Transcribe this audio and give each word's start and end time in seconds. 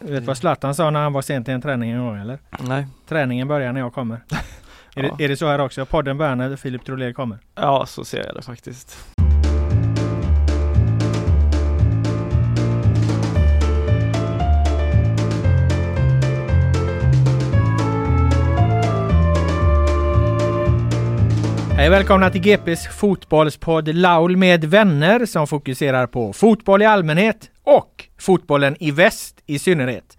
Du 0.00 0.12
vet 0.12 0.24
vad 0.24 0.36
Zlatan 0.38 0.74
sa 0.74 0.90
när 0.90 1.00
han 1.02 1.12
var 1.12 1.22
sen 1.22 1.44
till 1.44 1.54
en 1.54 1.62
träning 1.62 1.90
en 1.90 1.98
gång 2.06 2.16
eller? 2.16 2.38
Nej. 2.58 2.86
Träningen 3.08 3.48
börjar 3.48 3.72
när 3.72 3.80
jag 3.80 3.92
kommer. 3.94 4.14
är, 4.96 5.02
Ja. 5.02 5.14
det, 5.18 5.24
är 5.24 5.28
det 5.28 5.36
så 5.36 5.46
här 5.46 5.58
också? 5.58 5.86
Podden 5.86 6.18
börjar 6.18 6.36
när 6.36 6.56
Filip 6.56 6.84
Trolén 6.84 7.14
kommer. 7.14 7.38
Ja, 7.54 7.86
så 7.86 8.04
ser 8.04 8.26
jag 8.26 8.34
det 8.34 8.42
faktiskt. 8.42 8.98
Hej 21.76 21.90
välkomna 21.90 22.30
till 22.30 22.40
GPs 22.40 22.86
fotbollspodd 22.86 23.88
Laul 23.94 24.36
med 24.36 24.64
vänner 24.64 25.26
som 25.26 25.46
fokuserar 25.46 26.06
på 26.06 26.32
fotboll 26.32 26.82
i 26.82 26.84
allmänhet 26.84 27.50
och 27.64 28.04
fotbollen 28.18 28.76
i 28.80 28.90
väst 28.90 29.37
i 29.48 29.58
synnerhet. 29.58 30.18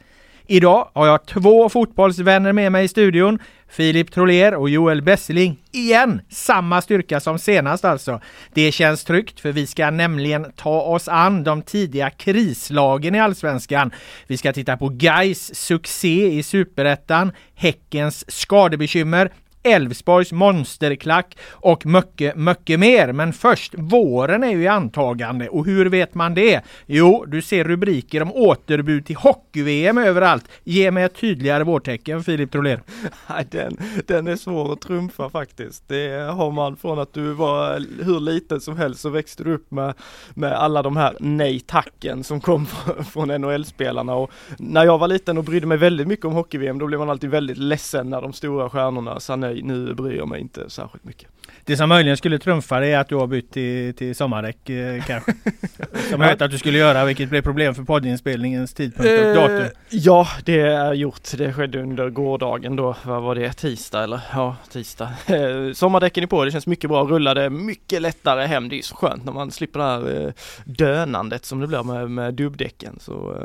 Idag 0.52 0.90
har 0.94 1.08
jag 1.08 1.26
två 1.26 1.70
fotbollsvänner 1.70 2.54
med 2.54 2.72
mig 2.72 2.86
i 2.86 2.88
studion. 2.88 3.40
Filip 3.68 4.12
Troler 4.12 4.56
och 4.56 4.70
Joel 4.70 5.02
Bessling. 5.02 5.58
Igen! 5.72 6.22
Samma 6.30 6.82
styrka 6.82 7.20
som 7.20 7.40
senast 7.40 7.86
alltså. 7.86 8.22
Det 8.54 8.72
känns 8.72 9.04
tryggt 9.04 9.40
för 9.40 9.52
vi 9.52 9.68
ska 9.68 9.92
nämligen 9.92 10.52
ta 10.56 10.82
oss 10.82 11.08
an 11.08 11.44
de 11.44 11.62
tidiga 11.62 12.10
krislagen 12.10 13.16
i 13.16 13.20
Allsvenskan. 13.20 13.92
Vi 14.28 14.38
ska 14.38 14.54
titta 14.54 14.78
på 14.78 14.90
Gais 14.90 15.56
succé 15.56 16.28
i 16.28 16.44
Superettan, 16.44 17.32
Häckens 17.56 18.32
skadebekymmer, 18.32 19.32
Elfsborgs 19.64 20.32
monsterklack 20.32 21.38
och 21.52 21.86
mycket, 21.86 22.36
mycket 22.36 22.80
mer. 22.80 23.14
Men 23.14 23.34
först, 23.34 23.74
våren 23.78 24.44
är 24.44 24.52
ju 24.52 24.62
i 24.62 24.68
antagande 24.68 25.50
och 25.50 25.66
hur 25.66 25.86
vet 25.86 26.16
man 26.16 26.34
det? 26.34 26.62
Jo, 26.86 27.26
du 27.28 27.42
ser 27.42 27.64
rubriker 27.64 28.22
om 28.22 28.32
återbud 28.34 29.06
till 29.06 29.16
hockey-VM 29.16 29.98
överallt. 29.98 30.46
Ge 30.64 30.92
mig 30.92 31.04
ett 31.04 31.16
tydligare 31.16 31.64
vårtecken, 31.64 32.24
Filip 32.24 32.52
Troler. 32.52 32.82
Den, 33.52 33.78
den 34.08 34.28
är 34.28 34.36
svår 34.36 34.74
att 34.74 34.82
trumfa 34.82 35.30
faktiskt. 35.30 35.84
Det 35.88 36.32
har 36.32 36.52
man 36.52 36.76
från 36.76 37.00
att 37.00 37.14
du 37.14 37.34
var 37.34 37.86
hur 38.04 38.20
liten 38.20 38.62
som 38.62 38.78
helst 38.78 39.02
så 39.02 39.10
växte 39.10 39.44
du 39.44 39.54
upp 39.54 39.72
med, 39.72 39.94
med 40.34 40.54
alla 40.54 40.82
de 40.82 40.98
här 40.98 41.18
nej 41.20 41.60
tacken 41.60 42.24
som 42.24 42.42
kom 42.42 42.66
från 43.12 43.42
NHL-spelarna 43.42 44.16
och 44.16 44.32
när 44.58 44.86
jag 44.86 44.98
var 44.98 45.08
liten 45.08 45.38
och 45.38 45.44
brydde 45.44 45.68
mig 45.68 45.78
väldigt 45.78 46.08
mycket 46.08 46.26
om 46.26 46.34
hockey-VM 46.34 46.80
då 46.80 46.86
blev 46.88 47.00
man 47.00 47.10
alltid 47.10 47.30
väldigt 47.30 47.58
ledsen 47.58 48.10
när 48.10 48.22
de 48.22 48.34
stora 48.34 48.70
stjärnorna 48.70 49.20
sa 49.20 49.36
nej, 49.36 49.59
nu 49.64 49.94
bryr 49.94 50.18
jag 50.18 50.28
mig 50.28 50.42
inte 50.42 50.70
särskilt 50.70 51.04
mycket. 51.04 51.30
Det 51.66 51.78
som 51.78 51.90
möjligen 51.90 52.18
skulle 52.18 52.40
trumfa 52.40 52.80
det 52.80 52.88
är 52.88 53.00
att 53.00 53.10
du 53.10 53.16
har 53.16 53.28
bytt 53.28 53.52
till, 53.52 53.94
till 53.94 54.16
sommardäck 54.16 54.70
eh, 54.70 55.04
kanske. 55.04 55.34
Som 56.10 56.22
jag 56.22 56.30
hört 56.30 56.42
att 56.42 56.52
du 56.52 56.58
skulle 56.58 56.78
göra, 56.78 57.06
vilket 57.06 57.30
blev 57.30 57.42
problem 57.42 57.76
för 57.76 57.84
poddinspelningens 57.84 58.74
tidpunkt 58.74 59.12
och 59.28 59.36
datum. 59.36 59.62
Eh, 59.62 59.70
ja, 59.90 60.28
det 60.46 60.60
är 60.60 60.94
gjort. 60.94 61.38
Det 61.38 61.54
skedde 61.54 61.82
under 61.82 62.10
gårdagen 62.10 62.76
då. 62.76 62.96
Vad 63.04 63.22
var 63.22 63.36
det? 63.36 63.54
Tisdag 63.54 64.04
eller? 64.04 64.22
Ja, 64.34 64.56
tisdag. 64.72 65.10
Eh, 65.28 65.74
sommardäcken 65.74 66.24
är 66.24 66.28
på. 66.28 66.46
Det 66.46 66.52
känns 66.52 66.68
mycket 66.68 66.90
bra. 66.90 67.04
Rullade 67.04 67.50
mycket 67.50 68.02
lättare 68.02 68.46
hem. 68.46 68.70
Det 68.70 68.78
är 68.78 68.82
så 68.82 68.96
skönt 68.96 69.26
när 69.26 69.32
man 69.32 69.52
slipper 69.52 69.80
det 69.80 69.86
här 69.86 70.26
eh, 70.26 70.34
dönandet 70.66 71.46
som 71.46 71.60
det 71.60 71.68
blir 71.68 71.84
med, 71.84 72.12
med 72.12 72.34
dubbdäcken. 72.34 73.00
Så 73.00 73.36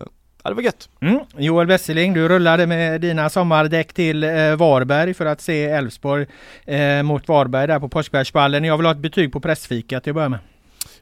ja, 0.44 0.50
det 0.50 0.54
var 0.54 0.62
gött. 0.62 0.88
Mm. 1.00 1.20
Joel 1.36 1.66
Wesseling, 1.66 2.14
du 2.14 2.28
rullade 2.28 2.66
med 2.66 3.00
dina 3.00 3.30
sommardäck 3.30 3.92
till 3.92 4.24
eh, 4.24 4.56
Varberg 4.56 5.14
för 5.14 5.26
att 5.26 5.40
se 5.40 5.64
Elfsborg 5.64 6.26
eh, 6.64 7.02
mot 7.02 7.28
Varberg 7.28 7.66
där 7.66 7.80
på 7.80 7.88
Påskbergsballen. 7.88 8.64
Jag 8.64 8.76
vill 8.76 8.86
ha 8.86 8.92
ett 8.92 8.98
betyg 8.98 9.32
på 9.32 9.40
pressfika 9.40 10.00
till 10.00 10.10
att 10.10 10.14
börja 10.14 10.28
med. 10.28 10.38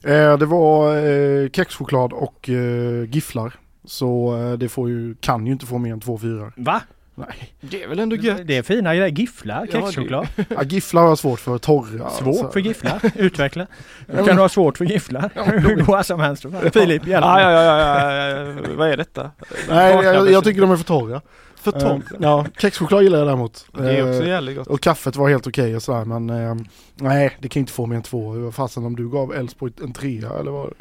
Eh, 0.04 0.38
det 0.38 0.47
var 0.47 0.97
eh, 0.97 1.48
kexchoklad 1.50 2.12
och 2.12 2.48
eh, 2.48 3.10
gifflar. 3.10 3.54
Så 3.84 4.36
eh, 4.36 4.53
det 4.53 4.69
får 4.69 4.88
ju, 4.88 5.14
kan 5.14 5.47
ju 5.47 5.53
inte 5.53 5.66
få 5.66 5.78
mer 5.78 5.92
än 5.92 6.00
två 6.00 6.19
fyra. 6.19 6.53
Va? 6.56 6.82
Nej. 7.14 7.52
Det 7.60 7.82
är 7.82 7.88
väl 7.88 7.98
ändå 7.98 8.16
gött. 8.16 8.40
Det 8.46 8.56
är 8.56 8.62
fina 8.62 8.94
grejer. 8.94 9.08
Gifflar, 9.08 9.68
Ja, 9.72 9.80
kexchoklad. 9.86 10.26
Ja, 10.48 10.62
gifflar 10.62 11.02
har 11.02 11.08
jag 11.08 11.18
svårt 11.18 11.40
för, 11.40 11.58
torra. 11.58 12.10
Svårt 12.10 12.36
så- 12.36 12.48
för 12.50 12.60
gifflar. 12.60 13.00
Utveckla. 13.16 13.66
Ja, 14.06 14.14
kan 14.16 14.24
men- 14.26 14.36
du 14.36 14.42
ha 14.42 14.48
svårt 14.48 14.78
för 14.78 14.84
gifflar. 14.84 15.30
Hur 15.60 15.76
goda 15.84 16.02
som 16.02 16.20
helst. 16.20 16.42
Filip, 16.72 17.06
hjälp 17.06 17.24
Ja, 17.24 17.40
ja, 17.40 17.50
ja, 17.50 17.78
ja, 17.78 18.28
ja, 18.28 18.54
vad 18.76 18.88
är 18.88 18.96
detta? 18.96 19.30
Nej, 19.68 19.94
jag, 20.04 20.30
jag 20.30 20.44
tycker 20.44 20.60
de 20.60 20.70
är 20.70 20.76
för 20.76 20.84
torra. 20.84 21.20
För 21.56 21.72
torr. 21.72 21.90
Eh, 21.94 22.00
ja, 22.20 22.46
kexchoklad 22.58 23.02
gillar 23.02 23.18
jag 23.18 23.26
däremot. 23.28 23.66
Det 23.78 23.98
är 23.98 24.02
också 24.10 24.22
Eh, 24.22 24.28
jävligt 24.28 24.56
gott. 24.58 24.66
och 24.66 24.80
kaffet 24.80 25.16
var 25.16 25.28
helt 25.28 25.46
okej 25.46 25.76
och 25.76 25.82
sådär 25.82 26.04
men 26.04 26.30
eh, 26.30 26.54
nej 26.94 27.36
det 27.40 27.48
kan 27.48 27.60
inte 27.60 27.72
få 27.72 27.86
mer 27.86 27.96
än 27.96 28.02
två. 28.02 28.30
Vad 28.32 28.54
Fasen 28.54 28.84
om 28.86 28.96
du 28.96 29.08
gav 29.08 29.34
Elfsborg 29.34 29.72
en 29.82 29.92
trea 29.92 30.30
eller 30.40 30.50
vad 30.50 30.72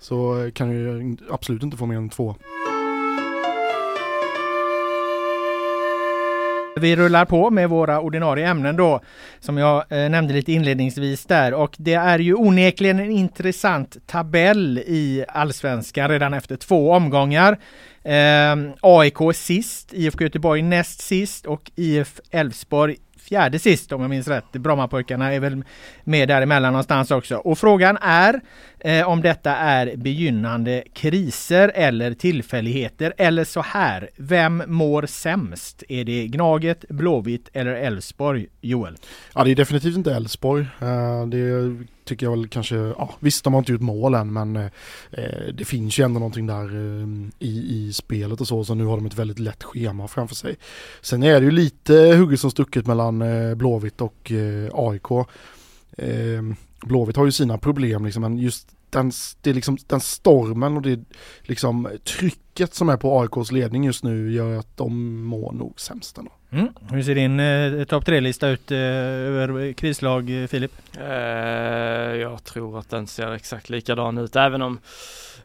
så 0.00 0.50
kan 0.54 0.68
du 0.70 0.74
ju 0.76 1.16
absolut 1.30 1.62
inte 1.62 1.76
få 1.76 1.86
mer 1.86 1.96
än 1.96 2.08
två. 2.08 2.34
Vi 6.80 6.96
rullar 6.96 7.24
på 7.24 7.50
med 7.50 7.68
våra 7.68 8.00
ordinarie 8.00 8.48
ämnen 8.48 8.76
då, 8.76 9.00
som 9.40 9.58
jag 9.58 9.84
eh, 9.88 10.10
nämnde 10.10 10.34
lite 10.34 10.52
inledningsvis 10.52 11.24
där. 11.24 11.54
Och 11.54 11.74
det 11.78 11.94
är 11.94 12.18
ju 12.18 12.34
onekligen 12.34 12.98
en 13.00 13.10
intressant 13.10 13.96
tabell 14.06 14.78
i 14.78 15.24
allsvenskan 15.28 16.08
redan 16.08 16.34
efter 16.34 16.56
två 16.56 16.92
omgångar. 16.92 17.58
Eh, 18.02 18.56
AIK 18.80 19.18
sist, 19.34 19.92
IFK 19.92 20.24
Göteborg 20.24 20.62
näst 20.62 21.00
sist 21.00 21.46
och 21.46 21.70
IF 21.76 22.20
Elfsborg 22.30 22.96
fjärde 23.30 23.58
sist 23.58 23.92
om 23.92 24.00
jag 24.00 24.10
minns 24.10 24.28
rätt. 24.28 24.52
Brommapojkarna 24.52 25.32
är 25.34 25.40
väl 25.40 25.64
med 26.04 26.28
däremellan 26.28 26.72
någonstans 26.72 27.10
också. 27.10 27.36
Och 27.36 27.58
frågan 27.58 27.98
är 28.02 28.40
eh, 28.80 29.08
om 29.08 29.22
detta 29.22 29.56
är 29.56 29.96
begynnande 29.96 30.84
kriser 30.92 31.72
eller 31.74 32.14
tillfälligheter 32.14 33.14
eller 33.16 33.44
så 33.44 33.60
här. 33.60 34.10
Vem 34.16 34.62
mår 34.66 35.06
sämst? 35.06 35.82
Är 35.88 36.04
det 36.04 36.26
Gnaget, 36.26 36.84
Blåvitt 36.88 37.48
eller 37.52 37.72
Elfsborg? 37.72 38.46
Joel? 38.60 38.96
Ja 39.34 39.44
det 39.44 39.50
är 39.50 39.56
definitivt 39.56 39.96
inte 39.96 40.14
Elfsborg. 40.14 40.66
Eh, 40.80 41.26
det 41.26 41.76
tycker 42.04 42.26
jag 42.26 42.30
väl 42.30 42.48
kanske, 42.48 42.76
ja 42.76 43.14
visst 43.20 43.44
de 43.44 43.54
har 43.54 43.58
inte 43.58 43.72
gjort 43.72 43.80
mål 43.80 44.14
än 44.14 44.32
men 44.32 44.56
eh, 44.56 44.70
det 45.54 45.64
finns 45.64 45.98
ju 45.98 46.04
ändå 46.04 46.20
någonting 46.20 46.46
där 46.46 46.64
eh, 46.64 47.08
i, 47.38 47.86
i 47.88 47.92
spelet 47.92 48.40
och 48.40 48.48
så 48.48 48.64
så 48.64 48.74
nu 48.74 48.84
har 48.84 48.96
de 48.96 49.06
ett 49.06 49.18
väldigt 49.18 49.38
lätt 49.38 49.62
schema 49.62 50.08
framför 50.08 50.34
sig. 50.34 50.56
Sen 51.00 51.22
är 51.22 51.40
det 51.40 51.44
ju 51.44 51.50
lite 51.50 51.94
hugget 51.94 52.40
som 52.40 52.50
stucket 52.50 52.86
mellan 52.86 53.22
eh, 53.22 53.54
Blåvitt 53.54 54.00
och 54.00 54.32
eh, 54.32 54.70
AIK. 54.72 55.10
Eh, 55.96 56.42
Blåvitt 56.82 57.16
har 57.16 57.24
ju 57.24 57.32
sina 57.32 57.58
problem 57.58 58.04
liksom, 58.04 58.22
men 58.22 58.38
just 58.38 58.68
den, 58.90 59.12
det 59.40 59.52
liksom, 59.52 59.78
den 59.86 60.00
stormen 60.00 60.76
och 60.76 60.82
det 60.82 61.00
liksom 61.42 61.88
trycket 62.04 62.74
som 62.74 62.88
är 62.88 62.96
på 62.96 63.20
AIKs 63.20 63.52
ledning 63.52 63.84
just 63.84 64.04
nu 64.04 64.32
gör 64.32 64.58
att 64.58 64.76
de 64.76 65.22
mår 65.22 65.52
nog 65.52 65.80
sämst 65.80 66.18
ändå. 66.18 66.32
Mm. 66.52 66.68
Hur 66.90 67.02
ser 67.02 67.14
din 67.14 67.40
eh, 67.40 67.84
topp 67.84 68.04
tre-lista 68.04 68.48
ut 68.48 68.70
eh, 68.70 68.78
över 68.78 69.72
krislag, 69.72 70.42
eh, 70.42 70.46
Filip? 70.46 70.72
Eh, 70.98 71.08
jag 72.16 72.44
tror 72.44 72.78
att 72.78 72.90
den 72.90 73.06
ser 73.06 73.32
exakt 73.32 73.70
likadan 73.70 74.18
ut, 74.18 74.36
även 74.36 74.62
om 74.62 74.78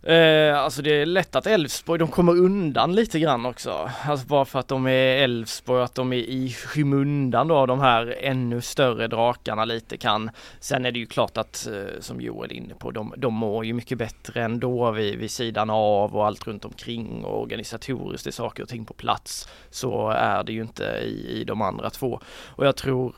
Eh, 0.06 0.60
alltså 0.60 0.82
det 0.82 1.02
är 1.02 1.06
lätt 1.06 1.36
att 1.36 1.48
Elfsborg, 1.48 2.00
de 2.00 2.08
kommer 2.08 2.32
undan 2.34 2.96
lite 2.96 3.20
grann 3.20 3.46
också. 3.46 3.90
Alltså 4.04 4.28
bara 4.28 4.46
för 4.46 4.60
att 4.60 4.68
de 4.68 4.88
är 4.88 5.24
Elfsborg, 5.24 5.84
att 5.84 5.96
de 5.96 6.14
är 6.14 6.18
i 6.18 6.54
skymundan 6.54 7.48
då 7.48 7.56
av 7.56 7.68
de 7.68 7.80
här 7.80 8.16
ännu 8.22 8.62
större 8.62 9.08
drakarna 9.08 9.66
lite 9.66 9.98
kan. 9.98 10.30
Sen 10.60 10.86
är 10.86 10.92
det 10.92 11.00
ju 11.00 11.06
klart 11.06 11.38
att, 11.38 11.68
eh, 11.68 12.00
som 12.00 12.22
Joel 12.22 12.52
är 12.52 12.56
inne 12.56 12.74
på, 12.74 12.92
de, 12.92 13.14
de 13.18 13.34
mår 13.34 13.66
ju 13.66 13.74
mycket 13.74 13.98
bättre 13.98 14.44
ändå 14.44 14.92
vid, 14.92 15.20
vid 15.20 15.32
sidan 15.32 15.70
av 15.70 16.16
och 16.16 16.26
allt 16.26 16.48
runt 16.48 16.66
omkring 16.66 17.24
och 17.24 17.42
organisatoriskt 17.42 18.28
är 18.28 18.32
saker 18.32 18.64
och 18.64 18.70
ting 18.70 18.86
på 18.86 18.94
plats. 18.94 19.50
Så 19.70 20.10
är 20.10 20.44
det 20.44 20.54
ju 20.54 20.62
inte 20.62 20.95
i, 21.00 21.40
i 21.40 21.44
de 21.44 21.62
andra 21.62 21.90
två. 21.90 22.20
Och 22.48 22.66
jag 22.66 22.76
tror 22.76 23.16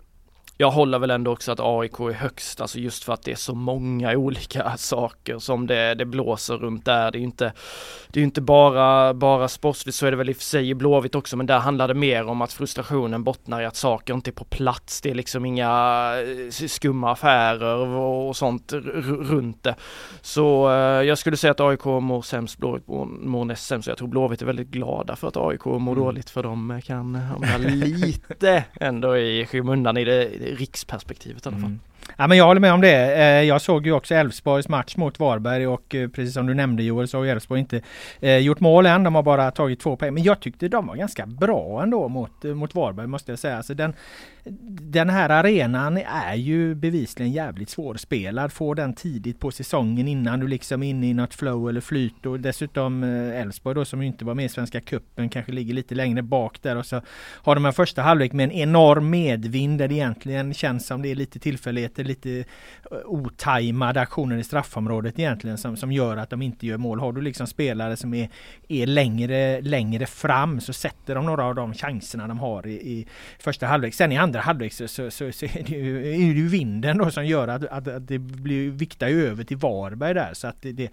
jag 0.57 0.71
håller 0.71 0.99
väl 0.99 1.11
ändå 1.11 1.31
också 1.31 1.51
att 1.51 1.59
AIK 1.59 1.99
är 1.99 2.13
högst, 2.13 2.61
alltså 2.61 2.79
just 2.79 3.03
för 3.03 3.13
att 3.13 3.23
det 3.23 3.31
är 3.31 3.35
så 3.35 3.55
många 3.55 4.11
olika 4.17 4.77
saker 4.77 5.39
som 5.39 5.67
det, 5.67 5.95
det 5.95 6.05
blåser 6.05 6.57
runt 6.57 6.85
där. 6.85 7.11
Det 7.11 7.17
är 7.17 7.19
ju 7.19 7.25
inte, 7.25 7.53
det 8.07 8.19
är 8.19 8.23
inte 8.23 8.41
bara, 8.41 9.13
bara 9.13 9.47
sportsligt, 9.47 9.95
så 9.95 10.05
är 10.05 10.11
det 10.11 10.17
väl 10.17 10.29
i 10.29 10.33
och 10.33 10.37
för 10.37 10.43
sig 10.43 10.69
i 10.69 10.73
Blåvitt 10.73 11.15
också, 11.15 11.37
men 11.37 11.45
där 11.45 11.59
handlar 11.59 11.87
det 11.87 11.93
mer 11.93 12.25
om 12.25 12.41
att 12.41 12.53
frustrationen 12.53 13.23
bottnar 13.23 13.61
i 13.61 13.65
att 13.65 13.75
saker 13.75 14.13
inte 14.13 14.29
är 14.29 14.33
på 14.33 14.45
plats. 14.45 15.01
Det 15.01 15.09
är 15.09 15.15
liksom 15.15 15.45
inga 15.45 15.67
eh, 16.21 16.67
skumma 16.67 17.11
affärer 17.11 17.87
och, 17.87 18.37
sånt 18.37 18.73
runt 18.73 19.63
det. 19.63 19.75
Så 20.21 20.69
eh, 20.69 20.75
jag 21.03 21.17
skulle 21.17 21.37
säga 21.37 21.51
att 21.51 21.59
AIK 21.59 21.85
mår 21.85 22.21
sämst, 22.21 22.57
Blåvitt 22.57 22.87
mår, 22.87 23.05
mår 23.05 23.45
näst 23.45 23.65
sämst. 23.65 23.87
Jag 23.87 23.97
tror 23.97 24.07
Blåvitt 24.07 24.41
är 24.41 24.45
väldigt 24.45 24.67
glada 24.67 25.15
för 25.15 25.27
att 25.27 25.37
AIK 25.37 25.65
mår 25.65 25.77
mm. 25.77 25.95
dåligt, 25.95 26.29
för 26.29 26.43
de 26.43 26.81
kan 26.85 27.15
hamna 27.15 27.57
lite 27.57 28.63
ändå 28.79 29.17
i 29.17 29.45
skymundan 29.45 29.97
i 29.97 30.03
det 30.03 30.46
riksperspektivet 30.55 31.45
i 31.45 31.49
alla 31.49 31.57
fall. 31.57 31.69
Mm. 31.69 31.79
Ja, 32.19 32.27
men 32.27 32.37
jag 32.37 32.45
håller 32.45 32.61
med 32.61 32.73
om 32.73 32.81
det. 32.81 33.15
Eh, 33.15 33.43
jag 33.43 33.61
såg 33.61 33.85
ju 33.85 33.91
också 33.91 34.15
Elfsborgs 34.15 34.69
match 34.69 34.95
mot 34.95 35.19
Varberg 35.19 35.67
och 35.67 35.95
eh, 35.95 36.09
precis 36.09 36.33
som 36.33 36.45
du 36.47 36.53
nämnde 36.53 36.83
Joel 36.83 37.07
så 37.07 37.17
har 37.17 37.25
Elfsborg 37.25 37.59
inte 37.59 37.81
eh, 38.19 38.37
gjort 38.37 38.59
mål 38.59 38.85
än. 38.85 39.03
De 39.03 39.15
har 39.15 39.23
bara 39.23 39.51
tagit 39.51 39.79
två 39.79 39.95
poäng. 39.95 40.13
Men 40.13 40.23
jag 40.23 40.39
tyckte 40.39 40.67
de 40.67 40.87
var 40.87 40.95
ganska 40.95 41.25
bra 41.25 41.83
ändå 41.83 42.07
mot, 42.07 42.43
mot 42.43 42.75
Varberg 42.75 43.07
måste 43.07 43.31
jag 43.31 43.39
säga. 43.39 43.57
Alltså 43.57 43.73
den, 43.73 43.93
den 44.81 45.09
här 45.09 45.29
arenan 45.29 45.97
är 45.97 46.35
ju 46.35 46.75
bevisligen 46.75 47.31
jävligt 47.31 47.69
svårspelad. 47.69 48.53
Få 48.53 48.73
den 48.73 48.93
tidigt 48.93 49.39
på 49.39 49.51
säsongen 49.51 50.07
innan 50.07 50.39
du 50.39 50.47
liksom 50.47 50.83
är 50.83 50.89
inne 50.89 51.07
i 51.07 51.13
något 51.13 51.33
flow 51.33 51.69
eller 51.69 51.81
flyt. 51.81 52.25
Och 52.25 52.39
dessutom 52.39 53.03
Elfsborg 53.03 53.75
då 53.75 53.85
som 53.85 54.01
inte 54.01 54.25
var 54.25 54.33
med 54.33 54.45
i 54.45 54.49
Svenska 54.49 54.81
Cupen 54.81 55.29
kanske 55.29 55.51
ligger 55.51 55.73
lite 55.73 55.95
längre 55.95 56.21
bak 56.21 56.61
där. 56.61 56.75
Och 56.75 56.85
så 56.85 57.01
har 57.17 57.55
de 57.55 57.65
en 57.65 57.73
första 57.73 58.01
halvlek 58.01 58.33
med 58.33 58.43
en 58.43 58.51
enorm 58.51 59.09
medvind 59.09 59.79
där 59.79 59.87
det 59.87 59.93
egentligen 59.93 60.53
känns 60.53 60.87
som 60.87 61.01
det 61.01 61.11
är 61.11 61.15
lite 61.15 61.39
tillfälligheter 61.39 62.06
lite 62.07 62.39
eh, 62.91 62.97
otajmade 63.05 64.01
aktioner 64.01 64.37
i 64.37 64.43
straffområdet 64.43 65.19
egentligen 65.19 65.57
som, 65.57 65.77
som 65.77 65.91
gör 65.91 66.17
att 66.17 66.29
de 66.29 66.41
inte 66.41 66.67
gör 66.67 66.77
mål. 66.77 66.99
Har 66.99 67.13
du 67.13 67.21
liksom 67.21 67.47
spelare 67.47 67.97
som 67.97 68.13
är, 68.13 68.29
är 68.67 68.85
längre, 68.85 69.61
längre 69.61 70.05
fram 70.05 70.61
så 70.61 70.73
sätter 70.73 71.15
de 71.15 71.25
några 71.25 71.45
av 71.45 71.55
de 71.55 71.73
chanserna 71.73 72.27
de 72.27 72.39
har 72.39 72.67
i, 72.67 72.71
i 72.71 73.07
första 73.39 73.67
halvlek. 73.67 73.93
Sen 73.93 74.11
i 74.11 74.17
andra 74.17 74.39
halvlek 74.39 74.73
så, 74.73 74.87
så, 74.87 75.11
så, 75.11 75.31
så 75.31 75.45
är, 75.45 75.63
det 75.63 75.77
ju, 75.77 75.97
är 75.97 76.33
det 76.33 76.39
ju 76.39 76.47
vinden 76.47 76.97
då 76.97 77.11
som 77.11 77.25
gör 77.25 77.47
att, 77.47 77.65
att, 77.65 77.87
att 77.87 78.07
det 78.07 78.19
blir 78.19 78.69
viktar 78.69 79.07
över 79.07 79.43
till 79.43 79.57
Varberg 79.57 80.13
där 80.13 80.33
så 80.33 80.47
att 80.47 80.61
det, 80.61 80.71
det 80.71 80.91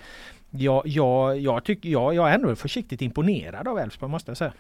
jag, 0.57 0.83
jag, 0.87 1.41
jag, 1.41 1.65
tycker, 1.65 1.89
jag, 1.89 2.15
jag 2.15 2.31
är 2.31 2.35
ändå 2.35 2.57
försiktigt 2.57 3.03
imponerad 3.03 3.69
av 3.69 3.79
Elfsborg 3.79 4.11
måste 4.11 4.31
jag 4.31 4.37
säga. 4.39 4.53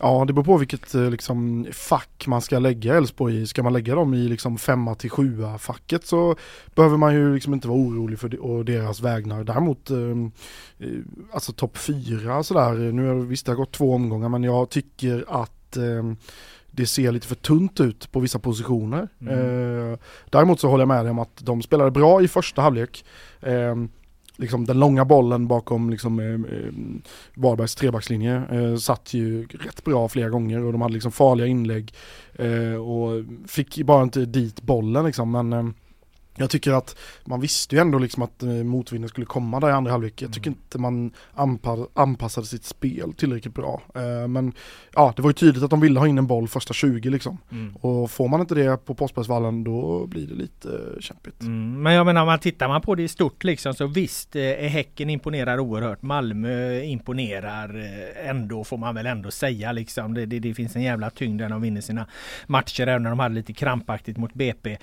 Ja, 0.00 0.24
det 0.26 0.32
beror 0.32 0.44
på 0.44 0.56
vilket 0.56 0.94
eh, 0.94 1.10
liksom, 1.10 1.66
fack 1.72 2.26
man 2.26 2.40
ska 2.40 2.58
lägga 2.58 2.96
Elfsborg 2.96 3.42
i. 3.42 3.46
Ska 3.46 3.62
man 3.62 3.72
lägga 3.72 3.94
dem 3.94 4.14
i 4.14 4.28
liksom, 4.28 4.58
femma 4.58 4.94
till 4.94 5.10
sjua 5.10 5.58
facket 5.58 6.06
så 6.06 6.36
behöver 6.74 6.96
man 6.96 7.14
ju 7.14 7.34
liksom 7.34 7.54
inte 7.54 7.68
vara 7.68 7.78
orolig 7.78 8.18
för 8.18 8.40
och 8.40 8.64
deras 8.64 9.00
vägnar. 9.00 9.44
Däremot, 9.44 9.90
ehm, 9.90 10.30
eh, 10.78 10.88
alltså 11.32 11.52
topp 11.52 11.76
fyra 11.76 12.42
sådär, 12.42 12.92
nu 12.92 13.06
har 13.06 13.14
visst 13.14 13.46
det 13.46 13.52
har 13.52 13.56
gått 13.56 13.72
två 13.72 13.94
omgångar 13.94 14.28
men 14.28 14.44
jag 14.44 14.70
tycker 14.70 15.24
att 15.28 15.76
eh, 15.76 16.12
det 16.70 16.86
ser 16.86 17.12
lite 17.12 17.26
för 17.26 17.34
tunt 17.34 17.80
ut 17.80 18.12
på 18.12 18.20
vissa 18.20 18.38
positioner. 18.38 19.08
Mm. 19.20 19.92
Eh, 19.92 19.98
däremot 20.30 20.60
så 20.60 20.68
håller 20.68 20.82
jag 20.82 20.88
med 20.88 21.04
dig 21.04 21.10
om 21.10 21.18
att 21.18 21.36
de 21.36 21.62
spelade 21.62 21.90
bra 21.90 22.22
i 22.22 22.28
första 22.28 22.62
halvlek. 22.62 23.04
Liksom 24.36 24.64
den 24.64 24.78
långa 24.78 25.04
bollen 25.04 25.48
bakom 25.48 25.90
liksom, 25.90 26.18
eh, 26.18 26.56
eh, 26.56 26.72
Varbergs 27.34 27.74
trebackslinje 27.74 28.42
eh, 28.50 28.76
satt 28.76 29.14
ju 29.14 29.46
rätt 29.46 29.84
bra 29.84 30.08
flera 30.08 30.28
gånger 30.28 30.64
och 30.64 30.72
de 30.72 30.80
hade 30.82 30.94
liksom 30.94 31.12
farliga 31.12 31.46
inlägg 31.46 31.94
eh, 32.34 32.74
och 32.74 33.24
fick 33.46 33.82
bara 33.82 34.02
inte 34.02 34.24
dit 34.24 34.62
bollen 34.62 35.04
liksom. 35.04 35.30
Men 35.30 35.52
eh, 35.52 35.64
jag 36.36 36.50
tycker 36.50 36.72
att 36.72 36.96
man 37.24 37.40
visste 37.40 37.76
ju 37.76 37.80
ändå 37.80 37.98
liksom 37.98 38.22
att 38.22 38.42
eh, 38.42 38.48
motvinden 38.48 39.08
skulle 39.08 39.26
komma 39.26 39.60
där 39.60 39.68
i 39.68 39.72
andra 39.72 39.90
halvlek. 39.90 40.22
Jag 40.22 40.32
tycker 40.32 40.50
mm. 40.50 40.58
inte 40.64 40.78
man 40.78 41.10
anpassade 41.94 42.46
sitt 42.46 42.64
spel 42.64 43.12
tillräckligt 43.12 43.54
bra. 43.54 43.82
Eh, 43.94 44.28
men 44.28 44.52
ja, 44.94 45.12
det 45.16 45.22
var 45.22 45.30
ju 45.30 45.34
tydligt 45.34 45.64
att 45.64 45.70
de 45.70 45.80
ville 45.80 46.00
ha 46.00 46.06
in 46.06 46.18
en 46.18 46.26
boll 46.26 46.48
första 46.48 46.74
20 46.74 47.10
liksom. 47.10 47.38
Mm. 47.52 47.76
Och 47.76 48.10
får 48.10 48.28
man 48.28 48.40
inte 48.40 48.54
det 48.54 48.84
på 48.84 48.94
Påsbergsvallen 48.94 49.64
då 49.64 50.06
blir 50.06 50.26
det 50.26 50.34
lite 50.34 50.68
eh, 50.68 51.00
kämpigt. 51.00 51.40
Mm. 51.42 51.82
Men 51.82 51.94
jag 51.94 52.06
menar, 52.06 52.20
om 52.20 52.26
man 52.26 52.38
tittar 52.38 52.68
man 52.68 52.80
på 52.80 52.94
det 52.94 53.02
i 53.02 53.08
stort 53.08 53.44
liksom 53.44 53.74
så 53.74 53.86
visst, 53.86 54.34
Häcken 54.58 55.10
imponerar 55.10 55.58
oerhört. 55.58 56.02
Malmö 56.02 56.82
imponerar 56.82 57.88
ändå 58.24 58.64
får 58.64 58.78
man 58.78 58.94
väl 58.94 59.06
ändå 59.06 59.30
säga 59.30 59.72
liksom. 59.72 60.14
Det, 60.14 60.26
det, 60.26 60.38
det 60.38 60.54
finns 60.54 60.76
en 60.76 60.82
jävla 60.82 61.10
tyngd 61.10 61.40
när 61.40 61.48
de 61.48 61.62
vinner 61.62 61.80
sina 61.80 62.06
matcher 62.46 62.86
även 62.86 63.02
när 63.02 63.10
de 63.10 63.18
hade 63.18 63.34
lite 63.34 63.52
krampaktigt 63.52 64.16
mot 64.16 64.34
BP. 64.34 64.76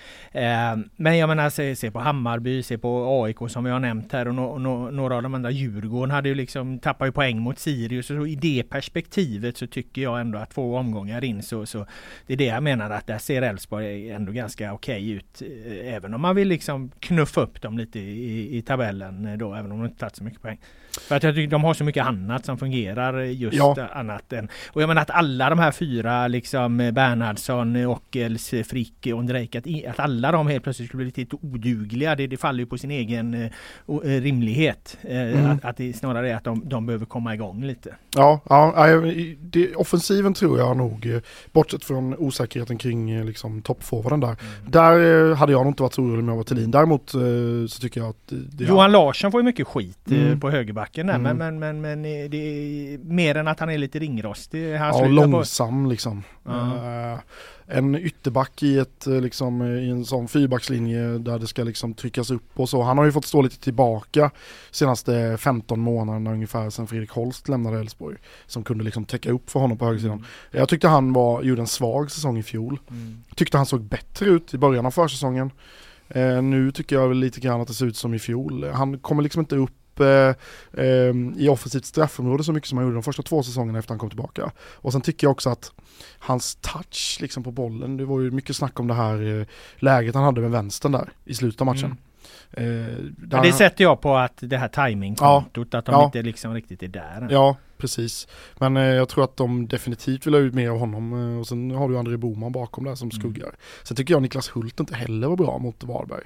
Men 0.95 1.17
jag 1.17 1.29
menar 1.29 1.40
menar, 1.41 1.49
se, 1.49 1.75
se 1.75 1.91
på 1.91 1.99
Hammarby, 1.99 2.63
se 2.63 2.77
på 2.77 3.23
AIK 3.23 3.37
som 3.47 3.63
vi 3.63 3.69
har 3.71 3.79
nämnt 3.79 4.13
här 4.13 4.27
och 4.27 4.35
no, 4.35 4.57
no, 4.57 4.91
några 4.91 5.15
av 5.15 5.23
de 5.23 5.33
andra. 5.33 5.51
Djurgården 5.51 6.11
hade 6.11 6.29
ju 6.29 6.35
liksom 6.35 6.79
tappade 6.79 7.07
ju 7.07 7.11
poäng 7.11 7.39
mot 7.39 7.59
Sirius. 7.59 8.07
Så 8.07 8.25
i 8.25 8.35
det 8.35 8.63
perspektivet 8.69 9.57
så 9.57 9.67
tycker 9.67 10.01
jag 10.01 10.21
ändå 10.21 10.37
att 10.37 10.51
två 10.51 10.75
omgångar 10.75 11.23
in 11.23 11.43
så, 11.43 11.65
så 11.65 11.85
det 12.27 12.33
är 12.33 12.37
det 12.37 12.45
jag 12.45 12.63
menar 12.63 12.89
att 12.89 13.07
där 13.07 13.17
ser 13.17 13.41
Elfsborg 13.41 14.11
ändå 14.11 14.31
ganska 14.31 14.73
okej 14.73 15.01
okay 15.01 15.11
ut. 15.11 15.41
Eh, 15.65 15.93
även 15.93 16.13
om 16.13 16.21
man 16.21 16.35
vill 16.35 16.47
liksom 16.47 16.91
knuffa 16.99 17.41
upp 17.41 17.61
dem 17.61 17.77
lite 17.77 17.99
i, 17.99 18.57
i 18.57 18.61
tabellen 18.61 19.25
eh, 19.25 19.37
då, 19.37 19.53
även 19.53 19.71
om 19.71 19.79
de 19.79 19.85
inte 19.85 19.99
tagit 19.99 20.15
så 20.15 20.23
mycket 20.23 20.41
poäng. 20.41 20.59
För 20.99 21.15
att 21.15 21.23
jag 21.23 21.35
tycker 21.35 21.51
de 21.51 21.63
har 21.63 21.73
så 21.73 21.83
mycket 21.83 22.05
annat 22.05 22.45
som 22.45 22.57
fungerar 22.57 23.21
just 23.21 23.57
ja. 23.57 23.87
annat 23.93 24.33
än... 24.33 24.49
Och 24.67 24.81
jag 24.81 24.87
menar 24.87 25.01
att 25.01 25.09
alla 25.09 25.49
de 25.49 25.59
här 25.59 25.71
fyra 25.71 26.27
liksom 26.27 26.77
Bernhardsson, 26.77 27.85
Ockels, 27.85 28.49
Frick, 28.49 29.07
Ondrejk, 29.13 29.55
att, 29.55 29.65
att 29.87 29.99
alla 29.99 30.31
de 30.31 30.47
helt 30.47 30.63
plötsligt 30.63 30.87
skulle 30.87 31.03
bli 31.03 31.13
lite 31.15 31.35
odugliga. 31.41 32.15
Det, 32.15 32.27
det 32.27 32.37
faller 32.37 32.59
ju 32.59 32.65
på 32.65 32.77
sin 32.77 32.91
egen 32.91 33.33
uh, 33.33 33.99
rimlighet. 34.03 34.97
Mm. 35.03 35.49
att, 35.49 35.65
att, 35.65 35.77
det 35.77 35.93
snarare 35.93 36.31
är 36.31 36.35
att 36.35 36.43
de, 36.43 36.69
de 36.69 36.85
behöver 36.85 37.05
komma 37.05 37.33
igång 37.33 37.63
lite. 37.63 37.95
Ja, 38.15 38.41
ja 38.49 39.01
det, 39.41 39.75
offensiven 39.75 40.33
tror 40.33 40.59
jag 40.59 40.77
nog, 40.77 41.19
bortsett 41.51 41.85
från 41.85 42.15
osäkerheten 42.17 42.77
kring 42.77 43.25
liksom 43.25 43.61
toppforwarden 43.61 44.19
där. 44.19 44.27
Mm. 44.27 44.71
Där 44.71 45.35
hade 45.35 45.51
jag 45.51 45.61
nog 45.61 45.71
inte 45.71 45.83
varit 45.83 45.93
så 45.93 46.01
orolig 46.01 46.19
om 46.19 46.27
jag 46.27 46.35
var 46.35 46.43
Thelin. 46.43 46.71
Däremot 46.71 47.09
så 47.69 47.81
tycker 47.81 48.01
jag 48.01 48.09
att... 48.09 48.33
Johan. 48.57 48.91
Larsson 48.91 49.31
får 49.31 49.39
ju 49.39 49.45
mycket 49.45 49.67
skit 49.67 50.11
mm. 50.11 50.39
på 50.39 50.49
höger 50.49 50.73
backen 50.81 51.07
där. 51.07 51.15
Mm. 51.15 51.37
Men, 51.37 51.59
men, 51.59 51.81
men, 51.81 52.01
men 52.01 52.29
det 52.31 52.37
är 52.37 52.97
mer 52.97 53.35
än 53.35 53.47
att 53.47 53.59
han 53.59 53.69
är 53.69 53.77
lite 53.77 53.99
ringrostig. 53.99 54.75
Han 54.75 54.97
ja, 54.97 55.07
långsam 55.07 55.83
på. 55.83 55.89
liksom. 55.89 56.23
Uh, 56.47 57.19
en 57.73 57.95
ytterback 57.95 58.63
i, 58.63 58.77
ett, 58.77 59.07
eh, 59.07 59.21
liksom, 59.21 59.61
i 59.61 59.89
en 59.89 60.05
sån 60.05 60.27
fyrbackslinje 60.27 61.17
där 61.17 61.39
det 61.39 61.47
ska 61.47 61.63
liksom 61.63 61.93
tryckas 61.93 62.31
upp 62.31 62.59
och 62.59 62.69
så. 62.69 62.81
Han 62.81 62.97
har 62.97 63.05
ju 63.05 63.11
fått 63.11 63.25
stå 63.25 63.41
lite 63.41 63.59
tillbaka 63.59 64.31
senaste 64.71 65.37
15 65.37 65.79
månaderna 65.79 66.31
ungefär 66.31 66.69
sedan 66.69 66.87
Fredrik 66.87 67.11
Holst 67.11 67.49
lämnade 67.49 67.79
Elfsborg. 67.79 68.17
Som 68.47 68.63
kunde 68.63 68.83
liksom 68.83 69.05
täcka 69.05 69.31
upp 69.31 69.49
för 69.49 69.59
honom 69.59 69.77
på 69.77 69.85
högersidan. 69.85 70.17
Mm. 70.17 70.27
Jag 70.51 70.69
tyckte 70.69 70.87
han 70.87 71.13
var, 71.13 71.43
gjorde 71.43 71.61
en 71.61 71.67
svag 71.67 72.11
säsong 72.11 72.37
i 72.37 72.43
fjol. 72.43 72.79
Mm. 72.89 73.23
Tyckte 73.35 73.57
han 73.57 73.65
såg 73.65 73.81
bättre 73.81 74.25
ut 74.25 74.53
i 74.53 74.57
början 74.57 74.85
av 74.85 74.91
försäsongen. 74.91 75.51
Eh, 76.09 76.41
nu 76.41 76.71
tycker 76.71 76.95
jag 76.95 77.07
väl 77.07 77.17
lite 77.17 77.39
grann 77.39 77.61
att 77.61 77.67
det 77.67 77.73
ser 77.73 77.85
ut 77.85 77.97
som 77.97 78.13
i 78.13 78.19
fjol. 78.19 78.63
Han 78.63 78.99
kommer 78.99 79.23
liksom 79.23 79.39
inte 79.39 79.55
upp 79.55 79.71
eh, 80.01 80.35
eh, 80.83 81.15
i 81.37 81.49
offensivt 81.49 81.85
straffområde 81.85 82.43
så 82.43 82.53
mycket 82.53 82.69
som 82.69 82.77
han 82.77 82.87
gjorde 82.87 82.97
de 82.97 83.03
första 83.03 83.23
två 83.23 83.43
säsongerna 83.43 83.79
efter 83.79 83.91
han 83.91 83.99
kom 83.99 84.09
tillbaka. 84.09 84.51
Och 84.57 84.91
sen 84.91 85.01
tycker 85.01 85.27
jag 85.27 85.31
också 85.31 85.49
att 85.49 85.71
hans 86.19 86.55
touch 86.55 87.17
liksom 87.21 87.43
på 87.43 87.51
bollen, 87.51 87.97
det 87.97 88.05
var 88.05 88.19
ju 88.19 88.31
mycket 88.31 88.55
snack 88.55 88.79
om 88.79 88.87
det 88.87 88.93
här 88.93 89.39
eh, 89.39 89.45
läget 89.75 90.15
han 90.15 90.23
hade 90.23 90.41
med 90.41 90.51
vänstern 90.51 90.91
där 90.91 91.09
i 91.25 91.33
slutet 91.33 91.61
av 91.61 91.65
matchen. 91.65 91.85
Mm. 91.85 92.01
Eh, 92.53 93.41
det 93.41 93.53
sätter 93.53 93.83
jag 93.83 94.01
på 94.01 94.17
att 94.17 94.33
det 94.39 94.57
här 94.57 94.67
timingkontot, 94.67 95.67
ja, 95.71 95.79
att 95.79 95.85
de 95.85 95.91
ja, 95.91 96.05
inte 96.05 96.21
liksom 96.21 96.53
riktigt 96.53 96.83
är 96.83 96.87
där. 96.87 97.27
Ja, 97.29 97.55
precis. 97.81 98.27
Men 98.59 98.77
eh, 98.77 98.83
jag 98.83 99.09
tror 99.09 99.23
att 99.23 99.37
de 99.37 99.67
definitivt 99.67 100.27
vill 100.27 100.33
ha 100.33 100.41
ut 100.41 100.53
mer 100.53 100.69
av 100.69 100.77
honom. 100.79 101.33
Eh, 101.33 101.39
och 101.39 101.47
sen 101.47 101.71
har 101.71 101.89
du 101.89 101.97
André 101.97 102.17
Boman 102.17 102.51
bakom 102.51 102.83
där 102.83 102.95
som 102.95 103.09
Mm. 103.13 103.19
skuggar. 103.21 103.55
Sen 103.83 103.97
tycker 103.97 104.13
jag 104.13 104.21
Niklas 104.21 104.49
Hult 104.55 104.79
inte 104.79 104.95
heller 104.95 105.27
var 105.27 105.35
bra 105.35 105.57
mot 105.57 105.83
Varberg. 105.83 106.23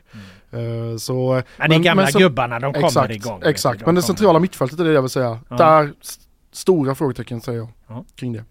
Eh, 0.52 0.98
så, 0.98 1.32
Mm. 1.34 1.44
Men 1.58 1.70
det 1.70 1.76
är 1.76 1.80
gamla 1.80 2.08
så- 2.08 2.20
gubbarna, 2.20 2.60
de 2.60 2.74
kommer 2.74 2.88
exakt, 2.88 3.14
igång. 3.16 3.42
Exakt, 3.46 3.80
de 3.80 3.86
men 3.86 3.96
det 3.96 4.02
centrala 4.02 4.40
mittfältet 4.40 4.80
är 4.80 4.84
det 4.84 4.92
jag 4.94 5.02
vill 5.02 5.10
säga. 5.10 5.40
Ja. 5.50 5.56
Där, 5.56 5.92
st- 6.02 6.22
stora 6.52 6.96
frågetecken 6.96 7.42
säger 7.42 7.60
jag 7.60 7.68
Ja. 7.88 8.06
kring 8.16 8.34
det. 8.34 8.44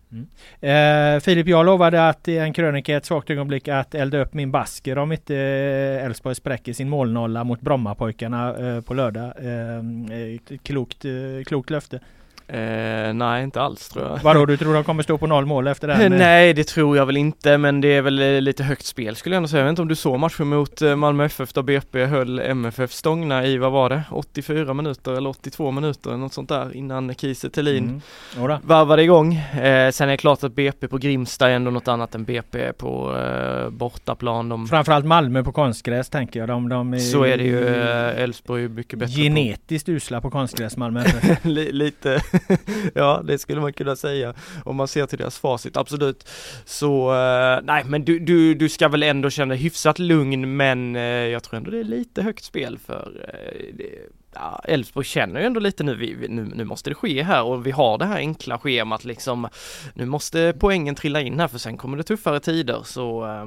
Eh, 0.60 1.20
Filip, 1.20 1.46
jag 1.46 1.66
lovade 1.66 2.08
att 2.08 2.28
i 2.28 2.38
en 2.38 2.52
krönika 2.52 2.92
i 2.92 2.94
ett 2.94 3.04
svagt 3.04 3.30
ögonblick 3.30 3.68
att 3.68 3.94
elda 3.94 4.18
upp 4.18 4.34
min 4.34 4.50
basker 4.50 4.98
om 4.98 5.12
inte 5.12 5.36
eh, 5.36 6.04
Elfsborg 6.06 6.34
spräcker 6.34 6.72
sin 6.72 6.88
målnolla 6.88 7.44
mot 7.44 7.60
Brommapojkarna 7.60 8.56
eh, 8.76 8.80
på 8.80 8.94
lördag. 8.94 9.32
Eh, 9.38 9.76
eh, 10.18 10.58
klokt, 10.62 11.04
eh, 11.04 11.10
klokt 11.46 11.70
löfte. 11.70 12.00
Eh, 12.48 13.14
nej, 13.14 13.44
inte 13.44 13.60
alls 13.62 13.88
tror 13.88 14.04
jag. 14.06 14.18
Vadå, 14.22 14.46
du 14.46 14.56
tror 14.56 14.74
de 14.74 14.84
kommer 14.84 15.02
stå 15.02 15.18
på 15.18 15.26
noll 15.26 15.46
mål 15.46 15.66
efter 15.66 15.88
den? 15.88 16.00
eh, 16.12 16.18
Nej, 16.18 16.52
det 16.54 16.64
tror 16.64 16.96
jag 16.96 17.06
väl 17.06 17.16
inte, 17.16 17.58
men 17.58 17.80
det 17.80 17.88
är 17.88 18.02
väl 18.02 18.18
eh, 18.18 18.40
lite 18.40 18.62
högt 18.64 18.86
spel 18.86 19.16
skulle 19.16 19.34
jag 19.34 19.36
ändå 19.36 19.48
säga. 19.48 19.60
Jag 19.60 19.64
vet 19.64 19.70
inte 19.70 19.82
om 19.82 19.88
du 19.88 19.94
såg 19.96 20.18
matchen 20.18 20.46
mot 20.48 20.82
eh, 20.82 20.96
Malmö 20.96 21.24
FF 21.24 21.52
där 21.52 21.62
BP 21.62 22.04
höll 22.04 22.38
MFF 22.38 22.92
stångna 22.92 23.46
i, 23.46 23.58
vad 23.58 23.72
var 23.72 23.88
det, 23.90 24.02
84 24.10 24.74
minuter 24.74 25.12
eller 25.12 25.30
82 25.30 25.70
minuter 25.70 26.10
eller 26.10 26.18
något 26.18 26.32
sånt 26.32 26.48
där 26.48 26.76
innan 26.76 27.14
Kiese 27.14 27.50
Thelin 27.50 28.00
Mm. 28.36 28.58
Varvade 28.62 29.02
igång. 29.02 29.34
Eh, 29.34 29.90
sen 29.90 30.08
är 30.08 30.12
det 30.12 30.16
klart 30.16 30.44
att 30.44 30.52
BP 30.54 30.88
på 30.88 30.98
Grimsta 30.98 31.50
är 31.50 31.54
ändå 31.54 31.70
något 31.70 31.88
annat 31.88 32.14
än 32.14 32.24
BP 32.24 32.72
på 32.72 33.16
eh, 33.16 33.70
bortaplan. 33.70 34.48
De, 34.48 34.66
Framförallt 34.68 35.04
Malmö 35.06 35.42
på 35.42 35.52
konstgräs 35.52 36.08
tänker 36.08 36.40
jag. 36.40 36.48
De, 36.48 36.68
de 36.68 37.00
så 37.00 37.22
är 37.24 37.36
det 37.38 37.44
ju, 37.44 37.66
eh, 37.68 38.22
Elfsborg 38.22 38.64
är 38.64 38.68
mycket 38.68 38.98
bättre 38.98 39.22
Genetiskt 39.22 39.88
usla 39.88 40.20
på 40.20 40.30
konstgräs 40.30 40.76
Malmö 40.76 41.00
FF. 41.04 41.42
på. 41.42 41.48
Li- 41.48 41.72
lite, 41.72 42.20
ja 42.94 43.22
det 43.24 43.38
skulle 43.38 43.60
man 43.60 43.72
kunna 43.72 43.96
säga 43.96 44.34
om 44.64 44.76
man 44.76 44.88
ser 44.88 45.06
till 45.06 45.18
deras 45.18 45.38
facit, 45.38 45.76
absolut. 45.76 46.28
Så 46.64 47.14
eh, 47.14 47.58
nej 47.64 47.84
men 47.84 48.04
du, 48.04 48.18
du, 48.18 48.54
du 48.54 48.68
ska 48.68 48.88
väl 48.88 49.02
ändå 49.02 49.30
känna 49.30 49.54
dig 49.54 49.62
hyfsat 49.62 49.98
lugn 49.98 50.56
men 50.56 50.96
eh, 50.96 51.02
jag 51.02 51.42
tror 51.42 51.56
ändå 51.56 51.70
det 51.70 51.78
är 51.80 51.84
lite 51.84 52.22
högt 52.22 52.44
spel 52.44 52.78
för 52.78 53.12
eh, 53.28 53.94
ja, 54.34 54.60
känner 55.04 55.40
ju 55.40 55.46
ändå 55.46 55.60
lite 55.60 55.84
nu, 55.84 55.94
vi, 55.94 56.14
vi- 56.14 56.28
nu, 56.28 56.44
nu 56.54 56.64
måste 56.64 56.90
det 56.90 56.94
ske 56.94 57.22
här 57.22 57.42
och 57.42 57.66
vi 57.66 57.70
har 57.70 57.98
det 57.98 58.04
här 58.04 58.16
enkla 58.16 58.58
schemat 58.58 59.04
liksom. 59.04 59.48
Nu 59.94 60.06
måste 60.06 60.54
poängen 60.60 60.94
trilla 60.94 61.20
in 61.20 61.40
här 61.40 61.48
för 61.48 61.58
sen 61.58 61.76
kommer 61.76 61.96
det 61.96 62.02
tuffare 62.02 62.40
tider 62.40 62.80
så 62.84 63.24
eh, 63.26 63.46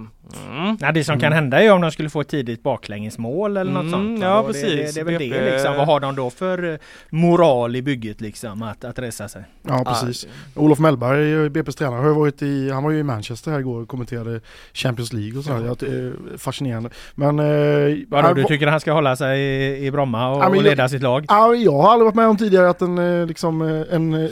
mm. 0.49 0.77
Nej, 0.81 0.93
det 0.93 1.03
som 1.03 1.19
kan 1.19 1.33
hända 1.33 1.63
är 1.63 1.71
om 1.71 1.81
de 1.81 1.91
skulle 1.91 2.09
få 2.09 2.21
ett 2.21 2.27
tidigt 2.27 2.63
baklängesmål 2.63 3.57
eller 3.57 3.71
något 3.71 3.81
Mm, 3.81 3.91
sånt. 3.91 4.19
va? 4.19 4.25
ja, 4.25 4.39
Och 4.39 4.47
Det, 4.47 4.53
precis. 4.53 4.95
det, 4.95 4.95
det 4.95 4.99
är 4.99 5.05
väl 5.05 5.17
BP 5.29 5.39
det 5.39 5.51
liksom. 5.53 5.75
Vad 5.77 5.85
har 5.87 5.99
de 5.99 6.15
då 6.15 6.29
för 6.29 6.73
eh, 6.73 6.77
moral 7.09 7.75
i 7.75 7.81
bygget 7.81 8.21
liksom 8.21 8.63
att, 8.63 8.83
att 8.83 8.99
resa 8.99 9.27
sig? 9.29 9.43
Ja 9.67 9.83
precis. 9.87 10.27
Olof 10.55 10.79
Mellberg, 10.79 11.33
eh, 11.33 11.49
BP's 11.49 11.77
tränare, 11.77 12.01
har 12.01 12.13
varit 12.13 12.41
i, 12.41 12.69
han 12.71 12.83
var 12.83 12.91
ju 12.91 12.99
i 12.99 13.03
Manchester 13.03 13.51
här 13.51 13.59
igår 13.59 13.81
och 13.81 13.87
kommenterade 13.87 14.41
Champions 14.73 15.13
League 15.13 15.37
och 15.39 15.43
sådär. 15.45 15.65
Jag, 15.65 16.05
eh, 16.05 16.11
fascinerande. 16.37 16.89
Men... 17.15 17.39
Eh, 17.39 17.97
Vadå, 18.07 18.33
du 18.33 18.43
tycker 18.43 18.67
han 18.67 18.79
ska 18.79 18.91
hålla 18.91 19.15
sig 19.15 19.39
i, 19.41 19.85
i 19.85 19.91
Bromma 19.91 20.29
och, 20.29 20.43
Ja, 20.43 20.49
och 20.49 20.55
jag- 20.55 20.63
leda 20.63 20.89
sitt 20.89 21.01
lag? 21.01 21.25
Ja, 21.27 21.55
jag 21.55 21.71
har 21.81 21.91
aldrig 21.91 22.05
varit 22.05 22.15
med 22.15 22.27
om 22.27 22.37
tidigare 22.37 22.69
att 22.69 22.81
en, 22.81 23.27
liksom, 23.27 23.61
en 23.91 24.29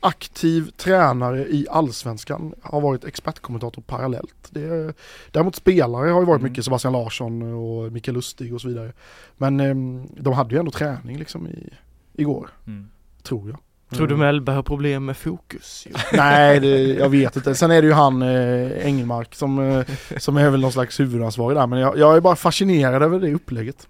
aktiv 0.00 0.70
tränare 0.76 1.38
i 1.40 1.66
allsvenskan 1.70 2.54
har 2.62 2.80
varit 2.80 3.04
expertkommentator 3.04 3.82
parallellt. 3.82 4.34
Det, 4.50 4.60
är- 4.62 4.94
däremot 5.30 5.56
spelare 5.56 6.10
har 6.10 6.20
ju 6.20 6.26
varit 6.26 6.40
Mm. 6.40 6.50
mycket, 6.52 6.64
Sebastian 6.64 6.92
Larsson 6.92 7.42
och 7.54 7.92
Mikael 7.92 8.14
Lustig 8.14 8.54
och 8.54 8.60
så 8.60 8.68
vidare. 8.68 8.92
Men 9.36 9.60
eh, 9.60 9.74
de 10.22 10.32
hade 10.32 10.54
ju 10.54 10.58
ändå 10.58 10.70
träning 10.70 11.18
liksom 11.18 11.46
i, 11.46 11.68
igår, 12.14 12.48
Mm. 12.66 12.88
tror 13.22 13.48
jag. 13.48 13.58
Tror 13.96 14.06
du 14.06 14.14
Mm. 14.14 14.26
Mellberg 14.26 14.56
har 14.56 14.62
problem 14.62 15.04
med 15.04 15.16
fokus? 15.16 15.86
Nej, 16.12 16.60
det, 16.60 16.68
jag 16.94 17.08
vet 17.08 17.36
inte. 17.36 17.54
Sen 17.54 17.70
är 17.70 17.82
det 17.82 17.88
ju 17.88 17.94
han 17.94 18.22
eh, 18.22 18.86
Engelmark 18.86 19.34
som, 19.34 19.58
eh, 19.58 19.84
som 20.18 20.36
är 20.36 20.50
väl 20.50 20.60
någon 20.60 20.72
slags 20.72 21.00
huvudansvarig 21.00 21.56
där. 21.58 21.66
Men 21.66 21.78
jag, 21.78 21.98
jag 21.98 22.16
är 22.16 22.20
bara 22.20 22.36
fascinerad 22.36 23.02
över 23.02 23.20
det 23.20 23.34
upplägget. 23.34 23.88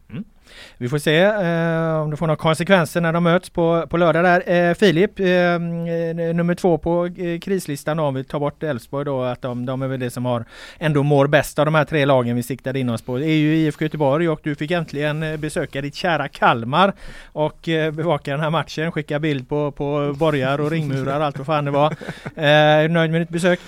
Vi 0.78 0.88
får 0.88 0.98
se 0.98 1.20
eh, 1.20 2.02
om 2.02 2.10
det 2.10 2.16
får 2.16 2.26
några 2.26 2.36
konsekvenser 2.36 3.00
när 3.00 3.12
de 3.12 3.24
möts 3.24 3.50
på, 3.50 3.86
på 3.90 3.96
lördag 3.96 4.24
där. 4.24 4.68
Eh, 4.70 4.74
Filip, 4.74 5.20
eh, 5.20 5.28
eh 5.28 5.58
nummer 6.34 6.54
två 6.54 6.78
på 6.78 7.06
eh, 7.06 7.38
krislistan 7.40 7.96
då, 7.96 8.02
om 8.02 8.14
vi 8.14 8.24
tar 8.24 8.38
bort 8.38 8.62
Elfsborg 8.62 9.04
då, 9.04 9.22
att 9.22 9.42
de, 9.42 9.66
de 9.66 9.82
är 9.82 9.86
väl 9.86 10.00
det 10.00 10.10
som 10.10 10.24
har 10.24 10.44
ändå 10.78 11.02
mår 11.02 11.26
bäst 11.26 11.58
av 11.58 11.64
de 11.64 11.74
här 11.74 11.84
tre 11.84 12.04
lagen 12.04 12.36
vi 12.36 12.42
siktade 12.42 12.78
in 12.78 12.90
oss 12.90 13.02
på. 13.02 13.18
Det 13.18 13.26
är 13.26 13.36
ju 13.36 13.56
IFK 13.56 13.84
Göteborg 13.84 14.28
och 14.28 14.40
du 14.42 14.54
fick 14.54 14.70
äntligen 14.70 15.22
eh, 15.22 15.36
besöka 15.36 15.80
ditt 15.80 15.94
kära 15.94 16.28
Kalmar 16.28 16.92
och 17.32 17.68
eh, 17.68 17.90
bevaka 17.90 18.30
den 18.30 18.40
här 18.40 18.50
matchen, 18.50 18.92
skicka 18.92 19.18
bild 19.18 19.48
på, 19.48 19.72
på 19.72 20.14
borgar 20.18 20.60
och 20.60 20.70
ringmurar, 20.70 21.20
och 21.20 21.26
allt 21.26 21.38
vad 21.38 21.46
fan 21.46 21.64
det 21.64 21.70
var. 21.70 21.96
Eh, 22.36 22.44
är 22.44 22.82
du 22.82 22.94
nöjd 22.94 23.10
med 23.10 23.20
ditt 23.20 23.28
besök? 23.28 23.60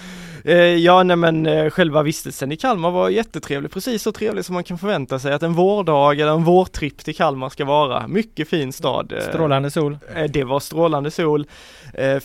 Eh, 0.44 0.56
ja, 0.56 1.02
nej 1.02 1.16
men 1.16 1.46
eh, 1.46 1.70
själva 1.70 2.02
vistelsen 2.02 2.52
i 2.52 2.56
Kalmar 2.56 2.90
var 2.90 3.08
jättetrevlig, 3.08 3.70
precis 3.70 4.02
så 4.02 4.12
trevlig 4.12 4.44
som 4.44 4.54
man 4.54 4.64
kan 4.64 4.78
förvänta 4.78 5.18
sig 5.18 5.32
att 5.32 5.42
en 5.42 5.52
vårdag 5.52 6.20
eller 6.20 6.32
en 6.32 6.44
vårtripp 6.44 6.98
till 7.04 7.16
Kalmar 7.16 7.48
ska 7.48 7.64
vara. 7.64 8.08
Mycket 8.08 8.48
fin 8.48 8.72
stad. 8.72 9.12
eh, 9.12 9.28
Strålande 9.28 9.70
sol. 9.70 9.98
Det 10.28 10.44
var 10.44 10.60
strålande 10.60 11.10
sol, 11.10 11.46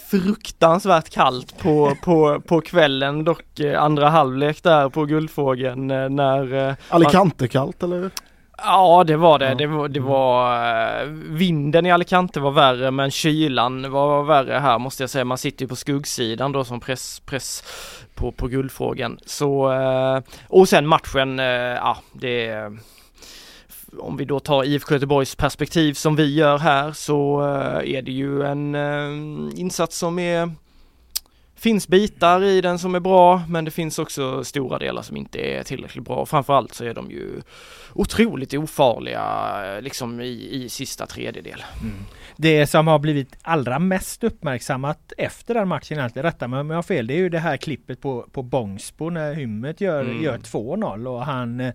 fruktansvärt 0.10 1.10
kallt 1.10 1.58
på, 1.60 1.96
på, 2.04 2.42
på 2.48 2.62
kvällen, 2.62 3.24
dock 3.24 3.60
andra 3.78 4.10
halvlek 4.10 4.64
där 4.64 4.90
på 4.90 5.06
Guldfågeln 5.06 5.88
när 5.88 6.76
Alicante-kallt 6.90 7.84
eller? 7.84 8.12
Ja 8.58 9.04
det 9.08 9.18
var 9.18 9.40
det. 9.40 9.56
Det 9.56 9.68
var, 9.68 9.88
det 9.88 10.00
var 10.00 11.02
eh, 11.02 11.08
vinden 11.12 11.86
i 11.86 11.92
Alicante 11.92 12.40
var 12.40 12.52
värre 12.52 12.92
men 12.92 13.12
kylan 13.12 13.92
var 13.92 14.24
värre 14.24 14.60
här 14.60 14.80
måste 14.80 15.04
jag 15.04 15.10
säga. 15.10 15.26
Man 15.26 15.38
sitter 15.38 15.66
ju 15.66 15.70
på 15.70 15.76
skuggsidan 15.76 16.52
då 16.52 16.64
som 16.64 16.80
press, 16.80 17.20
press 17.20 17.64
på, 18.16 18.32
på 18.32 18.48
guldfrågan. 18.48 19.20
Så 19.26 19.72
eh, 19.74 20.22
och 20.48 20.70
sen 20.70 20.88
matchen, 20.88 21.40
eh, 21.40 21.46
ja 21.46 21.98
det 22.14 22.72
om 24.00 24.18
vi 24.18 24.26
då 24.26 24.40
tar 24.40 24.64
IFK 24.64 24.94
Göteborgs 24.94 25.36
perspektiv 25.36 25.94
som 25.94 26.16
vi 26.16 26.36
gör 26.36 26.58
här 26.58 26.92
så 26.92 27.42
är 27.86 28.02
det 28.02 28.12
ju 28.12 28.44
en 28.44 28.76
insats 29.56 29.98
som 29.98 30.20
är 30.20 30.52
finns 31.58 31.88
bitar 31.88 32.44
i 32.44 32.62
den 32.62 32.80
som 32.80 32.96
är 32.96 33.00
bra 33.00 33.42
men 33.50 33.66
det 33.66 33.72
finns 33.72 34.00
också 34.00 34.44
stora 34.44 34.78
delar 34.80 35.02
som 35.02 35.18
inte 35.18 35.40
är 35.40 35.64
tillräckligt 35.64 36.06
bra. 36.06 36.26
Framförallt 36.26 36.74
så 36.74 36.86
är 36.86 36.94
de 36.94 37.12
ju 37.12 37.42
otroligt 37.94 38.54
ofarliga 38.54 39.26
eh, 39.76 39.82
liksom 39.82 40.22
i, 40.22 40.50
i 40.52 40.70
sista 40.70 41.06
tredjedel. 41.06 41.64
Det 42.36 42.68
som 42.68 42.88
har 42.88 43.00
blivit 43.00 43.38
allra 43.42 43.80
mest 43.80 44.24
uppmärksammat 44.24 45.14
efter 45.18 45.54
den 45.54 45.68
matchen, 45.68 45.98
egentligen, 45.98 46.24
rätta 46.26 46.48
mig 46.48 46.60
om 46.60 46.70
jag 46.70 46.78
har 46.78 46.84
fel, 46.84 47.08
det 47.08 47.14
är 47.14 47.18
ju 47.18 47.30
det 47.30 47.40
här 47.40 47.58
klippet 47.58 48.02
på, 48.02 48.26
på 48.32 48.44
Bångsbo 48.44 49.10
när 49.10 49.34
Hymmet 49.34 49.82
gör, 49.82 50.02
Mm. 50.02 50.24
gör 50.24 50.38
2-0 50.38 51.08
och 51.08 51.26
han 51.26 51.60
eh, 51.60 51.74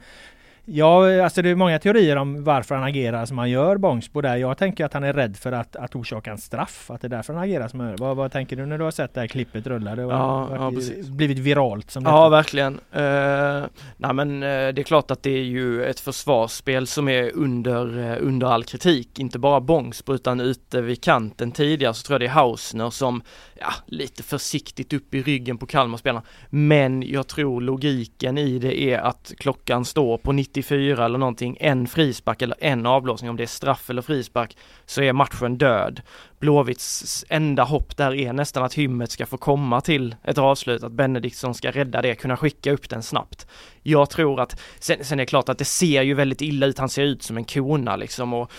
Ja, 0.65 1.23
alltså 1.25 1.43
det 1.43 1.49
är 1.51 1.55
många 1.55 1.79
teorier 1.79 2.17
om 2.17 2.45
varför 2.45 2.75
han 2.75 2.85
agerar 2.85 3.27
som 3.27 3.39
han 3.39 3.51
gör, 3.51 3.77
Bångsbo 3.77 4.21
där. 4.21 4.37
Jag 4.37 4.59
tänker 4.59 4.85
att 4.85 4.93
han 4.93 5.05
är 5.05 5.13
rädd 5.13 5.37
för 5.37 5.53
att, 5.53 5.77
att 5.77 5.95
orsaka 5.97 6.31
en 6.31 6.39
straff, 6.39 6.91
att 6.91 7.01
det 7.01 7.07
är 7.07 7.09
därför 7.09 7.35
han 7.35 7.43
agerar 7.43 7.69
som 7.69 7.81
han 7.81 7.89
gör. 7.89 7.97
Vad, 7.97 8.17
vad 8.17 8.33
tänker 8.33 8.57
du 8.57 8.67
när 8.67 8.79
du 8.79 8.85
har 8.85 8.91
sett 8.91 9.15
det 9.15 9.21
här 9.21 9.27
klippet 9.27 9.67
rulla? 9.67 9.97
Det 9.97 10.03
har 10.03 10.11
Ja, 10.11 10.47
varit- 10.47 10.89
ja, 10.97 11.03
blivit 11.13 11.39
viralt 11.39 11.91
som 11.91 12.03
Ja 12.05 12.29
verkligen. 12.29 12.75
Uh, 12.75 13.65
nej 13.97 14.15
men 14.15 14.43
eh, 14.43 14.49
det 14.49 14.79
är 14.79 14.83
klart 14.83 15.11
att 15.11 15.23
det 15.23 15.31
är 15.31 15.43
ju 15.43 15.85
ett 15.85 16.01
försvarsspel 16.01 16.87
som 16.87 17.09
är 17.09 17.31
under, 17.37 18.11
eh, 18.13 18.17
under 18.21 18.47
all 18.47 18.65
kritik. 18.65 19.19
Inte 19.19 19.39
bara 19.39 19.61
Bångsbo 19.61 20.15
utan 20.15 20.41
ute 20.41 20.81
vid 20.81 21.03
kanten 21.03 21.53
tidigare 21.53 21.95
så 21.95 22.07
tror 22.07 22.15
jag 22.15 22.21
det 22.21 22.27
är 22.33 22.35
Hausner 22.35 22.91
som 22.91 23.23
ja, 23.61 23.73
lite 23.87 24.23
försiktigt 24.23 24.93
upp 24.93 25.15
i 25.15 25.23
ryggen 25.23 25.59
på 25.59 25.67
Kalmarspelarna. 25.67 26.23
Men 26.51 27.03
jag 27.03 27.27
tror 27.29 27.61
logiken 27.61 28.39
i 28.39 28.59
det 28.59 28.81
är 28.83 28.99
att 28.99 29.33
klockan 29.39 29.85
står 29.85 30.19
på 30.19 30.33
94 30.55 31.05
eller 31.05 31.19
någonting, 31.19 31.57
en 31.61 31.87
frispark 31.87 32.43
eller 32.43 32.57
en 32.61 32.87
avblåsning, 32.87 33.31
om 33.31 33.37
det 33.37 33.43
är 33.43 33.47
straff 33.47 33.91
eller 33.91 34.03
frispark, 34.03 34.57
så 34.87 35.03
är 35.03 35.13
matchen 35.13 35.59
död. 35.59 36.01
Blåvitts 36.39 37.25
enda 37.29 37.63
hopp 37.65 37.97
där 37.97 38.15
är 38.15 38.33
nästan 38.33 38.65
att 38.65 38.75
Hymmet 38.75 39.11
ska 39.11 39.27
få 39.27 39.37
komma 39.37 39.81
till 39.81 40.17
ett 40.25 40.39
avslut, 40.39 40.83
att 40.83 40.93
Benediktsson 40.93 41.55
ska 41.55 41.71
rädda 41.71 42.03
det, 42.03 42.15
kunna 42.15 42.37
skicka 42.37 42.73
upp 42.73 42.89
den 42.89 43.03
snabbt. 43.03 43.47
Jag 43.83 44.11
tror 44.11 44.41
att, 44.41 44.61
sen, 44.79 45.05
sen 45.05 45.19
är 45.19 45.23
det 45.23 45.27
klart 45.27 45.49
att 45.49 45.59
det 45.59 45.65
ser 45.65 46.03
ju 46.03 46.15
väldigt 46.15 46.43
illa 46.43 46.67
ut, 46.67 46.79
han 46.79 46.89
ser 46.89 47.03
ut 47.03 47.23
som 47.23 47.37
en 47.37 47.45
kona 47.45 47.97
liksom 47.97 48.33
och 48.33 48.53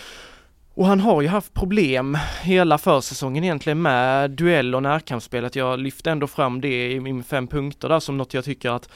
och 0.76 0.86
han 0.86 1.00
har 1.00 1.22
ju 1.22 1.28
haft 1.28 1.54
problem 1.54 2.18
hela 2.42 2.78
försäsongen 2.78 3.44
egentligen 3.44 3.82
med 3.82 4.30
duell 4.30 4.74
och 4.74 4.82
närkampsspelet. 4.82 5.56
Jag 5.56 5.78
lyfte 5.78 6.10
ändå 6.10 6.26
fram 6.26 6.60
det 6.60 6.92
i 6.92 7.00
min 7.00 7.24
fem 7.24 7.46
punkter 7.46 7.88
där 7.88 8.00
som 8.00 8.18
något 8.18 8.34
jag 8.34 8.44
tycker 8.44 8.70
att 8.70 8.88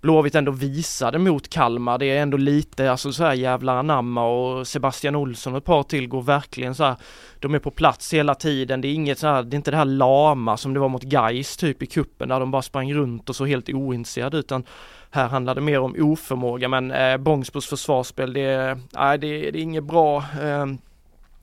Blåvitt 0.00 0.34
ändå 0.34 0.52
visade 0.52 1.18
mot 1.18 1.48
Kalmar. 1.48 1.98
Det 1.98 2.06
är 2.06 2.22
ändå 2.22 2.36
lite, 2.36 2.90
alltså 2.90 3.12
så 3.12 3.24
här 3.24 3.34
jävla 3.34 3.78
anamma 3.78 4.24
och 4.26 4.66
Sebastian 4.66 5.16
Olsson 5.16 5.52
och 5.52 5.58
ett 5.58 5.64
par 5.64 5.82
till 5.82 6.08
går 6.08 6.22
verkligen 6.22 6.74
så 6.74 6.84
här. 6.84 6.96
De 7.40 7.54
är 7.54 7.58
på 7.58 7.70
plats 7.70 8.14
hela 8.14 8.34
tiden. 8.34 8.80
Det 8.80 8.88
är 8.88 8.92
inget 8.92 9.18
så 9.18 9.26
här, 9.26 9.42
det 9.42 9.54
är 9.54 9.56
inte 9.56 9.70
det 9.70 9.76
här 9.76 9.84
lama 9.84 10.56
som 10.56 10.74
det 10.74 10.80
var 10.80 10.88
mot 10.88 11.02
Gais 11.02 11.56
typ 11.56 11.82
i 11.82 11.86
kuppen 11.86 12.28
där 12.28 12.40
de 12.40 12.50
bara 12.50 12.62
sprang 12.62 12.94
runt 12.94 13.28
och 13.28 13.36
så 13.36 13.44
helt 13.44 13.68
ointresserade 13.68 14.36
utan 14.38 14.64
här 15.10 15.28
handlar 15.28 15.54
det 15.54 15.60
mer 15.60 15.80
om 15.80 15.94
oförmåga 15.98 16.68
men 16.68 16.90
eh, 16.90 17.16
Bångsbos 17.16 17.66
försvarsspel 17.66 18.32
det, 18.32 18.40
är- 18.40 18.78
nej, 18.92 19.18
det, 19.18 19.28
det 19.50 19.58
är 19.58 19.62
inget 19.62 19.84
bra. 19.84 20.16
Eh, 20.42 20.66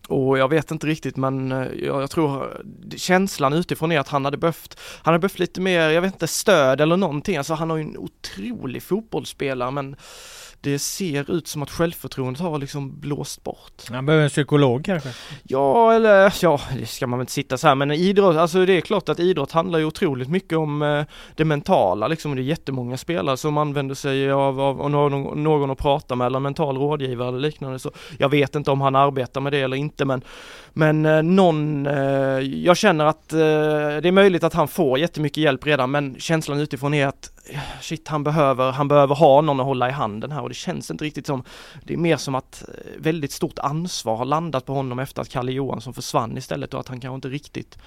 och 0.08 0.38
jag 0.38 0.50
vet 0.50 0.72
inte 0.72 0.88
riktigt 0.88 1.18
men 1.18 1.52
eh, 1.52 1.68
jag, 1.74 2.02
jag, 2.02 2.10
tror 2.10 2.62
känslan 2.96 3.54
utifrån 3.54 3.92
är 3.92 4.00
att 4.00 4.08
han 4.08 4.26
hade 4.26 4.38
behövt, 4.38 4.80
han 5.02 5.14
hade 5.14 5.22
behövt 5.22 5.40
lite 5.40 5.62
mer, 5.62 5.90
jag 5.90 6.02
vet 6.02 6.14
inte, 6.14 6.28
stöd 6.28 6.82
eller 6.82 6.98
någonting. 6.98 7.38
Alltså 7.38 7.54
han 7.54 7.70
har 7.70 7.78
ju 7.78 7.84
en 7.84 7.98
otrolig 7.98 8.84
fotbollsspelare 8.84 9.72
men 9.72 9.96
det 10.62 10.80
ser 10.80 11.32
ut 11.32 11.48
som 11.48 11.64
att 11.64 11.72
självförtroendet 11.72 12.42
har 12.42 12.60
liksom 12.60 13.00
blåst 13.00 13.44
bort. 13.44 13.84
Han 13.90 14.06
behöver 14.06 14.24
en 14.24 14.30
psykolog 14.30 14.86
kanske? 14.86 15.10
Ja, 15.44 15.94
eller 15.94 16.34
ja, 16.42 16.60
det 16.80 16.86
ska 16.86 17.08
man 17.08 17.20
väl 17.20 17.24
inte 17.24 17.34
sitta 17.34 17.58
så 17.58 17.68
här, 17.68 17.76
men 17.76 17.92
idrott, 17.92 18.36
alltså 18.36 18.66
det 18.66 18.74
är 18.74 18.82
klart 18.82 19.10
att 19.10 19.20
idrott 19.20 19.52
handlar 19.52 19.80
ju 19.80 19.86
otroligt 19.86 20.30
mycket 20.30 20.58
om 20.58 20.82
eh, 20.82 21.04
det 21.36 21.46
mentala 21.46 22.08
liksom. 22.08 22.36
Det 22.36 22.42
är 22.42 22.44
jättemånga 22.44 22.98
spelare 22.98 23.38
som 23.38 23.58
använder 23.58 23.96
sig 23.96 24.32
av, 24.32 24.62
av, 24.62 24.82
av 24.82 24.90
någon, 24.90 25.44
någon 25.44 25.72
att 25.72 25.78
prata 25.78 26.16
med 26.16 26.26
eller 26.26 26.40
mental 26.40 26.78
rådgivare 26.78 27.28
eller 27.28 27.40
liknande. 27.40 27.80
Så 27.80 27.92
jag 28.18 28.30
vet 28.30 28.56
inte 28.56 28.72
om 28.72 28.82
han 28.82 28.96
arbetar 28.96 29.42
med 29.42 29.54
det 29.54 29.62
eller 29.62 29.78
inte, 29.78 30.06
men, 30.06 30.22
men 30.78 31.06
eh, 31.06 31.24
någon, 31.24 31.88
eh, 31.88 32.40
jag 32.40 32.78
känner 32.78 33.06
att 33.06 33.34
eh, 33.34 33.38
det 33.38 34.08
är 34.08 34.12
möjligt 34.12 34.44
att 34.44 34.54
han 34.54 34.68
får 34.68 35.00
jättemycket 35.00 35.38
hjälp 35.38 35.66
redan, 35.66 35.92
men 35.92 36.16
känslan 36.20 36.60
utifrån 36.60 36.94
är 36.94 37.08
att 37.08 37.32
eh, 37.50 37.60
shit, 37.82 38.08
han 38.08 38.24
behöver, 38.24 38.72
han 38.72 38.88
behöver 38.88 39.16
ha 39.16 39.42
någon 39.42 39.60
att 39.60 39.66
hålla 39.66 39.90
i 39.90 39.92
handen 39.92 40.32
här 40.32 40.42
och 40.42 40.50
det 40.50 40.56
känns 40.56 40.92
inte 40.92 41.06
riktigt 41.06 41.26
som, 41.26 41.44
det 41.84 41.94
är 41.94 41.98
mer 41.98 42.18
som 42.18 42.36
att 42.36 42.64
eh, 42.68 43.02
väldigt 43.02 43.32
stort 43.32 43.60
ansvar 43.60 44.16
har 44.16 44.26
landat 44.26 44.66
på 44.66 44.74
honom 44.74 45.00
efter 45.00 45.22
att 45.22 45.30
Kalle 45.30 45.52
Johansson 45.52 45.94
försvann 45.94 46.38
istället 46.38 46.74
och 46.74 46.80
att 46.80 46.88
han 46.88 47.00
kanske 47.00 47.16
inte 47.16 47.30
riktigt 47.30 47.78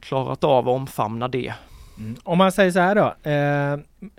klarat 0.00 0.44
av 0.44 0.68
att 0.68 0.74
omfamna 0.74 1.28
det. 1.28 1.54
Mm. 1.98 2.16
Om 2.22 2.38
man 2.38 2.52
säger 2.52 2.70
så 2.70 2.80
här 2.80 2.94
då, 2.94 3.30
eh, 3.30 3.72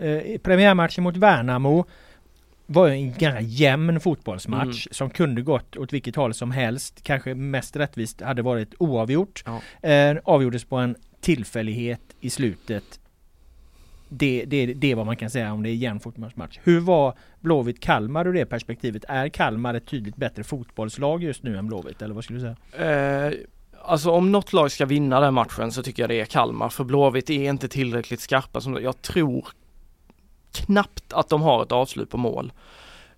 eh, 0.09 0.37
premiärmatchen 0.37 1.03
mot 1.03 1.17
Värnamo 1.17 1.85
var 2.65 2.89
en 2.89 3.13
ganska 3.13 3.41
jämn 3.41 3.99
fotbollsmatch 3.99 4.87
mm. 4.87 4.93
som 4.93 5.09
kunde 5.09 5.41
gått 5.41 5.77
åt 5.77 5.93
vilket 5.93 6.15
håll 6.15 6.33
som 6.33 6.51
helst. 6.51 7.03
Kanske 7.03 7.35
mest 7.35 7.75
rättvist 7.75 8.21
hade 8.21 8.41
varit 8.41 8.73
oavgjort. 8.79 9.43
Ja. 9.45 9.89
Eh, 9.89 10.17
avgjordes 10.23 10.65
på 10.65 10.75
en 10.75 10.95
tillfällighet 11.21 12.01
i 12.19 12.29
slutet 12.29 12.99
det, 14.09 14.45
det, 14.45 14.65
det 14.65 14.91
är 14.91 14.95
vad 14.95 15.05
man 15.05 15.15
kan 15.15 15.29
säga 15.29 15.53
om 15.53 15.63
det 15.63 15.69
är 15.69 15.73
jämn 15.73 15.99
fotbollsmatch. 15.99 16.59
Hur 16.63 16.79
var 16.79 17.13
Blåvitt-Kalmar 17.39 18.27
ur 18.27 18.33
det 18.33 18.45
perspektivet? 18.45 19.05
Är 19.07 19.29
Kalmar 19.29 19.73
ett 19.73 19.85
tydligt 19.85 20.15
bättre 20.15 20.43
fotbollslag 20.43 21.23
just 21.23 21.43
nu 21.43 21.57
än 21.57 21.67
Blåvitt 21.67 22.01
eller 22.01 22.15
vad 22.15 22.23
skulle 22.23 22.39
du 22.39 22.55
säga? 22.73 23.27
Eh, 23.27 23.33
alltså 23.81 24.11
om 24.11 24.31
något 24.31 24.53
lag 24.53 24.71
ska 24.71 24.85
vinna 24.85 25.19
den 25.19 25.33
matchen 25.33 25.71
så 25.71 25.83
tycker 25.83 26.03
jag 26.03 26.09
det 26.09 26.21
är 26.21 26.25
Kalmar 26.25 26.69
för 26.69 26.83
Blåvitt 26.83 27.29
är 27.29 27.49
inte 27.49 27.67
tillräckligt 27.67 28.19
skarpa 28.19 28.61
som 28.61 28.81
jag 28.81 29.01
tror 29.01 29.47
knappt 30.55 31.13
att 31.13 31.29
de 31.29 31.41
har 31.41 31.63
ett 31.63 31.71
avslut 31.71 32.09
på 32.09 32.17
mål. 32.17 32.51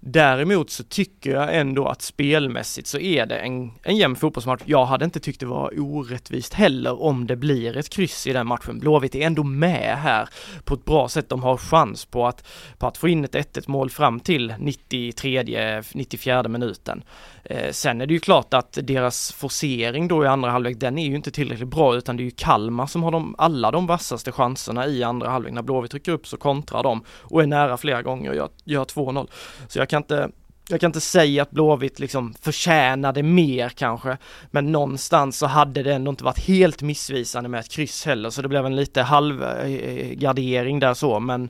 Däremot 0.09 0.69
så 0.69 0.83
tycker 0.83 1.31
jag 1.31 1.55
ändå 1.55 1.87
att 1.87 2.01
spelmässigt 2.01 2.87
så 2.87 2.99
är 2.99 3.25
det 3.25 3.37
en, 3.37 3.71
en 3.83 3.97
jämn 3.97 4.15
fotbollsmatch. 4.15 4.61
Jag 4.65 4.85
hade 4.85 5.05
inte 5.05 5.19
tyckt 5.19 5.39
det 5.39 5.45
var 5.45 5.79
orättvist 5.79 6.53
heller 6.53 7.01
om 7.01 7.27
det 7.27 7.35
blir 7.35 7.77
ett 7.77 7.89
kryss 7.89 8.27
i 8.27 8.33
den 8.33 8.47
matchen. 8.47 8.79
Blåvitt 8.79 9.15
är 9.15 9.21
ändå 9.21 9.43
med 9.43 9.97
här 9.97 10.29
på 10.63 10.73
ett 10.73 10.85
bra 10.85 11.09
sätt. 11.09 11.29
De 11.29 11.43
har 11.43 11.57
chans 11.57 12.05
på 12.05 12.27
att, 12.27 12.47
på 12.77 12.87
att 12.87 12.97
få 12.97 13.07
in 13.07 13.23
ett 13.23 13.35
1-1 13.35 13.63
mål 13.67 13.89
fram 13.89 14.19
till 14.19 14.53
93, 14.59 15.83
94 15.93 16.47
minuten. 16.47 17.03
Eh, 17.43 17.71
sen 17.71 18.01
är 18.01 18.05
det 18.05 18.13
ju 18.13 18.19
klart 18.19 18.53
att 18.53 18.77
deras 18.83 19.31
forcering 19.31 20.07
då 20.07 20.23
i 20.23 20.27
andra 20.27 20.49
halvlek, 20.49 20.79
den 20.79 20.97
är 20.97 21.05
ju 21.05 21.15
inte 21.15 21.31
tillräckligt 21.31 21.69
bra 21.69 21.95
utan 21.95 22.17
det 22.17 22.23
är 22.23 22.25
ju 22.25 22.31
Kalmar 22.31 22.85
som 22.85 23.03
har 23.03 23.11
de, 23.11 23.35
alla 23.37 23.71
de 23.71 23.87
vassaste 23.87 24.31
chanserna 24.31 24.87
i 24.87 25.03
andra 25.03 25.29
halvlek. 25.29 25.53
När 25.53 25.61
Blåvitt 25.61 25.91
trycker 25.91 26.11
upp 26.11 26.27
så 26.27 26.37
kontrar 26.37 26.83
de 26.83 27.03
och 27.09 27.43
är 27.43 27.47
nära 27.47 27.77
flera 27.77 28.01
gånger 28.01 28.29
och 28.29 28.35
gör, 28.35 28.49
gör 28.63 28.85
2-0. 28.85 29.27
Så 29.67 29.79
jag 29.79 29.89
kan 29.89 29.96
inte 29.97 30.29
jag 30.69 30.79
kan 30.79 30.89
inte 30.89 31.01
säga 31.01 31.41
att 31.41 31.51
Blåvitt 31.51 31.99
liksom 31.99 32.33
förtjänade 32.41 33.23
mer 33.23 33.69
kanske, 33.69 34.17
men 34.51 34.71
någonstans 34.71 35.37
så 35.37 35.45
hade 35.45 35.83
det 35.83 35.93
ändå 35.93 36.09
inte 36.09 36.23
varit 36.23 36.39
helt 36.39 36.81
missvisande 36.81 37.49
med 37.49 37.59
ett 37.59 37.69
kryss 37.69 38.05
heller, 38.05 38.29
så 38.29 38.41
det 38.41 38.47
blev 38.47 38.65
en 38.65 38.75
lite 38.75 39.01
halvgardering 39.01 40.77
eh, 40.77 40.83
eh, 40.83 40.87
där 40.87 40.93
så, 40.93 41.19
men 41.19 41.49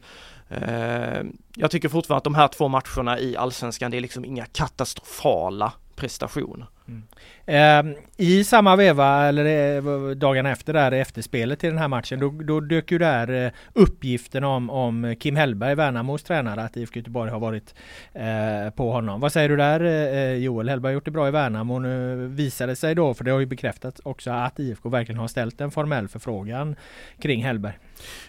eh, 0.50 1.22
jag 1.56 1.72
tycker 1.72 1.90
fortfarande 1.90 2.18
att 2.18 2.24
de 2.24 2.36
här 2.36 2.48
två 2.48 2.68
matcherna 2.68 3.20
i 3.20 3.38
allsvenskan, 3.38 3.92
det 3.92 3.98
är 3.98 4.02
liksom 4.02 4.26
inga 4.26 4.46
katastrofala 4.46 5.74
prestationer. 5.96 6.68
Mm. 6.88 7.04
Eh, 7.46 7.98
I 8.18 8.44
samma 8.44 8.76
veva, 8.76 9.26
eller 9.28 9.78
eh, 9.78 10.10
dagarna 10.16 10.52
efter 10.52 10.74
där, 10.74 10.92
efterspelet 10.92 11.60
till 11.60 11.70
den 11.70 11.78
här 11.78 11.88
matchen, 11.88 12.20
då, 12.20 12.30
då 12.30 12.60
dök 12.60 12.92
ju 12.92 12.98
där 12.98 13.46
eh, 13.46 13.52
uppgiften 13.74 14.44
om, 14.44 14.70
om 14.70 15.16
Kim 15.20 15.36
Hellberg, 15.36 15.76
Värnamos 15.76 16.24
tränare, 16.24 16.64
att 16.64 16.78
IFK 16.78 17.00
Göteborg 17.00 17.32
har 17.32 17.40
varit 17.40 17.76
eh, 18.14 18.70
på 18.76 18.92
honom. 18.92 19.20
Vad 19.20 19.32
säger 19.32 19.50
du 19.50 19.56
där 19.56 19.80
eh, 19.80 20.34
Joel? 20.34 20.70
Hellberg 20.70 20.90
har 20.90 20.94
gjort 20.94 21.06
det 21.06 21.12
bra 21.12 21.28
i 21.28 21.32
Värnamo. 21.32 21.80
Nu 21.80 22.28
visade 22.28 22.72
det 22.72 22.76
sig 22.76 22.96
då, 22.96 23.14
för 23.14 23.24
det 23.24 23.32
har 23.32 23.40
ju 23.40 23.46
bekräftats 23.46 24.02
också, 24.04 24.32
att 24.32 24.60
IFK 24.60 24.90
verkligen 24.90 25.20
har 25.20 25.28
ställt 25.28 25.62
en 25.62 25.72
formell 25.72 26.08
förfrågan 26.08 26.76
kring 27.20 27.44
Hellberg. 27.44 27.78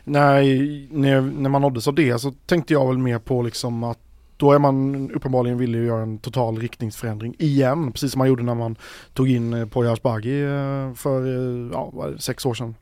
Nej, 0.04 0.88
när, 0.90 1.20
när 1.20 1.50
man 1.50 1.62
nåddes 1.62 1.88
av 1.88 1.94
det 1.94 2.18
så 2.18 2.30
tänkte 2.30 2.72
jag 2.72 2.88
väl 2.88 2.98
mer 2.98 3.18
på 3.18 3.42
liksom 3.42 3.84
att 3.84 4.07
då 4.38 4.52
är 4.52 4.58
man 4.58 5.10
uppenbarligen 5.10 5.58
villig 5.58 5.80
att 5.80 5.86
göra 5.86 6.02
en 6.02 6.18
total 6.18 6.58
riktningsförändring 6.58 7.34
igen, 7.38 7.92
precis 7.92 8.12
som 8.12 8.18
man 8.18 8.28
gjorde 8.28 8.42
när 8.42 8.54
man 8.54 8.76
tog 9.14 9.30
in 9.30 9.52
eh, 9.52 9.66
Poya 9.66 9.92
Asbaghi 9.92 10.42
eh, 10.42 10.94
för 10.94 11.26
eh, 11.26 11.70
ja, 11.72 11.92
sex 12.18 12.46
år 12.46 12.54
sedan. 12.54 12.74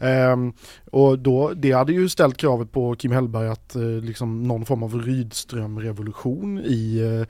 Um, 0.00 0.52
och 0.90 1.18
då, 1.18 1.52
det 1.54 1.72
hade 1.72 1.92
ju 1.92 2.08
ställt 2.08 2.36
kravet 2.36 2.72
på 2.72 2.94
Kim 2.94 3.12
Hellberg 3.12 3.48
att 3.48 3.76
uh, 3.76 4.02
liksom 4.02 4.42
någon 4.42 4.64
form 4.64 4.82
av 4.82 5.02
Rydström-revolution 5.02 6.58
i, 6.58 7.00
uh, 7.02 7.26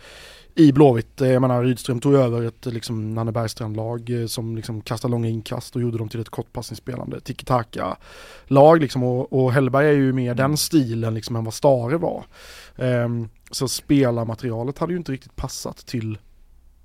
i 0.54 0.72
Blåvitt. 0.72 1.20
Jag 1.20 1.42
menar 1.42 1.64
Rydström 1.64 2.00
tog 2.00 2.14
över 2.14 2.42
ett 2.42 2.66
liksom, 2.66 3.14
Nanne 3.14 3.32
Bergstrand-lag 3.32 4.10
uh, 4.10 4.26
som 4.26 4.56
liksom 4.56 4.80
kastade 4.80 5.12
långa 5.12 5.28
inkast 5.28 5.76
och 5.76 5.82
gjorde 5.82 5.98
dem 5.98 6.08
till 6.08 6.20
ett 6.20 6.28
kortpassningsspelande 6.28 7.20
tiki-taka-lag 7.20 8.80
liksom 8.80 9.02
och, 9.02 9.32
och 9.32 9.52
Hellberg 9.52 9.86
är 9.86 9.92
ju 9.92 10.12
mer 10.12 10.34
den 10.34 10.56
stilen 10.56 11.14
liksom 11.14 11.36
än 11.36 11.44
vad 11.44 11.54
Stare 11.54 11.96
var. 11.96 12.24
Um, 12.76 13.28
så 13.50 13.68
spelarmaterialet 13.68 14.78
hade 14.78 14.92
ju 14.92 14.98
inte 14.98 15.12
riktigt 15.12 15.36
passat 15.36 15.76
till 15.76 16.18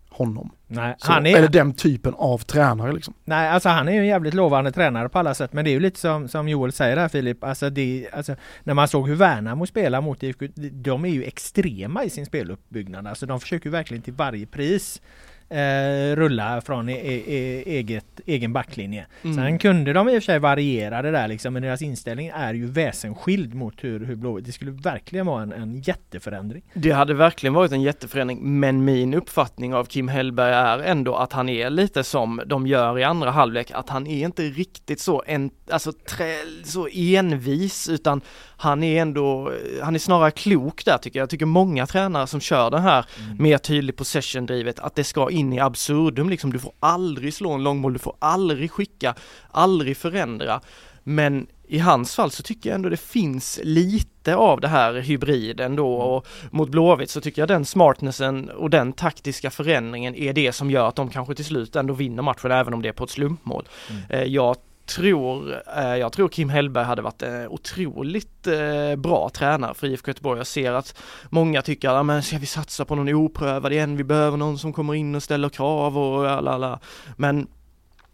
honom. 0.09 0.51
Nej, 0.67 0.95
så, 0.97 1.11
han 1.11 1.25
är, 1.25 1.37
eller 1.37 1.47
den 1.47 1.73
typen 1.73 2.13
av 2.13 2.37
tränare 2.37 2.93
liksom. 2.93 3.13
Nej, 3.25 3.49
alltså 3.49 3.69
han 3.69 3.87
är 3.87 3.91
ju 3.91 3.99
en 3.99 4.05
jävligt 4.05 4.33
lovande 4.33 4.71
tränare 4.71 5.09
på 5.09 5.19
alla 5.19 5.33
sätt. 5.33 5.53
Men 5.53 5.65
det 5.65 5.71
är 5.71 5.73
ju 5.73 5.79
lite 5.79 5.99
som, 5.99 6.27
som 6.27 6.49
Joel 6.49 6.71
säger 6.71 6.97
här 6.97 7.07
Filip. 7.07 7.43
Alltså, 7.43 7.69
det, 7.69 8.07
alltså 8.13 8.35
när 8.63 8.73
man 8.73 8.87
såg 8.87 9.07
hur 9.07 9.15
Värnamo 9.15 9.65
spelar 9.65 10.01
mot 10.01 10.23
IFK, 10.23 10.45
de 10.71 11.05
är 11.05 11.09
ju 11.09 11.23
extrema 11.23 12.03
i 12.03 12.09
sin 12.09 12.25
speluppbyggnad. 12.25 13.07
Alltså 13.07 13.25
de 13.25 13.39
försöker 13.39 13.69
verkligen 13.69 14.03
till 14.03 14.13
varje 14.13 14.45
pris 14.45 15.01
eh, 15.49 16.15
rulla 16.15 16.61
från 16.61 16.89
e 16.89 16.93
e 17.27 17.63
eget, 17.65 18.05
egen 18.25 18.53
backlinje. 18.53 19.05
Mm. 19.23 19.35
Sen 19.35 19.59
kunde 19.59 19.93
de 19.93 20.09
i 20.09 20.11
och 20.11 20.15
för 20.15 20.21
sig 20.21 20.39
variera 20.39 21.01
det 21.01 21.11
där 21.11 21.27
liksom, 21.27 21.53
men 21.53 21.63
deras 21.63 21.81
inställning 21.81 22.31
är 22.35 22.53
ju 22.53 22.67
väsensskild 22.67 23.53
mot 23.53 23.83
hur, 23.83 24.05
hur 24.05 24.15
Blåvitt, 24.15 24.45
det 24.45 24.51
skulle 24.51 24.71
verkligen 24.71 25.25
vara 25.25 25.43
en, 25.43 25.53
en 25.53 25.81
jätteförändring. 25.81 26.63
Det 26.73 26.91
hade 26.91 27.13
verkligen 27.13 27.53
varit 27.53 27.71
en 27.71 27.81
jätteförändring, 27.81 28.59
men 28.59 28.85
min 28.85 29.13
uppfattning 29.13 29.73
av 29.73 29.85
Kim 29.85 30.07
Hellberg 30.07 30.53
är 30.53 30.79
ändå 30.79 31.15
att 31.15 31.33
han 31.33 31.49
är 31.49 31.69
lite 31.69 32.03
som 32.03 32.41
de 32.45 32.67
gör 32.67 32.99
i 32.99 33.03
andra 33.03 33.31
halvlek, 33.31 33.71
att 33.71 33.89
han 33.89 34.07
är 34.07 34.25
inte 34.25 34.43
riktigt 34.43 34.99
så, 34.99 35.23
en, 35.27 35.51
alltså 35.71 35.91
trä, 35.91 36.35
så 36.63 36.87
envis, 36.93 37.89
utan 37.89 38.21
han 38.57 38.83
är 38.83 39.01
ändå, 39.01 39.51
han 39.81 39.95
är 39.95 39.99
snarare 39.99 40.31
klok 40.31 40.85
där 40.85 40.97
tycker 40.97 41.19
jag. 41.19 41.23
Jag 41.23 41.29
tycker 41.29 41.45
många 41.45 41.87
tränare 41.87 42.27
som 42.27 42.39
kör 42.39 42.71
den 42.71 42.81
här 42.81 43.05
mm. 43.25 43.43
mer 43.43 43.57
tydlig 43.57 43.95
possession-drivet, 43.95 44.79
att 44.79 44.95
det 44.95 45.03
ska 45.03 45.29
in 45.33 45.53
i 45.53 45.59
absurdum 45.59 46.29
liksom. 46.29 46.53
Du 46.53 46.59
får 46.59 46.73
aldrig 46.79 47.33
slå 47.33 47.51
en 47.51 47.63
långboll, 47.63 47.93
du 47.93 47.99
får 47.99 48.15
aldrig 48.19 48.71
skicka, 48.71 49.15
aldrig 49.51 49.97
förändra. 49.97 50.61
Men 51.03 51.47
i 51.67 51.79
hans 51.79 52.15
fall 52.15 52.31
så 52.31 52.43
tycker 52.43 52.69
jag 52.69 52.75
ändå 52.75 52.89
det 52.89 52.97
finns 52.97 53.59
lite 53.63 54.35
av 54.35 54.61
det 54.61 54.67
här 54.67 54.93
hybriden 54.93 55.75
då 55.75 55.95
mm. 55.95 56.07
och 56.07 56.27
mot 56.51 56.69
Blåvitt 56.69 57.09
så 57.09 57.21
tycker 57.21 57.41
jag 57.41 57.49
den 57.49 57.65
smartnessen 57.65 58.49
och 58.49 58.69
den 58.69 58.93
taktiska 58.93 59.49
förändringen 59.49 60.15
är 60.15 60.33
det 60.33 60.51
som 60.51 60.71
gör 60.71 60.87
att 60.87 60.95
de 60.95 61.09
kanske 61.09 61.35
till 61.35 61.45
slut 61.45 61.75
ändå 61.75 61.93
vinner 61.93 62.23
matchen 62.23 62.51
även 62.51 62.73
om 62.73 62.81
det 62.81 62.89
är 62.89 62.93
på 62.93 63.03
ett 63.03 63.09
slumpmål. 63.09 63.67
Mm. 63.89 64.01
Eh, 64.09 64.23
jag 64.23 64.55
tror, 64.85 65.61
eh, 65.77 65.95
jag 65.95 66.11
tror 66.11 66.29
Kim 66.29 66.49
Hellberg 66.49 66.85
hade 66.85 67.01
varit 67.01 67.21
en 67.21 67.47
otroligt 67.47 68.47
eh, 68.47 68.95
bra 68.97 69.29
tränare 69.29 69.73
för 69.73 69.87
IFK 69.87 70.09
Göteborg. 70.09 70.39
Jag 70.39 70.47
ser 70.47 70.71
att 70.71 70.97
många 71.29 71.61
tycker, 71.61 71.87
ja 71.87 72.03
men 72.03 72.23
ska 72.23 72.37
vi 72.37 72.45
satsa 72.45 72.85
på 72.85 72.95
någon 72.95 73.09
oprövad 73.09 73.73
igen, 73.73 73.97
vi 73.97 74.03
behöver 74.03 74.37
någon 74.37 74.57
som 74.57 74.73
kommer 74.73 74.95
in 74.95 75.15
och 75.15 75.23
ställer 75.23 75.49
krav 75.49 75.97
och 75.97 76.29
alla, 76.29 76.51
alla. 76.51 76.79
Men 77.17 77.47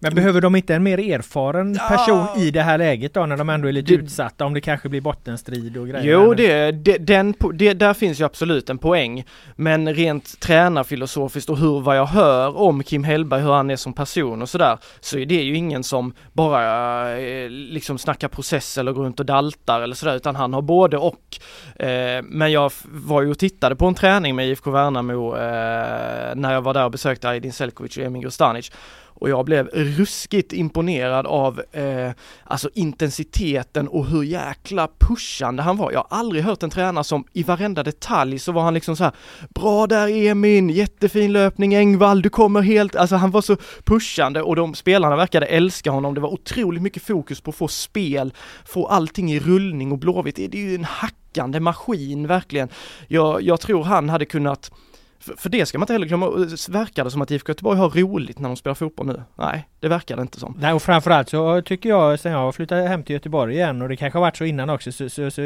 men 0.02 0.16
behöver 0.16 0.42
de 0.42 0.56
inte 0.56 0.76
en 0.76 0.84
mer 0.84 0.98
erfaren 1.14 1.74
Ja. 1.80 1.88
person 1.98 2.28
i 2.42 2.52
det 2.52 2.62
här 2.62 2.78
läget 2.78 3.14
då 3.14 3.26
när 3.26 3.38
de 3.38 3.50
ändå 3.50 3.68
är 3.68 3.72
lite 3.72 3.94
Det- 3.94 4.04
utsatta 4.04 4.46
om 4.46 4.54
det 4.54 4.62
kanske 4.62 4.90
blir 4.90 5.02
bottenstrid 5.02 5.78
och 5.78 5.88
grejer? 5.88 6.12
Jo, 6.14 6.34
det, 6.34 6.72
det, 6.72 6.98
den, 6.98 7.34
det, 7.54 7.74
där 7.74 7.94
finns 7.94 8.20
ju 8.22 8.24
absolut 8.26 8.70
en 8.70 8.78
poäng. 8.78 9.24
Men 9.56 9.94
rent 9.94 10.40
tränarfilosofiskt 10.40 11.50
och 11.50 11.58
hur, 11.58 11.80
vad 11.80 11.98
jag 11.98 12.06
hör 12.06 12.58
om 12.58 12.84
Kim 12.84 13.04
Hellberg, 13.04 13.42
hur 13.42 13.52
han 13.52 13.70
är 13.70 13.76
som 13.76 13.94
person 13.94 14.42
och 14.42 14.50
sådär, 14.50 14.78
så 15.00 15.18
är 15.18 15.26
det 15.26 15.36
ju 15.44 15.56
ingen 15.56 15.84
som 15.84 16.14
bara 16.34 17.10
eh, 17.20 17.50
liksom 17.50 17.98
snackar 17.98 18.28
process 18.28 18.78
eller 18.78 18.92
går 18.92 19.04
runt 19.04 19.20
och 19.20 19.26
daltar 19.26 19.82
eller 19.82 19.96
sådär, 19.96 20.16
utan 20.16 20.36
han 20.36 20.54
har 20.54 20.62
både 20.62 20.98
och. 20.98 21.38
Eh, 21.76 22.22
men 22.24 22.52
jag 22.52 22.72
var 22.86 23.22
ju 23.22 23.30
och 23.32 23.40
tittade 23.40 23.76
på 23.76 23.86
en 23.86 23.96
träning 23.96 24.36
med 24.36 24.48
IFK 24.50 24.72
Värnamo 24.72 25.36
eh, 25.36 26.36
när 26.36 26.54
jag 26.54 26.62
var 26.62 26.74
där 26.74 26.86
och 26.86 26.92
besökte 26.92 27.30
Aydin 27.30 27.54
Selkovic 27.54 27.98
och 27.98 28.04
Emin 28.04 28.22
Grostanic. 28.22 28.72
Och 29.20 29.30
jag 29.30 29.46
blev 29.46 29.68
ruskigt 29.68 30.54
imponerad 30.54 31.28
av 31.28 31.62
eh, 31.72 32.12
alltså 32.44 32.70
intensiteten 32.74 33.88
och 33.88 34.06
hur 34.06 34.24
jäkla 34.24 34.88
pushande 35.00 35.64
han 35.64 35.78
var. 35.78 35.92
Jag 35.92 36.06
har 36.10 36.18
aldrig 36.18 36.44
hört 36.44 36.64
en 36.64 36.70
tränare 36.70 37.04
som 37.04 37.24
i 37.34 37.44
varenda 37.44 37.84
detalj 37.84 38.40
så 38.40 38.52
var 38.52 38.62
han 38.62 38.74
liksom 38.74 38.96
så 38.96 39.04
här 39.04 39.14
Bra 39.50 39.88
där 39.88 40.08
Emin, 40.08 40.70
jättefin 40.70 41.34
löpning 41.34 41.76
Engvall, 41.76 42.22
du 42.22 42.30
kommer 42.30 42.62
helt, 42.62 42.96
alltså 42.96 43.16
han 43.16 43.32
var 43.32 43.42
så 43.42 43.58
pushande 43.84 44.42
och 44.42 44.56
de 44.56 44.74
spelarna 44.74 45.16
verkade 45.16 45.46
älska 45.46 45.92
honom. 45.92 46.14
Det 46.14 46.22
var 46.22 46.34
otroligt 46.34 46.82
mycket 46.82 47.04
fokus 47.04 47.42
på 47.42 47.50
att 47.50 47.56
få 47.56 47.68
spel, 47.68 48.34
få 48.66 48.88
allting 48.88 49.32
i 49.32 49.40
rullning 49.40 49.92
och 49.92 49.98
Blåvitt, 49.98 50.36
det 50.36 50.54
är 50.54 50.70
ju 50.70 50.76
en 50.76 50.86
hackande 50.86 51.60
maskin 51.60 52.28
verkligen. 52.28 52.70
Jag, 53.08 53.42
jag 53.42 53.60
tror 53.60 53.84
han 53.84 54.10
hade 54.10 54.26
kunnat 54.26 54.72
för, 55.20 55.36
för 55.38 55.50
det 55.50 55.66
ska 55.66 55.78
man 55.78 55.84
inte 55.84 55.94
heller 55.94 56.06
glömma, 56.08 56.30
verkar 56.70 57.04
det 57.04 57.12
som 57.12 57.22
att 57.22 57.32
IFK 57.32 57.50
Göteborg 57.50 57.80
har 57.80 57.90
roligt 57.90 58.40
när 58.40 58.50
de 58.50 58.56
spelar 58.56 58.76
fotboll 58.76 59.08
nu? 59.08 59.24
Nej, 59.36 59.68
det 59.80 59.88
verkar 59.88 60.16
det 60.16 60.22
inte 60.22 60.40
som. 60.40 60.58
Nej 60.62 60.74
och 60.74 60.82
framförallt 60.82 61.30
så 61.30 61.62
tycker 61.62 61.90
jag 61.90 62.20
sen 62.20 62.32
jag 62.32 62.56
flyttade 62.56 62.88
hem 62.88 63.04
till 63.04 63.14
Göteborg 63.14 63.56
igen 63.56 63.82
och 63.82 63.90
det 63.90 63.96
kanske 63.96 64.18
har 64.20 64.22
varit 64.26 64.38
så 64.38 64.46
innan 64.46 64.70
också 64.70 64.92
så, 64.92 65.10
så, 65.10 65.32
så 65.32 65.42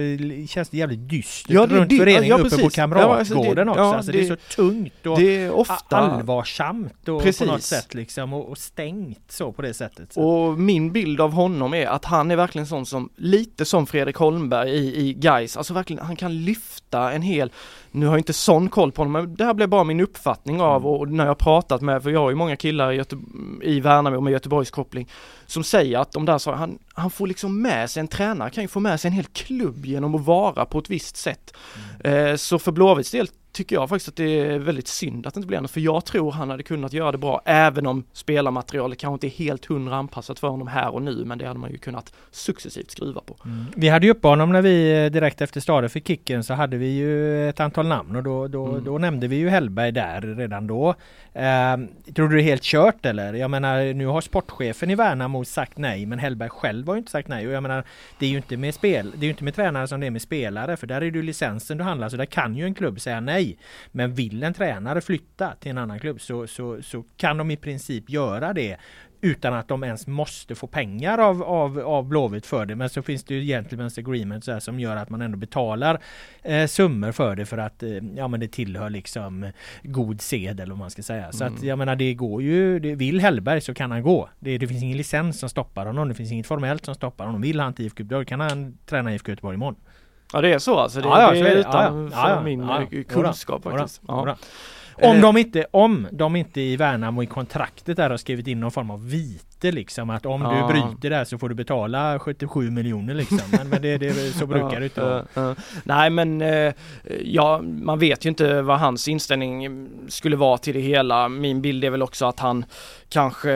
känns 0.49 0.69
det 0.69 0.77
jävligt 0.77 1.09
dystert 1.09 1.51
Ja, 1.51 1.65
det- 1.65 1.75
runt 1.75 1.89
det- 1.89 1.97
föreningen 1.97 2.37
ja, 2.37 2.37
uppe 2.47 2.57
på. 2.57 2.69
Kamratgården 2.69 3.11
Ja, 3.11 3.19
alltså 3.19 3.33
det- 3.33 3.39
också. 3.69 3.79
ja, 3.81 3.95
alltså, 3.95 4.11
det, 4.11 4.17
är 4.17 4.21
det- 4.29 4.41
så 4.49 4.55
tungt 4.55 5.05
och 5.05 5.19
Det 5.19 5.43
är 5.43 5.51
ofta... 5.51 5.97
allvarsamt 5.97 6.93
och 6.99 7.05
på 7.05 7.19
Precis. 7.19 7.47
något 7.47 7.61
sätt 7.61 7.93
liksom 7.93 8.33
och, 8.33 8.49
och 8.49 8.57
stängt 8.57 9.31
så 9.31 9.51
på 9.51 9.61
det 9.61 9.73
sättet. 9.73 10.13
Så. 10.13 10.21
Och 10.21 10.59
min 10.59 10.91
bild 10.91 11.21
av 11.21 11.31
honom 11.31 11.73
är 11.73 11.85
att 11.87 12.05
han 12.05 12.31
är 12.31 12.35
verkligen 12.35 12.67
sån 12.67 12.85
som, 12.85 13.09
lite 13.15 13.65
som 13.65 13.87
Fredrik 13.87 14.15
Holmberg 14.15 14.69
i, 14.71 15.07
i 15.09 15.13
Gais, 15.13 15.57
alltså 15.57 15.73
verkligen, 15.73 16.05
han 16.05 16.15
kan 16.15 16.43
lyfta 16.45 17.11
en 17.11 17.21
hel, 17.21 17.51
nu 17.95 18.05
har 18.05 18.13
jag 18.13 18.19
inte 18.19 18.33
sån 18.33 18.69
koll 18.69 18.91
på 18.91 19.01
honom, 19.01 19.11
men 19.11 19.35
det 19.35 19.45
här 19.45 19.53
blev 19.53 19.69
bara 19.69 19.83
min 19.83 19.99
uppfattning 19.99 20.61
av 20.61 20.87
och 20.87 21.09
när 21.09 21.25
jag 21.25 21.37
pratat 21.37 21.81
med, 21.81 22.03
för 22.03 22.09
jag 22.09 22.19
har 22.19 22.29
ju 22.29 22.35
många 22.35 22.55
killar 22.55 22.91
i, 22.91 22.95
Göte, 22.95 23.17
i 23.61 23.79
Värnamo 23.79 24.21
med 24.21 24.33
Göteborgs 24.33 24.71
koppling, 24.71 25.09
som 25.45 25.63
säger 25.63 25.99
att 25.99 26.11
de 26.11 26.25
där 26.25 26.37
sa, 26.37 26.55
han, 26.55 26.79
han 26.93 27.11
får 27.11 27.27
liksom 27.27 27.61
med 27.61 27.89
sig, 27.89 27.99
en 28.01 28.07
tränare 28.07 28.49
kan 28.49 28.63
ju 28.63 28.67
få 28.67 28.79
med 28.79 28.99
sig 28.99 29.09
en 29.09 29.13
hel 29.13 29.25
klubb 29.25 29.85
genom 29.85 30.15
att 30.15 30.25
vara 30.25 30.65
på 30.65 30.79
ett 30.79 30.89
visst 30.89 31.17
sätt. 31.17 31.53
Eh, 32.03 32.35
så 32.35 32.59
för 32.59 32.71
Blåvitts 32.71 33.11
del 33.11 33.27
tycker 33.53 33.75
jag 33.75 33.89
faktiskt 33.89 34.09
att 34.09 34.15
det 34.15 34.39
är 34.39 34.59
väldigt 34.59 34.87
synd 34.87 35.27
att 35.27 35.33
det 35.33 35.37
inte 35.37 35.47
blir 35.47 35.61
något, 35.61 35.71
för 35.71 35.79
jag 35.81 36.05
tror 36.05 36.31
han 36.31 36.49
hade 36.49 36.63
kunnat 36.63 36.93
göra 36.93 37.11
det 37.11 37.17
bra, 37.17 37.41
även 37.45 37.87
om 37.87 38.03
spelarmaterialet 38.13 38.97
kanske 38.99 39.13
inte 39.13 39.27
är 39.27 39.45
helt 39.45 39.65
hundra 39.65 39.95
anpassat 39.95 40.39
för 40.39 40.47
honom 40.47 40.67
här 40.67 40.93
och 40.93 41.01
nu, 41.01 41.25
men 41.25 41.37
det 41.37 41.47
hade 41.47 41.59
man 41.59 41.71
ju 41.71 41.77
kunnat 41.77 42.13
successivt 42.31 42.91
skruva 42.91 43.21
på. 43.21 43.35
Mm. 43.45 43.65
Vi 43.75 43.89
hade 43.89 44.05
ju 44.05 44.11
uppe 44.11 44.27
honom 44.27 44.51
när 44.51 44.61
vi 44.61 45.05
eh, 45.05 45.11
direkt 45.11 45.41
efter 45.41 45.59
Stade 45.61 45.89
fick 45.89 46.07
kicken 46.07 46.43
så 46.43 46.53
hade 46.53 46.77
vi 46.77 46.87
ju 46.87 47.49
ett 47.49 47.59
antal 47.59 47.87
namn 47.87 48.15
och 48.15 48.23
då, 48.23 48.47
då, 48.47 48.63
Mm. 48.67 48.83
då 48.83 48.97
nämnde 48.97 49.27
vi 49.27 49.35
ju 49.35 49.49
Hellberg 49.49 49.91
där 49.91 50.21
redan 50.21 50.67
då. 50.67 50.95
Eh, 51.33 51.77
tror 52.15 52.29
du 52.29 52.35
det 52.35 52.41
är 52.41 52.43
helt 52.43 52.63
kört 52.63 53.05
eller? 53.05 53.33
Jag 53.33 53.51
menar 53.51 53.93
nu 53.93 54.05
har 54.05 54.21
sportchefen 54.21 54.89
i 54.89 54.95
Värnamo 54.95 55.45
sagt 55.45 55.77
nej 55.77 56.05
men 56.05 56.19
Hellberg 56.19 56.49
själv 56.49 56.87
har 56.87 56.95
ju 56.95 56.99
inte 56.99 57.11
sagt 57.11 57.27
nej 57.27 57.47
och 57.47 57.53
jag 57.53 57.63
menar 57.63 57.83
det 58.19 58.25
är 58.25 58.29
ju 58.29 58.37
inte 58.37 58.57
med 58.57 58.73
spel, 58.73 59.11
det 59.15 59.19
är 59.19 59.23
ju 59.23 59.29
inte 59.29 59.43
med 59.43 59.55
tränare 59.55 59.87
som 59.87 59.99
det 59.99 60.05
är 60.07 60.11
med 60.11 60.21
spelare 60.21 60.77
för 60.77 60.87
där 60.87 60.95
är 60.95 61.11
det 61.11 61.17
ju 61.17 61.23
licensen 61.23 61.77
du 61.77 61.83
handlar 61.83 62.09
så 62.09 62.17
där 62.17 62.25
kan 62.25 62.55
ju 62.55 62.65
en 62.65 62.73
klubb 62.73 63.01
säga 63.01 63.19
nej. 63.19 63.42
Men 63.91 64.13
vill 64.13 64.43
en 64.43 64.53
tränare 64.53 65.01
flytta 65.01 65.53
till 65.59 65.71
en 65.71 65.77
annan 65.77 65.99
klubb 65.99 66.21
så, 66.21 66.47
så, 66.47 66.81
så 66.81 67.03
kan 67.17 67.37
de 67.37 67.51
i 67.51 67.57
princip 67.57 68.09
göra 68.09 68.53
det 68.53 68.77
utan 69.23 69.53
att 69.53 69.67
de 69.67 69.83
ens 69.83 70.07
måste 70.07 70.55
få 70.55 70.67
pengar 70.67 71.17
av, 71.17 71.43
av, 71.43 71.79
av 71.79 72.07
Blåvitt 72.07 72.45
för 72.45 72.65
det. 72.65 72.75
Men 72.75 72.89
så 72.89 73.01
finns 73.01 73.23
det 73.23 73.35
ju 73.35 73.55
gentlemen's 73.55 73.99
agreement 73.99 74.45
så 74.45 74.59
som 74.59 74.79
gör 74.79 74.95
att 74.95 75.09
man 75.09 75.21
ändå 75.21 75.37
betalar 75.37 75.99
eh, 76.41 76.67
summor 76.67 77.11
för 77.11 77.35
det 77.35 77.45
för 77.45 77.57
att 77.57 77.83
eh, 77.83 77.89
ja, 78.15 78.27
men 78.27 78.39
det 78.39 78.47
tillhör 78.47 78.89
liksom 78.89 79.51
god 79.83 80.21
sed 80.21 80.59
eller 80.59 80.71
vad 80.71 80.79
man 80.79 80.91
ska 80.91 81.03
säga. 81.03 81.31
Så 81.31 81.43
att 81.43 81.63
jag 81.63 81.77
menar 81.77 81.95
det 81.95 82.13
går 82.13 82.41
ju, 82.41 82.79
det, 82.79 82.95
vill 82.95 83.19
Hellberg 83.19 83.61
så 83.61 83.73
kan 83.73 83.91
han 83.91 84.03
gå. 84.03 84.29
Det, 84.39 84.57
det 84.57 84.67
finns 84.67 84.83
ingen 84.83 84.97
licens 84.97 85.39
som 85.39 85.49
stoppar 85.49 85.85
honom, 85.85 86.09
det 86.09 86.15
finns 86.15 86.31
inget 86.31 86.47
formellt 86.47 86.85
som 86.85 86.95
stoppar 86.95 87.25
honom. 87.25 87.41
Vill 87.41 87.59
han 87.59 87.73
till 87.73 87.85
IFK 87.85 88.03
Göteborg 88.03 88.25
kan 88.25 88.39
han 88.39 88.77
träna 88.85 89.13
IFK 89.13 89.31
Göteborg 89.31 89.55
imorgon. 89.55 89.75
Ja 90.33 90.41
det 90.41 90.53
är 90.53 90.59
så 90.59 90.79
alltså, 90.79 91.01
det, 91.01 91.07
Ja, 91.07 91.21
ja, 91.21 91.31
det 91.31 91.39
är 91.39 91.45
är 91.45 91.53
det. 91.55 91.59
utan 91.59 92.03
Ja, 92.13 92.17
ja. 92.21 92.29
Ja, 92.29 92.35
ja. 92.35 92.43
min 92.43 92.59
Ja, 92.63 92.81
ja. 92.91 93.03
kunskap 93.09 93.63
faktiskt. 93.63 94.01
Ja. 94.07 94.35
Om 95.01 95.21
de 95.21 95.37
inte, 95.37 95.65
om 95.71 96.07
de 96.11 96.35
inte 96.35 96.61
i 96.61 96.75
Värnamo 96.75 97.23
i 97.23 97.25
kontraktet 97.25 97.97
där 97.97 98.09
har 98.09 98.17
skrivit 98.17 98.47
in 98.47 98.59
någon 98.59 98.71
form 98.71 98.91
av 98.91 99.09
vite 99.09 99.71
liksom 99.71 100.09
att 100.09 100.25
om 100.25 100.41
Ja. 100.41 100.51
du 100.67 100.73
bryter 100.73 101.09
där 101.09 101.23
så 101.25 101.37
får 101.37 101.49
du 101.49 101.55
betala 101.55 102.19
77 102.19 102.69
miljoner 102.71 103.13
liksom. 103.13 103.39
Men, 103.51 103.69
men 103.69 103.81
det, 103.81 103.97
det, 103.97 104.13
så 104.13 104.45
brukar 104.47 104.79
det 104.79 104.85
inte 104.85 105.01
vara. 105.01 105.25
Ja, 105.33 105.41
ja. 105.49 105.55
Nej 105.83 106.09
men, 106.09 106.41
eh, 106.41 106.73
ja, 107.23 107.61
man 107.63 107.99
vet 107.99 108.25
ju 108.25 108.29
inte 108.29 108.61
vad 108.61 108.79
hans 108.79 109.07
inställning 109.07 109.89
skulle 110.07 110.35
vara 110.35 110.57
till 110.57 110.73
det 110.73 110.79
hela. 110.81 111.29
Min 111.29 111.61
bild 111.61 111.83
är 111.83 111.89
väl 111.89 112.01
också 112.03 112.25
att 112.25 112.39
han 112.39 112.65
kanske 113.09 113.51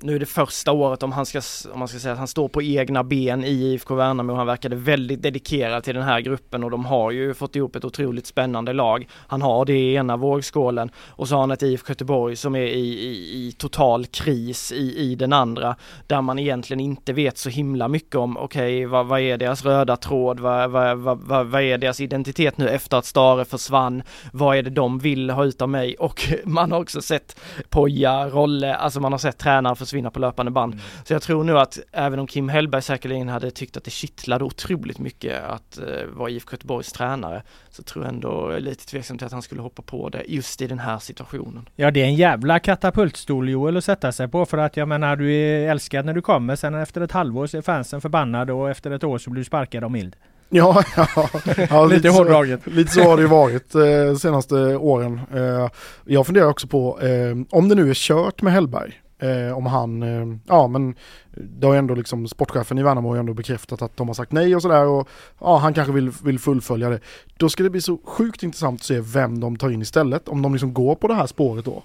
nu 0.00 0.14
är 0.14 0.18
det 0.18 0.26
första 0.26 0.72
året 0.72 1.02
om 1.02 1.12
han 1.12 1.26
ska, 1.26 1.40
om 1.72 1.78
man 1.78 1.88
ska 1.88 1.98
säga 1.98 2.12
att 2.12 2.18
han 2.18 2.28
står 2.28 2.48
på 2.48 2.62
egna 2.62 3.04
ben 3.04 3.44
i 3.44 3.48
IFK 3.48 3.94
Värnamo. 3.94 4.34
Han 4.34 4.46
verkade 4.46 4.76
väldigt 4.76 5.22
dedikerad 5.22 5.84
till 5.84 5.94
den 5.94 6.04
här 6.04 6.20
gruppen 6.20 6.64
och 6.64 6.70
de 6.70 6.84
har 6.84 7.10
ju 7.10 7.34
fått 7.34 7.56
ihop 7.56 7.76
ett 7.76 7.84
otroligt 7.84 8.26
spännande 8.26 8.72
lag. 8.72 9.08
Han 9.26 9.42
har 9.42 9.64
det 9.64 9.72
i 9.72 9.94
ena 9.94 10.16
vågskålen 10.16 10.90
och 11.08 11.28
så 11.28 11.34
har 11.34 11.40
han 11.40 11.50
ett 11.50 11.62
IFK 11.62 11.90
Göteborg 11.90 12.36
som 12.36 12.54
är 12.54 12.60
i, 12.60 12.88
i, 13.04 13.46
i 13.46 13.52
total 13.52 14.06
kris 14.06 14.72
i, 14.72 14.98
i 14.98 15.14
den 15.14 15.32
andra 15.32 15.76
där 16.06 16.22
man 16.22 16.38
egentligen 16.38 16.80
inte 16.80 17.12
vet 17.12 17.38
så 17.38 17.48
himla 17.48 17.88
mycket 17.88 18.14
om 18.14 18.36
okej 18.36 18.86
vad, 18.86 19.06
vad 19.06 19.20
är 19.20 19.38
deras 19.38 19.64
röda 19.64 19.96
tråd, 19.96 20.40
vad, 20.40 20.70
vad, 20.70 20.98
vad, 20.98 21.18
vad, 21.18 21.46
vad 21.46 21.62
är 21.62 21.78
deras 21.78 22.00
identitet 22.00 22.58
nu 22.58 22.68
efter 22.68 22.96
att 22.96 23.04
Stare 23.04 23.44
försvann, 23.44 24.02
vad 24.32 24.56
är 24.56 24.62
det 24.62 24.70
de 24.70 24.98
vill 24.98 25.30
ha 25.30 25.44
ut 25.44 25.62
av 25.62 25.68
mig? 25.68 25.94
Och 25.94 26.28
man 26.44 26.72
har 26.72 26.80
också 26.80 27.02
sett 27.02 27.40
Poja, 27.68 28.28
Rolle, 28.28 28.74
alltså 28.74 29.00
man 29.00 29.12
har 29.12 29.18
sett 29.18 29.38
tränare 29.38 29.74
försvinna 29.84 30.10
på 30.10 30.18
löpande 30.20 30.52
band. 30.52 30.80
Så 31.04 31.12
jag 31.12 31.22
tror 31.22 31.44
nog 31.44 31.56
att 31.56 31.78
även 31.92 32.18
om 32.18 32.26
Kim 32.26 32.48
Hellberg 32.48 32.82
säkerligen 32.82 33.28
hade 33.28 33.50
tyckt 33.50 33.76
att 33.76 33.84
det 33.84 33.90
kittlade 33.90 34.44
otroligt 34.44 34.98
mycket 34.98 35.42
att 35.44 35.78
uh, 35.82 36.06
vara 36.16 36.30
IFK 36.30 36.52
Göteborgs 36.52 36.92
tränare 36.92 37.42
så 37.70 37.82
tror 37.82 38.04
jag 38.04 38.14
ändå 38.14 38.28
jag 38.50 38.56
är 38.56 38.60
lite 38.60 38.86
tveksam 38.86 39.18
till 39.18 39.26
att 39.26 39.32
han 39.32 39.42
skulle 39.42 39.60
hoppa 39.62 39.82
på 39.82 40.08
det 40.08 40.22
just 40.26 40.62
i 40.62 40.66
den 40.66 40.78
här 40.78 40.98
situationen. 40.98 41.68
Ja 41.76 41.90
det 41.90 42.00
är 42.00 42.04
en 42.04 42.14
jävla 42.14 42.58
katapultstol 42.58 43.48
Joel 43.48 43.76
att 43.76 43.84
sätta 43.84 44.12
sig 44.12 44.28
på 44.28 44.46
för 44.46 44.58
att 44.58 44.76
jag 44.76 44.88
menar 44.88 45.16
du 45.16 45.32
är 45.34 45.70
älskad 45.70 46.04
när 46.06 46.12
du 46.14 46.22
kommer 46.22 46.56
sen 46.56 46.74
efter 46.74 47.00
ett 47.00 47.12
halvår 47.12 47.46
så 47.46 47.56
är 47.56 47.62
fansen 47.62 48.00
förbannade 48.00 48.52
och 48.52 48.70
efter 48.70 48.90
ett 48.90 49.04
år 49.04 49.18
så 49.18 49.30
blir 49.30 49.40
du 49.40 49.44
sparkad 49.44 49.84
av 49.84 49.90
mild. 49.90 50.16
Ja, 50.48 50.82
ja, 50.96 51.28
ja 51.70 51.86
Lite 51.86 52.08
så- 52.12 52.18
hårdraget. 52.18 52.66
Lite 52.66 52.92
så 52.92 53.02
har 53.02 53.16
det 53.16 53.22
ju 53.22 53.28
varit 53.28 53.74
eh, 53.74 54.16
senaste 54.18 54.54
åren. 54.76 55.20
Eh, 55.34 55.68
jag 56.04 56.26
funderar 56.26 56.46
också 56.46 56.66
på 56.66 57.00
eh, 57.00 57.36
om 57.50 57.68
det 57.68 57.74
nu 57.74 57.90
är 57.90 57.94
kört 57.94 58.42
med 58.42 58.52
Hellberg. 58.52 59.00
Eh, 59.18 59.56
om 59.56 59.66
han, 59.66 60.02
eh, 60.02 60.36
ja 60.46 60.68
men 60.68 60.94
det 61.34 61.66
har 61.66 61.74
ju 61.74 61.78
ändå 61.78 61.94
liksom 61.94 62.28
sportchefen 62.28 62.78
i 62.78 62.82
Värnamo 62.82 63.08
har 63.08 63.16
ju 63.16 63.20
ändå 63.20 63.34
bekräftat 63.34 63.82
att 63.82 63.96
de 63.96 64.06
har 64.08 64.14
sagt 64.14 64.32
nej 64.32 64.56
och 64.56 64.62
sådär 64.62 64.86
och 64.86 65.08
ja 65.40 65.58
han 65.58 65.74
kanske 65.74 65.92
vill, 65.92 66.10
vill 66.24 66.38
fullfölja 66.38 66.90
det. 66.90 67.00
Då 67.36 67.48
ska 67.48 67.62
det 67.62 67.70
bli 67.70 67.80
så 67.80 67.98
sjukt 68.04 68.42
intressant 68.42 68.80
att 68.80 68.86
se 68.86 69.00
vem 69.00 69.40
de 69.40 69.56
tar 69.56 69.70
in 69.70 69.82
istället. 69.82 70.28
Om 70.28 70.42
de 70.42 70.52
liksom 70.52 70.74
går 70.74 70.94
på 70.94 71.08
det 71.08 71.14
här 71.14 71.26
spåret 71.26 71.64
då. 71.64 71.82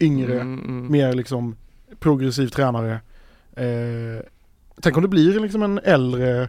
Yngre, 0.00 0.40
Mm, 0.40 0.64
mm. 0.64 0.92
mer 0.92 1.12
liksom 1.12 1.56
progressiv 1.98 2.48
tränare. 2.48 3.00
Eh, 3.56 4.24
tänk 4.80 4.96
om 4.96 5.02
det 5.02 5.08
blir 5.08 5.40
liksom 5.40 5.62
en 5.62 5.78
äldre 5.78 6.48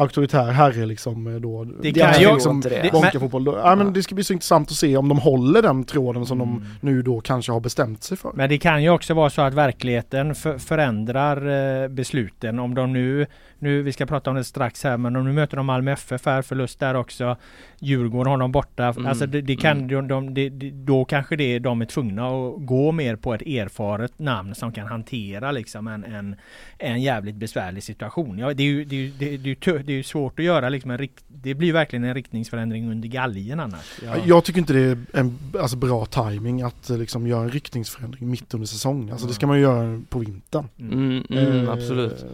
auktoritär 0.00 0.50
herre 0.50 0.86
liksom 0.86 1.26
eh, 1.26 1.34
då. 1.34 1.64
Det 1.64 1.92
kan 1.92 2.20
ju 2.20 2.32
liksom 2.34 2.56
inte 2.56 2.68
det. 2.68 2.92
Bonka-fotboll. 2.92 3.44
Då- 3.44 3.58
Ja, 3.64 3.74
men 3.76 3.92
det 3.92 4.02
ska 4.02 4.14
bli 4.14 4.24
så 4.24 4.32
intressant 4.32 4.70
att 4.70 4.76
se 4.76 4.96
om 4.96 5.08
de 5.08 5.18
håller 5.18 5.62
den 5.62 5.84
tråden 5.84 6.26
som 6.26 6.40
Mm. 6.40 6.54
de 6.80 6.86
nu 6.86 7.02
då 7.02 7.20
kanske 7.20 7.52
har 7.52 7.60
bestämt 7.60 8.02
sig 8.02 8.16
för. 8.16 8.30
Men 8.34 8.48
det 8.48 8.58
kan 8.58 8.82
ju 8.82 8.90
också 8.90 9.14
vara 9.14 9.30
så 9.30 9.42
att 9.42 9.54
verkligheten 9.54 10.34
för, 10.34 10.58
förändrar 10.58 11.36
eh, 11.82 11.88
besluten. 11.88 12.58
Om 12.58 12.74
de 12.74 12.92
nu, 12.92 13.26
nu, 13.58 13.82
vi 13.82 13.92
ska 13.92 14.06
prata 14.06 14.30
om 14.30 14.36
det 14.36 14.44
strax 14.44 14.84
här, 14.84 14.96
men 14.96 15.16
om 15.16 15.24
nu 15.24 15.32
möter 15.32 15.56
de 15.56 15.66
Malmö 15.66 15.92
FF 15.92 16.26
här, 16.26 16.42
förlust 16.42 16.80
där 16.80 16.94
också. 16.94 17.36
Djurgården 17.78 18.30
har 18.30 18.38
de 18.38 18.52
borta. 18.52 18.84
Mm, 18.86 19.06
Alltså 19.06 19.26
det, 19.26 19.40
det 19.40 19.56
kan, 19.56 19.88
de, 19.88 20.08
de, 20.08 20.34
det- 20.34 20.48
det- 20.48 20.70
då 20.70 21.04
kanske 21.04 21.36
det, 21.36 21.58
de 21.58 21.80
är 21.80 21.86
tvungna 21.86 22.26
att 22.28 22.54
gå 22.66 22.92
mer 22.92 23.16
på 23.16 23.34
ett 23.34 23.42
erfaret 23.42 24.18
namn 24.18 24.54
som 24.54 24.72
kan 24.72 24.86
hantera 24.86 25.52
liksom 25.52 25.86
en, 25.88 26.04
en, 26.04 26.36
en 26.78 27.02
jävligt 27.02 27.34
besvärlig 27.36 27.82
situation. 27.82 28.38
Ja, 28.38 28.54
det, 28.54 28.62
är 28.62 28.66
ju, 28.66 28.84
det, 28.84 28.96
är 28.96 29.00
ju, 29.00 29.10
det, 29.18 29.34
är 29.34 29.38
ju, 29.38 29.54
det 29.90 29.94
är 29.94 29.96
ju 29.96 30.02
svårt 30.02 30.38
att 30.38 30.44
göra 30.44 30.68
liksom 30.68 30.90
en 30.90 30.98
rikt, 30.98 31.24
Det 31.28 31.54
blir 31.54 31.72
verkligen 31.72 32.04
en 32.04 32.14
riktningsförändring 32.14 32.90
under 32.90 33.08
galgen 33.08 33.60
annars. 33.60 34.00
Ja. 34.04 34.16
Jag 34.26 34.44
tycker 34.44 34.58
inte 34.58 34.72
det 34.72 34.80
är 34.80 34.98
en 35.12 35.38
alltså, 35.60 35.76
bra 35.76 36.06
timing 36.06 36.62
att 36.62 36.88
liksom 36.88 37.26
göra 37.26 37.42
en 37.42 37.50
riktningsförändring 37.50 38.30
mitt 38.30 38.54
under 38.54 38.66
säsong. 38.66 39.10
Alltså 39.10 39.26
det 39.26 39.34
ska 39.34 39.46
man 39.46 39.56
ju 39.56 39.62
göra 39.62 40.02
på 40.08 40.18
vintern. 40.18 40.68
Mm, 40.78 41.24
mm, 41.30 41.64
eh, 41.64 41.70
absolut. 41.70 42.24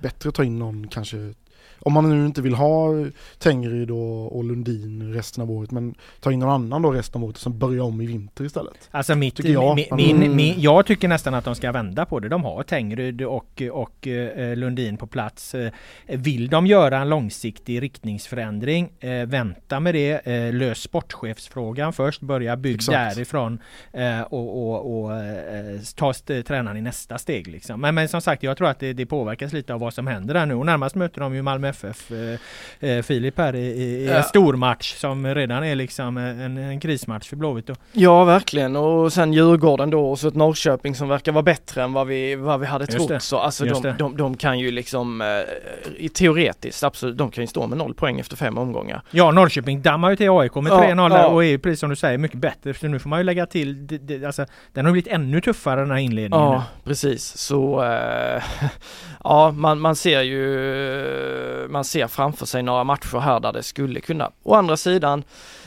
Bättre 0.00 0.28
att 0.28 0.34
ta 0.34 0.44
in 0.44 0.58
någon 0.58 0.88
kanske 0.88 1.34
om 1.80 1.92
man 1.92 2.10
nu 2.10 2.26
inte 2.26 2.42
vill 2.42 2.54
ha 2.54 2.88
Tengryd 3.38 3.90
och, 3.90 4.36
och 4.36 4.44
Lundin 4.44 5.12
resten 5.14 5.42
av 5.42 5.50
året 5.50 5.70
men 5.70 5.94
ta 6.20 6.32
in 6.32 6.38
någon 6.38 6.50
annan 6.50 6.82
då 6.82 6.90
resten 6.90 7.22
av 7.22 7.28
året 7.28 7.36
som 7.36 7.58
börjar 7.58 7.84
om 7.84 8.00
i 8.00 8.06
vinter 8.06 8.44
istället. 8.44 8.88
Alltså 8.90 9.14
mitt, 9.14 9.36
tycker 9.36 9.50
jag. 9.50 9.76
Min, 9.76 9.86
min, 9.92 10.16
mm. 10.16 10.36
min, 10.36 10.60
jag 10.60 10.86
tycker 10.86 11.08
nästan 11.08 11.34
att 11.34 11.44
de 11.44 11.54
ska 11.54 11.72
vända 11.72 12.06
på 12.06 12.20
det. 12.20 12.28
De 12.28 12.44
har 12.44 12.62
Tengryd 12.62 13.22
och, 13.22 13.62
och 13.72 14.06
eh, 14.06 14.56
Lundin 14.56 14.96
på 14.96 15.06
plats. 15.06 15.54
Eh, 15.54 15.72
vill 16.06 16.48
de 16.48 16.66
göra 16.66 16.98
en 16.98 17.08
långsiktig 17.08 17.82
riktningsförändring, 17.82 18.92
eh, 19.00 19.26
vänta 19.26 19.80
med 19.80 19.94
det. 19.94 20.26
Eh, 20.26 20.54
lös 20.54 20.78
sportchefsfrågan 20.78 21.92
först, 21.92 22.20
börja 22.20 22.56
bygga 22.56 22.92
därifrån 22.92 23.58
eh, 23.92 24.20
och, 24.20 24.70
och, 24.70 25.04
och 25.04 25.10
ta 25.96 26.12
tränaren 26.46 26.76
i 26.76 26.80
nästa 26.80 27.18
steg. 27.18 27.46
Liksom. 27.46 27.80
Men, 27.80 27.94
men 27.94 28.08
som 28.08 28.20
sagt, 28.20 28.42
jag 28.42 28.56
tror 28.56 28.68
att 28.68 28.80
det, 28.80 28.92
det 28.92 29.06
påverkas 29.06 29.52
lite 29.52 29.74
av 29.74 29.80
vad 29.80 29.94
som 29.94 30.06
händer 30.06 30.34
där 30.34 30.46
nu 30.46 30.54
och 30.54 30.66
närmast 30.66 30.94
möter 30.94 31.20
de 31.20 31.34
ju 31.34 31.42
Malmö 31.42 31.67
FF, 31.68 32.10
eh, 32.10 32.90
eh, 32.90 33.02
Filip 33.02 33.38
här 33.38 33.56
i, 33.56 33.66
i 33.66 34.06
ja. 34.06 34.14
en 34.14 34.22
stormatch 34.22 34.94
som 34.94 35.34
redan 35.34 35.64
är 35.64 35.74
liksom 35.74 36.16
en, 36.16 36.56
en 36.56 36.80
krismatch 36.80 37.28
för 37.28 37.36
Blåvitt 37.36 37.66
då. 37.66 37.74
Ja 37.92 38.24
verkligen 38.24 38.76
och 38.76 39.12
sen 39.12 39.32
Djurgården 39.32 39.90
då 39.90 40.10
och 40.10 40.18
så 40.18 40.28
ett 40.28 40.34
Norrköping 40.34 40.94
som 40.94 41.08
verkar 41.08 41.32
vara 41.32 41.42
bättre 41.42 41.82
än 41.82 41.92
vad 41.92 42.06
vi, 42.06 42.34
vad 42.34 42.60
vi 42.60 42.66
hade 42.66 42.84
Just 42.84 42.96
trott. 42.96 43.08
Det. 43.08 43.20
Så 43.20 43.38
alltså 43.38 43.64
de, 43.64 43.94
de, 43.98 44.16
de, 44.16 44.36
kan 44.36 44.58
ju 44.58 44.70
liksom 44.70 45.20
eh, 45.20 46.08
teoretiskt 46.08 46.84
absolut, 46.84 47.18
de 47.18 47.30
kan 47.30 47.42
ju 47.42 47.48
stå 47.48 47.66
med 47.66 47.78
noll 47.78 47.94
poäng 47.94 48.20
efter 48.20 48.36
fem 48.36 48.58
omgångar. 48.58 49.02
Ja 49.10 49.30
Norrköping 49.30 49.82
dammar 49.82 50.10
ju 50.10 50.16
till 50.16 50.30
AIK 50.30 50.54
med 50.54 50.72
ja, 50.72 50.82
3-0 50.82 51.10
ja. 51.10 51.26
och 51.26 51.44
är 51.44 51.58
precis 51.58 51.80
som 51.80 51.90
du 51.90 51.96
säger 51.96 52.18
mycket 52.18 52.38
bättre. 52.38 52.74
Så 52.74 52.86
nu 52.86 52.98
får 52.98 53.10
man 53.10 53.18
ju 53.18 53.24
lägga 53.24 53.46
till, 53.46 53.86
det, 53.86 53.98
det, 53.98 54.24
alltså 54.24 54.46
den 54.72 54.84
har 54.84 54.92
blivit 54.92 55.12
ännu 55.12 55.40
tuffare 55.40 55.80
den 55.80 55.90
här 55.90 55.98
inledningen. 55.98 56.44
Ja 56.44 56.64
precis 56.84 57.36
så 57.36 57.82
äh, 57.82 58.42
ja 59.24 59.50
man, 59.50 59.80
man 59.80 59.96
ser 59.96 60.22
ju 60.22 60.44
man 61.68 61.84
ser 61.84 62.06
framför 62.06 62.46
sig 62.46 62.62
några 62.62 62.84
matcher 62.84 63.18
här 63.18 63.40
där 63.40 63.52
det 63.52 63.62
skulle 63.62 64.00
kunna. 64.00 64.30
Å 64.42 64.54
andra 64.54 64.76
sidan 64.76 65.24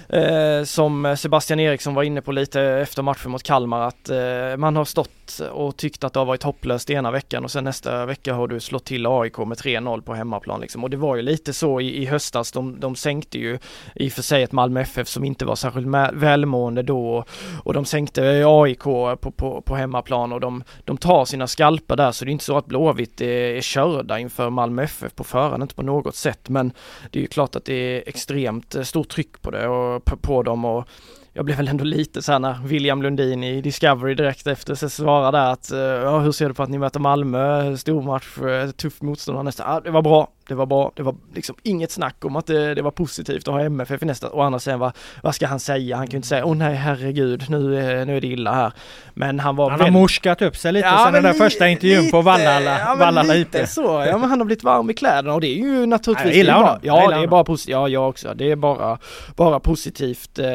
eh, 0.10 0.64
som 0.64 1.16
Sebastian 1.18 1.60
Eriksson 1.60 1.94
var 1.94 2.04
inne 2.04 2.22
på 2.22 2.32
lite 2.32 2.62
efter 2.62 3.04
matchen 3.04 3.32
mot 3.32 3.44
Kalmar 3.44 3.88
att 3.88 4.10
eh, 4.10 4.58
man 4.58 4.76
har 4.76 4.86
stått 4.86 5.10
och 5.40 5.78
tyckt 5.78 6.04
att 6.04 6.14
det 6.14 6.20
har 6.20 6.26
varit 6.26 6.44
hopplöst 6.44 6.90
ena 6.90 7.12
veckan 7.12 7.44
och 7.44 7.52
sen 7.52 7.64
nästa 7.64 8.06
vecka 8.06 8.34
har 8.34 8.48
du 8.48 8.60
slått 8.60 8.86
till 8.86 9.06
AIK 9.08 9.38
med 9.38 9.58
3-0 9.58 10.02
på 10.02 10.14
hemmaplan 10.14 10.62
liksom. 10.62 10.84
Och 10.84 10.90
det 10.90 10.98
var 10.98 11.16
ju 11.16 11.22
lite 11.22 11.54
så 11.54 11.82
i, 11.82 12.02
i 12.02 12.06
höstas, 12.06 12.52
de, 12.52 12.80
de 12.80 12.96
sänkte 12.96 13.38
ju 13.38 13.60
i 13.96 14.08
och 14.08 14.12
för 14.12 14.22
sig 14.22 14.44
ett 14.44 14.52
Malmö 14.52 14.82
FF 14.82 15.08
som 15.08 15.24
inte 15.24 15.46
var 15.46 15.56
särskilt 15.56 15.88
välmående 16.14 16.84
då 16.84 17.26
och 17.64 17.74
de 17.74 17.86
sänkte 17.86 18.44
AIK 18.48 18.84
på, 18.84 19.18
på, 19.36 19.62
på 19.62 19.76
hemmaplan 19.76 20.34
och 20.34 20.40
de, 20.40 20.64
de 20.86 20.98
tar 20.98 21.26
sina 21.26 21.48
skalper 21.48 21.96
där 21.96 22.12
så 22.12 22.26
det 22.26 22.30
är 22.30 22.34
inte 22.34 22.46
så 22.46 22.58
att 22.58 22.66
Blåvitt 22.66 23.22
är, 23.22 23.28
är 23.28 23.62
körda 23.62 24.20
inför 24.20 24.50
Malmö 24.50 24.84
FF 24.84 25.16
på 25.16 25.24
förhand, 25.24 25.64
inte 25.64 25.76
på 25.76 25.84
något 25.84 26.16
sätt 26.16 26.50
men 26.50 26.72
det 27.12 27.20
är 27.20 27.22
ju 27.22 27.28
klart 27.28 27.56
att 27.56 27.66
det 27.66 27.74
är 27.74 28.04
extremt 28.06 28.76
eh, 28.76 28.84
stort 28.84 29.10
tryck 29.10 29.42
på 29.42 29.52
det 29.52 29.68
och 29.68 30.06
på, 30.06 30.18
på 30.18 30.44
dem 30.44 30.66
och 30.66 30.88
jag 31.34 31.46
blev 31.46 31.58
väl 31.58 31.68
ändå 31.68 31.84
lite 31.84 32.22
såhär 32.22 32.40
när 32.40 32.60
William 32.64 33.02
Lundin 33.02 33.44
i 33.44 33.62
Discovery 33.62 34.16
direkt 34.16 34.48
efter 34.48 34.76
sig 34.76 34.90
svarade 34.90 35.38
där 35.38 35.52
att 35.52 35.72
eh, 35.72 35.80
ja, 35.80 36.20
hur 36.20 36.32
ser 36.32 36.48
du 36.48 36.54
på 36.54 36.64
att 36.64 36.70
ni 36.70 36.78
möter 36.78 37.00
Malmö, 37.00 37.78
stormatch, 37.78 38.38
eh, 38.38 38.72
tuff 38.72 39.02
motståndare 39.02 39.44
nästa, 39.44 39.64
ja, 39.64 39.80
det 39.80 39.92
var 39.92 40.02
bra, 40.02 40.28
det 40.52 40.56
var 40.56 40.66
bra, 40.66 40.92
det 40.96 41.04
var 41.04 41.16
liksom 41.34 41.56
inget 41.64 41.92
snack 41.92 42.26
om 42.26 42.36
att 42.36 42.48
det, 42.48 42.76
det 42.76 42.82
var 42.82 42.92
positivt 42.92 43.48
att 43.48 43.54
ha 43.54 43.62
MFF 43.62 44.04
i 44.04 44.06
nästa, 44.06 44.32
å 44.32 44.42
andra 44.42 44.60
sidan 44.60 44.80
vad, 44.80 44.92
vad 45.24 45.36
ska 45.36 45.48
han 45.48 45.60
säga? 45.60 45.98
Han 45.98 46.08
ju 46.08 46.16
inte 46.16 46.28
säga, 46.28 46.46
åh 46.46 46.52
oh, 46.52 46.56
nej 46.56 46.76
herregud, 46.76 47.46
nu, 47.50 47.80
är, 47.80 48.06
nu 48.06 48.18
är 48.18 48.22
det 48.22 48.28
illa 48.28 48.54
här. 48.54 48.74
Men 49.14 49.40
han 49.40 49.56
var 49.56 49.70
Han 49.70 49.82
har 49.82 49.92
morskat 49.92 50.42
upp 50.42 50.58
sig 50.58 50.72
lite 50.72 50.88
ja, 50.88 51.04
sen 51.04 51.14
den 51.14 51.24
där 51.24 51.34
li 51.34 51.40
första 51.40 51.68
intervjun 51.68 52.02
lite, 52.02 52.12
på 52.12 52.22
Vallala, 52.22 52.80
ja, 52.80 52.96
Vallala 53.00 53.34
lite 53.34 53.68
så, 53.68 54.06
ja 54.08 54.18
men 54.18 54.30
han 54.30 54.40
har 54.40 54.46
blivit 54.46 54.64
varm 54.64 54.90
i 54.90 54.94
kläderna 54.94 55.34
och 55.34 55.42
det 55.42 55.48
är 55.48 55.58
ju 55.58 55.86
naturligtvis, 55.86 56.28
jag 56.28 56.36
gillar 56.36 56.54
honom. 56.54 56.80
Ja, 56.82 57.10
det 57.10 57.16
är 57.16 57.28
bara 57.28 57.44
positivt, 57.44 57.72
ja 57.72 57.88
jag 57.88 58.10
också, 58.10 58.34
det 58.34 58.52
är 58.52 58.56
bara, 58.56 58.98
bara 59.36 59.60
positivt 59.60 60.40
eh, 60.40 60.46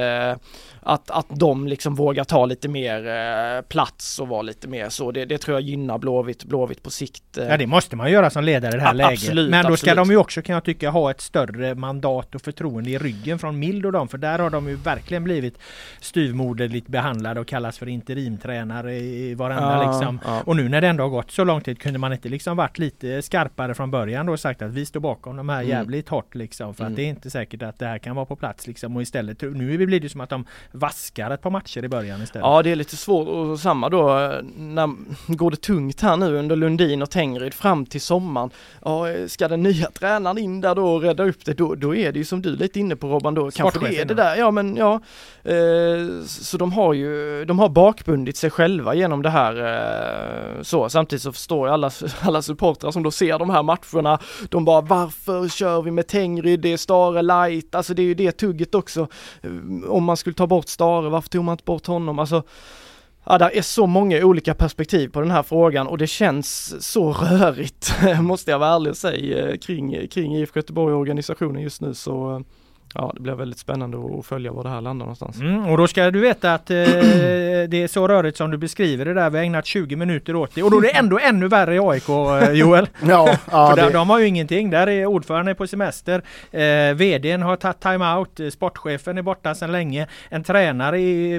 att, 0.87 1.11
att 1.11 1.27
de 1.29 1.69
liksom 1.69 1.95
vågar 1.95 2.25
ta 2.25 2.47
lite 2.47 2.69
mer 2.69 3.07
eh, 3.07 3.63
plats 3.63 4.19
och 4.19 4.29
vara 4.29 4.43
lite 4.43 4.69
mer 4.69 4.89
så. 4.89 5.13
Det, 5.13 5.25
det 5.25 5.39
tror 5.39 5.57
jag 5.57 5.63
gynnar 5.63 5.99
Blåvitt, 5.99 6.45
Blåvitt 6.45 6.83
på 6.83 6.91
sikt. 6.91 7.39
Eh. 7.39 7.45
Ja 7.45 7.57
det 7.57 7.67
måste 7.67 7.97
man 7.97 8.11
göra 8.11 8.31
som 8.31 8.45
ledare 8.45 8.73
i 8.73 8.77
det 8.77 8.81
här 8.81 8.89
ja, 8.89 8.93
läget. 8.93 9.13
Absolut, 9.13 9.51
Men 9.51 9.63
då 9.63 9.73
absolut. 9.73 9.79
ska 9.79 9.95
de 9.95 10.11
ju 10.11 10.17
också 10.17 10.43
kan 10.43 10.55
jag 10.55 10.65
tycka 10.65 10.91
ha 10.91 11.11
ett 11.11 11.21
större 11.21 11.75
mandat 11.75 12.35
och 12.35 12.43
förtroende 12.43 12.91
i 12.91 12.99
ryggen 12.99 13.39
från 13.39 13.59
Mild 13.59 13.87
och 13.87 13.93
dem. 13.93 14.09
För 14.09 14.19
där 14.19 14.39
har 14.39 14.51
de 14.51 14.69
ju 14.69 14.75
verkligen 14.75 15.25
blivit 15.25 15.59
styvmoderligt 16.01 16.89
behandlade 16.89 17.41
och 17.41 17.47
kallas 17.47 17.79
för 17.79 17.89
interimtränare 17.89 18.95
i 18.95 19.35
varenda 19.35 19.83
ja, 19.83 19.93
liksom. 19.93 20.21
Ja. 20.25 20.43
Och 20.45 20.57
nu 20.57 20.69
när 20.69 20.81
det 20.81 20.89
ändå 20.89 21.05
har 21.05 21.11
gått 21.11 21.31
så 21.31 21.45
lång 21.45 21.61
tid 21.61 21.79
kunde 21.79 21.99
man 21.99 22.13
inte 22.13 22.29
liksom 22.29 22.57
varit 22.57 22.79
lite 22.79 23.23
skarpare 23.23 23.75
från 23.75 23.91
början 23.91 24.27
då 24.27 24.33
och 24.33 24.41
sagt 24.41 24.63
att 24.63 24.73
vi 24.73 24.87
står 24.87 25.01
bakom 25.01 25.37
de 25.37 25.49
här 25.49 25.63
mm. 25.63 25.71
jävligt 25.71 26.09
hårt 26.09 26.35
liksom. 26.35 26.75
För 26.75 26.83
mm. 26.83 26.93
att 26.93 26.97
det 26.97 27.03
är 27.03 27.09
inte 27.09 27.31
säkert 27.31 27.63
att 27.63 27.79
det 27.79 27.87
här 27.87 27.99
kan 27.99 28.17
vara 28.17 28.27
på 28.27 28.37
plats 28.37 28.67
liksom. 28.67 28.97
Och 28.97 29.03
istället 29.03 29.43
nu 29.43 29.87
blir 29.87 30.01
det 30.01 30.09
som 30.09 30.21
att 30.21 30.31
de 30.31 30.45
vaskar 30.77 31.31
ett 31.31 31.43
par 31.43 31.51
matcher 31.51 31.85
i 31.85 31.89
början 31.89 32.23
istället. 32.23 32.45
Ja 32.45 32.63
det 32.63 32.71
är 32.71 32.77
lite 32.77 32.97
svårt 32.97 33.29
och 33.29 33.61
samma 33.61 33.89
då 33.89 34.33
när 34.57 34.91
går 35.27 35.51
det 35.51 35.57
tungt 35.57 36.01
här 36.01 36.17
nu 36.17 36.39
under 36.39 36.57
Lundin 36.57 37.03
och 37.03 37.11
Tengryd 37.11 37.55
fram 37.55 37.87
till 37.87 38.01
sommaren. 38.01 38.51
Ja, 38.85 39.07
ska 39.27 39.49
den 39.49 39.63
nya 39.63 39.91
tränaren 39.91 40.39
in 40.39 40.61
där 40.61 40.75
då 40.75 40.95
och 40.95 41.03
rädda 41.03 41.25
upp 41.25 41.45
det 41.45 41.55
då, 41.55 41.75
då 41.75 41.95
är 41.95 42.13
det 42.13 42.19
ju 42.19 42.25
som 42.25 42.43
du 42.43 42.57
lite 42.57 42.81
inne 42.81 42.97
på 42.97 43.09
Robban 43.09 43.35
då 43.35 43.51
kanske 43.51 43.81
det 43.81 44.01
är 44.01 44.05
det 44.05 44.15
där, 44.15 44.37
ja 44.37 44.51
men 44.51 44.77
ja. 44.77 45.01
Eh, 45.43 46.25
så 46.27 46.57
de 46.57 46.73
har 46.73 46.93
ju, 46.93 47.45
de 47.45 47.59
har 47.59 47.69
bakbundit 47.69 48.37
sig 48.37 48.51
själva 48.51 48.95
genom 48.95 49.23
det 49.23 49.31
här 49.31 49.57
eh, 50.57 50.63
så 50.63 50.89
samtidigt 50.89 51.23
så 51.23 51.33
förstår 51.33 51.69
jag 51.69 51.75
alla, 51.75 51.91
alla 52.21 52.43
supportrar 52.43 52.91
som 52.91 53.03
då 53.03 53.11
ser 53.11 53.39
de 53.39 53.51
här 53.51 53.63
matcherna. 53.63 54.19
De 54.49 54.65
bara 54.65 54.81
varför 54.81 55.49
kör 55.49 55.83
vi 55.83 55.91
med 55.91 56.07
Tengryd, 56.07 56.61
det 56.61 56.73
är 56.73 56.77
Stare 56.77 57.23
light, 57.23 57.75
alltså 57.75 57.95
det 57.95 58.03
är 58.03 58.07
ju 58.07 58.15
det 58.15 58.33
tugget 58.33 58.75
också. 58.75 59.09
Eh, 59.43 59.51
om 59.89 60.05
man 60.05 60.17
skulle 60.17 60.35
ta 60.35 60.47
bort 60.47 60.66
Stare, 60.69 61.09
varför 61.09 61.29
tog 61.29 61.45
man 61.45 61.53
inte 61.53 61.65
bort 61.65 61.87
honom? 61.87 62.19
Alltså 62.19 62.43
Ja, 63.29 63.39
det 63.39 63.59
är 63.59 63.63
så 63.63 63.87
många 63.87 64.25
olika 64.25 64.55
perspektiv 64.55 65.09
på 65.09 65.21
den 65.21 65.31
här 65.31 65.43
frågan 65.43 65.87
och 65.87 65.99
det 65.99 66.07
känns 66.07 66.75
så 66.93 67.13
rörigt, 67.13 67.93
måste 68.21 68.51
jag 68.51 68.59
vara 68.59 68.75
ärlig 68.75 68.91
och 68.91 68.97
säga, 68.97 69.57
kring, 69.57 70.09
kring 70.09 70.37
IFK 70.37 70.59
Göteborg 70.59 70.95
organisationen 70.95 71.63
just 71.63 71.81
nu 71.81 71.95
så 71.95 72.45
ja, 72.95 73.13
det 73.15 73.21
blir 73.21 73.35
väldigt 73.35 73.59
spännande 73.59 74.19
att 74.19 74.27
följa 74.27 74.53
var 74.53 74.63
det 74.63 74.69
här 74.69 74.81
landar 74.81 75.07
någonstans. 75.07 75.41
Mm, 75.41 75.67
och 75.67 75.77
då 75.77 75.87
ska 75.87 76.11
du 76.11 76.21
veta 76.21 76.55
att 76.55 76.71
eh, 76.71 76.77
det 77.69 77.83
är 77.83 77.89
så 77.89 78.09
rörigt 78.09 78.37
som 78.37 78.51
du 78.51 78.59
beskriver 78.59 79.05
det 79.05 79.15
där. 79.15 79.31
Vi 79.31 79.39
har 79.39 79.45
ägnat 79.45 79.67
20 79.67 79.97
minuter 79.97 80.37
åt 80.37 80.55
det 80.55 80.63
och 80.63 80.71
då 80.71 80.79
är 80.79 80.83
det 80.83 80.91
ändå 80.91 81.19
ännu 81.19 81.49
värre 81.49 81.75
i 81.75 81.79
AIK 81.79 82.09
eh, 82.09 82.53
Joel. 82.53 82.89
ja, 83.09 83.39
ja 83.51 83.71
För 83.71 83.77
det... 83.77 83.93
de 83.93 84.11
har 84.11 84.19
ju 84.19 84.27
ingenting. 84.27 84.71
Där 84.71 84.87
är 84.87 85.07
ordföranden 85.07 85.55
på 85.55 85.67
semester. 85.67 86.23
Eh, 86.51 86.95
VDn 86.95 87.43
har 87.43 87.57
tagit 87.57 87.81
timeout. 87.81 88.41
Sportchefen 88.53 89.19
är 89.19 89.23
borta 89.23 89.55
sedan 89.55 89.73
länge. 89.73 90.07
En 90.29 90.45
tränare 90.45 91.01
i 91.01 91.39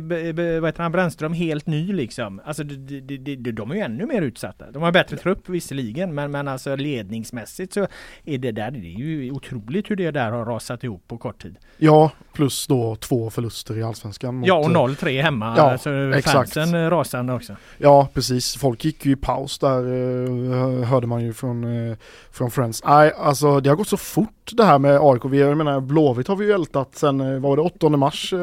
vad 0.59 0.65
heter 0.65 0.83
han, 0.83 0.91
Brännström 0.91 1.33
helt 1.33 1.67
ny 1.67 1.93
liksom. 1.93 2.41
Alltså 2.45 2.63
de, 2.63 2.99
de, 3.01 3.35
de, 3.35 3.51
de 3.51 3.71
är 3.71 3.75
ju 3.75 3.81
ännu 3.81 4.05
mer 4.05 4.21
utsatta. 4.21 4.71
De 4.71 4.83
har 4.83 4.91
bättre 4.91 5.17
trupp 5.17 5.49
visserligen 5.49 6.15
men, 6.15 6.31
men 6.31 6.47
alltså 6.47 6.75
ledningsmässigt 6.75 7.73
så 7.73 7.87
är 8.25 8.37
det 8.37 8.51
där, 8.51 8.71
det 8.71 8.77
är 8.77 8.99
ju 8.99 9.31
otroligt 9.31 9.91
hur 9.91 9.95
det 9.95 10.11
där 10.11 10.31
har 10.31 10.45
rasat 10.45 10.83
ihop 10.83 11.07
på 11.07 11.17
kort 11.17 11.36
kort 11.37 11.41
tid. 11.41 11.57
Ja, 11.77 12.11
plus 12.37 12.67
då 12.67 12.95
två 12.95 13.29
förluster 13.29 13.77
i 13.77 13.83
Allsvenskan. 13.83 14.35
Mot, 14.35 14.47
ja, 14.47 14.55
och 14.55 14.69
0-3 14.69 15.21
hemma. 15.21 15.53
Ja, 15.57 15.71
alltså 15.71 15.89
exakt. 15.89 16.53
fansen 16.53 16.89
rasande 16.89 17.33
också. 17.33 17.55
Ja, 17.77 18.07
precis. 18.13 18.57
Folk 18.57 18.85
gick 18.85 19.05
ju 19.05 19.11
i 19.11 19.15
paus 19.15 19.59
där, 19.59 19.79
eh, 19.79 20.87
hörde 20.87 21.07
man 21.07 21.23
ju 21.23 21.33
från, 21.33 21.89
eh, 21.89 21.97
från 22.31 22.51
Friends. 22.51 22.83
Nej, 22.85 23.13
alltså 23.17 23.59
det 23.59 23.69
har 23.69 23.75
gått 23.75 23.87
så 23.87 23.97
fort 23.97 24.51
det 24.51 24.63
här 24.63 24.79
med 24.79 24.99
AIK. 25.01 25.23
Jag 25.23 25.57
menar, 25.57 25.79
Blåvitt 25.81 26.27
har 26.27 26.35
vi 26.35 26.45
ju 26.45 26.51
ältat 26.51 26.95
sen, 26.95 27.21
eh, 27.21 27.31
vad 27.31 27.41
var 27.41 27.55
det, 27.55 27.61
8 27.61 27.89
mars 27.89 28.33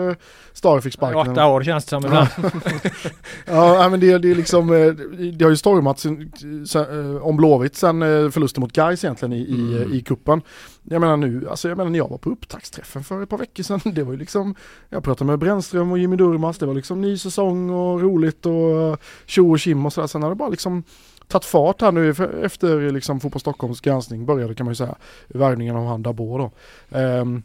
Stare 0.53 0.81
fick 0.81 0.93
sparken. 0.93 1.33
Åtta 1.33 1.47
år 1.47 1.63
känns 1.63 1.85
det 1.85 1.91
som 1.91 2.05
ibland. 2.05 2.29
ja, 3.47 3.89
men 3.91 4.01
det, 4.01 4.19
det 4.19 4.31
är 4.31 4.35
liksom, 4.35 4.69
det 5.39 5.45
har 5.45 5.51
ju 5.51 5.57
stormat 5.57 5.99
sen, 5.99 6.33
sen, 6.67 7.21
om 7.23 7.37
Blåvitt 7.37 7.77
sen 7.77 8.01
förlusten 8.33 8.61
mot 8.61 8.73
Gais 8.73 9.05
egentligen 9.05 9.33
i, 9.33 9.55
mm. 9.55 9.93
i, 9.93 9.97
i 9.97 10.01
kuppen. 10.01 10.43
Jag 10.83 11.01
menar 11.01 11.17
nu, 11.17 11.49
alltså 11.51 11.69
jag 11.69 11.79
menar 11.79 11.91
när 11.91 11.99
jag 11.99 12.09
var 12.09 12.19
på 12.19 12.31
upptaktsträffen 12.31 13.05
för 13.05 13.23
ett 13.23 13.29
par 13.29 13.39
veckor 13.39 13.63
sedan, 13.63 13.81
det 13.94 14.03
var 14.03 14.12
ju 14.12 14.18
liksom, 14.18 14.55
jag 14.88 15.05
pratade 15.05 15.31
med 15.31 15.38
Brännström 15.38 15.92
och 15.92 15.99
Jimmy 15.99 16.16
Durmas, 16.16 16.59
det 16.59 16.66
var 16.66 16.75
liksom 16.75 17.01
ny 17.01 17.18
säsong 17.18 17.70
och 17.70 18.01
roligt 18.01 18.47
och 18.47 19.01
tjo 19.27 19.53
och 19.53 19.61
kim 19.61 19.87
och 19.87 19.92
sådär. 19.92 20.07
Sen 20.07 20.23
har 20.23 20.31
det 20.31 20.37
bara 20.37 20.49
liksom 20.49 20.85
tagit 21.29 21.44
fart 21.44 21.81
här 21.81 21.92
nu 21.92 22.11
efter 22.44 22.92
liksom 22.92 23.20
Fotboll 23.20 23.40
Stockholms 23.40 23.81
granskning 23.81 24.27
började 24.27 24.55
kan 24.55 24.66
man 24.66 24.70
ju 24.70 24.77
säga, 24.77 24.94
värvningen 25.29 25.77
av 25.77 25.87
han 25.87 26.03
Dabor 26.03 26.38
då. 26.38 26.51
Um, 26.99 27.42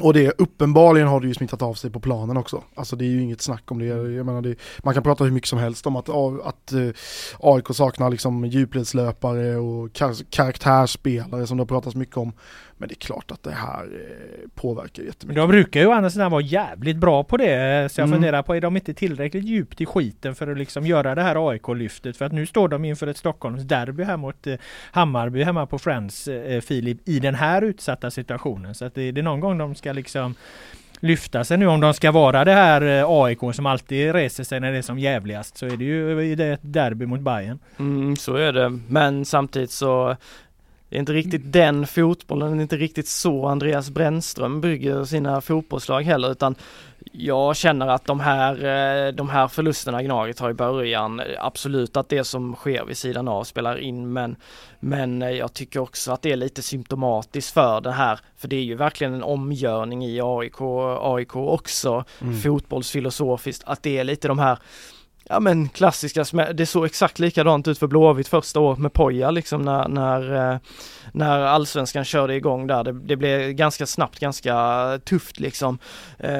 och 0.00 0.14
det 0.14 0.32
uppenbarligen 0.38 1.08
har 1.08 1.20
det 1.20 1.26
ju 1.26 1.34
smittat 1.34 1.62
av 1.62 1.74
sig 1.74 1.90
på 1.90 2.00
planen 2.00 2.36
också. 2.36 2.62
Alltså 2.74 2.96
det 2.96 3.04
är 3.04 3.08
ju 3.08 3.22
inget 3.22 3.42
snack 3.42 3.70
om 3.70 3.78
det. 3.78 3.84
Jag 3.86 4.26
menar 4.26 4.42
det, 4.42 4.56
man 4.78 4.94
kan 4.94 5.02
prata 5.02 5.24
hur 5.24 5.30
mycket 5.30 5.48
som 5.48 5.58
helst 5.58 5.86
om 5.86 5.96
att, 5.96 6.08
att 6.08 6.72
uh, 6.72 6.86
eh, 6.86 6.92
AIK 7.38 7.66
saknar 7.72 8.10
liksom 8.10 8.44
djupledslöpare 8.44 9.56
och 9.56 9.92
kar 9.92 10.30
karaktärsspelare 10.30 11.46
som 11.46 11.56
det 11.56 11.60
har 11.60 11.66
pratats 11.66 11.96
mycket 11.96 12.16
om. 12.16 12.32
Men 12.78 12.88
det 12.88 12.92
är 12.92 12.96
klart 13.06 13.30
att 13.30 13.42
det 13.42 13.50
här 13.52 13.82
eh, 13.84 14.48
påverkar 14.54 15.02
jättemycket. 15.02 15.42
De 15.42 15.48
brukar 15.48 15.80
ju 15.80 15.86
å 15.86 15.92
andra 15.92 16.10
sidan 16.10 16.30
vara 16.30 16.42
jävligt 16.42 16.96
bra 16.96 17.24
på 17.24 17.36
det. 17.36 17.92
Så 17.92 18.00
jag 18.00 18.06
Mm. 18.08 18.16
funderar 18.16 18.42
på, 18.42 18.54
är 18.56 18.60
de 18.60 18.76
inte 18.76 18.94
tillräckligt 18.94 19.44
djupt 19.44 19.80
i 19.80 19.86
skiten 19.86 20.34
för 20.34 20.52
att 20.52 20.58
liksom 20.58 20.86
göra 20.86 21.14
det 21.14 21.22
här 21.22 21.50
AIK-lyftet? 21.50 22.16
För 22.16 22.24
att 22.24 22.32
nu 22.32 22.46
står 22.46 22.68
de 22.68 22.84
inför 22.84 23.06
ett 23.06 23.16
Stockholms 23.16 23.62
derby 23.62 24.02
här 24.04 24.16
mot 24.16 24.46
eh, 24.46 24.54
Hammarby 24.92 25.42
hemma 25.42 25.66
på 25.66 25.78
Friends, 25.78 26.28
eh, 26.28 26.60
Filip, 26.60 26.98
i 27.04 27.18
den 27.20 27.34
här 27.34 27.62
utsatta 27.62 28.10
situationen. 28.10 28.74
Så 28.74 28.84
att 28.84 28.94
det, 28.94 29.02
är 29.08 29.22
någon 29.22 29.40
gång 29.40 29.58
de 29.58 29.74
ska 29.74 29.92
liksom 29.92 30.34
lyfta 31.00 31.44
sig 31.44 31.58
nu 31.58 31.66
om 31.66 31.80
de 31.80 31.94
ska 31.94 32.12
vara 32.12 32.44
det 32.44 32.52
här 32.52 32.82
eh, 32.82 33.04
AIK 33.08 33.38
som 33.52 33.66
alltid 33.66 34.12
reser 34.12 34.44
sig 34.44 34.60
när 34.60 34.72
det 34.72 34.78
är 34.78 34.82
som 34.82 34.98
jävligast 34.98 35.56
så 35.58 35.66
är 35.66 35.76
det 35.76 35.84
ju 35.84 36.34
det 36.36 36.46
ett 36.46 36.60
derby 36.62 37.06
mot 37.06 37.20
Bayern. 37.20 37.58
Mm, 37.78 38.16
så 38.16 38.34
är 38.34 38.52
det. 38.52 38.78
Men 38.88 39.24
samtidigt 39.24 39.70
så 39.70 40.16
det 40.88 40.96
är 40.96 41.00
inte 41.00 41.12
riktigt 41.12 41.52
den 41.52 41.86
fotbollen, 41.86 42.50
det 42.50 42.58
är 42.58 42.62
inte 42.62 42.76
riktigt 42.76 43.08
så 43.08 43.46
Andreas 43.46 43.90
Brännström 43.90 44.60
bygger 44.60 45.04
sina 45.04 45.40
fotbollslag 45.40 46.02
heller 46.02 46.30
utan 46.32 46.54
jag 47.12 47.56
känner 47.56 47.86
att 47.86 48.04
de 48.04 48.20
här, 48.20 48.52
eh, 49.06 49.12
de 49.12 49.28
här 49.28 49.48
förlusterna 49.48 50.02
Gnaget 50.02 50.38
har 50.38 50.50
i 50.50 50.54
början, 50.54 51.22
absolut 51.38 51.96
att 51.96 52.08
det 52.08 52.24
som 52.24 52.54
sker 52.54 52.84
vid 52.84 52.96
sidan 52.96 53.28
av 53.28 53.44
spelar 53.44 53.78
in 53.78 54.12
men, 54.12 54.36
men 54.80 55.20
jag 55.20 55.52
tycker 55.52 55.80
också 55.80 56.12
att 56.12 56.22
det 56.22 56.32
är 56.32 56.36
lite 56.36 56.62
symptomatiskt 56.62 57.54
för 57.54 57.80
det 57.80 57.92
här, 57.92 58.20
för 58.36 58.48
det 58.48 58.56
är 58.56 58.62
ju 58.62 58.74
verkligen 58.74 59.14
en 59.14 59.22
omgörning 59.22 60.04
i 60.04 60.20
AIK, 60.22 60.60
AIK 61.00 61.36
också, 61.36 62.04
Mm. 62.20 62.40
fotbollsfilosofiskt, 62.40 63.62
att 63.66 63.82
det 63.82 63.98
är 63.98 64.04
lite 64.04 64.28
de 64.28 64.38
här 64.38 64.58
Ja 65.28 65.40
men 65.40 65.68
klassiska, 65.68 66.24
det 66.54 66.66
såg 66.66 66.86
exakt 66.86 67.18
likadant 67.18 67.68
ut 67.68 67.78
för 67.78 67.86
Blåvitt 67.86 68.28
första 68.28 68.60
året 68.60 68.78
med 68.78 68.92
Poja 68.92 69.30
liksom 69.30 69.62
när, 69.62 69.88
när, 69.88 70.52
eh, 70.52 70.58
när 71.12 71.40
allsvenskan 71.40 72.04
körde 72.04 72.34
igång 72.34 72.66
där. 72.66 72.84
Det, 72.84 72.92
det 72.92 73.16
blev 73.16 73.50
ganska 73.50 73.86
snabbt 73.86 74.18
ganska 74.18 74.54
tufft 75.04 75.40
liksom. 75.40 75.78
Eh, 76.18 76.30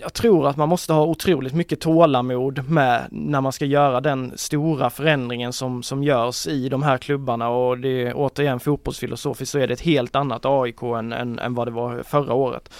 jag 0.00 0.12
tror 0.12 0.48
att 0.48 0.56
man 0.56 0.68
måste 0.68 0.92
ha 0.92 1.04
otroligt 1.04 1.54
mycket 1.54 1.80
tålamod 1.80 2.68
med 2.70 3.06
när 3.10 3.40
man 3.40 3.52
ska 3.52 3.64
göra 3.64 4.00
den 4.00 4.32
stora 4.36 4.90
förändringen 4.90 5.52
som, 5.52 5.82
som 5.82 6.02
görs 6.02 6.46
i 6.46 6.68
de 6.68 6.82
här 6.82 6.98
klubbarna 6.98 7.48
och 7.48 7.78
det 7.78 8.06
är 8.06 8.12
återigen 8.16 8.60
fotbollsfilosofiskt 8.60 9.52
så 9.52 9.58
är 9.58 9.66
det 9.66 9.72
ett 9.72 9.80
helt 9.80 10.16
annat 10.16 10.44
AIK 10.44 10.82
än, 10.82 11.12
än, 11.12 11.38
än 11.38 11.54
vad 11.54 11.66
det 11.66 11.70
var 11.70 12.02
förra 12.02 12.34
året. 12.34 12.70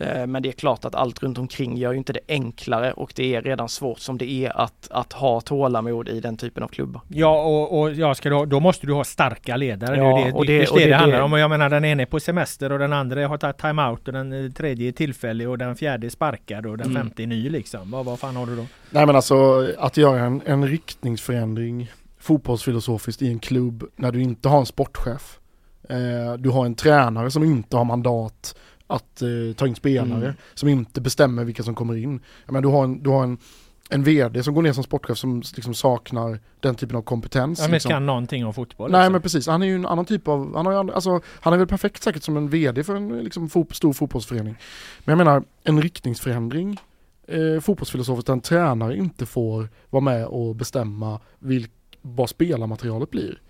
Eh, 0.00 0.26
Men 0.26 0.42
det 0.42 0.48
är 0.48 0.52
klart 0.52 0.84
att 0.84 0.94
allt 0.94 1.22
runt 1.22 1.38
omkring 1.38 1.76
gör 1.76 1.92
ju 1.92 1.98
inte 1.98 2.12
det 2.12 2.20
enklare 2.28 2.92
och 2.92 3.12
det 3.16 3.34
är 3.34 3.42
redan 3.42 3.68
svårt 3.68 3.98
som 3.98 4.18
det 4.18 4.30
är 4.30 4.60
att, 4.60 4.88
att 4.90 5.12
ha 5.12 5.40
tålamod 5.40 6.08
i 6.08 6.20
den 6.20 6.36
typen 6.36 6.62
av 6.62 6.68
klubbar. 6.68 7.02
Ja 7.08 7.42
och, 7.42 7.80
och 7.80 7.92
ja, 7.92 8.14
ska 8.14 8.28
du, 8.28 8.34
ha- 8.34 8.46
då 8.46 8.60
måste 8.60 8.86
du 8.86 8.92
ha 8.92 9.04
starka 9.04 9.56
ledare. 9.56 9.96
Ja, 9.96 10.02
det 10.16 10.22
är 10.22 10.26
det, 10.26 10.32
och 10.32 10.46
det- 10.46 10.52
just 10.56 10.72
och 10.72 10.78
det, 10.78 10.84
det- 10.84 10.90
det 10.90 10.96
handlar 10.96 11.18
det- 11.18 11.24
om. 11.24 11.32
Och 11.32 11.38
jag 11.38 11.50
menar 11.50 11.70
den 11.70 11.84
ene 11.84 12.02
är 12.02 12.06
på 12.06 12.20
semester 12.20 12.72
och 12.72 12.78
den 12.78 12.92
andra 12.92 13.28
har 13.28 13.38
tagit 13.38 13.58
timeout 13.58 14.06
och 14.08 14.12
den 14.12 14.44
eh, 14.44 14.50
tredje 14.52 14.88
är 14.88 14.92
tillfällig 14.92 15.48
och 15.48 15.58
den 15.58 15.76
fjärde 15.76 16.06
är 16.06 16.10
sparkad 16.10 16.66
och 16.66 16.78
den 16.78 16.86
Mm. 16.90 17.02
femte 17.02 17.22
är 17.22 17.26
ny 17.26 17.48
liksom. 17.50 17.90
Vad, 17.90 18.04
vad 18.04 18.18
fan 18.18 18.36
har 18.36 18.46
du 18.46 18.56
då? 18.56 18.66
Nej 18.90 19.06
men 19.06 19.16
alltså 19.16 19.66
att 19.78 19.96
göra 19.96 20.20
en, 20.20 20.42
en 20.46 20.66
riktningsförändring 20.68 21.90
fotbollsfilosofiskt 22.20 23.22
i 23.22 23.28
en 23.28 23.38
klubb 23.38 23.84
när 23.96 24.12
du 24.12 24.22
inte 24.22 24.48
har 24.48 24.58
en 24.58 24.66
sportchef. 24.66 25.38
Eh, 25.88 26.32
du 26.38 26.50
har 26.50 26.66
en 26.66 26.74
tränare 26.74 27.30
som 27.30 27.44
inte 27.44 27.76
har 27.76 27.84
mandat 27.84 28.56
att 28.90 29.22
eh, 29.22 29.28
ta 29.56 29.66
in 29.66 29.74
spelare, 29.74 30.24
Mm. 30.24 30.34
som 30.54 30.68
inte 30.68 31.00
bestämmer 31.00 31.44
vilka 31.44 31.62
som 31.62 31.74
kommer 31.74 31.96
in. 31.96 32.20
Jag 32.46 32.52
menar, 32.52 32.62
du 32.62 32.68
har 32.68 32.84
en, 32.84 33.02
du 33.02 33.10
har 33.10 33.22
en, 33.24 33.38
en 33.90 34.04
vd 34.04 34.42
som 34.42 34.54
går 34.54 34.62
ner 34.62 34.72
som 34.72 34.84
sportchef 34.84 35.18
som 35.18 35.42
liksom 35.56 35.74
saknar 35.74 36.38
den 36.60 36.74
typen 36.74 36.96
av 36.96 37.02
kompetens. 37.02 37.58
Ja, 37.58 37.64
men 37.64 37.72
liksom. 37.72 37.90
kan 37.90 38.06
någonting 38.06 38.46
om 38.46 38.54
fotboll. 38.54 38.90
Nej 38.90 39.00
liksom. 39.00 39.12
men 39.12 39.22
precis, 39.22 39.46
han 39.46 39.62
är 39.62 39.66
ju 39.66 39.74
en 39.74 39.86
annan 39.86 40.04
typ 40.04 40.28
av, 40.28 40.56
han, 40.56 40.66
har 40.66 40.84
ju, 40.84 40.92
alltså, 40.92 41.20
han 41.40 41.52
är 41.52 41.56
väl 41.58 41.66
perfekt 41.66 42.02
säkert 42.02 42.22
som 42.22 42.36
en 42.36 42.48
VD 42.48 42.84
för 42.84 42.94
en 42.94 43.08
liksom, 43.18 43.48
fot, 43.48 43.76
stor 43.76 43.92
fotbollsförening. 43.92 44.56
Men 45.04 45.18
jag 45.18 45.24
menar 45.26 45.42
en 45.64 45.82
riktningsförändring 45.82 46.78
eh, 47.26 47.60
fotbollsfilosofiskt 47.60 48.28
en 48.28 48.40
tränare 48.40 48.96
inte 48.96 49.26
får 49.26 49.68
vara 49.90 50.00
med 50.00 50.26
och 50.26 50.56
bestämma 50.56 51.20
vilk, 51.38 51.70
vad 52.02 52.30
spelarmaterialet 52.30 53.10
blir. 53.10 53.40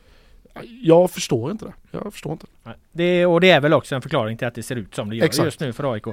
Jag 0.83 1.11
förstår 1.11 1.51
inte 1.51 1.65
det. 1.65 1.73
Jag 1.91 2.13
förstår 2.13 2.33
inte. 2.33 2.47
Det, 2.93 3.27
och 3.27 3.41
det 3.41 3.51
är 3.51 3.61
väl 3.61 3.73
också 3.73 3.95
en 3.95 4.03
förklaring 4.03 4.37
till 4.37 4.47
att 4.47 4.55
det 4.55 4.63
ser 4.63 4.77
ut 4.77 4.95
som 4.95 5.11
det 5.11 5.17
gör 5.17 5.25
Exakt. 5.25 5.45
just 5.45 5.61
nu 5.61 5.73
för 5.73 5.93
AIK. 5.93 6.07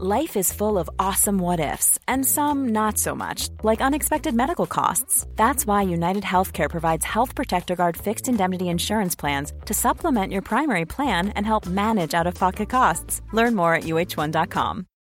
Life 0.00 0.36
is 0.36 0.52
full 0.52 0.76
of 0.76 0.90
awesome 0.98 1.38
what 1.38 1.60
ifs, 1.60 2.00
and 2.08 2.26
some 2.26 2.70
not 2.70 2.98
so 2.98 3.14
much, 3.14 3.48
like 3.62 3.80
unexpected 3.80 4.34
medical 4.34 4.66
costs. 4.66 5.24
That's 5.36 5.66
why 5.66 5.82
United 5.82 6.24
Healthcare 6.24 6.68
provides 6.68 7.04
Health 7.04 7.36
Protector 7.36 7.76
Guard 7.76 7.96
fixed 7.96 8.28
indemnity 8.28 8.68
insurance 8.68 9.14
plans 9.14 9.52
to 9.66 9.72
supplement 9.72 10.32
your 10.32 10.42
primary 10.42 10.84
plan 10.84 11.28
and 11.36 11.46
help 11.46 11.66
manage 11.66 12.12
out 12.12 12.26
of 12.26 12.34
pocket 12.34 12.68
costs. 12.68 13.22
Learn 13.32 13.54
more 13.54 13.72
at 13.76 13.84
uh1.com. 13.84 14.86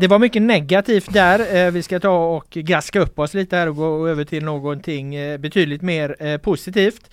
Det 0.00 0.08
var 0.08 0.18
mycket 0.18 0.42
negativt 0.42 1.12
där. 1.12 1.66
Eh, 1.66 1.70
vi 1.70 1.82
ska 1.82 2.00
ta 2.00 2.36
och 2.36 2.50
gaska 2.50 3.00
upp 3.00 3.18
oss 3.18 3.34
lite 3.34 3.56
här 3.56 3.68
och 3.68 3.76
gå 3.76 4.08
över 4.08 4.24
till 4.24 4.44
någonting 4.44 5.14
eh, 5.14 5.38
betydligt 5.38 5.82
mer 5.82 6.16
eh, 6.18 6.38
positivt. 6.38 7.10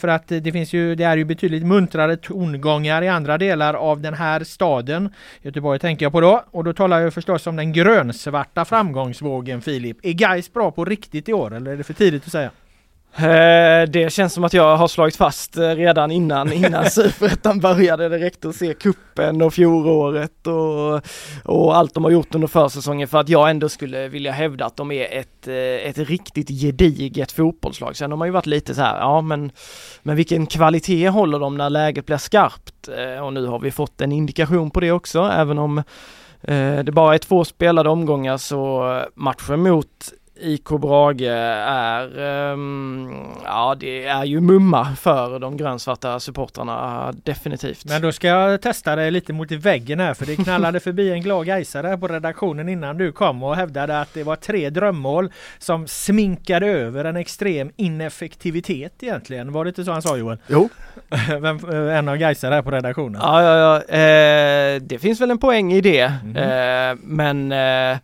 För 0.00 0.08
att 0.08 0.28
det 0.28 0.52
finns 0.52 0.72
ju, 0.72 0.94
det 0.94 1.04
är 1.04 1.16
ju 1.16 1.24
betydligt 1.24 1.66
muntrare 1.66 2.16
tongångar 2.16 3.02
i 3.02 3.08
andra 3.08 3.38
delar 3.38 3.74
av 3.74 4.00
den 4.00 4.14
här 4.14 4.44
staden. 4.44 5.14
Göteborg 5.42 5.78
tänker 5.78 6.04
jag 6.04 6.12
på 6.12 6.20
då. 6.20 6.44
Och 6.50 6.64
då 6.64 6.72
talar 6.72 7.00
jag 7.00 7.14
förstås 7.14 7.46
om 7.46 7.56
den 7.56 7.72
grönsvarta 7.72 8.64
framgångsvågen 8.64 9.62
Filip. 9.62 9.96
Är 10.02 10.12
Gais 10.12 10.52
bra 10.52 10.70
på 10.70 10.84
riktigt 10.84 11.28
i 11.28 11.32
år 11.32 11.54
eller 11.54 11.70
är 11.70 11.76
det 11.76 11.84
för 11.84 11.94
tidigt 11.94 12.26
att 12.26 12.32
säga? 12.32 12.50
Eh, 13.18 13.88
Det 13.88 14.12
känns 14.12 14.32
som 14.32 14.44
att 14.44 14.52
jag 14.52 14.76
har 14.76 14.88
slagit 14.88 15.16
fast 15.16 15.56
eh, 15.56 15.68
redan 15.68 16.10
innan, 16.10 16.52
innan 16.52 16.84
Superettan 16.90 17.60
började. 17.60 18.08
Det 18.08 18.18
räckte 18.18 18.48
att 18.48 18.56
se 18.56 18.74
kuppen 18.74 19.42
och 19.42 19.54
fjolåret 19.54 20.46
och, 20.46 21.00
och 21.44 21.76
allt 21.76 21.94
de 21.94 22.04
har 22.04 22.10
gjort 22.10 22.34
under 22.34 22.48
försäsongen 22.48 23.08
för 23.08 23.18
att 23.18 23.28
jag 23.28 23.50
ändå 23.50 23.68
skulle 23.68 24.08
vilja 24.08 24.32
hävda 24.32 24.64
att 24.66 24.76
de 24.76 24.92
är 24.92 25.18
ett, 25.18 25.48
eh, 25.48 25.54
ett 25.88 25.98
riktigt 25.98 26.48
gediget 26.48 27.32
fotbollslag. 27.32 27.96
Sen 27.96 28.10
har 28.10 28.18
man 28.18 28.28
ju 28.28 28.32
varit 28.32 28.46
lite 28.46 28.74
så 28.74 28.80
här, 28.82 28.98
ja 28.98 29.20
men, 29.20 29.50
men 30.02 30.16
vilken 30.16 30.46
kvalitet 30.46 31.08
håller 31.08 31.38
de 31.38 31.56
när 31.56 31.70
läget 31.70 32.06
blir 32.06 32.16
skarpt? 32.16 32.88
Och 33.22 33.32
nu 33.32 33.46
har 33.46 33.58
vi 33.58 33.70
fått 33.70 34.00
en 34.00 34.12
indikation 34.12 34.70
på 34.70 34.80
det 34.80 34.92
också, 34.92 35.22
även 35.22 35.58
om 35.58 35.82
det 36.84 36.92
bara 36.92 37.14
är 37.14 37.18
två 37.18 37.44
spelade 37.44 37.88
omgångar 37.88 38.36
så 38.36 39.02
matchen 39.14 39.62
mot 39.62 40.12
IK 40.40 40.68
Brage 40.68 41.22
är, 41.22 42.18
ehm, 42.18 43.10
ja 43.44 43.76
det 43.80 44.04
är 44.06 44.24
ju 44.24 44.40
mumma 44.40 44.96
för 44.96 45.38
de 45.38 45.56
grönsvarta 45.56 46.20
supportrarna 46.20 47.12
definitivt. 47.24 47.84
Men 47.84 48.02
då 48.02 48.12
ska 48.12 48.28
jag 48.28 48.60
testa 48.60 48.96
dig 48.96 49.10
lite 49.10 49.32
mot 49.32 49.50
väggen 49.50 50.00
här 50.00 50.14
för 50.14 50.26
det 50.26 50.36
knallade 50.36 50.80
förbi 50.80 51.12
en 51.12 51.22
glad 51.22 51.46
gaisare 51.46 51.98
på 51.98 52.08
redaktionen 52.08 52.68
innan 52.68 52.98
du 52.98 53.12
kom 53.12 53.42
och 53.42 53.56
hävdade 53.56 54.00
att 54.00 54.14
det 54.14 54.22
var 54.22 54.36
tre 54.36 54.70
drömmål 54.70 55.32
som 55.58 55.86
sminkade 55.86 56.66
över 56.66 57.04
en 57.04 57.16
extrem 57.16 57.70
ineffektivitet 57.76 58.92
egentligen. 59.02 59.52
Var 59.52 59.64
det 59.64 59.68
inte 59.68 59.84
så 59.84 59.92
han 59.92 60.02
sa 60.02 60.16
Joel? 60.16 60.38
Jo. 60.46 60.68
Vem, 61.40 61.58
en 61.70 62.08
av 62.08 62.16
gaisare 62.16 62.54
här 62.54 62.62
på 62.62 62.70
redaktionen. 62.70 63.20
Ja, 63.24 63.42
ja, 63.42 63.56
ja. 63.88 63.94
Eh, 63.96 64.80
det 64.82 64.98
finns 64.98 65.20
väl 65.20 65.30
en 65.30 65.38
poäng 65.38 65.72
i 65.72 65.80
det. 65.80 66.12
Mhm. 66.24 66.36
Eh, 66.36 66.96
men 67.02 67.52
eh, 67.52 67.98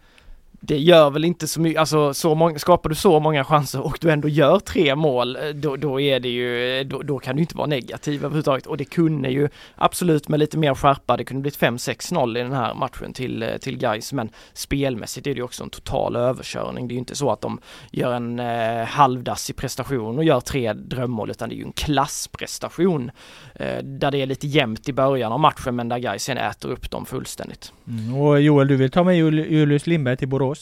det 0.66 0.78
gör 0.78 1.10
väl 1.10 1.24
inte 1.24 1.48
så 1.48 1.60
mycket, 1.60 1.80
alltså 1.80 2.14
så 2.14 2.34
många, 2.34 2.58
skapar 2.58 2.88
du 2.88 2.94
så 2.94 3.20
många 3.20 3.44
chanser 3.44 3.80
och 3.80 3.98
du 4.00 4.10
ändå 4.10 4.28
gör 4.28 4.58
tre 4.58 4.94
mål, 4.94 5.36
eh, 5.36 5.48
då, 5.48 5.76
då 5.76 6.00
är 6.00 6.20
det 6.20 6.28
ju, 6.28 6.78
eh, 6.80 6.86
då, 6.86 7.02
då, 7.02 7.18
kan 7.18 7.36
du 7.36 7.42
inte 7.42 7.56
vara 7.56 7.66
negativ 7.66 8.20
överhuvudtaget 8.20 8.66
och 8.66 8.76
det 8.76 8.84
kunde 8.84 9.28
ju 9.28 9.48
absolut 9.74 10.28
med 10.28 10.40
lite 10.40 10.58
mer 10.58 10.74
skärpa, 10.74 11.16
det 11.16 11.24
kunde 11.24 11.40
blivit 11.40 11.58
5-6-0 11.58 12.38
i 12.38 12.42
den 12.42 12.52
här 12.52 12.74
matchen 12.74 13.12
till, 13.12 13.42
eh, 13.42 13.56
till 13.56 13.78
Gais 13.78 14.12
men 14.12 14.30
spelmässigt 14.52 15.26
är 15.26 15.30
det 15.30 15.36
ju 15.36 15.42
också 15.42 15.64
en 15.64 15.70
total 15.70 16.16
överkörning. 16.16 16.88
Det 16.88 16.92
är 16.92 16.96
ju 16.96 17.00
inte 17.00 17.16
så 17.16 17.30
att 17.30 17.40
de 17.40 17.60
gör 17.90 18.12
en 18.12 18.38
eh, 18.38 18.84
halvdassig 18.84 19.56
prestation 19.56 20.18
och 20.18 20.24
gör 20.24 20.40
tre 20.40 20.72
drömmål 20.72 21.30
utan 21.30 21.48
det 21.48 21.54
är 21.54 21.58
ju 21.58 21.64
en 21.64 21.72
klassprestation 21.72 23.10
eh, 23.54 23.82
där 23.82 24.10
det 24.10 24.18
är 24.18 24.26
lite 24.26 24.46
jämnt 24.46 24.88
i 24.88 24.92
början 24.92 25.32
av 25.32 25.40
matchen 25.40 25.76
men 25.76 25.88
där 25.88 25.98
Gais 25.98 26.24
sen 26.24 26.38
äter 26.38 26.68
upp 26.68 26.90
dem 26.90 27.06
fullständigt. 27.06 27.72
Mm, 27.88 28.14
och 28.14 28.40
Joel, 28.40 28.68
du 28.68 28.76
vill 28.76 28.90
ta 28.90 29.04
med 29.04 29.16
Julius 29.16 29.86
Lindberg 29.86 30.16
till 30.16 30.28
Borås? 30.28 30.53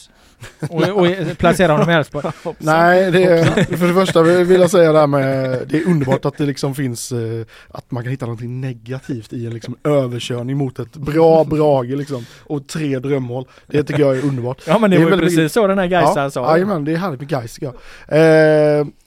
Och, 0.69 0.89
och 0.89 1.07
placera 1.37 1.71
honom 1.71 1.89
i 1.89 1.93
Elfsborg? 1.93 2.31
Nej, 2.57 3.11
det 3.11 3.23
är, 3.23 3.45
för 3.77 3.87
det 3.87 3.93
första 3.93 4.21
vill 4.21 4.61
jag 4.61 4.71
säga 4.71 4.91
det 4.91 4.99
här 4.99 5.07
med, 5.07 5.67
det 5.67 5.77
är 5.77 5.87
underbart 5.87 6.25
att 6.25 6.37
det 6.37 6.45
liksom 6.45 6.75
finns, 6.75 7.11
eh, 7.11 7.45
att 7.69 7.91
man 7.91 8.03
kan 8.03 8.11
hitta 8.11 8.25
någonting 8.25 8.61
negativt 8.61 9.33
i 9.33 9.45
en 9.45 9.53
liksom 9.53 9.75
överkörning 9.83 10.57
mot 10.57 10.79
ett 10.79 10.95
bra 10.95 11.43
Brage 11.43 11.97
liksom, 11.97 12.25
och 12.39 12.67
tre 12.67 12.99
drömmål. 12.99 13.47
Det 13.67 13.83
tycker 13.83 14.01
jag 14.01 14.17
är 14.17 14.25
underbart. 14.25 14.61
Ja 14.67 14.79
men 14.79 14.91
det, 14.91 14.97
det 14.97 15.05
var 15.05 15.11
ju 15.11 15.17
precis 15.17 15.53
så 15.53 15.67
den 15.67 15.77
här 15.77 15.87
Gais 15.87 16.13
ja, 16.15 16.29
sa. 16.29 16.51
Jajamän, 16.51 16.85
det 16.85 16.91
är 16.91 16.97
härligt 16.97 17.19
med 17.19 17.29
Gais. 17.29 17.59
Eh, 17.59 17.71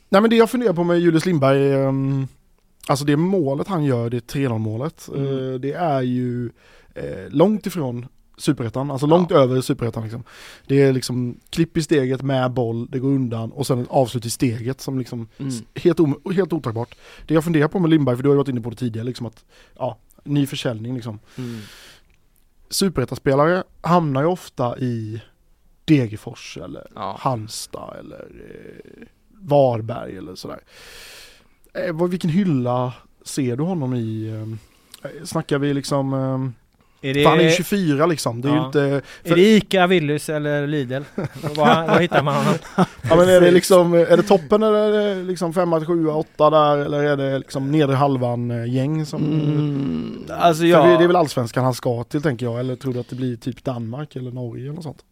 nej 0.09 0.21
men 0.21 0.31
det 0.31 0.37
jag 0.37 0.51
funderar 0.51 0.73
på 0.73 0.85
med 0.85 1.01
Julius 1.01 1.27
Lindberg, 1.27 1.73
eh, 1.73 1.93
alltså 2.89 3.05
det 3.05 3.17
målet 3.17 3.69
han 3.69 3.85
gör, 3.85 4.11
det 4.11 4.33
3-0 4.33 4.59
målet, 4.59 5.09
mm. 5.15 5.53
eh, 5.53 5.55
det 5.55 5.73
är 5.73 6.03
ju 6.03 6.51
eh, 6.95 7.29
långt 7.29 7.67
ifrån 7.67 8.07
superettan, 8.37 8.91
alltså 8.91 9.07
långt 9.07 9.31
ja. 9.31 9.37
över 9.37 9.61
superettan 9.61 10.03
liksom. 10.03 10.25
Det 10.67 10.83
är 10.83 10.93
liksom 10.93 11.41
klipp 11.51 11.77
i 11.77 11.83
steget 11.83 12.23
med 12.23 12.53
boll, 12.53 12.87
det 12.91 12.99
går 12.99 13.09
undan 13.09 13.53
och 13.53 13.67
sen 13.67 13.83
ett 13.83 13.89
avslut 13.91 14.27
i 14.27 14.31
steget 14.31 14.81
som 14.81 14.99
liksom 14.99 15.29
mm. 15.39 15.53
helt, 15.75 15.99
helt 16.35 16.53
otagbart. 16.53 16.97
Det 17.27 17.35
jag 17.35 17.45
funderar 17.45 17.69
på 17.69 17.79
med 17.79 17.91
Lindberg, 17.91 18.17
för 18.17 18.23
du 18.23 18.29
har 18.29 18.35
ju 18.35 18.39
varit 18.39 18.49
inne 18.49 18.61
på 18.61 18.71
det 18.71 18.77
tidigare, 18.77 19.07
liksom 19.07 19.27
att 19.27 19.45
ja, 19.79 19.99
ny 20.25 20.47
försäljning 20.47 20.95
liksom. 20.95 21.19
Mm. 21.37 21.61
Superettaspelare 22.71 23.65
hamnar 23.81 24.23
ju 24.23 24.27
ofta 24.27 24.79
i 24.79 25.23
Degerfors 25.85 26.59
eller 26.65 26.87
ja. 26.95 27.17
Halmstad 27.21 27.97
eller 27.99 28.21
eh, 28.21 29.07
Varberg 29.41 30.17
eller 30.17 30.35
sådär. 30.35 30.61
Eh, 31.75 32.09
vilken 32.09 32.31
hylla 32.31 32.93
ser 33.25 33.57
du 33.57 33.63
honom 33.63 33.95
i? 33.95 34.29
Eh, 35.03 35.25
snackar 35.25 35.59
vi 35.59 35.75
liksom 35.75 36.15
eh, 36.15 36.66
är 37.11 37.15
det... 37.15 37.25
han 37.25 37.41
är 37.41 37.51
24 37.51 38.07
liksom. 38.07 38.41
Det 38.41 38.49
är 38.49 38.53
ja. 38.53 38.61
ju 38.61 38.67
inte... 38.67 39.07
För... 39.23 39.33
Är 39.33 39.37
det 39.37 39.43
Ica, 39.43 39.87
Willys 39.87 40.29
eller 40.29 40.67
Lidl? 40.67 41.03
var, 41.43 41.87
var 41.89 41.99
hittar 42.01 42.23
man 42.23 42.35
honom? 42.35 42.55
ja 42.77 43.17
men 43.17 43.29
är 43.29 43.41
det 43.41 43.51
liksom, 43.51 43.95
är 43.95 44.17
det 44.17 44.23
toppen 44.23 44.63
eller 44.63 44.93
är 44.93 45.15
det 45.15 45.23
liksom 45.23 45.55
5, 45.55 45.87
7, 45.87 46.09
8 46.09 46.51
där 46.51 46.79
eller 46.79 47.03
är 47.03 47.17
det 47.17 47.39
liksom 47.39 47.71
nedre 47.71 47.97
halvan 47.97 48.51
eh, 48.51 48.75
gäng 48.75 49.07
som... 49.07 49.25
Mm, 49.25 50.25
alltså 50.29 50.65
jag... 50.65 50.99
det 50.99 51.05
är 51.05 51.07
väl 51.07 51.17
allsvenskan 51.17 51.65
han 51.65 51.75
ska 51.75 52.05
till 52.05 52.23
tänker 52.23 52.47
jag, 52.47 52.61
eller 52.61 52.77
tror 52.77 52.93
du 52.93 53.01
att 53.01 53.09
det 53.09 53.17
blir 53.17 53.37
typ 53.37 53.65
Danmark 53.65 54.17
eller 54.17 54.31
Norge 54.31 54.65
eller 54.65 54.75
något 54.75 54.85
sånt? 54.85 55.05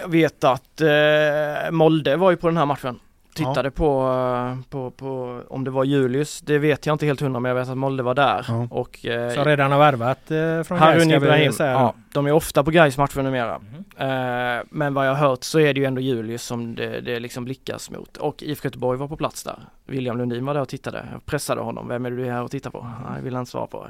Jag 0.00 0.08
vet 0.08 0.44
att 0.44 0.80
eh, 0.80 1.70
Molde 1.70 2.16
var 2.16 2.30
ju 2.30 2.36
på 2.36 2.46
den 2.46 2.56
här 2.56 2.66
matchen 2.66 2.98
tittade 3.38 3.68
ja. 3.68 3.70
på, 3.70 4.58
på, 4.70 4.90
på, 4.90 5.42
om 5.48 5.64
det 5.64 5.70
var 5.70 5.84
Julius, 5.84 6.40
det 6.40 6.58
vet 6.58 6.86
jag 6.86 6.94
inte 6.94 7.06
helt 7.06 7.20
hundra 7.20 7.40
men 7.40 7.48
jag 7.48 7.56
vet 7.56 7.68
att 7.68 7.78
Molde 7.78 8.02
var 8.02 8.14
där. 8.14 8.46
Ja. 8.48 8.68
Och, 8.70 9.06
eh, 9.06 9.34
så 9.34 9.44
redan 9.44 9.72
har 9.72 9.78
värvat 9.78 10.30
eh, 10.30 10.62
från 10.62 10.78
Harun 10.78 11.10
Ibrahim. 11.10 11.52
Ja, 11.58 11.94
de 12.12 12.26
är 12.26 12.32
ofta 12.32 12.64
på 12.64 12.70
Gais 12.70 12.98
matcher 12.98 13.22
numera. 13.22 13.60
Mm. 13.98 14.58
Eh, 14.58 14.64
men 14.70 14.94
vad 14.94 15.06
jag 15.06 15.14
har 15.14 15.28
hört 15.28 15.44
så 15.44 15.60
är 15.60 15.74
det 15.74 15.80
ju 15.80 15.86
ändå 15.86 16.00
Julius 16.00 16.42
som 16.42 16.74
det, 16.74 17.00
det 17.00 17.20
liksom 17.20 17.44
blickas 17.44 17.90
mot. 17.90 18.16
Och 18.16 18.42
IFK 18.42 18.66
Göteborg 18.66 18.98
var 18.98 19.08
på 19.08 19.16
plats 19.16 19.44
där. 19.44 19.58
William 19.86 20.18
Lundin 20.18 20.46
var 20.46 20.54
där 20.54 20.60
och 20.60 20.68
tittade. 20.68 21.08
Jag 21.12 21.26
pressade 21.26 21.60
honom. 21.60 21.88
Vem 21.88 22.06
är 22.06 22.10
du 22.10 22.24
här 22.24 22.42
och 22.42 22.50
tittar 22.50 22.70
på? 22.70 22.80
Mm. 22.80 23.14
Det 23.16 23.22
vill 23.22 23.34
han 23.34 23.46
svara 23.46 23.66
på. 23.66 23.86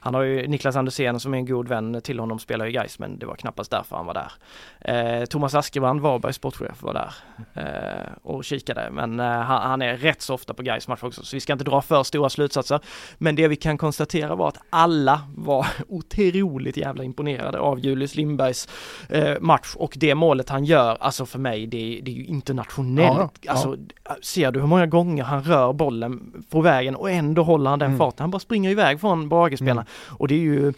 Han 0.00 0.14
har 0.14 0.22
ju 0.22 0.46
Niklas 0.46 0.76
Andersén 0.76 1.20
som 1.20 1.34
är 1.34 1.38
en 1.38 1.46
god 1.46 1.68
vän 1.68 2.00
till 2.02 2.20
honom 2.20 2.38
spelar 2.38 2.66
i 2.66 2.72
Gais 2.72 2.98
men 2.98 3.18
det 3.18 3.26
var 3.26 3.34
knappast 3.34 3.70
därför 3.70 3.96
han 3.96 4.06
var 4.06 4.14
där. 4.14 4.32
Eh, 4.80 5.24
Thomas 5.24 5.54
Askebrand, 5.54 6.00
Varbergs 6.00 6.36
sportchef, 6.36 6.82
var 6.82 6.94
där 6.94 7.14
eh, 7.54 8.12
och 8.22 8.44
kikade 8.44 8.81
men 8.90 9.20
eh, 9.20 9.26
han, 9.26 9.82
är 9.82 9.96
rätt 9.96 10.22
så 10.22 10.34
ofta 10.34 10.54
på 10.54 10.62
Gais 10.62 10.88
match 10.88 11.02
också 11.02 11.22
så 11.24 11.36
vi 11.36 11.40
ska 11.40 11.52
inte 11.52 11.64
dra 11.64 11.82
för 11.82 12.02
stora 12.02 12.30
slutsatser. 12.30 12.80
Men 13.18 13.36
det 13.36 13.48
vi 13.48 13.56
kan 13.56 13.78
konstatera 13.78 14.34
var 14.34 14.48
att 14.48 14.58
alla 14.70 15.20
var 15.36 15.66
otroligt 15.88 16.76
jävla 16.76 17.04
imponerade 17.04 17.58
av 17.58 17.80
Julius 17.80 18.14
Lindbergs 18.14 18.68
eh, 19.08 19.40
match 19.40 19.74
och 19.76 19.94
det 19.96 20.14
målet 20.14 20.48
han 20.48 20.64
gör, 20.64 20.96
alltså 21.00 21.26
för 21.26 21.38
mig 21.38 21.66
det, 21.66 22.00
det 22.02 22.10
är 22.10 22.14
ju 22.14 22.24
internationellt. 22.24 23.18
Ja, 23.18 23.30
ja. 23.40 23.52
Alltså, 23.52 23.76
ser 24.22 24.52
du 24.52 24.60
hur 24.60 24.66
många 24.66 24.86
gånger 24.86 25.24
han 25.24 25.42
rör 25.42 25.72
bollen 25.72 26.44
på 26.50 26.60
vägen 26.60 26.96
och 26.96 27.10
ändå 27.10 27.42
håller 27.42 27.70
han 27.70 27.78
den 27.78 27.88
mm. 27.88 27.98
farten. 27.98 28.22
Han 28.22 28.30
bara 28.30 28.38
springer 28.40 28.70
iväg 28.70 29.00
från 29.00 29.28
Bragespelarna. 29.28 29.80
Mm. 29.80 30.16
Och 30.18 30.28
det 30.28 30.34
är 30.34 30.38
ju 30.38 30.72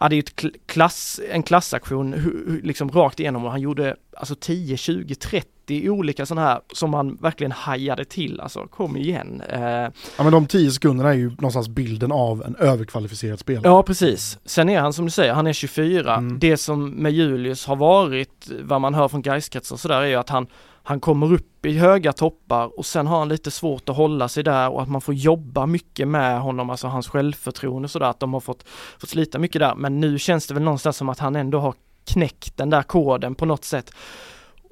ja, 0.00 0.08
det 0.08 0.16
är 0.16 0.18
ett 0.18 0.44
klass, 0.66 1.20
en 1.30 1.42
klassaktion 1.42 2.14
liksom 2.62 2.90
rakt 2.90 3.20
igenom 3.20 3.44
och 3.44 3.50
han 3.50 3.60
gjorde 3.60 3.96
alltså 4.16 4.34
10, 4.34 4.76
20, 4.76 5.14
30 5.14 5.90
olika 5.90 6.26
sådana 6.26 6.48
här 6.48 6.60
som 6.72 6.90
man 6.90 7.16
verkligen 7.16 7.52
hajade 7.52 8.04
till. 8.04 8.40
Alltså 8.40 8.66
kom 8.66 8.96
igen. 8.96 9.42
Eh, 9.48 9.60
ja 9.60 9.92
men 10.18 10.32
de 10.32 10.46
10 10.46 10.70
sekunderna 10.70 11.10
är 11.10 11.14
ju 11.14 11.30
någonstans 11.30 11.68
bilden 11.68 12.12
av 12.12 12.42
en 12.42 12.56
överkvalificerad 12.56 13.38
spelare. 13.38 13.68
Ja 13.68 13.82
precis. 13.82 14.38
Sen 14.44 14.68
är 14.68 14.80
han 14.80 14.92
som 14.92 15.04
du 15.04 15.10
säger, 15.10 15.32
han 15.32 15.46
är 15.46 15.52
24. 15.52 16.16
Mm. 16.16 16.38
Det 16.38 16.56
som 16.56 16.90
med 16.90 17.12
Julius 17.12 17.66
har 17.66 17.76
varit, 17.76 18.50
vad 18.62 18.80
man 18.80 18.94
hör 18.94 19.08
från 19.08 19.22
Gaiskretsar 19.22 19.76
och 19.76 19.80
sådär 19.80 20.02
är 20.02 20.06
ju 20.06 20.14
att 20.14 20.28
han 20.28 20.46
han 20.90 21.00
kommer 21.00 21.32
upp 21.32 21.66
i 21.66 21.78
höga 21.78 22.12
toppar 22.12 22.78
och 22.78 22.86
sen 22.86 23.06
har 23.06 23.18
han 23.18 23.28
lite 23.28 23.50
svårt 23.50 23.88
att 23.88 23.96
hålla 23.96 24.28
sig 24.28 24.42
där 24.44 24.68
och 24.68 24.82
att 24.82 24.88
man 24.88 25.00
får 25.00 25.14
jobba 25.14 25.66
mycket 25.66 26.08
med 26.08 26.40
honom, 26.40 26.70
alltså 26.70 26.86
hans 26.86 27.08
självförtroende 27.08 27.88
sådär, 27.88 28.06
att 28.06 28.20
de 28.20 28.32
har 28.32 28.40
fått, 28.40 28.68
fått 28.98 29.10
slita 29.10 29.38
mycket 29.38 29.60
där. 29.60 29.74
Men 29.74 30.00
nu 30.00 30.18
känns 30.18 30.46
det 30.46 30.54
väl 30.54 30.62
någonstans 30.62 30.96
som 30.96 31.08
att 31.08 31.18
han 31.18 31.36
ändå 31.36 31.58
har 31.58 31.74
knäckt 32.04 32.56
den 32.56 32.70
där 32.70 32.82
koden 32.82 33.34
på 33.34 33.44
något 33.46 33.64
sätt. 33.64 33.92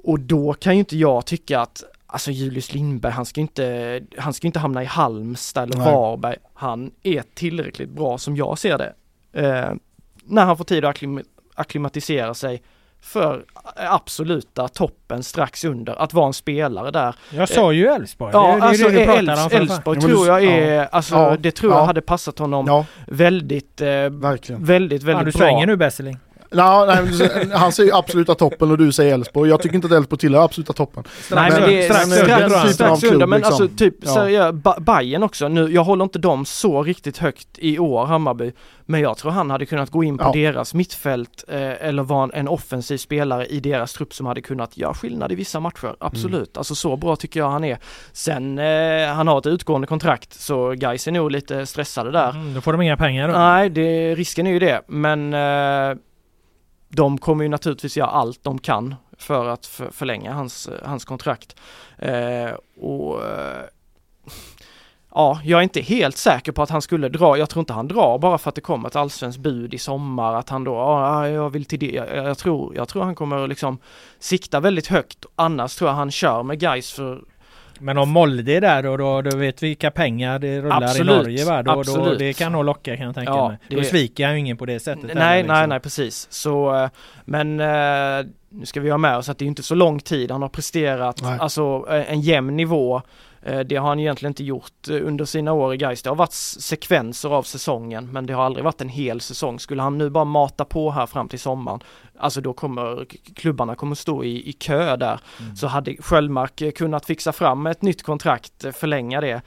Och 0.03 0.19
då 0.19 0.53
kan 0.53 0.73
ju 0.73 0.79
inte 0.79 0.97
jag 0.97 1.25
tycka 1.25 1.59
att 1.59 1.83
Alltså 2.11 2.31
Julius 2.31 2.73
Lindberg, 2.73 3.11
han 3.11 3.25
ska 3.25 3.41
inte, 3.41 4.01
han 4.17 4.33
ska 4.33 4.47
inte 4.47 4.59
hamna 4.59 4.83
i 4.83 4.85
Halmstad 4.85 5.63
eller 5.63 5.77
Nej. 5.77 5.93
Varberg. 5.93 6.35
Han 6.53 6.91
är 7.03 7.23
tillräckligt 7.33 7.89
bra 7.89 8.17
som 8.17 8.35
jag 8.35 8.59
ser 8.59 8.77
det. 8.77 8.93
Eh, 9.31 9.73
när 10.23 10.45
han 10.45 10.57
får 10.57 10.63
tid 10.63 10.85
att 10.85 10.97
akklimatisera 11.55 12.33
sig 12.33 12.61
för 13.01 13.45
absoluta 13.75 14.67
toppen 14.67 15.23
strax 15.23 15.65
under, 15.65 16.01
att 16.01 16.13
vara 16.13 16.27
en 16.27 16.33
spelare 16.33 16.91
där. 16.91 17.15
Jag 17.29 17.49
sa 17.49 17.71
ju 17.71 17.87
Elfsborg. 17.87 18.31
Ja, 18.33 18.55
det, 18.55 18.63
alltså 18.63 19.57
Elfsborg 19.57 20.01
tror 20.01 20.27
jag 20.27 20.43
är, 20.43 20.73
ja. 20.73 20.85
alltså 20.85 21.15
ja. 21.15 21.37
det 21.39 21.51
tror 21.51 21.73
jag 21.73 21.85
hade 21.85 22.01
passat 22.01 22.39
honom 22.39 22.67
ja. 22.67 22.85
väldigt, 23.07 23.81
eh, 23.81 23.87
Verkligen. 24.09 24.63
väldigt, 24.63 25.03
väldigt 25.03 25.21
ja, 25.21 25.31
du 25.31 25.31
bra. 25.31 25.47
svänger 25.47 25.67
nu 25.67 25.75
Besseling. 25.75 26.17
No, 26.51 26.85
nej, 26.85 27.49
han 27.53 27.71
säger 27.71 27.97
absoluta 27.97 28.35
toppen 28.35 28.71
och 28.71 28.77
du 28.77 28.91
säger 28.91 29.13
Elfsborg. 29.13 29.49
Jag 29.49 29.61
tycker 29.61 29.75
inte 29.75 29.87
att 29.87 29.93
Elfsborg 29.93 30.19
tillhör 30.19 30.43
absoluta 30.43 30.73
toppen. 30.73 31.03
Nej 31.31 31.51
men, 31.51 31.61
det 31.61 31.85
är 31.87 31.93
strax, 31.93 32.49
strax, 32.49 32.73
strax 32.73 33.03
under, 33.03 33.27
men 33.27 33.39
liksom. 33.39 33.53
alltså 33.53 33.77
typ 33.77 33.95
ja. 34.01 34.53
så, 34.73 34.81
Bayern 34.81 35.23
också. 35.23 35.47
Nu, 35.47 35.71
jag 35.73 35.83
håller 35.83 36.03
inte 36.03 36.19
dem 36.19 36.45
så 36.45 36.83
riktigt 36.83 37.17
högt 37.17 37.47
i 37.57 37.79
år, 37.79 38.05
Hammarby. 38.05 38.51
Men 38.85 39.01
jag 39.01 39.17
tror 39.17 39.31
han 39.31 39.49
hade 39.49 39.65
kunnat 39.65 39.89
gå 39.89 40.03
in 40.03 40.17
på 40.17 40.23
ja. 40.23 40.31
deras 40.31 40.73
mittfält 40.73 41.43
eh, 41.47 41.87
eller 41.87 42.03
vara 42.03 42.23
en, 42.23 42.31
en, 42.33 42.47
offensiv 42.47 42.97
spelare 42.97 43.45
i 43.45 43.59
deras 43.59 43.93
trupp 43.93 44.13
som 44.13 44.25
hade 44.25 44.41
kunnat 44.41 44.77
göra 44.77 44.93
skillnad 44.93 45.31
i 45.31 45.35
vissa 45.35 45.59
matcher. 45.59 45.95
Absolut, 45.99 46.33
mm. 46.33 46.59
alltså 46.59 46.75
så 46.75 46.95
bra 46.95 47.15
tycker 47.15 47.39
jag 47.39 47.49
han 47.49 47.63
är. 47.63 47.77
Sen, 48.11 48.59
eh, 48.59 49.07
han 49.07 49.27
har 49.27 49.37
ett 49.37 49.45
utgående 49.45 49.87
kontrakt 49.87 50.33
så 50.33 50.71
Gais 50.71 51.07
är 51.07 51.11
nog 51.11 51.31
lite 51.31 51.65
stressade 51.65 52.11
där. 52.11 52.29
Mm, 52.29 52.53
då 52.53 52.61
får 52.61 52.71
de 52.71 52.81
inga 52.81 52.97
pengar 52.97 53.27
då. 53.27 53.33
Nej, 53.33 53.69
det, 53.69 54.15
risken 54.15 54.47
är 54.47 54.51
ju 54.51 54.59
det. 54.59 54.81
Men 54.87 55.33
eh, 55.33 55.97
de 56.89 57.17
kommer 57.17 57.43
ju 57.43 57.49
naturligtvis 57.49 57.97
göra 57.97 58.09
allt 58.09 58.43
de 58.43 58.59
kan 58.59 58.95
för 59.17 59.47
att 59.47 59.65
för, 59.65 59.91
förlänga 59.91 60.33
hans, 60.33 60.69
hans 60.83 61.05
kontrakt. 61.05 61.55
Eh, 61.97 62.51
och 62.81 63.25
eh, 63.25 63.65
Ja, 65.13 65.39
jag 65.43 65.59
är 65.59 65.63
inte 65.63 65.81
helt 65.81 66.17
säker 66.17 66.51
på 66.51 66.61
att 66.61 66.69
han 66.69 66.81
skulle 66.81 67.09
dra. 67.09 67.37
Jag 67.37 67.49
tror 67.49 67.61
inte 67.61 67.73
han 67.73 67.87
drar 67.87 68.17
bara 68.19 68.37
för 68.37 68.49
att 68.49 68.55
det 68.55 68.61
kommer 68.61 68.87
ett 68.87 68.95
allsvenskt 68.95 69.39
bud 69.39 69.73
i 69.73 69.77
sommar. 69.77 70.35
Att 70.35 70.49
han 70.49 70.63
då, 70.63 70.71
ja, 70.71 71.27
jag 71.27 71.49
vill 71.49 71.65
till 71.65 71.79
det. 71.79 71.91
Jag, 71.91 72.15
jag, 72.15 72.37
tror, 72.37 72.75
jag 72.75 72.87
tror 72.87 73.03
han 73.03 73.15
kommer 73.15 73.47
liksom 73.47 73.77
sikta 74.19 74.59
väldigt 74.59 74.87
högt. 74.87 75.25
Annars 75.35 75.75
tror 75.75 75.89
jag 75.89 75.95
han 75.95 76.11
kör 76.11 76.43
med 76.43 76.59
guys 76.59 76.91
för 76.91 77.23
men 77.79 77.97
om 77.97 78.09
Molde 78.09 78.53
är 78.53 78.61
där 78.61 78.85
och 78.85 78.97
då, 78.97 79.21
då 79.21 79.37
vet 79.37 79.63
vi 79.63 79.67
vilka 79.67 79.91
pengar 79.91 80.39
det 80.39 80.61
rullar 80.61 80.83
absolut, 80.83 81.13
i 81.13 81.15
Norge 81.15 81.45
va? 81.45 81.63
Då, 81.63 81.83
då, 81.83 82.13
det 82.13 82.33
kan 82.33 82.51
nog 82.51 82.65
locka 82.65 82.97
kan 82.97 83.05
jag 83.05 83.15
tänka 83.15 83.31
ja, 83.31 83.47
mig. 83.47 83.57
Då 83.69 83.77
det... 83.77 83.83
sviker 83.83 84.25
han 84.25 84.33
ju 84.33 84.39
ingen 84.39 84.57
på 84.57 84.65
det 84.65 84.79
sättet. 84.79 85.03
Nej, 85.03 85.13
heller, 85.13 85.37
liksom. 85.37 85.55
nej, 85.55 85.67
nej 85.67 85.79
precis. 85.79 86.27
Så, 86.31 86.75
eh, 86.75 86.89
men 87.25 87.59
eh, 87.59 88.25
nu 88.49 88.65
ska 88.65 88.79
vi 88.79 88.89
ha 88.89 88.97
med 88.97 89.17
oss 89.17 89.29
att 89.29 89.37
det 89.37 89.45
är 89.45 89.47
inte 89.47 89.63
så 89.63 89.75
lång 89.75 89.99
tid 89.99 90.31
han 90.31 90.41
har 90.41 90.49
presterat, 90.49 91.21
nej. 91.21 91.37
alltså 91.39 91.85
eh, 91.89 92.11
en 92.11 92.21
jämn 92.21 92.55
nivå 92.55 93.01
det 93.41 93.75
har 93.75 93.87
han 93.87 93.99
egentligen 93.99 94.31
inte 94.31 94.43
gjort 94.43 94.89
eh, 94.89 95.07
under 95.07 95.25
sina 95.25 95.53
år 95.53 95.73
i 95.73 95.77
Gais. 95.77 96.03
Det 96.03 96.09
har 96.09 96.15
varit 96.15 96.33
sekvenser 96.33 97.29
av 97.29 97.43
säsongen 97.43 98.11
men 98.11 98.25
det 98.25 98.33
har 98.33 98.43
aldrig 98.43 98.63
varit 98.63 98.81
en 98.81 98.89
hel 98.89 99.21
säsong. 99.21 99.59
Skulle 99.59 99.81
han 99.81 99.97
nu 99.97 100.09
bara 100.09 100.25
mata 100.25 100.65
på 100.65 100.91
här 100.91 101.05
fram 101.05 101.29
till 101.29 101.39
sommaren, 101.39 101.79
alltså 102.19 102.41
då 102.41 102.53
kommer 102.53 103.05
klubbarna 103.35 103.75
kommer 103.75 103.95
stå 103.95 104.23
i, 104.23 104.49
i 104.49 104.53
kö 104.53 104.95
där. 104.95 105.19
Mm. 105.39 105.55
Så 105.55 105.67
hade 105.67 105.95
Sköldmark 105.99 106.75
kunnat 106.75 107.05
fixa 107.05 107.31
fram 107.31 107.67
ett 107.67 107.81
nytt 107.81 108.03
kontrakt, 108.03 108.65
förlänga 108.75 109.21
det 109.21 109.27
Eh, 109.31 109.41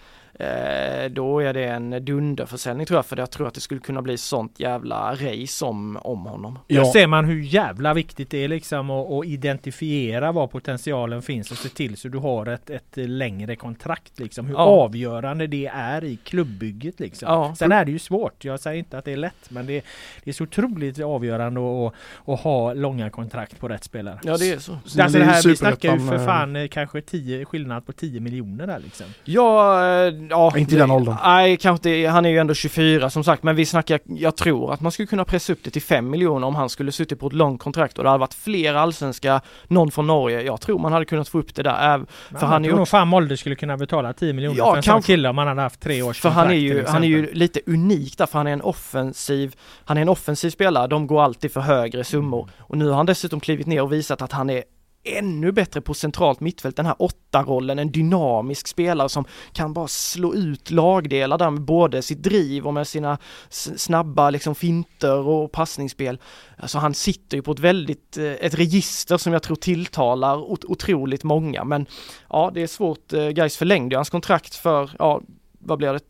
då 1.10 1.40
är 1.40 1.52
det 1.52 1.64
en 1.64 2.04
dunderförsäljning 2.04 2.86
tror 2.86 2.98
jag, 2.98 3.06
för 3.06 3.16
jag 3.16 3.30
tror 3.30 3.48
att 3.48 3.54
det 3.54 3.60
skulle 3.60 3.80
kunna 3.80 4.02
bli 4.02 4.18
sånt 4.18 4.60
jävla 4.60 5.14
race 5.14 5.64
om, 5.64 5.98
om 6.02 6.26
honom. 6.26 6.58
Ja. 6.66 6.80
Där 6.80 6.90
ser 6.90 7.06
man 7.06 7.24
hur 7.24 7.42
jävla 7.42 7.94
viktigt 7.94 8.30
det 8.30 8.44
är 8.44 8.48
liksom 8.48 8.90
att, 8.90 9.10
att 9.10 9.26
identifiera 9.26 10.32
var 10.32 10.46
potentialen 10.46 11.22
finns 11.22 11.50
och 11.50 11.56
se 11.56 11.68
till 11.68 11.96
så 11.96 12.08
du 12.08 12.18
har 12.18 12.46
ett, 12.46 12.70
ett 12.70 12.96
längre 12.96 13.56
kontrakt 13.56 14.18
liksom. 14.18 14.46
Hur 14.46 14.54
ja. 14.54 14.60
avgörande 14.60 15.46
det 15.46 15.66
är 15.66 16.04
i 16.04 16.16
klubbbygget 16.16 17.00
liksom. 17.00 17.28
Ja. 17.28 17.54
Sen 17.58 17.72
är 17.72 17.84
det 17.84 17.90
ju 17.90 17.98
svårt. 17.98 18.44
Jag 18.44 18.60
säger 18.60 18.78
inte 18.78 18.98
att 18.98 19.04
det 19.04 19.12
är 19.12 19.16
lätt, 19.16 19.50
men 19.50 19.66
det, 19.66 19.84
det 20.24 20.30
är 20.30 20.34
så 20.34 20.44
otroligt 20.44 21.00
avgörande 21.00 21.60
att, 21.60 21.94
att 22.28 22.40
ha 22.40 22.74
långa 22.74 23.10
kontrakt 23.10 23.58
på 23.58 23.68
rätt 23.68 23.84
spelare. 23.84 24.18
Ja, 24.22 24.36
det 24.36 24.52
är 24.52 24.58
så. 24.58 24.78
så 24.84 25.02
alltså 25.02 25.18
det 25.18 25.24
här, 25.24 25.48
vi 25.48 25.56
snackar 25.56 25.94
ju 25.94 26.08
för 26.08 26.26
fan 26.26 26.56
eh, 26.56 26.68
kanske 26.68 27.00
tio, 27.00 27.44
skillnad 27.44 27.86
på 27.86 27.92
10 27.92 28.20
miljoner 28.20 28.66
där 28.66 28.78
liksom. 28.78 29.06
Ja, 29.24 29.84
eh, 30.06 30.12
ja, 30.30 30.58
inte 30.58 30.74
i 30.74 30.78
den 30.78 30.90
åldern. 30.90 31.16
Nej, 31.24 31.56
kanske 31.56 31.90
inte. 31.90 32.10
Han 32.10 32.26
är 32.26 32.30
ju 32.30 32.38
ändå 32.38 32.54
24 32.54 33.10
som 33.10 33.24
sagt, 33.24 33.42
men 33.42 33.56
vi 33.56 33.66
snackar, 33.66 34.00
jag 34.04 34.36
tror 34.36 34.72
att 34.72 34.80
man 34.80 34.92
skulle 34.92 35.06
kunna 35.06 35.24
pressa 35.24 35.52
upp 35.52 35.58
det 35.62 35.70
till 35.70 35.82
5 35.82 36.10
miljoner 36.10 36.46
om 36.46 36.54
han 36.54 36.68
skulle 36.68 36.92
suttit 36.92 37.20
på 37.20 37.26
ett 37.26 37.32
långt 37.32 37.60
kontrakt 37.60 37.98
och 37.98 38.04
det 38.04 38.10
hade 38.10 38.20
varit 38.20 38.34
fler 38.34 38.74
allsvenska, 38.74 39.40
någon 39.68 39.90
från 39.90 40.06
Norge. 40.06 40.42
Jag 40.42 40.60
tror 40.60 40.78
man 40.78 40.92
hade 40.92 41.04
kunnat 41.04 41.28
få 41.28 41.38
upp 41.38 41.54
det 41.54 41.62
där. 41.62 41.98
För 41.98 42.06
men 42.30 42.40
han 42.40 42.64
är 42.64 42.68
ju 42.68 42.86
fan 42.86 43.08
Molde 43.08 43.36
skulle 43.36 43.54
kunna 43.54 43.76
betala 43.76 44.12
10 44.12 44.32
miljoner 44.32 44.58
ja, 44.58 44.70
för 44.70 44.76
en 44.76 44.82
sån 44.82 45.02
kille 45.02 45.28
om 45.28 45.38
han 45.38 45.46
hade 45.46 45.62
haft 45.62 45.80
tre 45.80 46.02
års 46.02 46.20
För 46.20 46.28
han 46.28 46.50
är 46.50 46.54
ju, 46.54 46.84
han 46.86 47.04
är 47.04 47.08
ju 47.08 47.32
lite 47.32 47.60
unik 47.66 48.18
där, 48.18 48.26
för 48.26 48.38
han 48.38 48.46
är 48.46 48.52
en 48.52 48.62
offensiv, 48.62 49.54
han 49.84 49.96
är 49.96 50.02
en 50.02 50.08
offensiv 50.08 50.50
spelare. 50.50 50.86
De 50.86 51.06
går 51.06 51.22
alltid 51.22 51.52
för 51.52 51.60
högre 51.60 52.04
summor 52.04 52.50
och 52.58 52.78
nu 52.78 52.88
har 52.88 52.96
han 52.96 53.06
dessutom 53.06 53.40
klivit 53.40 53.66
ner 53.66 53.82
och 53.82 53.92
visat 53.92 54.22
att 54.22 54.32
han 54.32 54.50
är 54.50 54.62
ännu 55.05 55.53
bättre 55.53 55.80
på 55.80 55.94
centralt 55.94 56.40
mittfält, 56.40 56.76
den 56.76 56.86
här 56.86 56.96
åtta-rollen, 56.98 57.78
en 57.78 57.92
dynamisk 57.92 58.68
spelare 58.68 59.09
som 59.09 59.24
kan 59.53 59.72
bara 59.72 59.88
slå 59.88 60.34
ut 60.34 60.70
lagdelar 60.70 61.38
där 61.38 61.50
med 61.50 61.62
både 61.62 62.03
sitt 62.03 62.22
driv 62.22 62.66
och 62.66 62.74
med 62.74 62.88
sina 62.88 63.18
snabba 63.48 64.30
liksom 64.30 64.55
finter 64.55 65.18
och 65.18 65.53
passningsspel. 65.53 66.18
Alltså 66.57 66.78
han 66.78 66.94
sitter 66.94 67.36
ju 67.36 67.42
på 67.42 67.53
ett 67.53 67.59
väldigt, 67.59 68.16
eh, 68.16 68.24
ett 68.24 68.55
register 68.55 69.16
som 69.16 69.32
jag 69.32 69.42
tror 69.42 69.57
tilltalar 69.57 70.36
otroligt 70.70 71.24
många 71.24 71.64
men 71.64 71.86
ja 72.28 72.50
det 72.55 72.62
är 72.62 72.66
svårt, 72.66 73.12
eh, 73.12 73.28
Gais 73.28 73.57
förlängde 73.57 73.96
hans 73.96 74.11
kontrakt 74.11 74.55
för, 74.55 74.90
ja 74.98 75.20
vad 75.64 75.78
blir 75.78 75.92
det, 75.92 76.00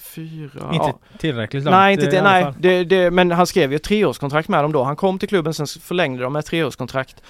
fyra? 0.00 0.70
Inte 0.72 0.86
ja. 0.86 0.98
tillräckligt 1.18 1.64
långt. 1.64 1.72
Nej, 1.72 1.94
inte 1.94 2.06
det, 2.06 2.22
nej 2.22 2.46
det, 2.58 2.84
det, 2.84 3.10
men 3.10 3.30
han 3.30 3.46
skrev 3.46 3.70
ju 3.70 3.76
ett 3.76 3.82
treårskontrakt 3.82 4.48
med 4.48 4.64
dem 4.64 4.72
då. 4.72 4.82
Han 4.82 4.96
kom 4.96 5.18
till 5.18 5.28
klubben, 5.28 5.54
sen 5.54 5.66
förlängde 5.66 6.22
de 6.22 6.32
med 6.32 6.40
ett 6.40 6.46
treårskontrakt. 6.46 7.22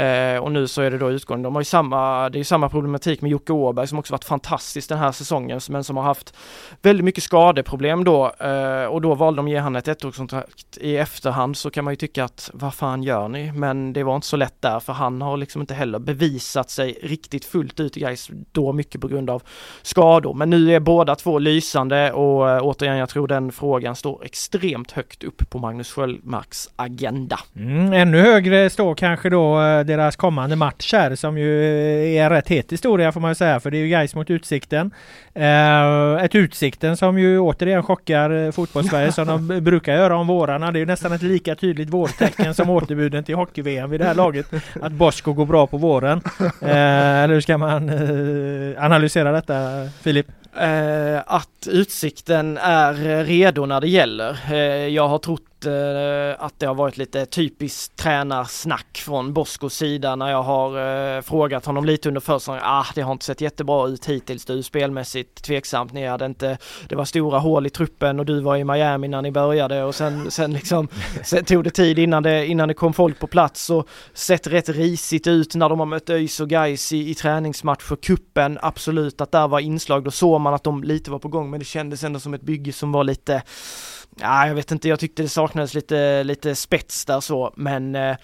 Eh, 0.00 0.38
och 0.38 0.52
nu 0.52 0.68
så 0.68 0.82
är 0.82 0.90
det 0.90 0.98
då 0.98 1.10
utgående. 1.10 1.46
De 1.46 1.54
har 1.54 1.60
ju 1.60 1.64
samma, 1.64 2.28
det 2.28 2.36
är 2.36 2.40
ju 2.40 2.44
samma 2.44 2.68
problematik 2.68 3.20
med 3.20 3.30
Jocke 3.30 3.52
Åberg 3.52 3.86
som 3.86 3.98
också 3.98 4.14
varit 4.14 4.24
fantastisk 4.24 4.88
den 4.88 4.98
här 4.98 5.12
säsongen, 5.12 5.60
men 5.68 5.84
som 5.84 5.96
har 5.96 6.04
haft 6.04 6.34
väldigt 6.82 7.04
mycket 7.04 7.24
skadeproblem 7.24 8.04
då. 8.04 8.32
Eh, 8.38 8.84
och 8.84 9.00
då 9.00 9.14
valde 9.14 9.38
de 9.38 9.46
att 9.46 9.50
ge 9.50 9.58
han 9.58 9.76
ett 9.76 9.88
ettårskontrakt 9.88 10.78
i 10.80 10.96
efterhand 10.96 11.56
så 11.56 11.70
kan 11.70 11.84
man 11.84 11.92
ju 11.92 11.96
tycka 11.96 12.24
att 12.24 12.50
vad 12.54 12.74
fan 12.74 13.02
gör 13.02 13.28
ni? 13.28 13.52
Men 13.52 13.92
det 13.92 14.02
var 14.02 14.14
inte 14.14 14.26
så 14.26 14.36
lätt 14.36 14.62
där 14.62 14.80
för 14.80 14.92
han 14.92 15.22
har 15.22 15.36
liksom 15.36 15.60
inte 15.60 15.74
heller 15.74 15.98
bevisat 15.98 16.70
sig 16.70 16.98
riktigt 17.02 17.44
fullt 17.44 17.80
ut 17.80 17.96
i 17.96 18.00
Gais 18.00 18.30
då 18.52 18.72
mycket 18.72 19.00
på 19.00 19.08
grund 19.08 19.30
av 19.30 19.42
skador. 19.82 20.34
Men 20.34 20.50
nu 20.50 20.74
är 20.74 20.80
båda 20.80 21.14
två 21.14 21.38
lysande 21.38 22.12
och 22.12 22.50
eh, 22.50 22.62
återigen, 22.62 22.96
jag 22.96 23.08
tror 23.08 23.28
den 23.28 23.52
frågan 23.52 23.96
står 23.96 24.24
extremt 24.24 24.92
högt 24.92 25.24
upp 25.24 25.50
på 25.50 25.58
Magnus 25.58 25.92
Sköldmarks 25.92 26.68
agenda. 26.76 27.38
Mm, 27.56 27.92
ännu 27.92 28.20
högre 28.20 28.70
står 28.70 28.94
kanske 28.94 29.30
då 29.30 29.60
eh, 29.60 29.84
deras 29.90 30.16
kommande 30.16 30.56
match 30.56 30.92
här 30.92 31.14
som 31.14 31.38
ju 31.38 31.64
är 32.16 32.24
en 32.24 32.30
rätt 32.30 32.48
het 32.48 32.72
historia 32.72 33.12
får 33.12 33.20
man 33.20 33.30
ju 33.30 33.34
säga 33.34 33.60
för 33.60 33.70
det 33.70 33.76
är 33.76 33.80
ju 33.80 33.88
Gais 33.88 34.14
mot 34.14 34.30
Utsikten. 34.30 34.90
Äh, 35.34 36.24
ett 36.24 36.34
Utsikten 36.34 36.96
som 36.96 37.18
ju 37.18 37.38
återigen 37.38 37.82
chockar 37.82 38.52
fotbollssverige 38.52 39.12
som 39.12 39.26
de 39.26 39.60
brukar 39.60 39.94
göra 39.94 40.16
om 40.16 40.26
vårarna. 40.26 40.72
Det 40.72 40.78
är 40.78 40.80
ju 40.80 40.86
nästan 40.86 41.12
ett 41.12 41.22
lika 41.22 41.54
tydligt 41.54 41.90
vårtecken 41.90 42.54
som 42.54 42.70
återbuden 42.70 43.24
till 43.24 43.34
hockey-VM 43.34 43.90
vid 43.90 44.00
det 44.00 44.06
här 44.06 44.14
laget. 44.14 44.46
Att 44.80 44.92
Bosko 44.92 45.32
går 45.32 45.46
bra 45.46 45.66
på 45.66 45.76
våren. 45.76 46.22
eller 46.60 47.34
hur 47.34 47.40
ska 47.40 47.58
man 47.58 47.90
analysera 48.78 49.32
detta 49.32 49.88
Filip? 50.02 50.26
Eh, 50.56 51.22
att 51.26 51.68
Utsikten 51.70 52.58
är 52.58 53.24
redo 53.24 53.66
när 53.66 53.80
det 53.80 53.88
gäller. 53.88 54.38
Eh, 54.50 54.88
jag 54.88 55.08
har 55.08 55.18
trott 55.18 55.66
eh, 55.66 56.44
att 56.44 56.58
det 56.58 56.66
har 56.66 56.74
varit 56.74 56.96
lite 56.96 57.26
typiskt 57.26 57.96
tränarsnack 57.96 59.02
från 59.04 59.32
Boskos 59.32 59.74
sida 59.74 60.16
när 60.16 60.30
jag 60.30 60.42
har 60.42 61.16
eh, 61.16 61.22
frågat 61.22 61.66
honom 61.66 61.84
lite 61.84 62.08
under 62.08 62.20
försäsongen. 62.20 62.62
Ah, 62.64 62.86
det 62.94 63.00
har 63.00 63.12
inte 63.12 63.24
sett 63.24 63.40
jättebra 63.40 63.88
ut 63.88 64.06
hittills 64.06 64.44
du, 64.44 64.62
spelmässigt 64.62 65.19
tveksamt. 65.24 65.92
Ni 65.92 66.06
hade 66.06 66.26
inte, 66.26 66.58
det 66.88 66.96
var 66.96 67.04
stora 67.04 67.38
hål 67.38 67.66
i 67.66 67.70
truppen 67.70 68.20
och 68.20 68.26
du 68.26 68.40
var 68.40 68.56
i 68.56 68.64
Miami 68.64 69.08
när 69.08 69.22
ni 69.22 69.30
började 69.30 69.84
och 69.84 69.94
sen, 69.94 70.30
sen 70.30 70.52
liksom, 70.52 70.88
sen 71.24 71.44
tog 71.44 71.64
det 71.64 71.70
tid 71.70 71.98
innan 71.98 72.22
det, 72.22 72.46
innan 72.46 72.68
det 72.68 72.74
kom 72.74 72.92
folk 72.92 73.18
på 73.18 73.26
plats 73.26 73.70
och 73.70 73.88
sett 74.14 74.46
rätt 74.46 74.68
risigt 74.68 75.26
ut 75.26 75.54
när 75.54 75.68
de 75.68 75.78
har 75.78 75.86
mött 75.86 76.10
ÖIS 76.10 76.40
och 76.40 76.48
Gais 76.48 76.92
i, 76.92 77.10
i 77.10 77.14
träningsmatch 77.14 77.82
för 77.82 77.96
kuppen. 77.96 78.58
Absolut 78.62 79.20
att 79.20 79.32
där 79.32 79.48
var 79.48 79.60
inslag, 79.60 80.04
då 80.04 80.10
såg 80.10 80.40
man 80.40 80.54
att 80.54 80.64
de 80.64 80.84
lite 80.84 81.10
var 81.10 81.18
på 81.18 81.28
gång 81.28 81.50
men 81.50 81.58
det 81.58 81.66
kändes 81.66 82.04
ändå 82.04 82.20
som 82.20 82.34
ett 82.34 82.42
bygge 82.42 82.72
som 82.72 82.92
var 82.92 83.04
lite 83.04 83.42
ja, 84.20 84.46
jag 84.46 84.54
vet 84.54 84.70
inte, 84.70 84.88
jag 84.88 85.00
tyckte 85.00 85.22
det 85.22 85.28
saknades 85.28 85.74
lite, 85.74 86.24
lite 86.24 86.54
spets 86.54 87.04
där 87.04 87.20
så, 87.20 87.52
men 87.56 87.94
eh, 87.94 88.16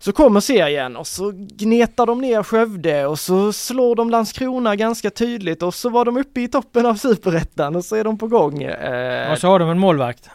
så 0.00 0.12
kommer 0.12 0.40
serien 0.40 0.96
och 0.96 1.06
så 1.06 1.32
gnetar 1.34 2.06
de 2.06 2.20
ner 2.20 2.42
Skövde 2.42 3.06
och 3.06 3.18
så 3.18 3.52
slår 3.52 3.96
de 3.96 4.10
Landskrona 4.10 4.76
ganska 4.76 5.10
tydligt 5.10 5.62
och 5.62 5.74
så 5.74 5.88
var 5.88 6.04
de 6.04 6.16
uppe 6.16 6.40
i 6.40 6.48
toppen 6.48 6.86
av 6.86 6.94
superettan 6.94 7.76
och 7.76 7.84
så 7.84 7.96
är 7.96 8.04
de 8.04 8.18
på 8.18 8.26
gång. 8.26 8.62
Eh, 8.62 9.32
och 9.32 9.38
så 9.38 9.48
har 9.48 9.58
de 9.58 9.70
en 9.70 9.78
målvakt. 9.78 10.30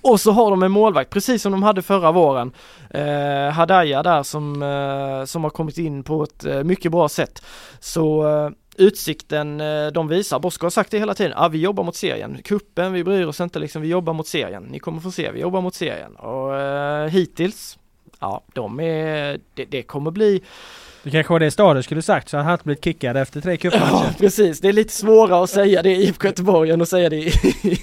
Och 0.00 0.20
så 0.20 0.30
har 0.32 0.50
de 0.50 0.62
en 0.62 0.70
målvakt, 0.70 1.10
precis 1.10 1.42
som 1.42 1.52
de 1.52 1.62
hade 1.62 1.82
förra 1.82 2.12
våren. 2.12 2.52
Eh, 2.90 3.50
Hadaya 3.52 4.02
där 4.02 4.22
som, 4.22 4.62
eh, 4.62 5.24
som 5.24 5.44
har 5.44 5.50
kommit 5.50 5.78
in 5.78 6.04
på 6.04 6.22
ett 6.22 6.44
eh, 6.44 6.62
mycket 6.62 6.92
bra 6.92 7.08
sätt. 7.08 7.42
Så 7.80 8.28
eh, 8.28 8.50
Utsikten 8.78 9.60
eh, 9.60 9.86
de 9.86 10.08
visar, 10.08 10.38
Bosko 10.38 10.66
har 10.66 10.70
sagt 10.70 10.90
det 10.90 10.98
hela 10.98 11.14
tiden, 11.14 11.32
ah, 11.36 11.48
vi 11.48 11.58
jobbar 11.58 11.84
mot 11.84 11.96
serien, 11.96 12.38
kuppen 12.44 12.92
vi 12.92 13.04
bryr 13.04 13.26
oss 13.26 13.40
inte 13.40 13.58
liksom, 13.58 13.82
vi 13.82 13.88
jobbar 13.88 14.12
mot 14.12 14.26
serien, 14.26 14.62
ni 14.62 14.78
kommer 14.78 15.00
få 15.00 15.10
se, 15.10 15.30
vi 15.30 15.40
jobbar 15.40 15.60
mot 15.60 15.74
serien 15.74 16.16
och 16.16 16.56
eh, 16.56 17.08
hittills, 17.08 17.78
ja 18.20 18.44
de 18.54 18.80
är, 18.80 19.40
det, 19.54 19.64
det 19.64 19.82
kommer 19.82 20.10
bli 20.10 20.42
det 21.06 21.12
kanske 21.12 21.32
var 21.32 21.40
det 21.40 21.50
Stade 21.50 21.82
skulle 21.82 22.02
sagt 22.02 22.28
så 22.28 22.36
han 22.36 22.46
hade 22.46 22.62
blivit 22.64 22.84
kickad 22.84 23.16
efter 23.16 23.40
tre 23.40 23.56
cupmatcher. 23.56 23.84
Ja 23.90 24.14
precis, 24.18 24.60
det 24.60 24.68
är 24.68 24.72
lite 24.72 24.92
svårare 24.92 25.44
att 25.44 25.50
säga 25.50 25.82
det 25.82 25.90
i 25.90 26.02
IFK 26.02 26.26
Göteborg 26.26 26.70
än 26.70 26.82
att 26.82 26.88
säga 26.88 27.08
det 27.08 27.16
i... 27.16 27.32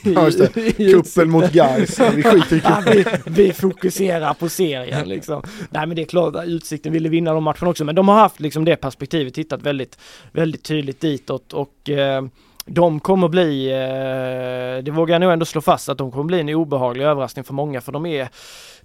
Ja 0.04 0.26
just 0.26 0.40
det, 0.54 0.74
kuppen 0.92 1.30
mot 1.30 1.52
Gais. 1.52 2.00
vi 2.00 2.24
skiter 2.24 2.56
i 2.56 2.62
ja, 2.64 2.84
vi, 2.86 3.06
vi, 3.26 3.54
fokuserar 3.54 4.34
på 4.34 4.50
serien 4.50 5.10
liksom. 5.10 5.44
Nej 5.70 5.88
men 5.88 5.96
det 5.96 6.02
är 6.02 6.06
klart 6.06 6.36
att 6.36 6.46
Utsikten 6.46 6.94
ville 6.94 7.10
vinna 7.10 7.34
de 7.34 7.44
matcherna 7.44 7.70
också 7.70 7.86
men 7.86 7.96
de 7.96 8.08
har 8.08 8.16
haft 8.16 8.40
liksom 8.40 8.66
det 8.66 8.76
perspektivet, 8.76 9.34
tittat 9.34 9.62
väldigt, 9.62 9.98
väldigt 10.32 10.64
tydligt 10.64 11.02
ditåt 11.02 11.54
och 11.54 11.90
eh, 11.90 12.24
de 12.66 12.99
kommer 12.99 13.28
bli, 13.28 13.72
eh, 13.72 14.84
det 14.84 14.91
vågar 14.91 15.16
jag 15.16 15.22
nog 15.22 15.32
ändå 15.32 15.45
slå 15.45 15.61
fast, 15.61 15.89
att 15.89 15.97
de 15.97 16.11
kommer 16.11 16.24
bli 16.24 16.39
en 16.39 16.49
obehaglig 16.49 17.05
överraskning 17.05 17.43
för 17.45 17.53
många 17.53 17.82
för 17.82 17.91
de 17.91 18.05
är 18.05 18.30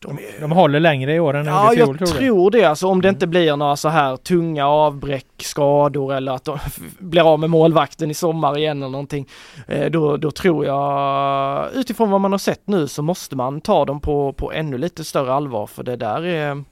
de, 0.00 0.18
är, 0.18 0.40
de 0.40 0.52
håller 0.52 0.80
längre 0.80 1.14
i 1.14 1.20
år 1.20 1.34
än 1.36 1.46
Ja, 1.46 1.74
jag 1.74 1.98
tror, 1.98 2.06
tror 2.06 2.50
det. 2.50 2.64
Alltså 2.64 2.86
om 2.86 3.02
det 3.02 3.08
inte 3.08 3.26
blir 3.26 3.56
några 3.56 3.76
så 3.76 3.88
här 3.88 4.16
tunga 4.16 4.66
avbräck, 4.66 5.26
skador 5.38 6.14
eller 6.14 6.32
att 6.32 6.44
de 6.44 6.58
blir 6.98 7.32
av 7.32 7.40
med 7.40 7.50
målvakten 7.50 8.10
i 8.10 8.14
sommar 8.14 8.58
igen 8.58 8.82
eller 8.82 8.92
någonting. 8.92 9.28
Eh, 9.66 9.90
då, 9.90 10.16
då 10.16 10.30
tror 10.30 10.66
jag, 10.66 11.68
utifrån 11.74 12.10
vad 12.10 12.20
man 12.20 12.32
har 12.32 12.38
sett 12.38 12.66
nu 12.66 12.88
så 12.88 13.02
måste 13.02 13.36
man 13.36 13.60
ta 13.60 13.84
dem 13.84 14.00
på, 14.00 14.32
på 14.32 14.52
ännu 14.52 14.78
lite 14.78 15.04
större 15.04 15.32
allvar 15.32 15.66
för 15.66 15.82
det 15.82 15.96
där 15.96 16.26
är, 16.26 16.64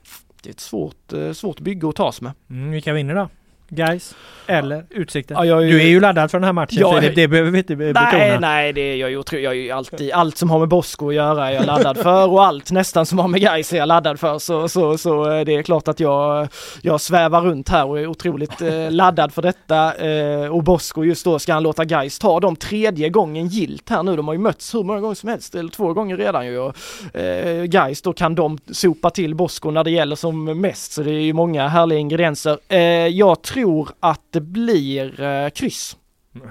det 0.43 0.49
är 0.49 0.51
ett 0.51 0.61
svårt, 0.61 1.13
eh, 1.13 1.33
svårt 1.33 1.61
bygge 1.61 1.89
att 1.89 1.97
tas 1.97 2.21
med. 2.21 2.33
Mm, 2.51 2.71
vilka 2.71 2.93
vinner 2.93 3.15
då? 3.15 3.29
Guys 3.69 4.15
eller 4.47 4.85
Utsikten? 4.91 5.37
Ja, 5.37 5.45
jag, 5.45 5.63
du 5.63 5.83
är 5.83 5.87
ju 5.87 6.01
laddad 6.01 6.31
för 6.31 6.39
den 6.39 6.45
här 6.45 6.53
matchen 6.53 6.79
jag, 6.81 7.01
Filip, 7.01 7.17
det 7.17 7.29
behöver 7.29 7.51
vi 7.51 7.59
inte 7.59 7.77
betona. 7.77 8.09
Nej, 8.13 8.39
nej, 8.41 8.73
det 8.73 8.81
är 8.81 8.97
jag 8.97 9.11
ju, 9.11 9.23
jag 9.31 9.53
är 9.53 9.53
ju 9.53 9.71
alltid, 9.71 10.13
allt 10.13 10.39
som 10.39 10.51
har 10.51 10.59
med 10.59 10.69
Bosko 10.69 11.09
att 11.09 11.15
göra 11.15 11.51
är 11.51 11.55
jag 11.55 11.67
laddad 11.67 11.97
för 11.97 12.29
och 12.29 12.45
allt 12.45 12.71
nästan 12.71 13.07
som 13.07 13.19
har 13.19 13.29
med 13.29 13.41
Guys 13.41 13.73
är 13.73 13.77
jag 13.77 13.89
laddad 13.89 14.21
för 14.21 14.39
så, 14.39 14.69
så, 14.69 14.99
så 14.99 15.33
eh, 15.33 15.45
det 15.45 15.55
är 15.55 15.63
klart 15.63 15.89
att 15.89 16.01
jag, 16.01 16.49
jag 16.83 17.01
svävar 17.01 17.41
runt 17.41 17.69
här 17.69 17.87
och 17.87 18.01
är 18.01 18.07
otroligt 18.07 18.63
eh, 18.63 18.91
laddad 18.91 19.33
för 19.33 19.43
detta 19.43 19.95
eh, 19.95 20.55
och 20.55 20.63
Bosko 20.63 21.05
just 21.05 21.25
då 21.25 21.39
ska 21.39 21.53
han 21.53 21.63
låta 21.63 21.85
Guys 21.85 22.19
ta 22.19 22.41
dem 22.41 22.57
tredje 22.57 23.09
gången 23.09 23.49
gilt 23.49 23.91
här 23.91 24.03
nu, 24.03 24.17
de 24.17 24.27
har 24.27 24.35
ju 24.35 24.41
mötts 24.41 24.75
hur 24.75 24.83
många 24.83 25.01
gånger 25.01 25.15
som 25.15 25.29
helst, 25.29 25.55
eller 25.55 25.71
två 25.71 25.93
gånger 25.93 26.17
redan 26.17 26.47
ju 26.47 26.59
och 26.59 26.77
eh, 27.17 27.65
Guys 27.65 28.03
då 28.03 28.13
kan 28.13 28.35
de 28.35 28.59
sopa 28.71 29.11
till 29.11 29.35
Bosko 29.35 29.71
när 29.71 29.85
det 29.85 29.91
gäller 29.91 30.17
som 30.17 30.45
mest 30.45 30.93
så 30.93 31.03
det 31.03 31.11
är 31.11 31.21
ju 31.21 31.33
många 31.33 31.69
härliga 31.69 31.99
ingredienser. 31.99 32.59
Eh, 32.69 32.81
jag 33.07 33.43
tror 33.43 33.56
tror 33.57 33.93
att 34.01 34.33
det 34.33 34.41
blir 34.41 35.21
eh, 35.21 35.51
kryss. 35.51 35.97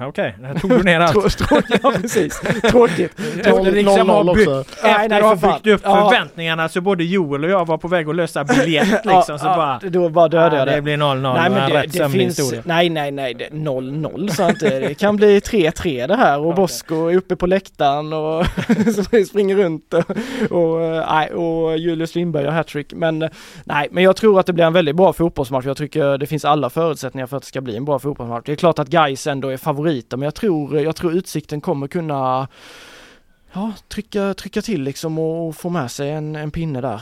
Okej, 0.02 0.36
okay, 0.40 0.60
tog 0.60 0.70
du 0.70 0.84
ner 0.84 1.00
allt. 1.00 1.40
ja 1.84 1.92
precis, 2.02 2.42
tråkigt. 2.70 3.20
Efter 3.40 3.72
liksom 3.72 4.10
har 4.10 4.36
byggt, 4.36 4.50
efter 4.50 5.10
nej, 5.10 5.22
har 5.22 5.36
byggt 5.36 5.68
upp 5.68 5.82
ja. 5.84 6.10
förväntningarna 6.10 6.70
så 6.70 6.82
både 6.82 7.04
Joel 7.04 7.44
och 7.44 7.50
jag 7.50 7.68
var 7.68 7.78
på 7.78 7.88
väg 7.88 8.10
att 8.10 8.16
lösa 8.16 8.44
biljett 8.44 8.92
liksom. 9.06 9.24
ja, 9.28 9.38
så 9.38 9.46
bara, 9.46 9.80
då 9.84 10.10
bara 10.10 10.28
dödade 10.28 10.58
jag 10.58 10.68
det. 10.68 10.76
Det 10.76 10.82
blir 10.82 10.98
0-0. 10.98 11.34
Nej 11.34 11.50
men 11.50 11.70
det, 11.70 11.86
det 11.88 12.10
finns, 12.10 12.40
historia. 12.40 12.62
nej 12.66 12.90
nej 12.90 13.12
nej, 13.12 13.50
0-0 13.52 14.30
så 14.30 14.50
inte. 14.50 14.80
Det 14.80 14.94
kan 14.94 15.16
bli 15.16 15.40
3-3 15.40 16.08
det 16.08 16.16
här 16.16 16.40
och 16.40 16.46
okay. 16.46 16.56
Bosko 16.56 17.08
är 17.08 17.18
uppe 17.18 17.36
på 17.36 17.48
läktaren 17.48 18.14
och 18.14 18.46
springer 19.28 19.56
runt 19.56 19.94
och, 19.94 20.12
och, 20.52 20.80
nej, 21.10 21.30
och 21.30 21.78
Julius 21.78 22.16
Lindberg 22.16 22.46
har 22.46 22.52
hattrick. 22.52 22.94
Men 22.94 23.30
nej, 23.64 23.88
men 23.92 24.04
jag 24.04 24.16
tror 24.16 24.40
att 24.40 24.46
det 24.46 24.54
blir 24.54 24.66
en 24.66 24.74
väldigt 24.74 24.96
bra 24.96 25.14
fotbollsmatch. 25.14 25.66
Jag 25.66 25.78
tycker 25.78 26.18
det 26.18 26.28
finns 26.28 26.46
alla 26.46 26.70
förutsättningar 26.70 27.28
för 27.28 27.38
att 27.38 27.44
det 27.44 27.48
ska 27.48 27.62
bli 27.62 27.78
en 27.78 27.86
bra 27.86 28.00
fotbollsmatch. 28.00 28.46
Det 28.46 28.52
är 28.52 28.56
klart 28.56 28.80
att 28.80 28.88
Gais 28.88 29.28
ändå 29.28 29.50
är 29.50 29.58
favoriter 29.76 30.18
men 30.18 30.26
jag 30.26 30.36
tror, 30.36 30.80
jag 30.80 30.96
tror 30.96 31.14
Utsikten 31.14 31.62
kommer 31.62 31.88
kunna 31.88 32.48
ja, 33.54 33.74
trycka, 33.88 34.34
trycka 34.34 34.62
till 34.62 34.82
liksom 34.82 35.20
och 35.20 35.56
få 35.56 35.70
med 35.70 35.92
sig 35.92 36.12
en, 36.12 36.36
en 36.36 36.52
pinne 36.52 36.82
där. 36.82 37.02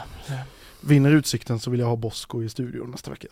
Vinner 0.82 1.12
Utsikten 1.12 1.60
så 1.60 1.72
vill 1.72 1.80
jag 1.80 1.88
ha 1.88 1.96
Bosko 1.96 2.44
i 2.44 2.50
studion 2.50 2.92
nästa 2.92 3.12
vecka. 3.12 3.28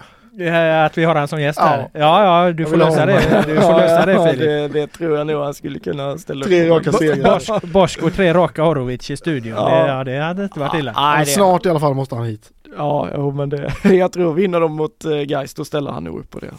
Att 0.86 0.98
vi 0.98 1.04
har 1.04 1.16
han 1.16 1.28
som 1.28 1.42
gäst 1.42 1.60
ja. 1.60 1.66
här? 1.66 1.90
Ja, 1.94 2.46
ja, 2.46 2.54
du 2.54 2.66
får 2.66 2.78
lösa 2.78 3.06
det. 3.06 3.44
Du 3.48 3.56
får 3.62 3.78
lösa 3.78 4.06
det 4.06 4.32
Filip. 4.32 4.40
Det, 4.40 4.68
det, 4.68 4.88
tror 4.88 5.18
jag 5.18 5.28
nog 5.28 5.44
han 5.44 5.54
skulle 5.54 5.80
kunna 5.80 6.18
ställa 6.18 6.46
tre 6.46 6.70
upp 6.70 6.84
Tre 6.84 6.92
raka 6.92 6.98
segrar. 6.98 7.68
Bosko, 7.68 8.10
tre 8.10 8.34
raka 8.34 8.64
Orovic 8.64 9.12
i 9.12 9.18
studion. 9.18 9.56
Ja. 9.58 9.70
Det, 9.70 9.88
ja, 9.88 10.04
det 10.04 10.18
hade 10.18 10.44
inte 10.44 10.60
varit 10.60 10.80
illa. 10.80 10.94
Ja, 10.96 11.26
snart 11.26 11.66
i 11.66 11.70
alla 11.70 11.80
fall 11.80 11.94
måste 11.94 12.16
han 12.16 12.26
hit. 12.26 12.52
Ja, 12.78 13.10
jo, 13.16 13.32
men 13.32 13.50
det, 13.50 13.74
jag 13.84 14.12
tror 14.12 14.34
vinner 14.34 14.60
de 14.60 14.72
mot 14.72 15.06
eh, 15.06 15.30
Geist 15.30 15.58
då 15.58 15.66
ställer 15.66 15.92
han 15.92 16.04
nog 16.04 16.20
upp 16.20 16.30
på 16.30 16.40
det. 16.40 16.52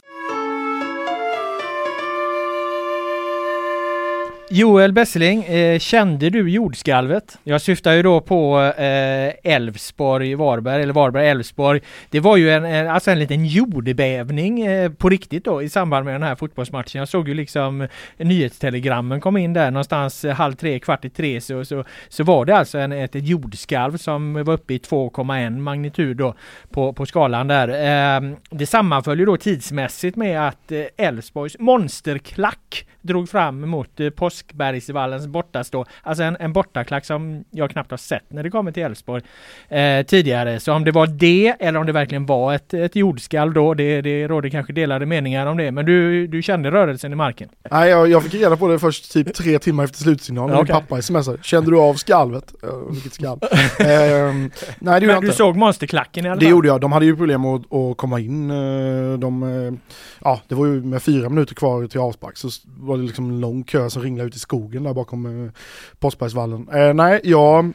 Joel 4.55 4.93
Besseling, 4.93 5.45
eh, 5.45 5.79
kände 5.79 6.31
du 6.31 6.51
jordskalvet? 6.51 7.39
Jag 7.45 7.61
syftar 7.61 7.93
ju 7.93 8.03
då 8.03 8.21
på 8.21 8.61
eh, 8.61 9.55
Elfsborg, 9.55 10.33
eh, 10.33 10.39
Varberg 10.39 10.83
eller 10.83 10.93
Varberg-Elfsborg. 10.93 11.81
Det 12.11 12.21
var 12.21 12.37
ju 12.37 12.51
en, 12.51 12.65
en, 12.65 12.89
alltså 12.89 13.11
en 13.11 13.19
liten 13.19 13.47
jordbävning 13.47 14.61
eh, 14.61 14.93
på 14.93 15.09
riktigt 15.09 15.45
då 15.45 15.63
i 15.63 15.69
samband 15.69 16.05
med 16.05 16.15
den 16.15 16.23
här 16.23 16.35
fotbollsmatchen. 16.35 16.99
Jag 16.99 17.09
såg 17.09 17.29
ju 17.29 17.35
liksom 17.35 17.89
nyhetstelegrammen 18.17 19.21
kom 19.21 19.37
in 19.37 19.53
där 19.53 19.71
någonstans 19.71 20.25
eh, 20.25 20.35
halv 20.35 20.55
tre, 20.55 20.79
kvart 20.79 21.05
i 21.05 21.11
tre 21.11 21.41
så, 21.41 21.65
så, 21.65 21.85
så 22.09 22.25
var 22.25 22.45
det 22.45 22.57
alltså 22.57 22.79
en, 22.79 22.93
ett, 22.93 23.15
ett 23.15 23.29
jordskalv 23.29 23.97
som 23.97 24.45
var 24.45 24.55
uppe 24.55 24.75
i 24.75 24.79
2,1 24.79 25.59
magnitud 25.59 26.17
då 26.17 26.35
på, 26.71 26.93
på 26.93 27.07
skalan 27.07 27.49
där. 27.49 27.69
Eh, 27.69 28.37
det 28.51 28.67
sammanföll 28.67 29.19
ju 29.19 29.25
då 29.25 29.37
tidsmässigt 29.37 30.17
med 30.17 30.49
att 30.49 30.73
eh, 30.73 30.85
Elfsborgs 30.97 31.59
monsterklack 31.59 32.87
drog 33.03 33.29
fram 33.29 33.61
mot 33.61 34.01
eh, 34.01 34.11
Påskbergsvallens 34.11 35.27
bortastå. 35.27 35.85
Alltså 36.03 36.23
en, 36.23 36.37
en 36.41 36.53
bortaklack 36.53 37.05
som 37.05 37.45
jag 37.51 37.71
knappt 37.71 37.91
har 37.91 37.99
sett 37.99 38.25
när 38.29 38.43
det 38.43 38.51
kommer 38.51 38.73
till 38.73 38.83
Elfsborg 38.83 39.23
eh, 39.69 40.07
tidigare. 40.07 40.61
Så 40.61 40.73
om 40.73 40.85
det 40.85 40.91
var 40.91 41.07
det 41.07 41.57
eller 41.61 41.81
om 41.81 41.87
det 41.87 41.93
verkligen 41.93 42.27
var 42.27 42.55
ett, 42.55 42.75
ett 42.75 42.97
jordskalv 42.97 43.53
då, 43.53 43.75
det, 43.75 44.01
det 44.01 44.29
råder 44.29 44.49
kanske 44.49 44.73
delade 44.73 45.07
meningar 45.07 45.47
om 45.47 45.57
det. 45.57 45.73
Men 45.73 45.87
du, 45.87 46.27
du 46.27 46.43
kände 46.43 46.71
rörelsen 46.71 47.13
i 47.13 47.17
marken? 47.17 47.49
Nej, 47.71 47.91
jag, 47.91 48.11
jag 48.11 48.23
fick 48.23 48.35
reda 48.35 48.57
på 48.57 48.69
det 48.69 48.79
först 48.79 49.13
typ 49.13 49.35
tre 49.35 49.59
timmar 49.59 49.85
efter 49.85 49.99
slutsignalen. 49.99 50.57
Okay. 50.57 50.75
Min 50.75 50.83
pappa 50.83 51.03
smsade. 51.03 51.39
Kände 51.43 51.71
du 51.71 51.79
av 51.79 51.95
skalvet? 51.95 52.55
vilket 52.91 53.13
skalv? 53.13 53.39
eh, 53.43 53.49
nej, 53.79 54.51
det 54.79 54.93
gjorde 54.95 55.07
jag 55.07 55.17
inte. 55.17 55.27
du 55.27 55.33
såg 55.33 55.57
monsterklacken 55.57 56.27
i 56.27 56.29
alla 56.29 56.37
fall? 56.37 56.45
Det 56.45 56.51
gjorde 56.51 56.69
jag. 56.69 56.81
De 56.81 56.93
hade 56.93 57.07
ju 57.07 57.17
problem 57.17 57.45
att, 57.45 57.73
att 57.73 57.97
komma 57.97 58.21
in. 58.21 58.51
Eh, 58.51 59.19
de, 59.19 59.43
eh, 59.43 59.73
ja, 60.21 60.41
det 60.49 60.55
var 60.55 60.67
ju 60.67 60.83
med 60.83 61.03
fyra 61.03 61.29
minuter 61.29 61.55
kvar 61.55 61.87
till 61.87 62.01
avspark 62.01 62.37
så 62.37 62.49
var 62.93 62.99
det 62.99 63.05
liksom 63.05 63.31
en 63.31 63.41
lång 63.41 63.65
kö 63.65 63.91
som 63.91 64.03
ringlade 64.03 64.29
ut 64.29 64.37
i 64.37 64.39
skogen 64.39 64.83
där 64.83 64.95
bakom 64.95 65.47
eh, 65.47 65.53
Påskbergsvallen. 65.99 66.69
Eh, 66.69 66.95
nej, 66.95 67.21
jag, 67.25 67.73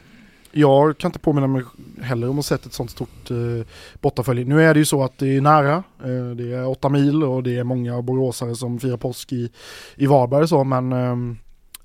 jag 0.52 0.98
kan 0.98 1.08
inte 1.08 1.18
påminna 1.18 1.46
mig 1.46 1.62
heller 2.02 2.28
om 2.28 2.38
att 2.38 2.48
ha 2.48 2.56
sett 2.56 2.66
ett 2.66 2.72
sånt 2.72 2.90
stort 2.90 3.30
eh, 3.30 3.66
bortafölje. 4.00 4.44
Nu 4.44 4.62
är 4.62 4.74
det 4.74 4.80
ju 4.80 4.84
så 4.84 5.02
att 5.04 5.18
det 5.18 5.36
är 5.36 5.40
nära, 5.40 5.74
eh, 6.04 6.30
det 6.36 6.52
är 6.52 6.68
åtta 6.68 6.88
mil 6.88 7.24
och 7.24 7.42
det 7.42 7.56
är 7.56 7.64
många 7.64 8.02
boråsare 8.02 8.54
som 8.54 8.80
firar 8.80 8.96
påsk 8.96 9.32
i, 9.32 9.50
i 9.96 10.06
Varberg 10.06 10.48
så, 10.48 10.64
men 10.64 10.92
eh, 10.92 11.16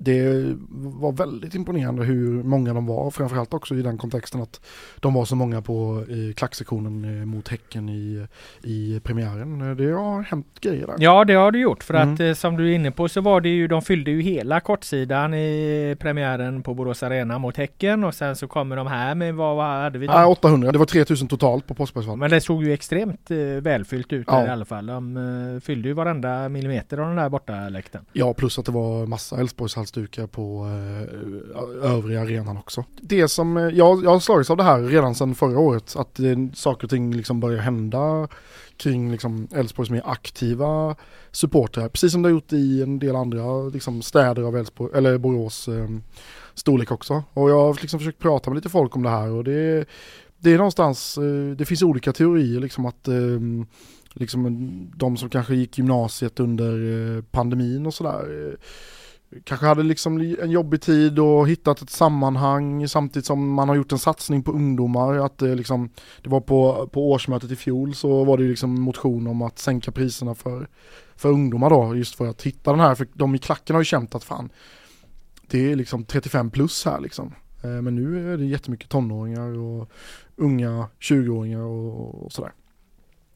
det 0.04 0.56
var 0.70 1.12
väldigt 1.12 1.56
imponerande 1.56 2.04
hur 2.04 2.44
många 2.44 2.74
de 2.74 2.86
var, 2.86 3.12
framförallt 3.12 3.54
också 3.54 3.76
i 3.76 3.82
den 3.82 3.98
kontexten 3.98 4.42
att 4.42 4.62
de 5.00 5.14
var 5.14 5.26
så 5.26 5.36
många 5.36 5.62
på 5.62 6.06
i 6.10 6.34
klacksektionen 6.34 7.20
eh, 7.20 7.26
mot 7.26 7.48
Häcken 7.48 7.90
i, 7.90 8.28
i 8.64 9.00
premiären. 9.04 9.78
Det 9.78 9.92
har 9.92 10.22
hänt 10.22 10.48
grejer 10.62 10.88
där. 10.88 10.96
Ja, 11.00 11.26
det 11.26 11.34
har 11.34 11.52
det 11.52 11.60
gjort 11.60 11.84
för 11.84 11.94
mm. 11.94 12.14
att 12.14 12.20
eh, 12.20 12.34
som 12.34 12.58
du 12.58 12.72
är 12.72 12.76
inne 12.76 12.92
på 12.92 13.10
så 13.10 13.22
var 13.22 13.42
det 13.42 13.50
ju, 13.50 13.68
de 13.68 13.82
fyllde 13.82 14.12
ju 14.12 14.22
hela 14.22 14.60
kortsidan 14.60 15.34
i 15.34 15.96
premiären 16.00 16.64
på 16.64 16.74
Borås 16.74 17.04
Arena 17.04 17.40
mot 17.40 17.58
Häcken 17.58 18.04
och 18.04 18.14
sen 18.14 18.36
så 18.36 18.48
kommer 18.48 18.76
de 18.76 18.88
här 18.88 19.16
med 19.16 19.36
vad, 19.36 19.56
vad 19.56 19.66
hade 19.66 20.00
vi? 20.00 20.06
Ja, 20.06 20.28
800, 20.28 20.72
det 20.72 20.78
var 20.78 20.86
3000 20.86 21.28
totalt 21.28 21.68
på 21.68 21.74
Påskbergsvallen. 21.74 22.20
Men 22.20 22.30
det 22.30 22.42
såg 22.42 22.64
ju 22.64 22.74
extremt 22.74 23.32
eh, 23.32 23.38
välfyllt 23.38 24.14
ut 24.14 24.28
ja. 24.28 24.46
i 24.46 24.50
alla 24.50 24.66
fall. 24.66 24.86
De 24.86 25.62
fyllde 25.64 25.88
ju 25.88 25.94
varenda 25.94 26.50
millimeter 26.50 26.98
av 26.98 27.08
den 27.08 27.16
där 27.16 27.30
borta 27.30 27.70
läkten. 27.70 28.06
Ja, 28.14 28.34
plus 28.34 28.60
att 28.60 28.66
det 28.66 28.72
var 28.72 29.06
massa 29.06 29.40
Älvsborgs 29.40 29.76
halsdukar 29.94 30.28
på 30.28 30.66
eh, 30.66 31.92
övriga 31.92 32.22
arenan 32.22 32.58
också. 32.58 32.86
Det 33.02 33.28
som, 33.28 33.58
eh, 33.58 33.64
jag, 33.64 34.04
jag 34.04 34.10
har 34.10 34.20
slagits 34.20 34.50
av 34.50 34.58
det 34.58 34.64
här 34.64 34.82
redan 34.82 35.16
sedan 35.16 35.36
förra 35.36 35.60
året, 35.60 35.96
att 35.96 36.20
eh, 36.20 36.38
saker 36.54 36.86
och 36.86 36.90
ting 36.90 37.14
liksom 37.14 37.40
börjar 37.40 37.60
hända 37.60 38.28
kring 38.78 39.12
liksom 39.12 39.48
Elfsborgs 39.56 39.90
mer 39.90 40.02
aktiva 40.06 40.96
supportrar, 41.32 41.90
precis 41.90 42.12
som 42.12 42.22
det 42.22 42.30
har 42.30 42.34
gjort 42.34 42.54
i 42.54 42.82
en 42.82 43.00
del 43.00 43.16
andra 43.16 43.64
liksom, 43.64 44.02
städer 44.02 44.44
av 44.44 44.58
Älvsborg, 44.58 44.98
eller 44.98 45.18
Borås 45.18 45.68
eh, 45.68 45.88
storlek 46.54 46.92
också. 46.92 47.24
Och 47.34 47.50
jag 47.50 47.60
har 47.60 47.78
liksom 47.82 48.00
försökt 48.00 48.20
prata 48.20 48.50
med 48.50 48.56
lite 48.56 48.70
folk 48.70 48.96
om 48.96 49.04
det 49.04 49.10
här 49.10 49.30
och 49.32 49.44
det, 49.44 49.86
det 50.38 50.54
är 50.54 50.58
någonstans, 50.58 51.18
eh, 51.18 51.56
det 51.58 51.66
finns 51.66 51.84
olika 51.84 52.14
teorier 52.14 52.60
liksom 52.60 52.86
att 52.86 53.08
eh, 53.08 53.40
liksom 54.14 54.92
de 54.96 55.18
som 55.18 55.30
kanske 55.30 55.56
gick 55.56 55.78
gymnasiet 55.78 56.40
under 56.40 56.74
eh, 57.18 57.24
pandemin 57.32 57.86
och 57.86 57.94
sådär 57.94 58.48
eh, 58.48 58.54
kanske 59.44 59.66
hade 59.66 59.84
liksom 59.84 60.36
en 60.42 60.52
jobbig 60.52 60.82
tid 60.82 61.20
och 61.20 61.50
hittat 61.50 61.82
ett 61.82 61.90
sammanhang 61.90 62.88
samtidigt 62.88 63.26
som 63.26 63.54
man 63.54 63.70
har 63.70 63.76
gjort 63.76 63.92
en 63.92 64.00
satsning 64.00 64.44
på 64.44 64.52
ungdomar. 64.52 65.14
Att 65.14 65.38
det, 65.38 65.56
liksom, 65.56 65.90
det 66.22 66.30
var 66.30 66.42
på, 66.42 66.90
på 66.92 67.12
årsmötet 67.12 67.52
i 67.52 67.56
fjol 67.56 67.96
så 67.96 68.24
var 68.24 68.38
det 68.38 68.44
liksom 68.44 68.82
motion 68.82 69.28
om 69.28 69.42
att 69.42 69.60
sänka 69.60 69.92
priserna 69.92 70.36
för, 70.36 70.68
för 71.16 71.30
ungdomar 71.30 71.70
då, 71.70 71.96
just 71.96 72.16
för 72.16 72.28
att 72.28 72.42
hitta 72.42 72.72
den 72.72 72.80
här, 72.80 72.96
för 72.96 73.08
de 73.14 73.36
i 73.36 73.38
klacken 73.38 73.76
har 73.76 73.82
ju 73.82 73.86
känt 73.86 74.16
att 74.16 74.24
fan, 74.24 74.50
det 75.48 75.72
är 75.72 75.76
liksom 75.76 76.06
35 76.06 76.52
plus 76.52 76.86
här 76.86 77.00
liksom. 77.00 77.34
Eh, 77.64 77.82
men 77.82 77.96
nu 77.96 78.34
är 78.34 78.38
det 78.38 78.46
jättemycket 78.46 78.90
tonåringar 78.90 79.58
och 79.58 79.90
unga 80.36 80.88
20-åringar 81.00 81.62
och, 81.62 82.26
och 82.26 82.32
sådär. 82.32 82.52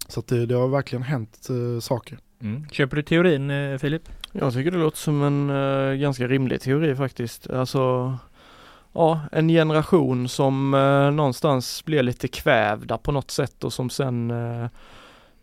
Så 0.08 0.20
att 0.20 0.28
det, 0.28 0.46
det 0.46 0.56
har 0.56 0.68
verkligen 0.68 1.04
hänt 1.04 1.48
eh, 1.50 1.80
saker. 1.80 2.20
Mm. 2.42 2.70
Köper 2.70 2.96
du 2.96 3.04
teorin 3.04 3.50
eh, 3.50 3.78
Filip? 3.78 4.10
Jag 4.40 4.54
tycker 4.54 4.72
det 4.72 4.78
låter 4.78 4.98
som 4.98 5.24
en 5.24 5.50
eh, 5.50 5.96
ganska 5.96 6.28
rimlig 6.28 6.62
teori 6.62 6.96
faktiskt. 6.96 7.50
Alltså 7.50 8.14
ja, 8.94 9.22
en 9.32 9.48
generation 9.48 10.28
som 10.28 10.74
eh, 10.74 11.12
någonstans 11.12 11.86
blir 11.86 12.04
lite 12.04 12.28
kvävda 12.28 12.98
på 12.98 13.12
något 13.12 13.32
sätt 13.32 13.64
och 13.64 13.74
som 13.74 13.90
sen 13.90 14.32
eh, 14.32 14.68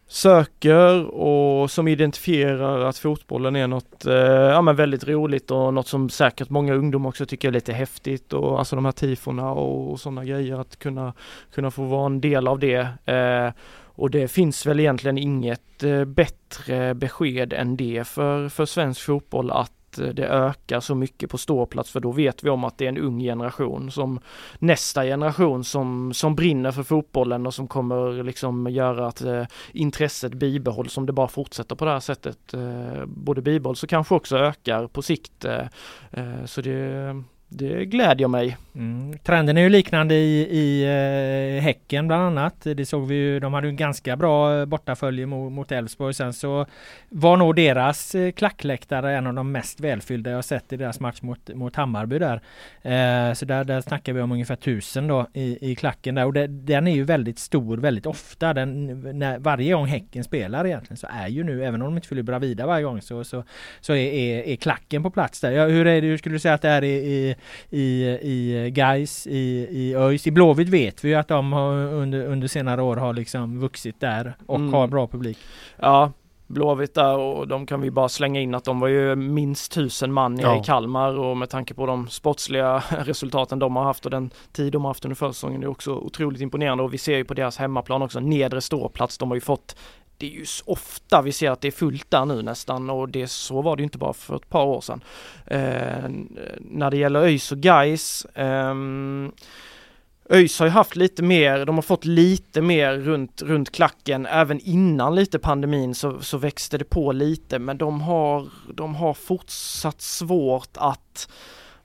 söker 0.06 1.04
och 1.04 1.70
som 1.70 1.88
identifierar 1.88 2.80
att 2.80 2.98
fotbollen 2.98 3.56
är 3.56 3.66
något 3.66 4.06
eh, 4.06 4.14
ja, 4.14 4.62
men 4.62 4.76
väldigt 4.76 5.08
roligt 5.08 5.50
och 5.50 5.74
något 5.74 5.88
som 5.88 6.10
säkert 6.10 6.50
många 6.50 6.74
ungdomar 6.74 7.08
också 7.08 7.26
tycker 7.26 7.48
är 7.48 7.52
lite 7.52 7.72
häftigt 7.72 8.32
och 8.32 8.58
alltså 8.58 8.76
de 8.76 8.84
här 8.84 8.92
tifona 8.92 9.50
och, 9.50 9.92
och 9.92 10.00
sådana 10.00 10.24
grejer 10.24 10.60
att 10.60 10.78
kunna, 10.78 11.12
kunna 11.54 11.70
få 11.70 11.82
vara 11.84 12.06
en 12.06 12.20
del 12.20 12.48
av 12.48 12.58
det. 12.58 12.88
Eh, 13.04 13.52
och 13.96 14.10
det 14.10 14.28
finns 14.28 14.66
väl 14.66 14.80
egentligen 14.80 15.18
inget 15.18 15.82
eh, 15.82 16.04
bättre 16.04 16.94
besked 16.94 17.52
än 17.52 17.76
det 17.76 18.06
för, 18.06 18.48
för 18.48 18.66
svensk 18.66 19.00
fotboll 19.00 19.50
att 19.50 19.98
eh, 19.98 20.08
det 20.08 20.26
ökar 20.26 20.80
så 20.80 20.94
mycket 20.94 21.30
på 21.30 21.38
ståplats 21.38 21.90
för 21.90 22.00
då 22.00 22.12
vet 22.12 22.44
vi 22.44 22.50
om 22.50 22.64
att 22.64 22.78
det 22.78 22.84
är 22.84 22.88
en 22.88 22.98
ung 22.98 23.20
generation 23.20 23.90
som 23.90 24.20
nästa 24.58 25.04
generation 25.04 25.64
som, 25.64 26.12
som 26.14 26.34
brinner 26.34 26.72
för 26.72 26.82
fotbollen 26.82 27.46
och 27.46 27.54
som 27.54 27.68
kommer 27.68 28.22
liksom 28.22 28.66
göra 28.70 29.06
att 29.06 29.20
eh, 29.20 29.44
intresset 29.72 30.34
bibehålls 30.34 30.98
om 30.98 31.06
det 31.06 31.12
bara 31.12 31.28
fortsätter 31.28 31.74
på 31.74 31.84
det 31.84 31.90
här 31.90 32.00
sättet. 32.00 32.54
Eh, 32.54 33.04
både 33.06 33.42
bibehålls 33.42 33.82
och 33.82 33.88
kanske 33.88 34.14
också 34.14 34.36
ökar 34.36 34.86
på 34.86 35.02
sikt. 35.02 35.44
Eh, 35.44 35.66
eh 36.10 36.44
så 36.44 36.60
det 36.60 37.24
det 37.54 37.84
glädjer 37.84 38.28
mig. 38.28 38.56
Mm. 38.74 39.18
Trenden 39.18 39.56
är 39.56 39.62
ju 39.62 39.68
liknande 39.68 40.14
i, 40.14 40.40
i 40.50 40.82
eh, 40.84 41.62
Häcken 41.62 42.06
bland 42.06 42.22
annat. 42.22 42.60
Det 42.62 42.86
såg 42.86 43.06
vi 43.06 43.14
ju, 43.14 43.40
de 43.40 43.54
hade 43.54 43.68
en 43.68 43.76
ganska 43.76 44.16
bra 44.16 44.58
eh, 44.58 44.64
bortafölje 44.64 45.26
mot 45.26 45.72
Elfsborg. 45.72 46.14
Sen 46.14 46.32
så 46.32 46.66
var 47.08 47.36
nog 47.36 47.56
deras 47.56 48.14
eh, 48.14 48.32
klackläktare 48.32 49.16
en 49.16 49.26
av 49.26 49.34
de 49.34 49.52
mest 49.52 49.80
välfyllda 49.80 50.30
jag 50.30 50.44
sett 50.44 50.72
i 50.72 50.76
deras 50.76 51.00
match 51.00 51.22
mot, 51.22 51.54
mot 51.54 51.76
Hammarby 51.76 52.18
där. 52.18 52.40
Eh, 52.82 53.34
så 53.34 53.44
där, 53.44 53.64
där 53.64 53.80
snackar 53.80 54.12
vi 54.12 54.20
om 54.20 54.32
ungefär 54.32 54.56
tusen 54.56 55.08
då 55.08 55.26
i, 55.32 55.70
i 55.70 55.74
klacken 55.74 56.14
där. 56.14 56.26
Och 56.26 56.32
det, 56.32 56.46
den 56.46 56.86
är 56.86 56.94
ju 56.94 57.04
väldigt 57.04 57.38
stor 57.38 57.76
väldigt 57.76 58.06
ofta. 58.06 58.54
Den, 58.54 59.00
när, 59.18 59.38
varje 59.38 59.72
gång 59.72 59.86
Häcken 59.86 60.24
spelar 60.24 60.66
egentligen 60.66 60.96
så 60.96 61.06
är 61.10 61.28
ju 61.28 61.44
nu, 61.44 61.64
även 61.64 61.82
om 61.82 61.88
de 61.88 61.96
inte 61.96 62.08
fyller 62.08 62.22
Bravida 62.22 62.66
varje 62.66 62.84
gång, 62.84 63.02
så, 63.02 63.24
så, 63.24 63.44
så 63.80 63.92
är, 63.92 64.12
är, 64.12 64.42
är 64.42 64.56
klacken 64.56 65.02
på 65.02 65.10
plats 65.10 65.40
där. 65.40 65.50
Ja, 65.50 65.66
hur, 65.66 65.86
är 65.86 66.02
det, 66.02 66.08
hur 66.08 66.18
skulle 66.18 66.34
du 66.34 66.38
säga 66.38 66.54
att 66.54 66.62
det 66.62 66.68
är 66.68 66.84
i, 66.84 66.94
i, 66.94 67.36
i, 67.70 68.04
i 68.22 68.70
Gais, 68.70 69.26
i, 69.26 69.68
i 69.70 69.94
ÖIS? 69.94 70.26
I 70.26 70.30
Blåvitt 70.30 70.68
vet 70.68 71.04
vi 71.04 71.08
ju 71.08 71.14
att 71.14 71.28
de 71.28 71.52
har 71.52 71.72
under, 71.74 72.26
under 72.26 72.48
senare 72.48 72.82
år 72.82 72.96
har 72.96 73.12
liksom 73.12 73.60
vuxit 73.60 74.00
där 74.00 74.34
och 74.46 74.58
mm. 74.58 74.72
har 74.72 74.86
bra 74.86 75.06
publik. 75.06 75.38
Ja, 75.76 76.12
Blåvitt 76.46 76.94
där 76.94 77.16
och 77.16 77.48
de 77.48 77.66
kan 77.66 77.80
vi 77.80 77.90
bara 77.90 78.08
slänga 78.08 78.40
in 78.40 78.54
att 78.54 78.64
de 78.64 78.80
var 78.80 78.88
ju 78.88 79.16
minst 79.16 79.72
tusen 79.72 80.12
man 80.12 80.38
ja. 80.38 80.60
i 80.60 80.64
Kalmar 80.64 81.18
och 81.18 81.36
med 81.36 81.50
tanke 81.50 81.74
på 81.74 81.86
de 81.86 82.08
sportsliga 82.08 82.82
resultaten 82.90 83.58
de 83.58 83.76
har 83.76 83.84
haft 83.84 84.04
och 84.04 84.10
den 84.10 84.30
tid 84.52 84.72
de 84.72 84.82
har 84.82 84.90
haft 84.90 85.04
under 85.04 85.16
försäsongen 85.16 85.62
är 85.62 85.66
också 85.66 85.92
otroligt 85.92 86.40
imponerande 86.40 86.84
och 86.84 86.94
vi 86.94 86.98
ser 86.98 87.16
ju 87.16 87.24
på 87.24 87.34
deras 87.34 87.56
hemmaplan 87.56 88.02
också 88.02 88.20
nedre 88.20 88.60
ståplats. 88.60 89.18
De 89.18 89.30
har 89.30 89.34
ju 89.34 89.40
fått 89.40 89.76
det 90.18 90.26
är 90.26 90.30
ju 90.30 90.46
ofta 90.64 91.22
vi 91.22 91.32
ser 91.32 91.50
att 91.50 91.60
det 91.60 91.68
är 91.68 91.72
fullt 91.72 92.10
där 92.10 92.24
nu 92.24 92.42
nästan 92.42 92.90
och 92.90 93.08
det 93.08 93.28
så 93.28 93.62
var 93.62 93.76
det 93.76 93.80
ju 93.80 93.84
inte 93.84 93.98
bara 93.98 94.12
för 94.12 94.36
ett 94.36 94.48
par 94.48 94.64
år 94.64 94.80
sedan. 94.80 95.04
Eh, 95.46 96.08
när 96.60 96.90
det 96.90 96.96
gäller 96.96 97.20
ÖIS 97.20 97.52
och 97.52 97.58
Gais 97.58 98.24
eh, 98.24 98.74
ÖIS 100.30 100.58
har 100.58 100.66
ju 100.66 100.72
haft 100.72 100.96
lite 100.96 101.22
mer, 101.22 101.66
de 101.66 101.74
har 101.74 101.82
fått 101.82 102.04
lite 102.04 102.62
mer 102.62 102.92
runt, 102.92 103.42
runt 103.42 103.72
klacken. 103.72 104.26
Även 104.26 104.60
innan 104.60 105.14
lite 105.14 105.38
pandemin 105.38 105.94
så, 105.94 106.20
så 106.20 106.38
växte 106.38 106.78
det 106.78 106.84
på 106.84 107.12
lite 107.12 107.58
men 107.58 107.78
de 107.78 108.00
har, 108.00 108.48
de 108.74 108.94
har 108.94 109.14
fortsatt 109.14 110.00
svårt 110.00 110.70
att 110.74 111.28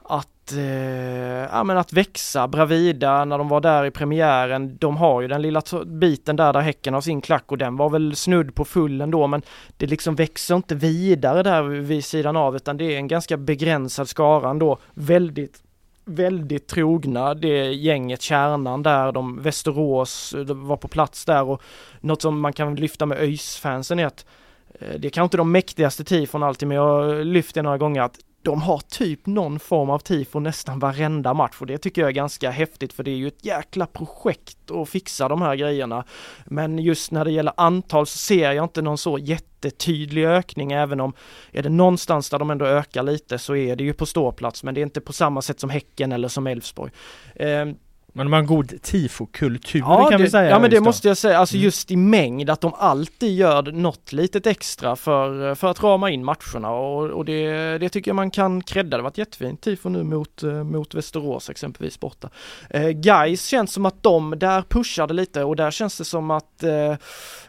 att, 0.09 0.27
eh, 0.57 1.47
ja, 1.51 1.63
men 1.63 1.77
att 1.77 1.93
växa. 1.93 2.47
Bravida 2.47 3.25
när 3.25 3.37
de 3.37 3.49
var 3.49 3.61
där 3.61 3.85
i 3.85 3.91
premiären, 3.91 4.77
de 4.77 4.97
har 4.97 5.21
ju 5.21 5.27
den 5.27 5.41
lilla 5.41 5.61
biten 5.85 6.35
där 6.35 6.53
där 6.53 6.61
Häcken 6.61 6.93
har 6.93 7.01
sin 7.01 7.21
klack 7.21 7.51
och 7.51 7.57
den 7.57 7.77
var 7.77 7.89
väl 7.89 8.15
snudd 8.15 8.55
på 8.55 8.65
full 8.65 9.01
ändå 9.01 9.27
men 9.27 9.41
det 9.77 9.85
liksom 9.85 10.15
växer 10.15 10.55
inte 10.55 10.75
vidare 10.75 11.43
där 11.43 11.63
vid 11.63 12.05
sidan 12.05 12.35
av 12.37 12.55
utan 12.55 12.77
det 12.77 12.83
är 12.83 12.97
en 12.97 13.07
ganska 13.07 13.37
begränsad 13.37 14.09
skara 14.09 14.49
ändå. 14.49 14.77
Väldigt 14.93 15.61
väldigt 16.09 16.67
trogna, 16.67 17.33
det 17.33 17.73
gänget, 17.73 18.21
kärnan 18.21 18.83
där, 18.83 19.11
de 19.11 19.41
Västerås 19.41 20.33
eh, 20.33 20.41
de 20.41 20.67
var 20.67 20.77
på 20.77 20.87
plats 20.87 21.25
där 21.25 21.43
och 21.43 21.61
något 22.01 22.21
som 22.21 22.39
man 22.39 22.53
kan 22.53 22.75
lyfta 22.75 23.05
med 23.05 23.17
ÖIS-fansen 23.17 23.99
är 23.99 24.05
att 24.05 24.25
eh, 24.79 24.99
det 24.99 25.07
är 25.07 25.09
kanske 25.09 25.23
inte 25.23 25.37
de 25.37 25.51
mäktigaste 25.51 26.03
tifon 26.03 26.43
alltid 26.43 26.67
men 26.67 26.77
jag 26.77 26.83
har 26.83 27.23
lyft 27.23 27.55
det 27.55 27.61
några 27.61 27.77
gånger 27.77 28.01
att 28.01 28.19
de 28.41 28.61
har 28.61 28.79
typ 28.79 29.25
någon 29.25 29.59
form 29.59 29.89
av 29.89 29.99
tifo 29.99 30.39
nästan 30.39 30.79
varenda 30.79 31.33
match 31.33 31.57
och 31.59 31.65
det 31.65 31.77
tycker 31.77 32.01
jag 32.01 32.09
är 32.09 32.13
ganska 32.13 32.49
häftigt 32.49 32.93
för 32.93 33.03
det 33.03 33.11
är 33.11 33.15
ju 33.15 33.27
ett 33.27 33.45
jäkla 33.45 33.85
projekt 33.85 34.71
att 34.71 34.89
fixa 34.89 35.27
de 35.27 35.41
här 35.41 35.55
grejerna. 35.55 36.03
Men 36.45 36.79
just 36.79 37.11
när 37.11 37.25
det 37.25 37.31
gäller 37.31 37.53
antal 37.57 38.07
så 38.07 38.17
ser 38.17 38.51
jag 38.51 38.65
inte 38.65 38.81
någon 38.81 38.97
så 38.97 39.17
jättetydlig 39.17 40.25
ökning 40.25 40.71
även 40.71 40.99
om 40.99 41.13
är 41.51 41.63
det 41.63 41.69
någonstans 41.69 42.29
där 42.29 42.39
de 42.39 42.49
ändå 42.51 42.65
ökar 42.65 43.03
lite 43.03 43.37
så 43.37 43.55
är 43.55 43.75
det 43.75 43.83
ju 43.83 43.93
på 43.93 44.05
ståplats 44.05 44.63
men 44.63 44.73
det 44.73 44.81
är 44.81 44.83
inte 44.83 45.01
på 45.01 45.13
samma 45.13 45.41
sätt 45.41 45.59
som 45.59 45.69
Häcken 45.69 46.11
eller 46.11 46.27
som 46.27 46.47
Elfsborg. 46.47 46.91
Ehm, 47.35 47.75
men 48.13 48.25
de 48.25 48.33
har 48.33 48.39
en 48.39 48.45
god 48.45 48.81
tifokultur 48.81 49.79
ja, 49.79 50.09
kan 50.09 50.19
det, 50.19 50.23
vi 50.23 50.29
säga. 50.29 50.49
Ja 50.49 50.59
men 50.59 50.69
det 50.69 50.79
måste 50.79 51.07
jag 51.07 51.17
säga, 51.17 51.37
alltså 51.37 51.55
mm. 51.55 51.63
just 51.63 51.91
i 51.91 51.95
mängd 51.95 52.49
att 52.49 52.61
de 52.61 52.73
alltid 52.77 53.35
gör 53.35 53.71
något 53.71 54.13
litet 54.13 54.47
extra 54.47 54.95
för, 54.95 55.55
för 55.55 55.67
att 55.67 55.83
rama 55.83 56.09
in 56.09 56.25
matcherna 56.25 56.71
och, 56.71 57.09
och 57.09 57.25
det, 57.25 57.77
det 57.77 57.89
tycker 57.89 58.11
jag 58.11 58.15
man 58.15 58.31
kan 58.31 58.61
credda. 58.61 58.97
Det 58.97 59.03
var 59.03 59.09
ett 59.09 59.17
jättefint 59.17 59.61
tifo 59.61 59.89
nu 59.89 60.03
mot, 60.03 60.43
eh, 60.43 60.63
mot 60.63 60.93
Västerås 60.93 61.49
exempelvis 61.49 61.99
borta. 61.99 62.29
Eh, 62.69 62.89
Guys 62.89 63.45
känns 63.45 63.73
som 63.73 63.85
att 63.85 64.03
de 64.03 64.39
där 64.39 64.61
pushade 64.61 65.13
lite 65.13 65.43
och 65.43 65.55
där 65.55 65.71
känns 65.71 65.97
det 65.97 66.05
som 66.05 66.31
att 66.31 66.63
eh, 66.63 66.91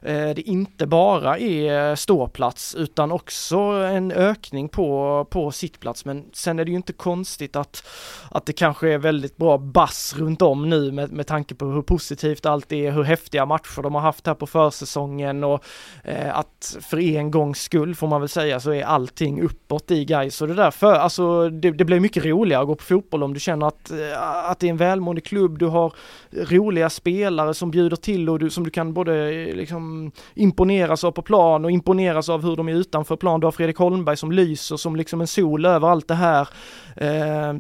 eh 0.03 0.31
det 0.35 0.41
inte 0.41 0.87
bara 0.87 1.39
är 1.39 1.95
ståplats 1.95 2.75
utan 2.75 3.13
också 3.13 3.59
en 3.59 4.13
ökning 4.13 4.69
på, 4.69 5.27
på 5.31 5.51
sittplats 5.51 6.05
men 6.05 6.25
sen 6.33 6.59
är 6.59 6.65
det 6.65 6.71
ju 6.71 6.77
inte 6.77 6.93
konstigt 6.93 7.57
att, 7.57 7.87
att 8.31 8.47
det 8.47 8.53
kanske 8.53 8.89
är 8.89 8.99
väldigt 8.99 9.37
bra 9.37 9.59
bass 9.59 10.15
runt 10.17 10.43
om 10.43 10.50
nu 10.55 10.93
med, 10.93 11.13
med 11.13 11.27
tanke 11.27 11.55
på 11.55 11.65
hur 11.65 11.83
positivt 11.83 12.47
allt 12.47 12.73
är, 12.73 12.91
hur 12.91 13.03
häftiga 13.03 13.47
matcher 13.47 13.83
de 13.83 13.95
har 13.95 14.03
haft 14.03 14.27
här 14.27 14.35
på 14.35 14.47
försäsongen 14.47 15.45
och 15.45 15.65
eh, 16.05 16.39
att 16.39 16.77
för 16.81 16.99
en 17.01 17.31
gångs 17.31 17.63
skull 17.63 17.95
får 17.95 18.07
man 18.07 18.21
väl 18.21 18.29
säga 18.29 18.61
så 18.61 18.73
är 18.73 18.83
allting 18.83 19.43
uppåt 19.43 19.91
i 19.91 20.05
guys 20.05 20.43
och 20.43 20.49
det 20.49 20.55
där 20.55 20.71
för, 20.71 20.95
alltså 20.95 21.49
det, 21.49 21.71
det 21.71 21.85
blir 21.85 22.01
mycket 22.01 22.25
roligare 22.25 22.63
att 22.63 22.69
gå 22.69 22.75
på 22.75 22.85
fotboll 22.85 23.23
om 23.23 23.35
du 23.35 23.41
känner 23.41 23.67
att, 23.67 23.91
eh, 23.91 24.51
att 24.51 24.59
det 24.59 24.67
är 24.67 24.71
en 24.71 24.77
välmående 24.77 25.21
klubb, 25.21 25.59
du 25.59 25.67
har 25.67 25.93
roliga 26.31 26.91
spelare 26.91 27.55
som 27.55 27.71
bjuder 27.71 27.97
till 27.97 28.29
och 28.29 28.39
du, 28.39 28.51
som 28.51 28.65
du 28.65 28.71
kan 28.71 28.93
både 28.93 29.33
eh, 29.33 29.55
liksom 29.55 30.13
imponeras 30.35 31.05
av 31.05 31.13
på 31.13 31.23
plan 31.23 31.65
och 31.65 31.71
imponeras 31.71 32.29
av 32.29 32.43
hur 32.43 32.57
de 32.57 32.69
är 32.69 32.75
utanför 32.75 33.17
plan. 33.17 33.41
Du 33.41 33.47
har 33.47 33.53
Fredrik 33.53 33.77
Holmberg 33.77 34.17
som 34.17 34.33
lyser 34.33 34.77
som 34.77 34.97
liksom 34.97 35.21
en 35.21 35.27
sol 35.27 35.67
över 35.67 35.89
allt 35.89 36.09
det 36.09 36.15
här. 36.15 36.49
Eh, 36.97 37.55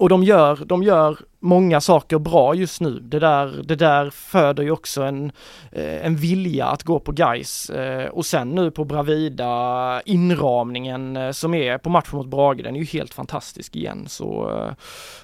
och 0.00 0.08
de 0.08 0.24
gör, 0.24 0.56
de 0.64 0.82
gör 0.82 1.18
många 1.40 1.80
saker 1.80 2.18
bra 2.18 2.54
just 2.54 2.80
nu. 2.80 3.00
Det 3.00 3.18
där, 3.18 3.62
det 3.64 3.76
där 3.76 4.10
föder 4.10 4.62
ju 4.62 4.70
också 4.70 5.02
en, 5.02 5.32
eh, 5.72 6.06
en 6.06 6.16
vilja 6.16 6.66
att 6.66 6.82
gå 6.82 7.00
på 7.00 7.12
guys 7.12 7.70
eh, 7.70 8.08
och 8.08 8.26
sen 8.26 8.50
nu 8.50 8.70
på 8.70 8.84
Bravida 8.84 10.02
inramningen 10.04 11.16
eh, 11.16 11.30
som 11.30 11.54
är 11.54 11.78
på 11.78 11.90
matchen 11.90 12.16
mot 12.16 12.26
Brage, 12.26 12.62
den 12.62 12.76
är 12.76 12.80
ju 12.80 12.86
helt 12.86 13.14
fantastisk 13.14 13.76
igen 13.76 14.04
så 14.08 14.50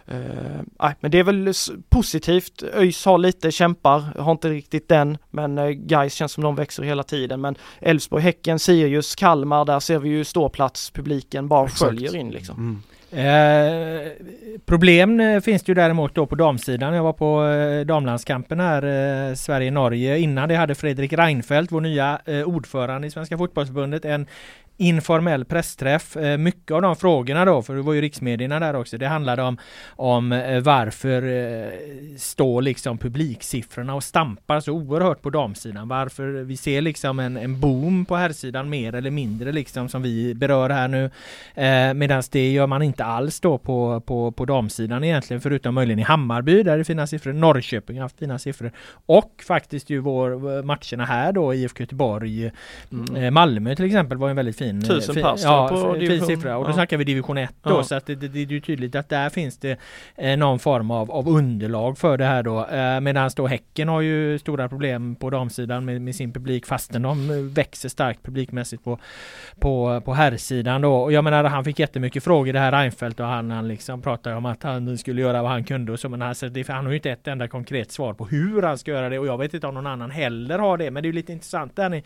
eh, 0.06 0.90
men 1.00 1.10
det 1.10 1.18
är 1.18 1.24
väl 1.24 1.52
positivt. 1.88 2.62
ÖIS 2.74 3.04
har 3.04 3.18
lite 3.18 3.50
kämpar, 3.50 4.00
har 4.18 4.32
inte 4.32 4.48
riktigt 4.48 4.88
den, 4.88 5.18
men 5.30 5.86
guys 5.86 6.14
känns 6.14 6.32
som 6.32 6.44
de 6.44 6.54
växer 6.54 6.82
hela 6.82 7.02
tiden. 7.02 7.40
Men 7.40 7.56
Elfsborg, 7.80 8.22
Häcken, 8.22 8.58
Sirius, 8.58 9.14
Kalmar, 9.14 9.64
där 9.64 9.80
ser 9.80 9.98
vi 9.98 10.08
ju 10.08 10.24
ståplats, 10.24 10.90
publiken 10.90 11.48
bara 11.48 11.64
Exakt. 11.64 11.80
sköljer 11.80 12.16
in 12.16 12.30
liksom. 12.30 12.56
Mm. 12.56 12.82
Eh, 13.10 14.12
problem 14.64 15.20
eh, 15.20 15.40
finns 15.40 15.62
det 15.62 15.70
ju 15.70 15.74
däremot 15.74 16.14
då 16.14 16.26
på 16.26 16.34
damsidan. 16.34 16.94
Jag 16.94 17.02
var 17.02 17.12
på 17.12 17.46
eh, 17.46 17.86
damlandskampen 17.86 18.60
här, 18.60 18.82
eh, 18.82 19.34
Sverige-Norge. 19.34 20.18
Innan 20.18 20.48
det 20.48 20.54
hade 20.54 20.74
Fredrik 20.74 21.12
Reinfeldt, 21.12 21.72
vår 21.72 21.80
nya 21.80 22.20
eh, 22.24 22.42
ordförande 22.42 23.06
i 23.06 23.10
Svenska 23.10 23.38
Fotbollsförbundet, 23.38 24.04
en 24.04 24.26
informell 24.76 25.44
pressträff. 25.44 26.16
Eh, 26.16 26.38
mycket 26.38 26.70
av 26.70 26.82
de 26.82 26.96
frågorna 26.96 27.44
då, 27.44 27.62
för 27.62 27.74
det 27.74 27.82
var 27.82 27.92
ju 27.92 28.00
riksmedierna 28.00 28.60
där 28.60 28.76
också, 28.76 28.98
det 28.98 29.06
handlade 29.06 29.42
om, 29.42 29.58
om 29.88 30.32
eh, 30.32 30.60
varför 30.60 31.22
eh, 31.22 31.70
står 32.16 32.62
liksom 32.62 32.98
publiksiffrorna 32.98 33.94
och 33.94 34.04
stampar 34.04 34.60
så 34.60 34.72
oerhört 34.72 35.22
på 35.22 35.30
damsidan. 35.30 35.88
Varför 35.88 36.26
vi 36.26 36.56
ser 36.56 36.80
liksom 36.80 37.18
en, 37.18 37.36
en 37.36 37.60
boom 37.60 38.04
på 38.04 38.16
herrsidan 38.16 38.68
mer 38.70 38.94
eller 38.94 39.10
mindre 39.10 39.52
liksom 39.52 39.88
som 39.88 40.02
vi 40.02 40.34
berör 40.34 40.70
här 40.70 40.88
nu. 40.88 41.10
Eh, 41.54 41.94
Medan 41.94 42.22
det 42.30 42.52
gör 42.52 42.66
man 42.66 42.82
inte 42.82 42.95
alls 43.04 43.40
då 43.40 43.58
på, 43.58 44.00
på, 44.00 44.32
på 44.32 44.44
damsidan 44.44 45.04
egentligen 45.04 45.40
förutom 45.40 45.74
möjligen 45.74 45.98
i 45.98 46.02
Hammarby 46.02 46.62
där 46.62 46.76
det 46.76 46.82
är 46.82 46.84
fina 46.84 47.06
siffror. 47.06 47.32
Norrköping 47.32 47.96
har 47.96 48.02
haft 48.02 48.18
fina 48.18 48.38
siffror. 48.38 48.72
Och 49.06 49.42
faktiskt 49.46 49.90
ju 49.90 49.98
vår 49.98 50.62
matcherna 50.62 51.04
här 51.04 51.32
då 51.32 51.54
IFK 51.54 51.80
Göteborg, 51.80 52.50
mm. 52.92 53.34
Malmö 53.34 53.76
till 53.76 53.84
exempel 53.84 54.18
var 54.18 54.30
en 54.30 54.36
väldigt 54.36 54.58
fin 54.58 54.82
Tusen 54.82 55.14
fin, 55.14 55.22
pass 55.22 55.42
ja, 55.44 55.68
på 55.68 55.92
fin 55.92 56.00
division. 56.00 56.26
siffra 56.26 56.56
och 56.56 56.64
då 56.64 56.70
ja. 56.70 56.74
snackar 56.74 56.96
vi 56.96 57.04
division 57.04 57.38
1 57.38 57.54
då 57.62 57.70
ja. 57.70 57.82
så 57.82 57.94
att 57.94 58.06
det, 58.06 58.14
det, 58.14 58.28
det, 58.28 58.40
är 58.40 58.46
ju 58.46 58.60
tydligt 58.60 58.94
att 58.94 59.08
där 59.08 59.30
finns 59.30 59.58
det 59.58 59.78
eh, 60.16 60.36
någon 60.36 60.58
form 60.58 60.90
av, 60.90 61.10
av 61.10 61.28
underlag 61.28 61.98
för 61.98 62.18
det 62.18 62.24
här 62.24 62.42
då 62.42 62.66
eh, 62.66 63.00
medan 63.00 63.30
då 63.36 63.46
Häcken 63.46 63.88
har 63.88 64.00
ju 64.00 64.38
stora 64.38 64.68
problem 64.68 65.16
på 65.16 65.30
damsidan 65.30 65.84
med, 65.84 66.00
med 66.02 66.14
sin 66.14 66.32
publik 66.32 66.66
fastän 66.66 67.02
de 67.02 67.48
växer 67.54 67.88
starkt 67.88 68.22
publikmässigt 68.22 68.84
på 68.84 68.98
på, 69.60 70.00
på 70.04 70.14
herrsidan 70.14 70.80
då 70.80 70.94
och 70.94 71.12
jag 71.12 71.24
menar 71.24 71.44
han 71.44 71.64
fick 71.64 71.78
jättemycket 71.78 72.24
frågor 72.24 72.52
det 72.52 72.60
här 72.60 72.72
Reinfeldt 72.86 73.20
och 73.20 73.26
han, 73.26 73.50
han 73.50 73.68
liksom 73.68 74.02
pratade 74.02 74.36
om 74.36 74.46
att 74.46 74.62
han 74.62 74.98
skulle 74.98 75.20
göra 75.20 75.42
vad 75.42 75.50
han 75.50 75.64
kunde 75.64 75.92
och 75.92 76.00
så 76.00 76.08
men 76.08 76.22
alltså, 76.22 76.48
det, 76.48 76.68
han 76.68 76.84
har 76.84 76.92
ju 76.92 76.96
inte 76.96 77.10
ett 77.10 77.28
enda 77.28 77.48
konkret 77.48 77.92
svar 77.92 78.14
på 78.14 78.26
hur 78.26 78.62
han 78.62 78.78
ska 78.78 78.90
göra 78.90 79.08
det 79.08 79.18
och 79.18 79.26
jag 79.26 79.38
vet 79.38 79.54
inte 79.54 79.66
om 79.66 79.74
någon 79.74 79.86
annan 79.86 80.10
heller 80.10 80.58
har 80.58 80.78
det 80.78 80.90
men 80.90 81.02
det 81.02 81.06
är 81.06 81.10
ju 81.10 81.16
lite 81.16 81.32
intressant 81.32 81.76
där 81.76 81.88
ni 81.88 82.02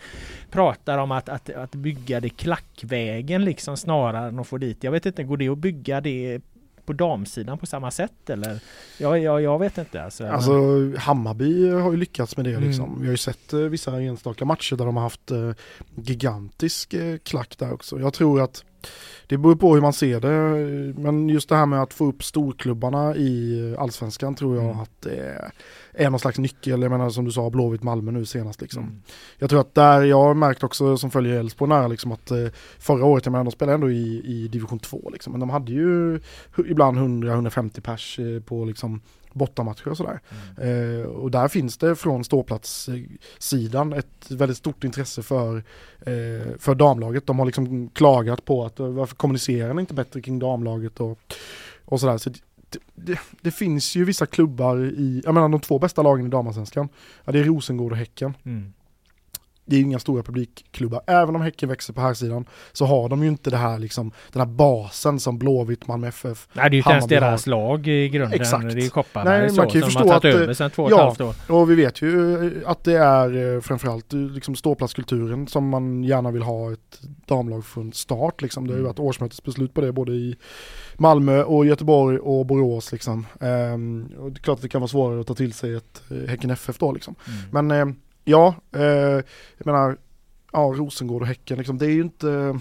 pratar 0.51 0.99
om 0.99 1.13
att, 1.13 1.29
att, 1.29 1.51
att 1.51 1.75
bygga 1.75 2.21
det 2.21 2.29
klackvägen 2.29 3.45
liksom 3.45 3.77
snarare 3.77 4.29
än 4.29 4.39
att 4.39 4.47
få 4.47 4.59
dit. 4.59 4.85
Jag 4.85 4.93
vet 4.93 5.07
inte, 5.07 5.25
går 5.25 5.37
det 5.37 5.49
att 5.49 5.59
bygga 5.59 6.01
det 6.01 6.41
på 6.85 6.93
damsidan 6.93 7.59
på 7.59 7.67
samma 7.67 7.91
sätt 7.91 8.31
eller? 8.31 8.61
Jag, 8.99 9.19
jag, 9.19 9.43
jag 9.43 9.59
vet 9.59 9.79
inte. 9.79 10.03
Alltså, 10.03 10.27
alltså 10.27 10.53
Hammarby 10.99 11.71
har 11.71 11.91
ju 11.91 11.97
lyckats 11.97 12.37
med 12.37 12.47
det 12.47 12.51
mm. 12.51 12.65
liksom. 12.69 12.97
Vi 13.01 13.07
har 13.07 13.13
ju 13.13 13.17
sett 13.17 13.53
eh, 13.53 13.61
vissa 13.61 14.01
enstaka 14.01 14.45
matcher 14.45 14.77
där 14.77 14.85
de 14.85 14.97
har 14.97 15.03
haft 15.03 15.31
eh, 15.31 15.53
gigantisk 15.95 16.95
eh, 16.95 17.17
klack 17.19 17.59
där 17.59 17.73
också. 17.73 18.01
Jag 18.01 18.13
tror 18.13 18.41
att 18.43 18.65
det 19.27 19.39
beror 19.39 19.57
på 19.57 19.75
hur 19.75 19.81
man 19.81 19.93
ser 19.93 20.21
det. 20.21 20.31
Men 21.01 21.29
just 21.29 21.49
det 21.49 21.57
här 21.57 21.67
med 21.67 21.83
att 21.83 21.95
få 21.95 22.07
upp 22.07 22.25
storklubbarna 22.25 23.17
i 23.17 23.75
allsvenskan 23.79 24.35
tror 24.35 24.57
jag 24.57 24.65
Mm. 24.65 24.79
att 24.79 25.01
det 25.01 26.05
är 26.05 26.11
någon 26.11 26.21
slags 26.21 26.39
nyckel. 26.39 26.83
Jag 26.83 26.91
menar 26.91 27.11
som 27.11 27.25
du 27.25 27.33
sa, 27.33 27.51
Blåvitt 27.51 27.83
Malmö 27.83 28.11
nu 28.13 28.27
senast 28.27 28.61
liksom. 28.61 28.83
Mm. 28.83 29.03
Jag 29.39 29.51
tror 29.51 29.61
att 29.61 29.75
där, 29.75 30.03
jag 30.03 30.23
har 30.23 30.35
märkt 30.35 30.65
också 30.65 30.97
som 30.97 31.11
följer 31.11 31.41
Elfsborg 31.41 31.69
nära 31.69 31.89
liksom 31.89 32.13
att 32.13 32.31
eh, 32.31 32.47
förra 32.79 33.05
året, 33.05 33.27
jag 33.27 33.33
menar 33.33 33.45
de 33.45 33.51
spelade 33.51 33.75
ändå 33.75 33.91
i, 33.91 34.23
i 34.25 34.49
division 34.49 34.79
2 34.79 35.11
liksom. 35.13 35.33
Men 35.33 35.41
de 35.41 35.51
hade 35.51 35.73
ju 35.73 36.21
ibland 36.67 36.99
100-150 36.99 37.81
pers 37.81 38.19
eh, 38.19 38.43
på 38.43 38.65
liksom 38.65 39.01
bortamatcher 39.33 39.89
och 39.89 39.97
sådär. 39.97 40.21
Eh, 40.61 41.07
och 41.07 41.31
där 41.31 41.49
finns 41.49 41.79
det 41.79 41.97
från 41.97 42.25
ståplatssidan 42.25 43.93
ett 43.93 44.31
väldigt 44.31 44.59
stort 44.59 44.85
intresse 44.85 45.23
för, 45.23 45.57
eh, 46.01 46.57
för 46.59 46.75
damlaget. 46.75 47.27
De 47.27 47.39
har 47.39 47.47
liksom 47.47 47.89
klagat 47.89 48.45
på 48.45 48.65
att 48.65 48.81
eh, 48.81 48.87
varför 48.87 49.17
kommunicerar 49.17 49.75
ni 49.75 49.81
inte 49.81 49.95
bättre 49.95 50.21
kring 50.21 50.39
damlaget 50.39 51.01
och, 51.01 51.19
och 51.85 52.01
sådär. 52.01 52.19
Så 52.19 52.31
det, 52.31 52.79
det, 52.95 53.19
det 53.41 53.51
finns 53.51 53.97
ju 53.97 54.05
vissa 54.05 54.27
klubbar 54.27 54.85
i, 54.85 55.23
jag 55.25 55.35
menar 55.35 55.49
de 55.49 55.61
två 55.61 55.79
bästa 55.79 56.03
lagen 56.03 56.27
i 56.27 56.29
damallsvenskan, 56.29 56.89
ja, 57.25 57.33
det 57.33 57.39
är 57.39 57.45
Rosengård 57.45 57.93
och 57.93 57.99
Häcken. 57.99 58.35
Mm. 58.45 58.73
Det 59.71 59.77
är 59.77 59.79
ju 59.79 59.85
inga 59.85 59.99
stora 59.99 60.23
publikklubbar. 60.23 61.01
Även 61.07 61.37
om 61.37 61.43
Häcken 61.43 61.69
växer 61.69 61.93
på 61.93 62.01
här 62.01 62.15
sidan 62.15 62.45
så 62.73 62.85
har 62.85 63.09
de 63.09 63.23
ju 63.23 63.29
inte 63.29 63.51
det 63.51 63.57
här 63.57 63.79
liksom, 63.79 64.13
den 64.33 64.41
här 64.41 64.47
basen 64.47 65.21
som 65.21 65.39
Blåvitt, 65.39 65.87
Malmö 65.87 66.09
FF, 66.09 66.49
Nej, 66.53 66.71
det 66.71 66.75
är 66.75 66.77
ju 66.77 66.79
inte 66.79 66.91
ens 66.91 67.03
Hammarby 67.03 67.15
har. 67.15 67.21
deras 67.21 67.47
lag 67.47 67.87
i 67.87 68.09
grunden. 68.09 68.41
Exakt. 68.41 68.63
Det 68.63 68.69
är 68.69 68.75
ju 68.75 68.81
Nej, 68.81 68.89
Kopparberg 68.91 69.53
man 69.53 69.67
kan 69.69 69.81
ju 69.81 69.83
förstå 69.83 70.13
att 70.13 70.25
över 70.25 70.55
sedan 70.55 70.71
två 70.71 70.83
och 70.83 70.91
ett 70.91 70.97
ja. 70.97 71.05
halvt 71.05 71.21
år. 71.21 71.35
Och 71.49 71.71
vi 71.71 71.75
vet 71.75 72.03
ju 72.03 72.35
eh, 72.47 72.71
att 72.71 72.85
det 72.85 72.97
är 72.99 73.55
eh, 73.55 73.61
framförallt 73.61 74.13
eh, 74.13 74.21
liksom 74.21 74.55
ståplatskulturen 74.57 75.47
som 75.47 75.69
man 75.69 76.05
gärna 76.05 76.31
vill 76.31 76.43
ha 76.43 76.73
ett 76.73 77.01
damlag 77.27 77.65
från 77.65 77.93
start. 77.93 78.43
Liksom. 78.43 78.67
Det 78.67 78.73
har 78.73 78.77
ju 78.77 78.81
Mm. 78.81 78.89
varit 78.89 78.99
årsmötesbeslut 78.99 79.75
på 79.75 79.81
det 79.81 79.93
både 79.93 80.13
i 80.13 80.37
Malmö 80.97 81.43
och 81.43 81.67
Göteborg 81.67 82.19
och 82.19 82.47
Borås. 82.47 82.93
Liksom. 82.93 83.27
Ehm, 83.41 84.11
och 84.19 84.33
det 84.33 84.39
är 84.39 84.43
klart 84.43 84.57
att 84.59 84.63
det 84.63 84.69
kan 84.69 84.81
vara 84.81 84.89
svårare 84.89 85.21
att 85.21 85.27
ta 85.27 85.35
till 85.35 85.53
sig 85.53 85.75
ett 85.75 86.03
Häcken 86.29 86.51
FF 86.51 86.79
då. 86.79 86.93
Liksom. 86.93 87.15
Mm. 87.53 87.67
Men 87.69 87.89
eh, 87.89 87.95
ja, 88.31 88.55
eh, 88.75 88.83
jag 89.57 89.65
menar, 89.67 89.97
ja, 90.53 90.59
Rosengård 90.77 91.23
och 91.23 91.29
Häcken, 91.29 91.59
liksom, 91.59 91.79
det 91.79 91.87
är 91.87 91.91
ju 91.91 92.01
inte 92.03 92.59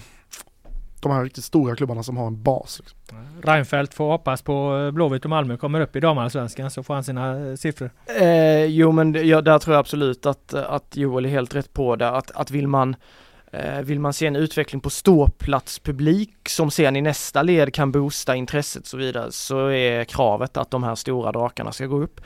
de 1.02 1.12
här 1.12 1.24
riktigt 1.24 1.44
stora 1.44 1.76
klubbarna 1.76 2.02
som 2.02 2.16
har 2.16 2.26
en 2.26 2.42
bas. 2.42 2.80
Liksom. 2.80 3.18
Reinfeldt 3.42 3.94
får 3.94 4.10
hoppas 4.10 4.42
på 4.42 4.76
eh, 4.86 4.90
Blåvitt 4.90 5.24
och 5.24 5.30
Malmö 5.30 5.56
kommer 5.56 5.80
upp 5.80 5.96
i 5.96 6.00
damallsvenskan 6.00 6.70
så 6.70 6.82
får 6.82 6.94
han 6.94 7.04
sina 7.04 7.48
eh, 7.48 7.54
siffror. 7.54 7.90
Eh, 8.20 8.64
jo 8.64 8.92
men 8.92 9.12
det- 9.12 9.22
ja, 9.22 9.40
där 9.40 9.58
tror 9.58 9.74
jag 9.74 9.80
absolut 9.80 10.26
att, 10.26 10.54
att 10.54 10.96
Joel 10.96 11.24
är 11.24 11.30
helt 11.30 11.54
rätt 11.54 11.72
på 11.72 11.96
det. 11.96 12.08
Att, 12.10 12.30
att 12.30 12.50
vill 12.50 12.68
man 12.68 12.96
eh, 13.52 13.80
vill 13.80 14.00
man 14.00 14.12
se 14.12 14.26
en 14.26 14.36
utveckling 14.36 14.80
på 14.80 14.90
ståplatspublik 14.90 16.48
som 16.48 16.70
sen 16.70 16.96
i 16.96 17.00
nästa 17.00 17.42
led 17.42 17.74
kan 17.74 17.92
boosta 17.92 18.36
intresset 18.36 18.82
och 18.82 18.88
så 18.88 18.96
vidare 18.96 19.32
så 19.32 19.66
är 19.70 20.04
kravet 20.04 20.56
att 20.56 20.70
de 20.70 20.82
här 20.82 20.94
stora 20.94 21.32
drakarna 21.32 21.72
ska 21.72 21.86
gå 21.86 22.02
upp. 22.02 22.20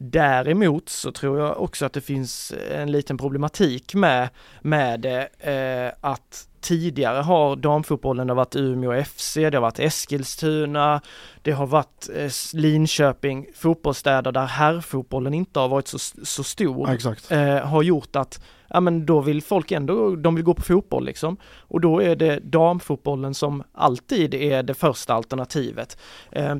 Däremot 0.00 0.88
så 0.88 1.12
tror 1.12 1.38
jag 1.38 1.60
också 1.60 1.86
att 1.86 1.92
det 1.92 2.00
finns 2.00 2.52
en 2.70 2.92
liten 2.92 3.18
problematik 3.18 3.94
med, 3.94 4.28
med 4.60 5.00
det, 5.00 5.28
eh, 5.38 5.92
att 6.00 6.48
tidigare 6.60 7.22
har 7.22 7.56
damfotbollen, 7.56 8.26
det 8.26 8.30
har 8.30 8.36
varit 8.36 8.56
Umeå 8.56 9.04
FC, 9.04 9.34
det 9.34 9.54
har 9.54 9.60
varit 9.60 9.78
Eskilstuna, 9.78 11.00
det 11.42 11.52
har 11.52 11.66
varit 11.66 12.08
eh, 12.16 12.30
Linköping, 12.52 13.46
fotbollsstäder 13.54 14.32
där 14.32 14.46
herrfotbollen 14.46 15.34
inte 15.34 15.60
har 15.60 15.68
varit 15.68 15.88
så, 15.88 15.98
så 16.22 16.44
stor, 16.44 16.88
Ja, 17.30 17.36
eh, 17.36 17.66
har 17.66 17.82
gjort 17.82 18.16
att 18.16 18.44
ja 18.68 18.80
men 18.80 19.06
då 19.06 19.20
vill 19.20 19.42
folk 19.42 19.72
ändå, 19.72 20.16
de 20.16 20.34
vill 20.34 20.44
gå 20.44 20.54
på 20.54 20.62
fotboll 20.62 21.04
liksom. 21.04 21.36
Och 21.44 21.80
då 21.80 22.02
är 22.02 22.16
det 22.16 22.38
damfotbollen 22.38 23.34
som 23.34 23.62
alltid 23.72 24.34
är 24.34 24.62
det 24.62 24.74
första 24.74 25.14
alternativet. 25.14 25.98
Eh, 26.32 26.56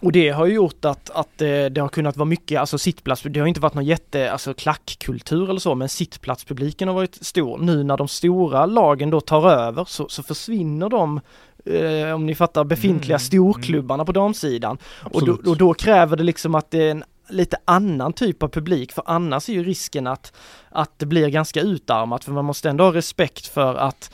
och 0.00 0.12
det 0.12 0.28
har 0.28 0.46
ju 0.46 0.54
gjort 0.54 0.84
att, 0.84 1.10
att 1.10 1.42
eh, 1.42 1.64
det 1.64 1.78
har 1.80 1.88
kunnat 1.88 2.16
vara 2.16 2.28
mycket, 2.28 2.60
alltså 2.60 2.78
sittplats, 2.78 3.22
det 3.22 3.40
har 3.40 3.46
inte 3.46 3.60
varit 3.60 3.74
någon 3.74 3.84
jätte, 3.84 4.32
alltså 4.32 4.54
klackkultur 4.54 5.50
eller 5.50 5.60
så, 5.60 5.74
men 5.74 5.88
sittplatspubliken 5.88 6.88
har 6.88 6.94
varit 6.94 7.24
stor. 7.24 7.58
Nu 7.58 7.84
när 7.84 7.96
de 7.96 8.08
stora 8.08 8.66
lagen 8.66 9.10
då 9.10 9.20
tar 9.20 9.50
över 9.50 9.84
så, 9.84 10.08
så 10.08 10.22
försvinner 10.22 10.88
de, 10.88 11.20
eh, 11.64 12.14
om 12.14 12.26
ni 12.26 12.34
fattar, 12.34 12.64
befintliga 12.64 13.16
Mm, 13.16 13.26
storklubbarna 13.26 14.04
på 14.04 14.12
damsidan. 14.12 14.78
Och 15.12 15.26
då, 15.26 15.38
och 15.50 15.56
då 15.56 15.74
kräver 15.74 16.16
det 16.16 16.22
liksom 16.24 16.54
att 16.54 16.70
det 16.70 16.82
är 16.82 16.90
en 16.90 17.04
lite 17.28 17.56
annan 17.64 18.12
typ 18.12 18.42
av 18.42 18.48
publik, 18.48 18.92
för 18.92 19.04
annars 19.06 19.48
är 19.48 19.52
ju 19.52 19.64
risken 19.64 20.06
att, 20.06 20.32
att 20.70 20.98
det 20.98 21.06
blir 21.06 21.28
ganska 21.28 21.60
utarmat, 21.60 22.24
för 22.24 22.32
man 22.32 22.44
måste 22.44 22.70
ändå 22.70 22.84
ha 22.84 22.92
respekt 22.92 23.46
för 23.46 23.74
att 23.74 24.10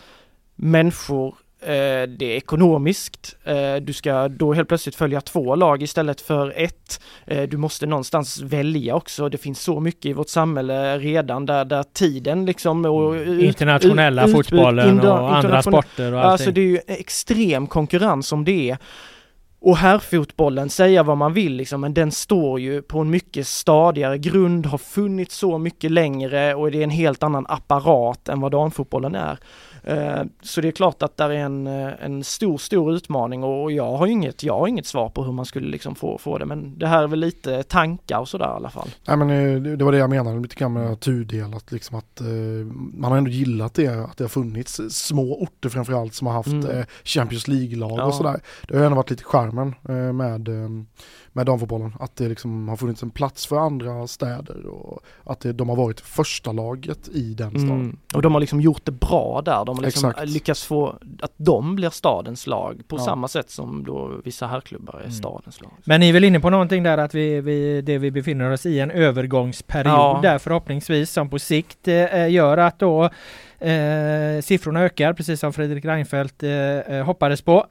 människor 0.55 1.35
det 2.19 2.25
är 2.33 2.37
ekonomiskt. 2.37 3.37
Eh, 3.45 3.77
du 3.83 3.93
ska 3.93 4.29
då 4.29 4.53
helt 4.53 4.69
plötsligt 4.69 4.95
följa 4.97 5.21
två 5.21 5.55
lag 5.55 5.83
istället 5.83 6.21
för 6.21 6.53
ett. 6.57 7.01
Eh, 7.27 7.43
du 7.43 7.57
måste 7.57 7.87
någonstans 7.87 8.41
välja 8.43 8.95
också. 8.95 9.29
Det 9.29 9.39
finns 9.39 9.61
så 9.61 9.81
mycket 9.81 10.05
i 10.07 10.13
vårt 10.13 10.29
samhälle 10.29 10.99
redan 10.99 11.47
där, 11.47 11.65
där 11.65 11.83
tiden 11.93 12.47
liksom 12.47 12.85
och 12.85 13.13
ut- 13.13 13.27
Mm. 13.27 13.41
Internationella 13.45 14.27
ut- 14.27 14.33
fotbollen 14.33 14.89
inter- 15.01 15.21
och 15.21 15.37
andra 15.37 15.63
sporter 15.63 16.13
och 16.13 16.19
allting. 16.19 16.31
Alltså 16.31 16.51
det 16.51 16.61
är 16.61 16.65
ju 16.67 16.81
extrem 16.87 17.67
konkurrens 17.67 18.33
om 18.33 18.45
det 18.45 18.71
är. 18.71 18.79
Och 19.61 19.77
herrfotbollen, 19.77 20.71
säga 20.71 21.03
vad 21.03 21.17
man 21.17 21.33
vill 21.33 21.53
liksom, 21.57 21.81
men 21.81 21.95
den 21.95 22.13
står 22.13 22.61
ju 22.61 22.83
på 22.83 22.99
en 22.99 23.11
mycket 23.11 23.47
stadigare 23.47 24.19
grund, 24.19 24.67
har 24.67 24.79
funnits 24.79 25.37
så 25.37 25.59
mycket 25.59 25.91
längre 25.91 26.55
och 26.55 26.71
det 26.71 26.79
är 26.79 26.85
en 26.85 26.91
helt 26.91 27.23
annan 27.23 27.47
apparat 27.49 28.29
än 28.29 28.41
vad 28.41 28.53
damfotbollen 28.53 29.15
är. 29.15 29.39
Eh, 29.87 30.23
Så 30.43 30.61
det 30.61 30.69
är 30.69 30.73
klart 30.73 31.03
att 31.03 31.17
det 31.17 31.25
är 31.25 31.31
en, 31.31 31.67
eh, 31.67 31.89
en 32.01 32.25
stor, 32.25 32.59
stor 32.59 32.93
utmaning 32.95 33.45
och 33.45 33.73
jag 33.73 33.97
har 33.97 34.07
inget, 34.07 34.43
jag 34.43 34.59
har 34.59 34.69
inget 34.69 34.87
svar 34.87 35.09
på 35.09 35.25
hur 35.25 35.33
man 35.33 35.45
skulle 35.45 35.69
liksom 35.69 35.95
få, 35.95 36.19
få 36.19 36.39
det, 36.39 36.47
men 36.47 36.79
det 36.79 36.87
här 36.87 37.03
är 37.03 37.07
väl 37.07 37.19
lite 37.21 37.63
tankar 37.63 38.19
och 38.19 38.29
sådär 38.29 38.45
i 38.47 38.49
alla 38.49 38.71
fall. 38.71 38.89
Nej 39.07 39.17
men 39.17 39.31
eh, 39.31 39.77
det, 39.77 39.85
var 39.85 39.93
det 39.93 39.99
jag 39.99 40.11
menade 40.11 40.41
lite 40.41 40.55
grann 40.57 40.73
med 40.73 41.01
tudelat 41.01 41.73
liksom 41.73 41.99
att 41.99 42.21
man 42.95 43.11
har 43.11 43.19
ändå 43.19 43.31
gillat 43.31 43.75
det 43.75 43.87
att 43.89 44.17
det 44.17 44.25
har 44.25 44.29
funnits 44.29 44.81
små 44.91 45.43
orter 45.43 45.69
framförallt 45.69 46.15
som 46.15 46.27
har 46.27 46.35
haft 46.35 46.49
Mm. 46.49 46.85
Champions 47.05 47.49
League-lag 47.49 47.99
Ja. 47.99 48.05
och 48.05 48.15
sådär. 48.15 48.41
Det 48.69 48.77
har 48.79 48.85
ändå 48.85 48.97
varit 48.97 49.11
lite 49.11 49.25
charmen 49.25 49.75
med, 50.17 50.49
med 51.37 51.47
damfotbollen. 51.47 51.93
Att 52.01 52.17
det 52.17 52.29
liksom 52.29 52.69
har 52.69 52.77
funnits 52.77 53.03
en 53.03 53.11
plats 53.11 53.47
för 53.47 53.57
andra 53.57 54.07
städer 54.07 54.67
och 54.67 55.03
att 55.25 55.41
det, 55.41 55.53
de 55.53 55.69
har 55.69 55.77
varit 55.77 56.01
första 56.01 56.53
laget 56.53 57.09
i 57.09 57.35
den 57.35 57.51
staden. 57.51 57.71
Mm. 57.81 57.97
Och 58.15 58.23
de 58.23 58.33
har 58.33 58.41
liksom 58.41 58.61
gjort 58.61 58.85
det 58.85 58.93
bra 58.93 59.43
där, 59.45 59.65
de 59.65 59.77
har 59.77 59.85
liksom 59.85 60.11
Exakt. 60.11 60.29
lyckats 60.31 60.65
få 60.65 60.99
att 61.23 61.33
de 61.37 61.77
blir 61.77 61.91
stadens 61.91 62.47
lag 62.47 62.83
på 62.89 62.97
Ja. 62.97 63.05
samma 63.05 63.29
sätt 63.29 63.51
som 63.51 63.85
då 63.85 64.13
vissa 64.25 64.47
herrklubbar 64.47 64.95
är 64.95 64.99
Mm. 65.01 65.13
stadens 65.13 65.61
lag. 65.61 65.71
Men 65.85 66.01
ni 66.01 66.09
är 66.09 66.13
väl 66.13 66.25
inne 66.25 66.41
på 66.41 66.51
någonting 66.51 66.83
där 66.83 66.99
att 66.99 67.15
vi, 67.15 67.41
vi, 67.41 67.81
det 67.83 67.99
vi 67.99 68.11
befinner 68.11 68.51
oss 68.53 68.67
i 68.67 68.81
en 68.81 68.91
övergångsperiod 68.91 69.93
Ja. 69.95 70.19
där 70.23 70.39
förhoppningsvis 70.39 71.11
som 71.11 71.31
på 71.31 71.39
sikt 71.39 71.89
eh, 71.89 72.29
gör 72.31 72.57
att 72.59 72.79
då 72.79 73.05
eh, 73.59 74.41
siffrorna 74.43 74.81
ökar 74.83 75.13
precis 75.13 75.41
som 75.41 75.53
Fredrik 75.53 75.85
Reinfeldt 75.85 76.43
eh, 76.43 76.51
eh, 76.51 77.05
hoppades 77.05 77.43
på. 77.43 77.67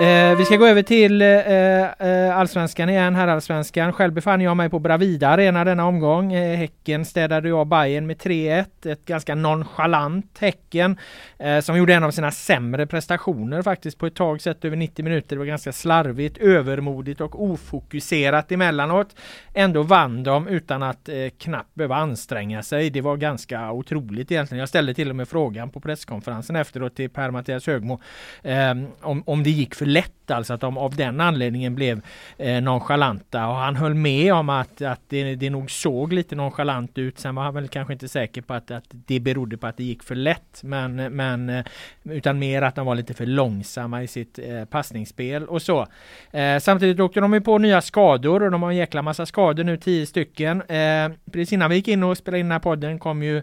Eh, 0.00 0.36
vi 0.36 0.44
ska 0.44 0.56
gå 0.56 0.66
över 0.66 0.82
till 0.82 1.22
eh, 1.22 1.28
eh, 1.28 2.38
Allsvenskan 2.38 2.88
igen, 2.88 3.14
här 3.14 3.28
Allsvenskan. 3.28 3.92
Själv 3.92 4.12
befann 4.12 4.40
jag 4.40 4.56
mig 4.56 4.70
på 4.70 4.78
Bravida 4.78 5.28
Arena 5.28 5.64
denna 5.64 5.86
omgång. 5.86 6.32
Eh, 6.32 6.56
häcken 6.56 7.04
städade 7.04 7.48
jag 7.48 7.66
Bayern 7.66 8.06
med 8.06 8.16
3-1. 8.16 8.64
Ett 8.86 9.04
ganska 9.04 9.34
nonchalant 9.34 10.38
Häcken 10.38 10.98
eh, 11.38 11.60
som 11.60 11.78
gjorde 11.78 11.94
en 11.94 12.04
av 12.04 12.10
sina 12.10 12.30
sämre 12.30 12.86
prestationer 12.86 13.62
faktiskt 13.62 13.98
på 13.98 14.06
ett 14.06 14.14
tag 14.14 14.40
sett 14.40 14.64
över 14.64 14.76
90 14.76 15.04
minuter. 15.04 15.36
Det 15.36 15.38
var 15.38 15.46
ganska 15.46 15.72
slarvigt, 15.72 16.38
övermodigt 16.38 17.20
och 17.20 17.42
ofokuserat 17.42 18.52
emellanåt. 18.52 19.16
Ändå 19.52 19.82
vann 19.82 20.22
de 20.22 20.48
utan 20.48 20.82
att 20.82 21.08
eh, 21.08 21.14
knappt 21.38 21.74
behöva 21.74 21.96
anstränga 21.96 22.62
sig. 22.62 22.90
Det 22.90 23.00
var 23.00 23.16
ganska 23.16 23.72
otroligt 23.72 24.32
egentligen. 24.32 24.60
Jag 24.60 24.68
ställde 24.68 24.94
till 24.94 25.10
och 25.10 25.16
med 25.16 25.28
frågan 25.28 25.70
på 25.70 25.80
presskonferensen 25.80 26.56
efteråt 26.56 26.96
till 26.96 27.10
Per-Mattias 27.10 27.66
Högmo 27.66 28.00
eh, 28.42 28.74
om, 29.00 29.22
om 29.26 29.42
det 29.42 29.50
gick 29.50 29.74
för 29.74 29.83
lätt, 29.86 30.30
alltså 30.30 30.54
att 30.54 30.60
de 30.60 30.78
av 30.78 30.96
den 30.96 31.20
anledningen 31.20 31.74
blev 31.74 32.00
eh, 32.36 32.62
nonchalanta 32.62 33.48
och 33.48 33.54
han 33.54 33.76
höll 33.76 33.94
med 33.94 34.34
om 34.34 34.48
att, 34.48 34.82
att 34.82 35.00
det, 35.08 35.34
det 35.34 35.50
nog 35.50 35.70
såg 35.70 36.12
lite 36.12 36.36
nonchalant 36.36 36.98
ut. 36.98 37.18
Sen 37.18 37.34
var 37.34 37.42
han 37.42 37.54
väl 37.54 37.68
kanske 37.68 37.92
inte 37.92 38.08
säker 38.08 38.42
på 38.42 38.54
att, 38.54 38.70
att 38.70 38.84
det 38.88 39.20
berodde 39.20 39.56
på 39.56 39.66
att 39.66 39.76
det 39.76 39.84
gick 39.84 40.02
för 40.02 40.14
lätt, 40.14 40.60
men, 40.62 40.96
men 40.96 41.48
eh, 41.48 41.64
utan 42.04 42.38
mer 42.38 42.62
att 42.62 42.74
de 42.74 42.86
var 42.86 42.94
lite 42.94 43.14
för 43.14 43.26
långsamma 43.26 44.02
i 44.02 44.06
sitt 44.06 44.38
eh, 44.38 44.64
passningsspel 44.64 45.44
och 45.46 45.62
så. 45.62 45.86
Eh, 46.30 46.58
samtidigt 46.58 47.00
åkte 47.00 47.20
de 47.20 47.34
ju 47.34 47.40
på 47.40 47.58
nya 47.58 47.80
skador 47.80 48.42
och 48.42 48.50
de 48.50 48.62
har 48.62 48.70
en 48.70 48.76
jäkla 48.76 49.02
massa 49.02 49.26
skador 49.26 49.64
nu, 49.64 49.76
tio 49.76 50.06
stycken. 50.06 50.62
Eh, 50.62 51.10
precis 51.32 51.52
innan 51.52 51.70
vi 51.70 51.76
gick 51.76 51.88
in 51.88 52.02
och 52.02 52.18
spelade 52.18 52.40
in 52.40 52.46
den 52.46 52.52
här 52.52 52.58
podden 52.58 52.98
kom 52.98 53.22
ju 53.22 53.42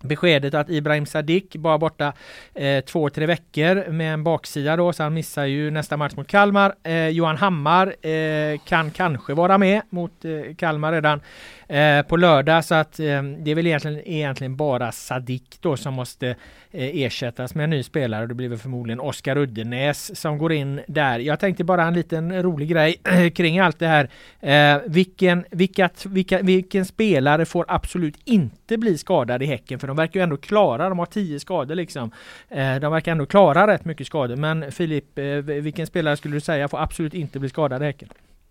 beskedet 0.00 0.54
att 0.54 0.70
Ibrahim 0.70 1.06
Sadiq 1.06 1.56
bara 1.56 1.78
borta 1.78 2.12
eh, 2.54 2.84
två, 2.84 3.10
tre 3.10 3.26
veckor 3.26 3.90
med 3.90 4.14
en 4.14 4.24
baksida 4.24 4.76
då, 4.76 4.92
så 4.92 5.02
han 5.02 5.14
missar 5.14 5.44
ju 5.44 5.70
nästa 5.70 5.96
match 5.96 6.14
mot 6.16 6.28
Kalmar. 6.28 6.74
Eh, 6.82 7.08
Johan 7.08 7.36
Hammar 7.36 8.06
eh, 8.06 8.58
kan 8.64 8.90
kanske 8.90 9.34
vara 9.34 9.58
med 9.58 9.82
mot 9.90 10.24
eh, 10.24 10.54
Kalmar 10.56 10.92
redan 10.92 11.20
eh, 11.68 12.02
på 12.02 12.16
lördag, 12.16 12.64
så 12.64 12.74
att 12.74 13.00
eh, 13.00 13.22
det 13.22 13.50
är 13.50 13.54
väl 13.54 13.66
egentligen, 13.66 14.00
egentligen 14.08 14.56
bara 14.56 14.92
Sadiq 14.92 15.58
då 15.60 15.76
som 15.76 15.94
måste 15.94 16.28
eh, 16.70 17.02
ersättas 17.02 17.54
med 17.54 17.64
en 17.64 17.70
ny 17.70 17.82
spelare. 17.82 18.26
Det 18.26 18.34
blir 18.34 18.48
väl 18.48 18.58
förmodligen 18.58 19.00
Oskar 19.00 19.36
Uddenäs 19.38 20.20
som 20.20 20.38
går 20.38 20.52
in 20.52 20.80
där. 20.88 21.18
Jag 21.18 21.40
tänkte 21.40 21.64
bara 21.64 21.84
en 21.84 21.94
liten 21.94 22.42
rolig 22.42 22.68
grej 22.68 22.94
kring 23.34 23.58
allt 23.58 23.78
det 23.78 23.86
här. 23.86 24.08
Eh, 24.40 24.82
vilken, 24.86 25.44
vilka, 25.50 25.90
vilka, 26.04 26.42
vilken 26.42 26.84
spelare 26.84 27.44
får 27.44 27.64
absolut 27.68 28.16
inte 28.24 28.57
bli 28.76 28.98
skadad 28.98 29.42
i 29.42 29.46
Häcken? 29.46 29.78
För 29.78 29.86
de 29.86 29.96
verkar 29.96 30.20
ju 30.20 30.24
ändå 30.24 30.36
klara, 30.36 30.88
de 30.88 30.98
har 30.98 31.06
tio 31.06 31.40
skador 31.40 31.74
liksom. 31.74 32.10
Eh, 32.48 32.76
de 32.76 32.92
verkar 32.92 33.12
ändå 33.12 33.26
klara 33.26 33.66
rätt 33.66 33.84
mycket 33.84 34.06
skador. 34.06 34.36
Men 34.36 34.72
Filip, 34.72 35.18
eh, 35.18 35.24
vilken 35.34 35.86
spelare 35.86 36.16
skulle 36.16 36.36
du 36.36 36.40
säga 36.40 36.68
får 36.68 36.78
absolut 36.78 37.14
inte 37.14 37.38
bli 37.38 37.48
skadad 37.48 37.82
i 37.82 37.84
Häcken? 37.84 38.08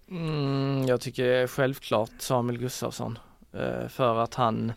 Mm, 0.09 0.85
jag 0.87 1.01
tycker 1.01 1.47
självklart 1.47 2.09
Samuel 2.19 2.57
Gustafsson. 2.57 3.19
Eh, 3.53 3.87
för 3.87 4.23
att 4.23 4.33
han 4.33 4.73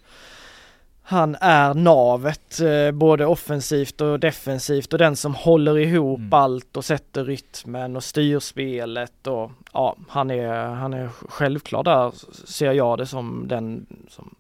han 1.02 1.36
är 1.40 1.74
navet 1.74 2.60
både 2.94 3.26
offensivt 3.26 4.00
och 4.00 4.20
defensivt 4.20 4.92
och 4.92 4.98
den 4.98 5.16
som 5.16 5.34
håller 5.34 5.78
ihop 5.78 6.18
mm. 6.18 6.32
allt 6.32 6.76
och 6.76 6.84
sätter 6.84 7.24
rytmen 7.24 7.96
och 7.96 8.04
styr 8.04 8.38
spelet 8.38 9.26
och 9.26 9.50
ja, 9.72 9.96
han 10.08 10.30
är, 10.30 10.64
han 10.64 10.92
är 10.92 11.08
självklar 11.08 11.82
där 11.82 12.12
ser 12.46 12.72
jag 12.72 12.98
det 12.98 13.06
som 13.06 13.48
den 13.48 13.86
som 14.08 14.34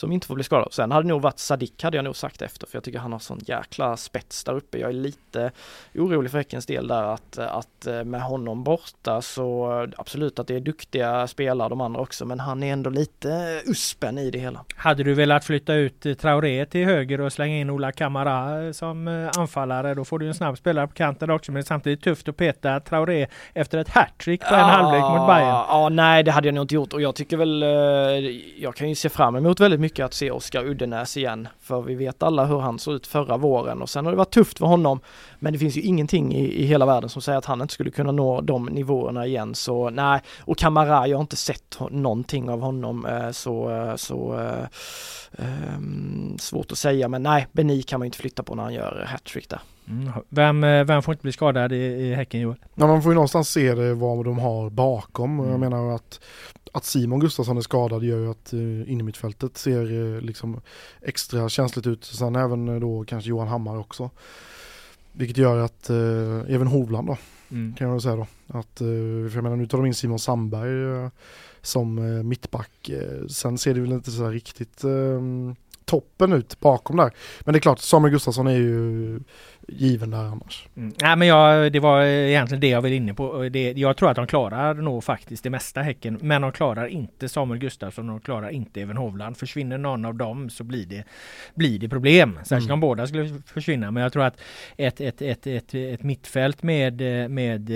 som 0.00 0.12
inte 0.12 0.26
får 0.26 0.34
bli 0.34 0.44
skadad. 0.44 0.72
Sen 0.72 0.90
hade 0.90 1.02
det 1.02 1.08
nog 1.08 1.22
varit 1.22 1.38
Sadik 1.38 1.82
hade 1.82 1.96
jag 1.96 2.04
nog 2.04 2.16
sagt 2.16 2.42
efter 2.42 2.66
för 2.66 2.76
jag 2.76 2.84
tycker 2.84 2.98
han 2.98 3.12
har 3.12 3.18
sån 3.18 3.38
jäkla 3.46 3.96
spets 3.96 4.44
där 4.44 4.52
uppe. 4.52 4.78
Jag 4.78 4.90
är 4.90 4.94
lite 4.94 5.50
orolig 5.94 6.30
för 6.30 6.38
Häckens 6.38 6.66
del 6.66 6.88
där 6.88 7.02
att, 7.02 7.38
att 7.38 7.86
eh, 7.86 8.04
med 8.04 8.22
honom 8.22 8.64
borta 8.64 9.22
så 9.22 9.70
absolut 9.96 10.38
att 10.38 10.46
det 10.46 10.56
är 10.56 10.60
duktiga 10.60 11.26
spelare 11.26 11.68
de 11.68 11.80
andra 11.80 12.00
också 12.00 12.24
men 12.24 12.40
han 12.40 12.62
är 12.62 12.72
ändå 12.72 12.90
lite 12.90 13.62
uspen 13.66 14.18
i 14.18 14.30
det 14.30 14.38
hela. 14.38 14.64
Hade 14.76 15.02
du 15.02 15.14
velat 15.14 15.44
flytta 15.44 15.74
ut 15.74 16.18
Traoré 16.18 16.66
till 16.66 16.84
höger 16.84 17.20
och 17.20 17.32
slänga 17.32 17.56
in 17.56 17.70
Ola 17.70 17.92
Kamara 17.92 18.72
som 18.72 19.08
eh, 19.08 19.30
anfallare 19.38 19.94
då 19.94 20.04
får 20.04 20.18
du 20.18 20.28
en 20.28 20.34
snabb 20.34 20.58
spelare 20.58 20.86
på 20.86 20.94
kanten 20.94 21.30
också 21.30 21.52
men 21.52 21.64
samtidigt 21.64 22.02
tufft 22.02 22.28
att 22.28 22.36
peta 22.36 22.80
Traoré 22.80 23.26
efter 23.54 23.78
ett 23.78 23.88
hattrick 23.88 24.40
på 24.40 24.54
en 24.54 24.60
ja, 24.60 24.66
halvlek 24.66 25.02
mot 25.02 25.28
Bayern. 25.28 25.64
Ja 25.68 25.88
nej 25.88 26.22
det 26.22 26.30
hade 26.30 26.48
jag 26.48 26.54
nog 26.54 26.64
inte 26.64 26.74
gjort 26.74 26.92
och 26.92 27.02
jag 27.02 27.14
tycker 27.14 27.36
väl 27.36 27.62
eh, 27.62 27.68
jag 28.62 28.74
kan 28.74 28.88
ju 28.88 28.94
se 28.94 29.08
fram 29.08 29.36
emot 29.36 29.60
väldigt 29.60 29.80
mycket 29.80 29.89
mycket 29.90 30.04
att 30.04 30.14
se 30.14 30.30
Oskar 30.30 30.64
Uddenäs 30.64 31.16
igen. 31.16 31.48
För 31.60 31.82
vi 31.82 31.94
vet 31.94 32.22
alla 32.22 32.44
hur 32.44 32.58
han 32.58 32.78
såg 32.78 32.94
ut 32.94 33.06
förra 33.06 33.36
våren 33.36 33.82
och 33.82 33.90
sen 33.90 34.04
har 34.04 34.12
det 34.12 34.18
varit 34.18 34.30
tufft 34.30 34.58
för 34.58 34.66
honom. 34.66 35.00
Men 35.38 35.52
det 35.52 35.58
finns 35.58 35.76
ju 35.76 35.80
ingenting 35.80 36.34
i, 36.34 36.62
i 36.62 36.66
hela 36.66 36.86
världen 36.86 37.10
som 37.10 37.22
säger 37.22 37.38
att 37.38 37.44
han 37.44 37.62
inte 37.62 37.74
skulle 37.74 37.90
kunna 37.90 38.12
nå 38.12 38.40
de 38.40 38.66
nivåerna 38.66 39.26
igen. 39.26 39.54
Så 39.54 39.90
nej, 39.90 40.20
och 40.40 40.58
Kamara, 40.58 41.06
jag 41.06 41.16
har 41.16 41.20
inte 41.20 41.36
sett 41.36 41.78
någonting 41.90 42.50
av 42.50 42.60
honom 42.60 43.06
eh, 43.06 43.30
så, 43.30 43.70
eh, 43.70 43.96
så 43.96 44.40
um, 45.32 46.36
svårt 46.38 46.72
att 46.72 46.78
säga. 46.78 47.08
Men 47.08 47.22
nej, 47.22 47.46
Beni 47.52 47.82
kan 47.82 48.00
man 48.00 48.06
inte 48.06 48.18
flytta 48.18 48.42
på 48.42 48.54
när 48.54 48.62
han 48.62 48.74
gör 48.74 49.04
hattrick 49.08 49.48
där. 49.48 49.60
Mm. 49.88 50.12
Vem, 50.28 50.86
vem 50.86 51.02
får 51.02 51.12
inte 51.12 51.22
bli 51.22 51.32
skadad 51.32 51.72
i, 51.72 51.76
i 51.76 52.14
Häcken 52.14 52.40
Joel? 52.40 52.56
Ja, 52.74 52.86
man 52.86 53.02
får 53.02 53.12
ju 53.12 53.14
någonstans 53.14 53.48
se 53.48 53.74
det 53.74 53.94
vad 53.94 54.24
de 54.24 54.38
har 54.38 54.70
bakom. 54.70 55.38
Mm. 55.40 55.50
Jag 55.50 55.60
menar 55.60 55.94
att 55.94 56.20
att 56.72 56.84
Simon 56.84 57.20
Gustafsson 57.20 57.56
är 57.56 57.60
skadad 57.60 58.04
gör 58.04 58.18
ju 58.18 58.30
att 58.30 58.54
uh, 58.54 58.92
innermittfältet 58.92 59.58
ser 59.58 59.92
uh, 59.92 60.20
liksom 60.20 60.60
extra 61.02 61.48
känsligt 61.48 61.86
ut. 61.86 62.04
Sen 62.04 62.36
även 62.36 62.68
uh, 62.68 62.80
då 62.80 63.04
kanske 63.04 63.30
Johan 63.30 63.48
Hammar 63.48 63.78
också. 63.78 64.10
Vilket 65.12 65.36
gör 65.36 65.58
att 65.58 65.90
uh, 65.90 66.54
även 66.54 66.66
Hovland 66.66 67.06
då, 67.06 67.16
mm. 67.50 67.74
kan 67.74 67.86
jag 67.86 67.92
väl 67.92 68.02
säga 68.02 68.16
då. 68.16 68.26
Att, 68.46 68.80
uh, 68.82 69.28
för 69.28 69.34
jag 69.34 69.42
menar 69.42 69.56
nu 69.56 69.66
tar 69.66 69.78
de 69.78 69.86
in 69.86 69.94
Simon 69.94 70.18
Sandberg 70.18 71.04
uh, 71.04 71.08
som 71.62 72.28
mittback. 72.28 72.90
sen 73.28 73.58
ser 73.58 73.74
det 73.74 73.80
väl 73.80 73.92
inte 73.92 74.10
så 74.10 74.28
riktigt 74.28 74.84
toppen 75.84 76.32
ut 76.32 76.60
bakom 76.60 76.96
där. 76.96 77.12
Men 77.40 77.52
det 77.52 77.58
är 77.58 77.60
klart, 77.60 77.78
Samuel 77.78 78.12
Gustafsson 78.12 78.46
är 78.46 78.56
ju 78.56 79.20
given 79.72 80.10
där 80.10 80.18
annars. 80.18 80.68
Mm. 80.76 80.92
Nej 81.02 81.16
men 81.16 81.28
jag, 81.28 81.72
det 81.72 81.80
var 81.80 82.02
egentligen 82.02 82.60
det 82.60 82.68
jag 82.68 82.82
var 82.82 82.88
inne 82.88 83.14
på. 83.14 83.48
Det, 83.48 83.72
jag 83.72 83.96
tror 83.96 84.10
att 84.10 84.16
de 84.16 84.26
klarar 84.26 84.74
nog 84.74 85.04
faktiskt 85.04 85.42
det 85.42 85.50
mesta 85.50 85.82
Häcken. 85.82 86.18
Men 86.22 86.42
de 86.42 86.52
klarar 86.52 86.86
inte 86.86 87.28
Samuel 87.28 87.60
Gustafsson 87.60 88.08
och 88.08 88.20
de 88.20 88.24
klarar 88.24 88.48
inte 88.48 88.80
Even 88.80 88.96
Hovland. 88.96 89.36
Försvinner 89.36 89.78
någon 89.78 90.04
av 90.04 90.14
dem 90.14 90.50
så 90.50 90.64
blir 90.64 90.86
det, 90.86 91.04
blir 91.54 91.78
det 91.78 91.88
problem. 91.88 92.38
Särskilt 92.44 92.68
mm. 92.68 92.74
om 92.74 92.80
båda 92.80 93.06
skulle 93.06 93.28
försvinna. 93.46 93.90
Men 93.90 94.02
jag 94.02 94.12
tror 94.12 94.24
att 94.24 94.40
ett, 94.76 95.00
ett, 95.00 95.22
ett, 95.22 95.46
ett, 95.46 95.74
ett 95.74 96.02
mittfält 96.02 96.62
med, 96.62 97.00
med 97.30 97.70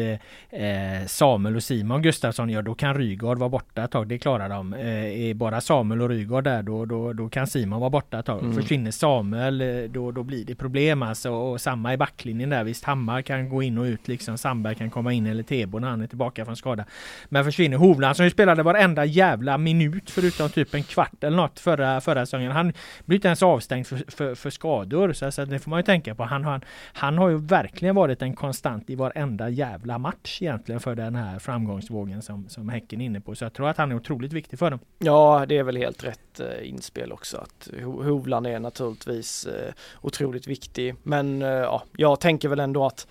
eh, 0.50 1.06
Samuel 1.06 1.56
och 1.56 1.62
Simon 1.62 2.02
Gustafsson, 2.02 2.50
ja 2.50 2.62
då 2.62 2.74
kan 2.74 2.94
Rygaard 2.94 3.38
vara 3.38 3.50
borta 3.50 3.84
ett 3.84 3.90
tag. 3.90 4.08
Det 4.08 4.18
klarar 4.18 4.48
de. 4.48 4.74
Eh, 4.74 5.28
är 5.30 5.34
bara 5.34 5.60
Samuel 5.60 6.02
och 6.02 6.08
Rygaard 6.08 6.44
där 6.44 6.62
då, 6.62 6.84
då, 6.84 7.12
då 7.12 7.28
kan 7.28 7.46
Simon 7.46 7.80
vara 7.80 7.90
borta 7.90 8.18
ett 8.18 8.26
tag. 8.26 8.42
Mm. 8.42 8.54
Försvinner 8.54 8.90
Samuel 8.90 9.60
eh, 9.60 9.90
då, 9.90 10.10
då 10.10 10.22
blir 10.22 10.44
det 10.44 10.54
problem 10.54 11.02
alltså. 11.02 11.30
Och 11.30 11.60
samma 11.60 11.83
samma 11.84 11.94
i 11.94 11.96
backlinjen 11.96 12.50
där. 12.50 12.64
Visst, 12.64 12.84
Hammar 12.84 13.22
kan 13.22 13.48
gå 13.48 13.62
in 13.62 13.78
och 13.78 13.84
ut 13.84 14.08
liksom. 14.08 14.38
Sandberg 14.38 14.74
kan 14.74 14.90
komma 14.90 15.12
in 15.12 15.26
eller 15.26 15.42
Tebo 15.42 15.78
när 15.78 15.88
han 15.88 16.00
är 16.00 16.06
tillbaka 16.06 16.44
från 16.44 16.56
skada. 16.56 16.84
Men 17.28 17.44
försvinner 17.44 17.76
Hovland 17.76 18.16
som 18.16 18.24
ju 18.24 18.30
spelade 18.30 18.62
varenda 18.62 19.04
jävla 19.04 19.58
minut 19.58 20.10
förutom 20.10 20.48
typ 20.48 20.74
en 20.74 20.82
kvart 20.82 21.24
eller 21.24 21.36
något 21.36 21.60
förra, 21.60 22.00
förra 22.00 22.26
säsongen. 22.26 22.52
Han 22.52 22.72
blir 23.04 23.16
inte 23.16 23.28
ens 23.28 23.42
avstängd 23.42 23.86
för, 23.86 24.04
för, 24.08 24.34
för 24.34 24.50
skador. 24.50 25.12
Så, 25.12 25.30
så 25.30 25.44
det 25.44 25.58
får 25.58 25.70
man 25.70 25.78
ju 25.78 25.82
tänka 25.82 26.14
på. 26.14 26.24
Han, 26.24 26.44
han, 26.44 26.60
han 26.92 27.18
har 27.18 27.28
ju 27.28 27.38
verkligen 27.38 27.94
varit 27.94 28.22
en 28.22 28.34
konstant 28.34 28.90
i 28.90 28.94
varenda 28.94 29.48
jävla 29.48 29.98
match 29.98 30.42
egentligen 30.42 30.80
för 30.80 30.94
den 30.94 31.14
här 31.14 31.38
framgångsvågen 31.38 32.22
som, 32.22 32.48
som 32.48 32.68
Häcken 32.68 33.00
är 33.00 33.04
inne 33.04 33.20
på. 33.20 33.34
Så 33.34 33.44
jag 33.44 33.52
tror 33.52 33.68
att 33.68 33.76
han 33.76 33.92
är 33.92 33.96
otroligt 33.96 34.32
viktig 34.32 34.58
för 34.58 34.70
dem. 34.70 34.80
Ja, 34.98 35.44
det 35.48 35.58
är 35.58 35.62
väl 35.62 35.76
helt 35.76 36.04
rätt 36.04 36.33
eh, 36.40 36.68
inspel 36.68 37.12
också. 37.12 37.36
Att 37.36 37.68
Hovland 37.82 38.46
är 38.46 38.58
naturligtvis 38.58 39.46
eh, 39.46 39.72
otroligt 40.02 40.46
viktig. 40.46 40.94
Men 41.02 41.42
eh, 41.42 41.48
ja, 41.48 41.82
jag 41.96 42.20
tänker 42.20 42.48
väl 42.48 42.60
ändå 42.60 42.86
att 42.86 43.06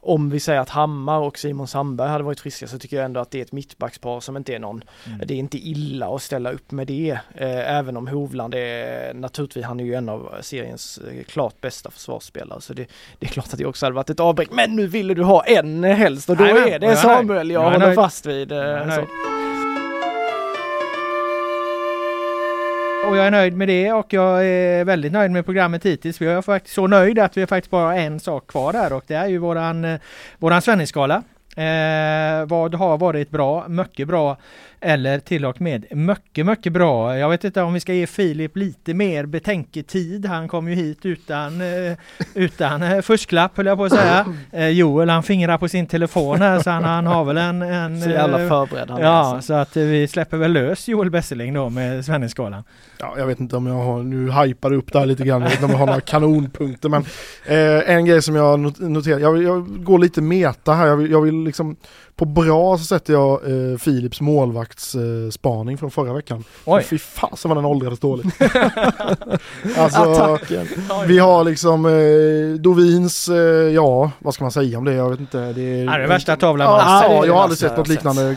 om 0.00 0.30
vi 0.30 0.40
säger 0.40 0.60
att 0.60 0.68
Hammar 0.68 1.18
och 1.18 1.38
Simon 1.38 1.68
Sandberg 1.68 2.08
hade 2.08 2.24
varit 2.24 2.40
friska 2.40 2.66
så 2.66 2.78
tycker 2.78 2.96
jag 2.96 3.04
ändå 3.04 3.20
att 3.20 3.30
det 3.30 3.38
är 3.38 3.42
ett 3.42 3.52
mittbackspar 3.52 4.20
som 4.20 4.36
inte 4.36 4.54
är 4.54 4.58
någon, 4.58 4.84
mm. 5.06 5.20
det 5.26 5.34
är 5.34 5.38
inte 5.38 5.58
illa 5.58 6.14
att 6.14 6.22
ställa 6.22 6.50
upp 6.50 6.70
med 6.70 6.86
det. 6.86 7.10
Eh, 7.34 7.76
även 7.76 7.96
om 7.96 8.08
Hovland 8.08 8.54
är 8.54 9.14
naturligtvis, 9.14 9.64
han 9.64 9.80
är 9.80 9.84
ju 9.84 9.94
en 9.94 10.08
av 10.08 10.34
seriens 10.40 11.00
klart 11.26 11.60
bästa 11.60 11.90
försvarsspelare 11.90 12.60
så 12.60 12.72
det, 12.72 12.86
det, 13.18 13.26
är 13.26 13.30
klart 13.30 13.52
att 13.52 13.58
det 13.58 13.66
också 13.66 13.86
hade 13.86 13.96
varit 13.96 14.10
ett 14.10 14.20
avbräck. 14.20 14.50
Men 14.50 14.76
nu 14.76 14.86
ville 14.86 15.14
du 15.14 15.22
ha 15.22 15.44
en 15.44 15.84
helst 15.84 16.30
och 16.30 16.36
då 16.36 16.44
nej, 16.44 16.72
är 16.72 16.78
det 16.78 16.96
Samuel 16.96 17.50
jag, 17.50 17.64
jag 17.64 17.70
håller 17.70 17.94
fast 17.94 18.26
vid. 18.26 18.52
Eh, 18.52 18.58
och 23.08 23.16
jag 23.16 23.26
är 23.26 23.30
nöjd 23.30 23.56
med 23.56 23.68
det 23.68 23.92
och 23.92 24.12
jag 24.12 24.46
är 24.46 24.84
väldigt 24.84 25.12
nöjd 25.12 25.30
med 25.30 25.44
programmet 25.44 25.86
hittills. 25.86 26.20
Vi 26.20 26.26
är 26.26 26.42
faktiskt 26.42 26.74
så 26.74 26.86
nöjda 26.86 27.24
att 27.24 27.36
vi 27.36 27.40
har 27.40 27.46
faktiskt 27.46 27.70
bara 27.70 27.96
en 27.96 28.20
sak 28.20 28.46
kvar 28.46 28.72
där 28.72 28.92
och 28.92 29.04
det 29.06 29.14
är 29.14 29.26
ju 29.26 29.38
våran, 29.38 29.84
eh, 29.84 30.00
våran 30.38 30.62
Svenningsskala. 30.62 31.22
Eh, 31.56 32.46
vad 32.46 32.74
har 32.74 32.98
varit 32.98 33.30
bra, 33.30 33.68
mycket 33.68 34.08
bra 34.08 34.36
eller 34.80 35.18
till 35.18 35.44
och 35.44 35.60
med 35.60 35.84
mycket, 35.90 36.46
mycket 36.46 36.72
bra. 36.72 37.18
Jag 37.18 37.28
vet 37.28 37.44
inte 37.44 37.62
om 37.62 37.72
vi 37.72 37.80
ska 37.80 37.92
ge 37.92 38.06
Filip 38.06 38.56
lite 38.56 38.94
mer 38.94 39.26
betänketid. 39.26 40.26
Han 40.26 40.48
kom 40.48 40.68
ju 40.68 40.74
hit 40.74 41.06
utan, 41.06 41.60
eh, 41.60 41.96
utan 42.34 42.82
eh, 42.82 43.00
fusklapp 43.00 43.56
höll 43.56 43.66
jag 43.66 43.78
på 43.78 43.84
att 43.84 43.92
säga. 43.92 44.26
Eh, 44.52 44.68
Joel 44.68 45.08
han 45.10 45.22
fingrar 45.22 45.58
på 45.58 45.68
sin 45.68 45.86
telefon 45.86 46.38
här 46.40 46.60
så 46.60 46.70
han, 46.70 46.84
han 46.84 47.06
har 47.06 47.24
väl 47.24 47.36
en... 47.36 47.62
en 47.62 48.02
så 48.02 48.10
jävla 48.10 48.48
förberedd 48.48 48.90
han 48.90 49.00
Ja, 49.00 49.08
alltså. 49.08 49.46
så 49.46 49.54
att 49.54 49.76
vi 49.76 50.08
släpper 50.08 50.36
väl 50.36 50.52
lös 50.52 50.88
Joel 50.88 51.10
Besseling 51.10 51.54
då 51.54 51.70
med 51.70 52.04
Svenneskalan. 52.04 52.64
Ja, 52.98 53.14
jag 53.18 53.26
vet 53.26 53.40
inte 53.40 53.56
om 53.56 53.66
jag 53.66 53.74
har, 53.74 54.02
nu 54.02 54.30
hypar 54.32 54.72
upp 54.72 54.92
det 54.92 54.98
här 54.98 55.06
lite 55.06 55.24
grann, 55.24 55.42
jag 55.42 55.48
vet 55.48 55.62
inte 55.62 55.64
om 55.64 55.70
jag 55.70 55.78
har 55.78 55.86
några 55.86 56.00
kanonpunkter 56.00 56.88
men 56.88 57.04
eh, 57.46 57.90
en 57.96 58.04
grej 58.04 58.22
som 58.22 58.34
jag 58.34 58.80
noterar, 58.80 59.18
jag, 59.18 59.42
jag 59.42 59.84
går 59.84 59.98
lite 59.98 60.20
meta 60.20 60.72
här, 60.72 60.86
jag 60.86 60.96
vill, 60.96 61.10
jag 61.10 61.22
vill 61.22 61.44
liksom 61.44 61.76
på 62.18 62.24
bra 62.24 62.78
så 62.78 62.84
sätter 62.84 63.12
jag 63.12 63.32
eh, 63.32 63.78
Philips 63.78 64.20
målvaktsspaning 64.20 65.74
eh, 65.74 65.78
från 65.78 65.90
förra 65.90 66.12
veckan. 66.12 66.44
Oj. 66.64 66.82
Fy 66.82 66.98
fasen 66.98 67.48
vad 67.48 67.58
den 67.58 67.64
åldrades 67.64 67.98
dåligt. 67.98 68.26
alltså, 69.76 70.38
vi 71.06 71.18
har 71.18 71.44
liksom 71.44 71.86
eh, 71.86 72.60
Dovins, 72.60 73.28
eh, 73.28 73.36
ja 73.74 74.10
vad 74.18 74.34
ska 74.34 74.44
man 74.44 74.52
säga 74.52 74.78
om 74.78 74.84
det? 74.84 74.92
Jag 74.92 75.10
vet 75.10 75.20
inte. 75.20 75.38
Det 75.38 75.62
är, 75.62 75.84
det 75.84 75.92
är 76.04 76.08
värsta 76.08 76.36
tavlan 76.36 76.70
man 76.70 76.78
ja, 76.80 77.04
ja, 77.04 77.26
jag 77.26 77.34
har 77.34 77.42
aldrig 77.42 77.58
sett 77.58 77.76
något 77.76 77.88
liknande 77.88 78.22
Det 78.22 78.36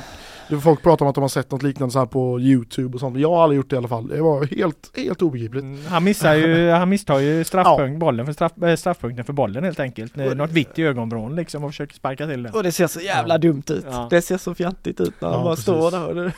folk 0.60 0.84
pratar 0.84 1.06
om 1.06 1.10
att 1.10 1.16
de 1.16 1.22
har 1.22 1.30
sett 1.30 1.52
något 1.52 1.64
liknande 1.64 1.92
så 1.92 2.00
här 2.00 2.06
på 2.06 2.40
Youtube 2.40 2.94
och 2.94 3.00
sånt. 3.00 3.18
Jag 3.20 3.30
har 3.30 3.44
aldrig 3.44 3.58
gjort 3.58 3.70
det 3.70 3.74
i 3.74 3.78
alla 3.78 3.88
fall. 3.88 4.08
Det 4.08 4.22
var 4.22 4.46
helt, 4.56 4.92
helt 4.98 5.22
obegripligt. 5.22 5.64
Mm, 5.64 5.80
Han 5.90 6.04
missar 6.04 6.34
ju, 6.34 6.70
han 6.72 6.90
misstar 6.90 7.20
ju 7.20 7.44
straffpunkt, 7.44 8.00
bollen 8.00 8.26
för 8.26 8.34
straff, 8.34 8.52
äh, 8.64 8.76
straffpunkten 8.76 9.26
för 9.26 9.34
bollen 9.34 9.64
helt 9.64 9.80
enkelt. 9.80 10.18
Eh, 10.18 10.26
Något 10.36 10.52
vitt 10.52 10.80
i 10.80 10.84
ögonvrån 10.84 11.36
liksom 11.36 11.64
och 11.64 11.70
försöker 11.70 11.96
sparka 11.96 12.28
till 12.28 12.44
den. 12.44 12.54
Och 12.54 12.64
det 12.64 12.72
ser 12.72 12.88
så 12.88 13.00
jävla 13.00 13.34
Ja. 13.34 13.38
dumt 13.38 13.64
ut. 13.70 13.86
Ja. 13.92 14.08
Det 14.10 14.22
ser 14.22 14.38
så 14.38 14.54
fjantigt 14.54 15.02
ut 15.02 15.14
när 15.22 15.28
han 15.30 15.38
Ja, 15.38 15.44
bara 15.44 15.52
precis. 15.56 15.64
står 15.64 15.92
där. 15.92 16.08
Och 16.08 16.16
det... 16.16 16.32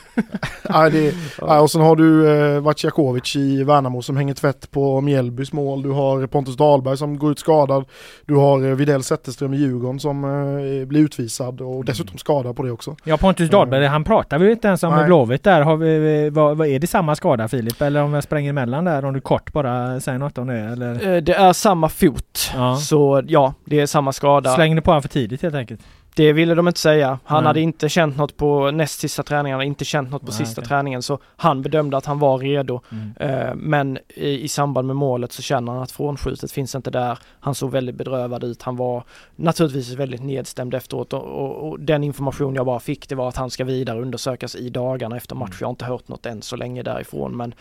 Nej, 0.70 0.92
det, 0.92 1.16
nej, 1.48 1.60
och 1.60 1.72
sen 1.72 1.82
har 1.82 1.96
du 1.96 2.30
eh, 2.56 2.60
Vaciakovic 2.62 3.36
i 3.36 3.64
Värnamo 3.64 4.02
som 4.02 4.18
hänger 4.18 4.34
tvätt 4.34 4.72
på 4.72 5.02
Mjällbys 5.02 5.54
mål. 5.54 5.82
Du 5.84 5.90
har 5.90 6.28
Pontus 6.28 6.56
Dahlberg 6.58 6.98
som 6.98 7.20
går 7.20 7.32
ut 7.32 7.40
skadad. 7.40 7.86
Du 8.26 8.36
har 8.36 8.66
eh, 8.70 8.76
Widell 8.76 9.04
Zetterström 9.04 9.54
i 9.54 9.58
Djurgården 9.58 10.00
som 10.00 10.24
eh, 10.24 10.86
blir 10.88 11.02
utvisad 11.02 11.62
och 11.62 11.86
dessutom 11.86 12.18
skadad 12.18 12.56
på 12.56 12.64
det 12.64 12.72
också. 12.72 12.96
Ja 13.04 13.18
Pontus 13.18 13.50
Dahlberg, 13.50 13.86
han 13.86 14.03
pratar 14.04 14.40
vi 14.40 14.46
ju 14.46 14.52
inte 14.52 14.68
ens 14.68 14.84
om 14.84 14.94
Nej. 14.96 15.06
Blåvitt 15.06 15.44
där. 15.44 15.62
Har 15.62 15.78
vi, 15.78 16.30
vad, 16.30 16.58
vad, 16.58 16.68
är 16.68 16.80
det 16.80 16.88
samma 16.88 17.16
skada 17.16 17.48
Filip? 17.48 17.82
Eller 17.82 18.04
om 18.04 18.14
jag 18.14 18.24
spränger 18.24 18.50
emellan 18.50 18.86
där? 18.86 19.06
Om 19.06 19.14
du 19.14 19.22
kort 19.22 19.54
bara 19.54 20.00
säger 20.00 20.18
något 20.20 20.38
om 20.38 20.48
det 20.48 20.60
eller? 20.60 21.16
Eh, 21.16 21.22
Det 21.22 21.34
är 21.34 21.54
samma 21.54 21.90
fot. 21.90 22.52
Ja. 22.56 22.76
Så 22.76 23.24
ja, 23.28 23.54
det 23.66 23.80
är 23.80 23.86
samma 23.86 24.12
skada. 24.14 24.56
Slängde 24.56 24.82
på 24.82 24.92
honom 24.92 25.02
för 25.02 25.10
tidigt 25.10 25.42
helt 25.42 25.56
enkelt? 25.56 25.82
Det 26.16 26.34
ville 26.34 26.56
de 26.56 26.68
inte 26.68 26.80
säga. 26.80 27.20
Han 27.24 27.44
Nej. 27.44 27.48
hade 27.48 27.62
inte 27.62 27.90
känt 27.90 28.18
något 28.18 28.38
på 28.38 28.72
näst 28.72 29.00
sista 29.00 29.24
träningen, 29.24 29.54
han 29.54 29.60
hade 29.60 29.68
inte 29.68 29.86
känt 29.86 30.12
något 30.12 30.22
på 30.22 30.32
Nej, 30.32 30.38
sista 30.38 30.62
okej. 30.62 30.68
träningen 30.70 31.04
så 31.04 31.20
han 31.36 31.62
bedömde 31.62 31.98
att 31.98 32.06
han 32.06 32.20
var 32.20 32.38
redo. 32.38 32.82
Mm. 32.92 33.14
Eh, 33.20 33.56
Men 33.56 33.98
i, 34.16 34.44
i 34.44 34.48
samband 34.48 34.88
med 34.88 34.96
målet 34.96 35.32
så 35.32 35.42
känner 35.42 35.72
han 35.72 35.82
att 35.82 35.92
frånskjutet 35.92 36.52
finns 36.52 36.76
inte 36.76 36.92
där. 36.92 37.20
Han 37.40 37.56
såg 37.56 37.72
väldigt 37.72 37.96
bedrövad 37.96 38.44
ut. 38.44 38.62
Han 38.62 38.76
var 38.76 39.04
naturligtvis 39.36 39.94
väldigt 39.94 40.24
nedstämd 40.24 40.74
efteråt 40.74 41.14
och, 41.14 41.24
och, 41.24 41.70
och 41.70 41.80
den 41.80 42.04
information 42.04 42.56
jag 42.56 42.66
bara 42.66 42.80
fick 42.80 43.10
det 43.10 43.16
var 43.16 43.30
att 43.30 43.38
han 43.38 43.50
ska 43.50 43.64
vidare 43.64 44.02
undersökas 44.02 44.56
i 44.56 44.70
dagarna 44.70 45.18
efter 45.18 45.36
match. 45.36 45.58
Jag 45.60 45.68
har 45.68 45.72
inte 45.72 45.86
hört 45.86 46.08
något 46.08 46.26
än 46.26 46.42
så 46.42 46.56
länge 46.56 46.84
därifrån 46.84 47.38
men 47.38 47.54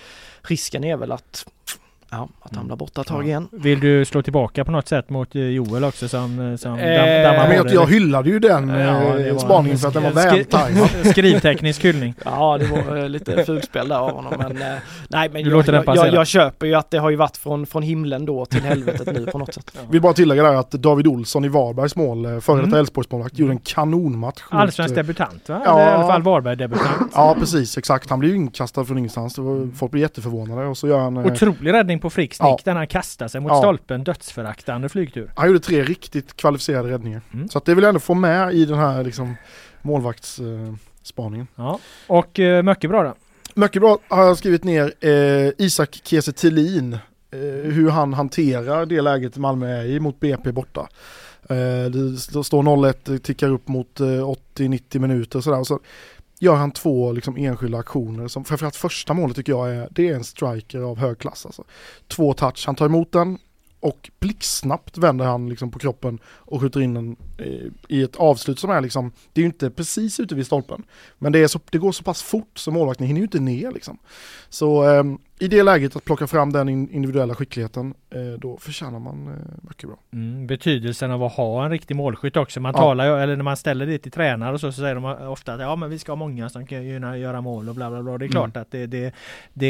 risken 0.42 0.84
är 0.84 0.96
väl 0.96 1.12
att, 1.12 1.46
ja, 2.12 2.28
att 2.42 2.56
han 2.56 2.66
blir 2.66 2.76
borta 2.76 3.00
ett 3.00 3.06
tag 3.06 3.26
igen. 3.26 3.48
Vill 3.52 3.80
du 3.80 4.04
slå 4.04 4.22
tillbaka 4.22 4.64
på 4.64 4.70
något 4.72 4.88
sätt 4.88 5.10
mot 5.10 5.34
eh, 5.34 5.42
Joel 5.42 5.84
också 5.84 6.08
som, 6.08 6.58
som 6.60 6.78
Eh, 6.78 6.84
dam- 6.84 7.22
dammar 7.22 7.34
Ja, 7.42 7.48
men 7.48 7.56
jag, 7.56 7.72
jag 7.74 7.86
hyllade 7.90 8.30
ju 8.30 8.38
den 8.38 8.68
Ja, 8.68 9.18
eh, 9.18 9.36
spaningen 9.38 9.78
för 9.78 9.88
att 9.88 9.94
den 9.94 10.02
var 10.02 10.10
vältajmad. 10.10 10.88
Skrivteknisk 11.10 11.84
hyllning. 11.84 12.14
Ja, 12.24 12.58
det 12.58 12.66
var 12.66 12.96
eh, 12.96 13.08
lite 13.08 13.44
fulspel 13.44 13.88
där 13.88 13.96
av 13.96 14.10
honom 14.10 14.34
men 14.38 14.62
eh, 14.62 14.78
nej 15.08 15.28
men 15.32 15.42
jag, 15.50 15.68
jag, 15.68 15.96
jag, 15.96 16.14
jag 16.14 16.26
köper 16.26 16.66
ju 16.66 16.74
att 16.74 16.90
det 16.90 16.98
har 16.98 17.10
ju 17.10 17.16
varit 17.16 17.36
från, 17.36 17.66
från 17.66 17.82
himlen 17.82 18.26
då 18.26 18.46
till 18.46 18.62
helvetet 18.62 19.06
nu 19.14 19.26
på 19.26 19.38
något 19.38 19.54
sätt. 19.54 19.78
Vill 19.90 20.00
bara 20.00 20.12
tillägga 20.12 20.42
där 20.42 20.54
att 20.54 20.70
David 20.70 21.06
Olsson 21.06 21.44
i 21.44 21.48
Varbergs 21.48 21.96
mål, 21.96 22.24
eh, 22.24 22.38
före 22.40 22.56
detta 22.56 22.66
Mm. 22.72 22.78
Elfsborgsmålvakt, 22.80 23.38
gjorde 23.38 23.52
en 23.52 23.58
kanonmatch. 23.58 24.42
Allsvensk 24.50 24.92
eh, 24.92 24.96
debutant 24.96 25.48
va? 25.48 25.62
Ja. 25.64 25.80
Eller 25.80 25.90
i 25.90 25.94
alla 25.94 26.06
fall 26.06 26.22
Varberg-debutant. 26.22 27.12
Ja 27.14 27.36
precis, 27.38 27.78
exakt. 27.78 28.10
Han 28.10 28.18
blev 28.18 28.30
ju 28.30 28.36
inkastad 28.36 28.84
från 28.84 28.98
ingenstans. 28.98 29.34
Det 29.34 29.42
var, 29.42 29.68
folk 29.76 29.92
blev 29.92 30.02
jätteförvånade 30.02 30.66
och 30.66 30.76
så 30.78 30.88
gör 30.88 30.98
han... 30.98 31.16
eh, 31.16 31.26
Otrolig 31.26 31.72
räddning 31.72 31.98
på 32.02 32.10
Frick 32.10 32.36
Ja. 32.38 32.58
där 32.64 32.74
han 32.74 32.86
kastar 32.86 33.28
sig 33.28 33.40
mot 33.40 33.50
Ja. 33.52 33.58
stolpen. 33.58 34.04
Dödsföraktande 34.04 34.88
flygtur. 34.88 35.32
Han 35.36 35.46
gjorde 35.46 35.60
tre 35.60 35.82
riktigt 35.82 36.36
kvalificerade 36.36 36.90
räddningar. 36.90 37.20
Mm. 37.34 37.48
Så 37.48 37.58
att 37.58 37.64
det 37.64 37.74
vill 37.74 37.82
jag 37.82 37.88
ändå 37.88 38.00
få 38.00 38.14
med 38.14 38.54
i 38.54 38.64
den 38.64 38.78
här 38.78 39.04
liksom, 39.04 39.34
målvaktsspaningen. 39.82 41.46
Ja. 41.54 41.78
Och 42.06 42.40
mycket 42.64 42.90
bra 42.90 43.02
då. 43.02 43.14
Mycket 43.54 43.82
bra 43.82 43.98
har 44.08 44.24
jag 44.24 44.38
skrivit 44.38 44.64
ner 44.64 44.92
eh, 45.00 45.52
Isak 45.58 46.00
Kiese 46.04 46.32
Thelin. 46.32 46.92
Eh, 46.92 47.38
hur 47.72 47.90
han 47.90 48.14
hanterar 48.14 48.86
det 48.86 49.00
läget 49.00 49.36
Malmö 49.36 49.80
är 49.80 49.84
i 49.84 50.00
mot 50.00 50.20
BP 50.20 50.52
borta. 50.52 50.88
Eh, 51.48 51.90
det 51.90 52.14
st- 52.16 52.44
står 52.44 52.62
0-1, 52.62 53.18
tickar 53.18 53.48
upp 53.48 53.68
mot 53.68 54.00
eh, 54.00 54.06
80-90 54.56 54.98
minuter 54.98 55.38
och 55.38 55.44
sådär. 55.44 55.58
Och 55.60 55.66
så 55.66 55.80
gör 56.42 56.54
han 56.54 56.70
två 56.70 57.12
liksom, 57.12 57.36
enskilda 57.36 57.78
aktioner. 57.78 58.28
Som, 58.28 58.44
framförallt 58.44 58.76
första 58.76 59.14
målet 59.14 59.36
tycker 59.36 59.52
jag 59.52 59.74
är, 59.74 59.88
det 59.90 60.08
är 60.08 60.14
en 60.14 60.24
striker 60.24 60.80
av 60.80 60.98
hög 60.98 61.18
klass. 61.18 61.46
Alltså. 61.46 61.64
Två 62.08 62.34
touch, 62.34 62.66
han 62.66 62.74
tar 62.74 62.86
emot 62.86 63.12
den 63.12 63.38
och 63.80 64.10
blixtsnabbt 64.18 64.98
vänder 64.98 65.24
han 65.24 65.48
liksom 65.48 65.70
på 65.70 65.78
kroppen 65.78 66.18
och 66.24 66.60
skjuter 66.60 66.80
in 66.80 66.94
den 66.94 67.16
eh, 67.38 67.70
i 67.88 68.02
ett 68.02 68.16
avslut 68.16 68.58
som 68.58 68.70
är 68.70 68.80
liksom, 68.80 69.12
det 69.32 69.40
är 69.40 69.42
ju 69.42 69.46
inte 69.46 69.70
precis 69.70 70.20
ute 70.20 70.34
vid 70.34 70.46
stolpen. 70.46 70.82
Men 71.18 71.32
det, 71.32 71.38
är 71.38 71.46
så, 71.46 71.60
det 71.70 71.78
går 71.78 71.92
så 71.92 72.02
pass 72.04 72.22
fort 72.22 72.58
så 72.58 72.70
målvakten 72.70 73.06
hinner 73.06 73.20
ju 73.20 73.24
inte 73.24 73.40
ner 73.40 73.72
liksom. 73.72 73.98
Så 74.48 74.82
ehm, 74.82 75.18
i 75.38 75.48
det 75.48 75.62
läget 75.62 75.96
att 75.96 76.04
plocka 76.04 76.26
fram 76.26 76.52
den 76.52 76.68
in, 76.68 76.90
individuella 76.90 77.34
skickligheten, 77.34 77.94
eh, 78.10 78.20
då 78.38 78.56
förtjänar 78.58 78.98
man 78.98 79.26
eh, 79.28 79.68
mycket 79.68 79.88
bra. 79.88 79.98
Mm, 80.12 80.46
betydelsen 80.46 81.10
av 81.10 81.22
att 81.24 81.32
ha 81.32 81.64
en 81.64 81.70
riktig 81.70 81.96
målskytt 81.96 82.36
också. 82.36 82.60
Man 82.60 82.72
Ja. 82.76 82.80
talar 82.80 83.06
ju, 83.06 83.22
eller 83.22 83.36
när 83.36 83.44
man 83.44 83.56
ställer 83.56 83.86
det 83.86 83.98
till 83.98 84.12
tränare 84.12 84.52
och 84.54 84.60
så, 84.60 84.72
så 84.72 84.80
säger 84.80 84.94
de 84.94 85.04
ofta 85.04 85.54
att 85.54 85.60
ja 85.60 85.76
men 85.76 85.90
vi 85.90 85.98
ska 85.98 86.12
ha 86.12 86.16
många 86.16 86.48
som 86.48 86.66
kan 86.66 86.84
göra, 87.20 87.40
mål 87.40 87.68
och 87.68 87.74
bla 87.74 87.90
bla 87.90 88.02
bla. 88.02 88.18
Det 88.18 88.24
är 88.24 88.28
klart 88.28 88.56
att 88.56 88.70
det, 88.70 88.86
det, 88.86 89.14
det 89.54 89.66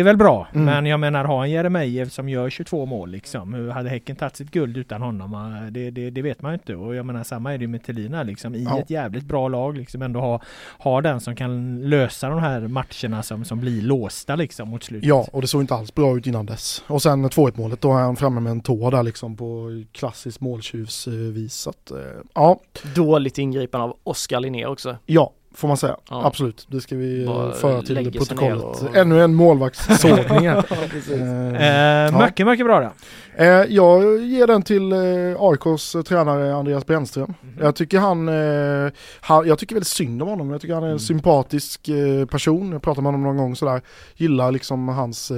är 0.00 0.02
väl 0.04 0.16
bra. 0.16 0.48
Mm. 0.54 0.64
Men 0.64 0.86
jag 0.86 1.00
menar 1.00 1.24
ha 1.24 1.44
en 1.44 1.50
Jeremejeff 1.50 2.12
som 2.12 2.28
gör 2.28 2.50
22 2.50 2.86
mål 2.86 3.10
liksom. 3.10 3.54
Hur 3.54 3.70
hade 3.70 3.88
Häcken 3.88 4.16
tagit 4.16 4.36
sitt 4.36 4.50
guld 4.50 4.76
utan 4.76 5.02
honom? 5.02 5.34
Eh, 5.34 5.70
Det, 5.72 5.90
det, 5.90 6.10
det 6.10 6.22
vet 6.22 6.42
man 6.42 6.52
ju 6.52 6.54
inte. 6.54 6.74
Och 6.76 6.94
jag 6.94 7.06
menar 7.06 7.24
samma 7.24 7.54
är 7.54 7.58
det 7.58 7.66
med 7.66 7.82
Thelina 7.84 8.22
liksom. 8.22 8.54
I 8.54 8.64
Ja. 8.64 8.78
ett 8.80 8.90
jävligt 8.90 9.24
bra 9.24 9.48
lag 9.48 9.76
liksom 9.76 10.02
ändå 10.02 10.20
ha, 10.20 10.40
ha 10.78 11.00
den 11.00 11.20
som 11.20 11.36
kan 11.36 11.80
lösa 11.90 12.28
de 12.28 12.38
här 12.38 12.60
matcherna 12.60 13.22
som, 13.22 13.44
som 13.44 13.60
blir 13.60 13.82
låsta 13.82 14.36
liksom 14.36 14.55
mot 14.64 14.84
slutet. 14.84 15.08
Ja, 15.08 15.26
och 15.32 15.40
det 15.42 15.46
såg 15.48 15.60
inte 15.60 15.74
alls 15.74 15.94
bra 15.94 16.16
ut 16.16 16.26
innan 16.26 16.46
dess. 16.46 16.84
Och 16.86 17.02
sen 17.02 17.28
2-1 17.30 17.52
målet, 17.54 17.80
då 17.80 17.90
är 17.92 18.00
han 18.02 18.16
framme 18.16 18.40
med 18.40 18.50
en 18.50 18.60
tå 18.60 18.90
där 18.90 19.02
liksom 19.02 19.36
på 19.36 19.68
klassiskt 19.92 20.40
måltjuvsvis. 20.40 21.54
Så 21.54 21.70
att, 21.70 21.90
eh, 21.90 21.96
ja, 22.34 22.58
Dåligt 22.94 23.38
ingripande 23.38 23.84
av 23.84 23.96
Oskar 24.04 24.40
Linné 24.40 24.66
också. 24.66 24.96
ja, 25.06 25.32
får 25.54 25.68
man 25.68 25.76
säga. 25.76 25.96
Ja. 26.10 26.26
Absolut, 26.26 26.66
det 26.70 26.80
ska 26.80 26.96
vi 26.96 27.26
Bara 27.26 27.52
föra 27.52 27.82
till 27.82 28.12
protokollet. 28.12 28.62
och- 28.82 28.96
Ännu 28.96 29.22
en 29.22 29.34
målvaktssågning 29.34 30.26
här. 30.48 30.64
Eh, 31.12 31.62
Eh, 31.62 32.12
ja. 32.12 32.26
mycket, 32.26 32.46
mycket 32.46 32.66
bra 32.66 32.80
då. 32.80 32.90
Eh, 33.38 33.64
jag 33.68 34.22
ger 34.22 34.46
den 34.46 34.62
till 34.62 34.92
eh, 34.92 34.98
AIKs 35.38 35.94
eh, 35.94 36.02
tränare 36.02 36.54
Andreas 36.54 36.86
Brännström. 36.86 37.34
Jag 37.60 37.76
tycker 37.76 37.98
han, 37.98 38.28
eh, 38.28 38.92
han, 39.20 39.48
jag 39.48 39.58
tycker 39.58 39.74
väldigt 39.74 39.88
synd 39.88 40.22
om 40.22 40.28
honom. 40.28 40.50
Jag 40.50 40.60
tycker 40.60 40.74
han 40.74 40.84
är 40.84 40.88
en 40.88 41.00
sympatisk 41.00 41.88
eh, 41.88 42.26
person. 42.26 42.72
Jag 42.72 42.82
pratade 42.82 43.02
med 43.02 43.12
honom 43.12 43.22
någon 43.22 43.36
gång 43.36 43.56
sådär. 43.56 43.82
Gillar 44.14 44.52
liksom 44.52 44.88
hans 44.88 45.32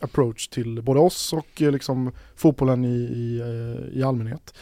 approach 0.00 0.48
till 0.48 0.82
både 0.82 1.00
oss 1.00 1.32
och 1.32 1.60
liksom 1.60 2.12
fotbollen 2.36 2.84
i, 2.84 2.98
i, 2.98 3.42
i 3.92 4.02
allmänhet. 4.02 4.54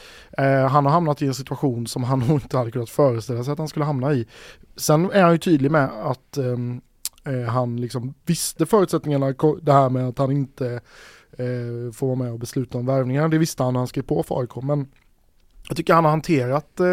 Han 0.71 0.85
har 0.87 0.93
hamnat 0.93 1.23
i 1.23 1.27
en 1.27 1.35
situation 1.35 1.87
som 1.87 2.05
han 2.05 2.19
nog 2.29 2.31
inte 2.31 2.57
hade 2.57 2.71
kunnat 2.71 2.91
föreställa 2.91 3.45
sig 3.45 3.53
att 3.53 3.59
han 3.59 3.69
skulle 3.69 3.85
hamna 3.85 4.13
i. 4.13 4.27
Sen 4.77 5.11
är 5.11 5.23
han 5.23 5.33
ju 5.33 5.39
tydlig 5.39 5.71
med 5.71 5.91
att 6.05 6.37
ehm, 6.37 6.81
eh, 7.25 7.49
han 7.49 7.81
liksom 7.81 8.15
visste 8.27 8.67
förutsättningarna, 8.67 9.35
det 9.63 9.73
här 9.73 9.91
med 9.91 10.09
att 10.09 10.19
han 10.19 10.31
inte 10.31 10.81
eh, 11.33 11.93
får 11.93 12.07
vara 12.07 12.17
med 12.17 12.33
och 12.33 12.39
besluta 12.39 12.79
om 12.79 12.87
värvningar. 12.87 13.29
Det 13.29 13.39
visste 13.39 13.63
han 13.63 13.73
när 13.73 13.81
han 13.81 13.89
skrev 13.89 14.03
på 14.03 14.23
för 14.23 14.41
AIK. 14.41 14.57
Men 14.63 14.89
jag 15.69 15.77
tycker 15.77 15.95
han 15.95 16.05
har 16.05 16.11
hanterat 16.11 16.81
eh, 16.81 16.87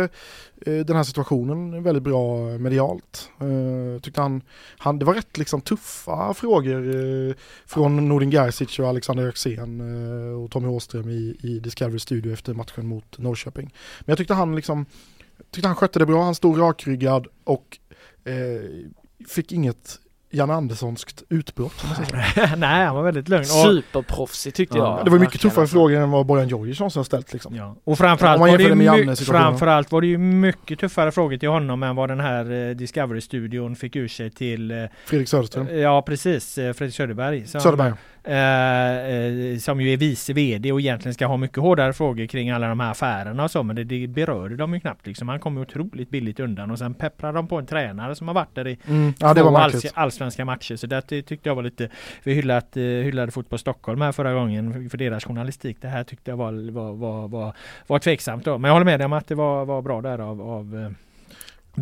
eh, 0.61 0.85
den 0.85 0.95
här 0.95 1.03
situationen 1.03 1.83
väldigt 1.83 2.03
bra 2.03 2.57
medialt. 2.57 3.29
Eh, 3.41 3.47
jag 3.47 4.03
tyckte 4.03 4.21
han, 4.21 4.41
han, 4.77 4.99
det 4.99 5.05
var 5.05 5.13
rätt 5.13 5.37
liksom 5.37 5.61
tuffa 5.61 6.33
frågor 6.33 6.95
eh, 6.95 7.35
från 7.65 8.09
Nordin 8.09 8.31
Gerzic 8.31 8.79
och 8.79 8.87
Alexander 8.87 9.29
Axén 9.29 9.81
eh, 9.81 10.43
och 10.43 10.51
Tommy 10.51 10.67
Åström 10.67 11.09
i, 11.09 11.37
i 11.41 11.59
Discovery 11.59 11.99
Studio 11.99 12.33
efter 12.33 12.53
matchen 12.53 12.87
mot 12.87 13.17
Norrköping. 13.17 13.73
Men 13.99 14.05
jag 14.11 14.17
tyckte 14.17 14.33
han 14.33 14.55
liksom, 14.55 14.85
tyckte 15.51 15.67
han 15.67 15.75
skötte 15.75 15.99
det 15.99 16.05
bra, 16.05 16.23
han 16.23 16.35
stod 16.35 16.59
rakryggad 16.59 17.27
och 17.43 17.77
eh, 18.23 18.61
fick 19.27 19.51
inget 19.51 19.99
Jan 20.35 20.51
Anderssonskt 20.51 21.23
utbrott. 21.29 21.85
Nej, 22.57 22.85
han 22.85 22.95
var 22.95 23.03
väldigt 23.03 23.29
lugn. 23.29 23.45
Superproffsig 23.45 24.53
tyckte 24.53 24.77
Ja, 24.77 24.97
jag. 24.97 25.05
Det 25.05 25.11
var 25.11 25.19
mycket 25.19 25.41
tuffare 25.41 25.67
frågor 25.67 25.97
än 25.97 26.11
vad 26.11 26.25
Bojan 26.25 26.47
någonsin 26.47 26.99
har 26.99 27.03
ställt 27.03 27.33
liksom. 27.33 27.55
ja. 27.55 27.75
och 27.83 27.97
framförallt, 27.97 28.39
var 28.39 28.57
det 28.57 28.75
med 28.75 29.17
framförallt 29.19 29.91
var 29.91 30.01
det 30.01 30.07
ju 30.07 30.17
mycket 30.17 30.79
tuffare 30.79 31.11
frågor 31.11 31.37
till 31.37 31.49
honom 31.49 31.83
än 31.83 31.95
vad 31.95 32.09
den 32.09 32.19
här 32.19 32.69
eh, 32.69 32.75
Discovery-studion 32.75 33.75
fick 33.75 33.95
ur 33.95 34.07
sig 34.07 34.29
till 34.31 34.71
eh, 34.71 34.77
Fredrik 35.05 35.29
Söderström. 35.29 35.79
Ja 35.79 36.01
precis, 36.01 36.57
eh, 36.57 36.73
Fredrik 36.73 36.95
Söderberg. 36.95 37.47
Söderberg. 37.47 37.89
Eh, 37.89 37.95
eh, 38.27 39.57
som 39.59 39.81
ju 39.81 39.93
är 39.93 39.97
vice 39.97 40.33
VD 40.33 40.71
och 40.71 40.79
egentligen 40.79 41.13
ska 41.13 41.25
ha 41.25 41.37
mycket 41.37 41.57
hårdare 41.57 41.93
frågor 41.93 42.25
kring 42.25 42.49
alla 42.49 42.67
de 42.67 42.79
här 42.79 42.91
affärerna 42.91 43.43
och 43.43 43.51
så 43.51 43.63
men 43.63 43.75
det, 43.75 43.83
det 43.83 44.07
berörde 44.07 44.55
de 44.55 44.73
ju 44.73 44.79
knappt 44.79 45.07
liksom. 45.07 45.29
Han 45.29 45.39
kom 45.39 45.57
otroligt 45.57 46.09
billigt 46.09 46.39
undan 46.39 46.71
och 46.71 46.79
sen 46.79 46.93
pepprar 46.93 47.33
de 47.33 47.47
på 47.47 47.57
en 47.59 47.65
tränare 47.65 48.15
som 48.15 48.27
har 48.27 48.35
varit 48.35 48.55
där 48.55 48.67
i 48.67 48.77
Mm. 48.87 49.13
Ja 49.19 49.33
det 49.33 49.43
var 49.43 49.59
alls, 49.59 49.85
allsvenska 49.93 50.45
matcher. 50.45 50.75
Så 50.75 50.87
det 50.87 51.01
ty- 51.01 51.21
tyckte 51.21 51.49
jag 51.49 51.55
var 51.55 51.63
lite, 51.63 51.89
vi 52.23 52.33
hyllat, 52.33 52.77
eh, 52.77 52.83
hyllade 52.83 53.31
Fotboll 53.31 53.59
Stockholm 53.59 54.01
här 54.01 54.11
förra 54.11 54.33
gången 54.33 54.89
för 54.89 54.97
deras 54.97 55.23
journalistik. 55.25 55.77
Det 55.81 55.87
här 55.87 56.03
tyckte 56.03 56.31
jag 56.31 56.37
var, 56.37 56.71
var, 56.71 56.93
var, 56.93 57.27
var, 57.27 57.53
var 57.87 57.99
tveksamt 57.99 58.45
då. 58.45 58.57
Men 58.57 58.69
jag 58.69 58.73
håller 58.73 58.85
med 58.85 58.99
dig 58.99 59.05
om 59.05 59.13
att 59.13 59.27
det 59.27 59.35
var, 59.35 59.65
var 59.65 59.81
bra 59.81 60.01
där 60.01 60.19
av, 60.19 60.41
av 60.41 60.75
eh, 60.83 60.91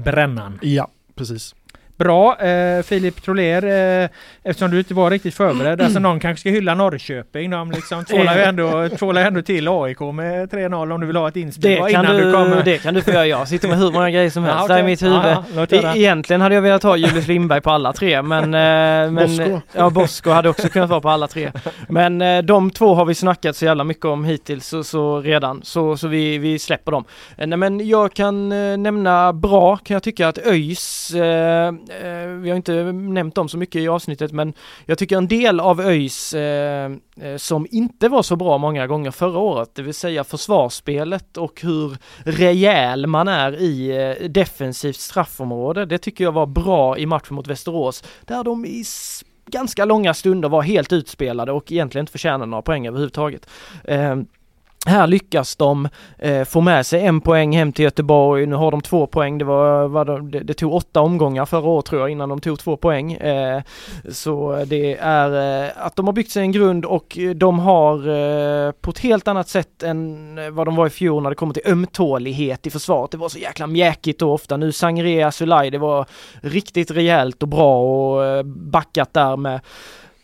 Brännan. 0.02 0.60
Ja, 0.62 0.88
precis. 1.16 1.56
Bra 1.98 2.38
eh, 2.42 2.84
Filip 2.84 3.22
Troler, 3.24 3.64
eh, 4.04 4.10
eftersom 4.44 4.72
du 4.72 4.78
inte 4.78 4.94
var 4.94 5.10
riktigt 5.12 5.34
förberedd. 5.36 5.82
Alltså 5.82 6.00
någon 6.00 6.20
kanske 6.20 6.40
ska 6.40 6.50
hylla 6.50 6.76
Norrköping. 6.76 7.50
De 7.50 7.72
liksom 7.72 8.06
tvålar 8.10 8.36
ju 8.36 8.42
ändå, 8.44 8.90
tvålar 8.90 9.22
ändå 9.26 9.42
till 9.42 9.68
AIK 9.68 10.00
med 10.00 10.50
3-0 10.52 10.94
om 10.94 11.02
du 11.02 11.08
vill 11.08 11.16
ha 11.16 11.28
ett 11.28 11.36
inspel 11.36 11.72
Det 11.72 11.92
kan, 11.92 12.06
innan 12.06 12.16
du, 12.18 12.24
du 12.24 12.34
kommer. 12.34 12.64
det 12.64 12.78
kan 12.78 12.94
du 12.94 13.02
få 13.02 13.12
göra. 13.12 13.28
Jag 13.28 13.48
sitter 13.48 13.68
med 13.68 13.78
hur 13.78 13.92
många 13.92 14.10
grejer 14.10 14.30
som 14.30 14.44
helst 14.44 14.66
Ja, 14.70 14.76
där 14.76 14.80
i 14.82 14.84
mitt 14.84 15.04
huvud. 15.04 15.16
Ja, 15.24 15.44
ja. 15.56 15.66
E- 15.70 15.92
Egentligen 16.00 16.42
hade 16.42 16.56
jag 16.56 16.62
velat 16.62 16.84
ha 16.84 16.98
Julius 16.98 17.28
Lindberg 17.28 17.62
på 17.62 17.72
alla 17.72 17.94
tre 17.94 18.22
men... 18.22 18.44
eh, 18.44 19.12
men 19.12 19.16
Bosko. 19.16 19.62
Ja, 19.74 19.90
Bosko 19.90 20.30
hade 20.30 20.50
också 20.50 20.70
kunnat 20.70 20.90
vara 20.90 21.02
på 21.02 21.10
alla 21.10 21.28
tre. 21.28 21.52
Men 21.90 22.22
eh, 22.22 22.42
de 22.42 22.72
två 22.72 22.94
har 22.96 23.06
vi 23.06 23.16
snackat 23.16 23.56
så 23.56 23.66
jävla 23.66 23.84
mycket 23.84 24.06
om 24.06 24.24
hittills 24.26 24.68
så, 24.68 24.84
så 24.84 25.22
redan. 25.22 25.62
Så, 25.64 25.98
så 25.98 26.08
vi, 26.08 26.38
vi 26.38 26.60
släpper 26.60 26.92
dem. 26.92 27.06
Eh, 27.38 27.48
nej, 27.48 27.58
men 27.58 27.88
jag 27.88 28.14
kan 28.14 28.52
eh, 28.52 28.78
nämna 28.78 29.34
bra 29.34 29.78
kan 29.78 29.94
jag 29.96 30.04
tycka 30.04 30.28
att 30.28 30.38
ÖIS, 30.38 31.12
eh, 31.14 31.24
eh, 31.68 31.74
Eh, 31.90 32.28
vi 32.28 32.50
har 32.50 32.58
inte 32.58 32.92
nämnt 32.92 33.36
dem 33.36 33.50
så 33.50 33.58
mycket 33.58 33.82
i 33.82 33.88
avsnittet 33.88 34.32
men 34.32 34.54
jag 34.86 34.98
tycker 34.98 35.18
en 35.18 35.28
del 35.28 35.60
av 35.60 35.82
ÖIS 35.82 36.34
eh, 36.34 36.92
eh, 37.22 37.38
som 37.38 37.68
inte 37.72 38.10
var 38.10 38.24
så 38.24 38.36
bra 38.36 38.58
många 38.58 38.88
gånger 38.88 39.12
förra 39.12 39.38
året, 39.38 39.70
det 39.76 39.82
vill 39.82 39.94
säga 39.94 40.24
försvarsspelet 40.24 41.38
och 41.38 41.62
hur 41.62 41.98
rejäl 42.26 43.08
man 43.08 43.28
är 43.28 43.62
i 43.62 44.28
defensivt 44.30 45.00
straffområde. 45.00 45.86
Det 45.86 45.98
tycker 45.98 46.24
jag 46.24 46.32
var 46.32 46.46
bra 46.46 46.98
i 46.98 47.06
matchen 47.06 47.36
mot 47.36 47.48
Västerås 47.48 48.04
där 48.22 48.44
de 48.44 48.66
i 48.66 48.84
ganska 49.46 49.86
långa 49.86 50.14
stunder 50.14 50.50
var 50.50 50.62
helt 50.62 50.94
utspelade 50.94 51.52
och 51.52 51.72
egentligen 51.72 52.04
inte 52.04 52.12
förtjänade 52.12 52.46
några 52.46 52.62
poäng 52.62 52.88
överhuvudtaget. 52.88 53.50
Här 54.86 55.08
lyckas 55.08 55.56
de 55.56 55.90
eh, 56.18 56.44
få 56.44 56.62
med 56.62 56.86
sig 56.86 57.06
en 57.06 57.22
poäng 57.22 57.56
hem 57.56 57.74
till 57.74 57.86
Göteborg. 57.86 58.46
Nu 58.46 58.56
har 58.56 58.72
de 58.72 58.82
två 58.82 59.08
poäng. 59.08 59.38
Det, 59.38 59.46
var, 59.46 59.88
var 59.88 60.06
de, 60.06 60.32
det, 60.32 60.40
det 60.40 60.54
tog 60.54 60.74
åtta 60.74 61.02
omgångar 61.02 61.46
förra 61.46 61.68
året 61.68 61.86
tror 61.86 62.02
jag 62.02 62.10
innan 62.10 62.30
de 62.30 62.42
tog 62.42 62.60
två 62.60 62.78
poäng. 62.78 63.14
Eh, 63.14 63.62
så 64.10 64.66
det 64.68 64.98
är 64.98 65.64
eh, 65.66 65.72
att 65.76 65.96
de 65.96 66.06
har 66.06 66.14
byggt 66.14 66.32
sig 66.32 66.42
en 66.42 66.52
grund 66.52 66.86
och 66.86 67.18
de 67.36 67.60
har 67.60 67.98
eh, 67.98 68.72
på 68.72 68.92
ett 68.92 69.00
helt 69.00 69.28
annat 69.28 69.50
sätt 69.50 69.84
än 69.84 70.38
eh, 70.38 70.50
vad 70.50 70.68
de 70.68 70.76
var 70.76 70.88
i 70.88 70.90
fjol 70.90 71.24
när 71.24 71.30
det 71.30 71.36
kommer 71.36 71.54
till 71.54 71.72
ömtålighet 71.72 72.68
i 72.68 72.70
försvaret. 72.70 73.12
Det 73.12 73.18
var 73.18 73.30
så 73.30 73.40
jäkla 73.40 73.68
mjäkigt 73.68 74.20
då 74.20 74.34
ofta. 74.34 74.58
Nu 74.58 74.72
Sangria 74.72 75.32
Sulaj, 75.32 75.72
det 75.72 75.78
var 75.78 76.06
riktigt 76.42 76.92
rejält 76.92 77.44
och 77.44 77.50
bra 77.50 77.82
och 77.84 78.26
eh, 78.26 78.44
backat 78.44 79.14
där 79.14 79.38
med 79.38 79.60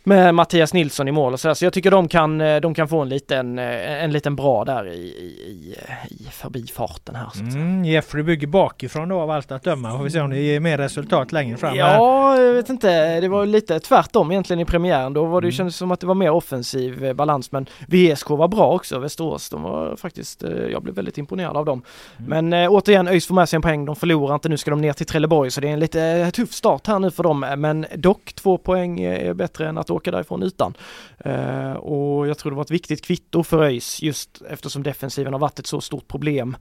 med 0.03 0.35
Mattias 0.35 0.73
Nilsson 0.73 1.07
i 1.07 1.11
mål 1.11 1.33
och 1.33 1.39
sådär. 1.39 1.53
Så 1.53 1.65
jag 1.65 1.73
tycker 1.73 1.91
de 1.91 2.07
kan, 2.07 2.41
eh, 2.41 2.61
de 2.61 2.73
kan 2.73 2.87
få 2.87 3.01
en 3.01 3.09
liten, 3.09 3.59
eh, 3.59 4.03
en 4.03 4.11
liten 4.11 4.35
bra 4.35 4.65
där 4.65 4.87
i, 4.87 4.97
i, 4.97 5.75
i, 6.09 6.23
förbifarten 6.31 7.15
här. 7.15 7.23
Så 7.33 7.43
att 7.43 7.51
säga. 7.51 7.63
Mm, 7.63 7.85
Jeffrey 7.85 8.23
bygger 8.23 8.47
bakifrån 8.47 9.09
då 9.09 9.19
av 9.19 9.31
allt 9.31 9.51
att 9.51 9.63
döma. 9.63 9.97
Får 9.97 10.03
vi 10.03 10.09
se 10.09 10.19
om 10.21 10.29
det 10.29 10.39
ger 10.39 10.59
mer 10.59 10.77
resultat 10.77 11.31
längre 11.31 11.57
fram. 11.57 11.69
här. 11.69 11.77
Ja, 11.77 12.41
jag 12.41 12.53
vet 12.53 12.69
inte. 12.69 13.19
Det 13.19 13.27
var 13.27 13.45
lite 13.45 13.79
tvärtom 13.79 14.31
egentligen 14.31 14.59
i 14.59 14.65
premiären. 14.65 15.13
Då 15.13 15.25
var 15.25 15.41
det, 15.41 15.45
Mm. 15.45 15.51
kändes 15.51 15.75
som 15.75 15.91
att 15.91 15.99
det 15.99 16.07
var 16.07 16.15
mer 16.15 16.29
offensiv 16.31 17.05
eh, 17.05 17.13
balans. 17.13 17.51
Men 17.51 17.65
VSK 17.87 18.29
var 18.29 18.47
bra 18.47 18.71
också, 18.71 18.99
Västerås. 18.99 19.49
De 19.49 19.61
var 19.61 19.95
faktiskt, 19.95 20.43
jag 20.71 20.83
blev 20.83 20.95
väldigt 20.95 21.17
imponerad 21.17 21.57
av 21.57 21.65
dem. 21.65 21.81
Mm. 22.25 22.47
Men 22.49 22.67
återigen, 22.69 23.07
ÖIS 23.07 23.27
får 23.27 23.35
med 23.35 23.49
sig 23.49 23.57
en 23.57 23.61
poäng. 23.61 23.85
De 23.85 23.95
förlorar 23.95 24.33
inte. 24.33 24.49
Nu 24.49 24.57
ska 24.57 24.71
de 24.71 24.81
ner 24.81 24.93
till 24.93 25.05
Trelleborg 25.05 25.51
så 25.51 25.61
det 25.61 25.67
är 25.69 25.73
en 25.73 25.79
lite 25.79 26.31
tuff 26.31 26.51
start 26.51 26.87
här 26.87 26.99
nu 26.99 27.11
för 27.11 27.23
dem. 27.23 27.39
Men 27.57 27.85
dock 27.95 28.33
två 28.33 28.57
poäng 28.57 28.99
är 29.01 29.33
bättre 29.33 29.69
än 29.69 29.77
att 29.77 29.88
åka 29.93 30.11
därifrån 30.11 30.43
utan. 30.43 30.73
Eh, 31.19 31.71
och 31.73 32.27
jag 32.27 32.37
tror 32.37 32.51
det 32.51 32.55
var 32.55 32.63
ett 32.63 32.71
viktigt 32.71 33.05
kvitto 33.05 33.43
för 33.43 33.63
ÖIS 33.63 34.01
just 34.01 34.41
eftersom 34.49 34.83
defensiven 34.83 35.33
har 35.33 35.39
varit 35.39 35.59
ett 35.59 35.67
så 35.67 35.81
stort 35.81 36.07
problem 36.07 36.57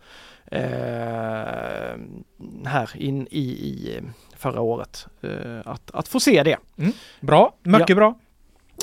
eh, 0.50 0.60
här 2.64 2.90
in 2.96 3.26
i, 3.30 3.40
i 3.40 4.00
förra 4.36 4.60
året. 4.60 5.06
Eh, 5.22 5.30
att, 5.72 5.90
att 5.94 6.09
få 6.09 6.20
se 6.20 6.42
det. 6.42 6.56
Bra, 7.20 7.55
mycket 7.62 7.88
Ja. 7.88 7.94
bra. 7.94 8.14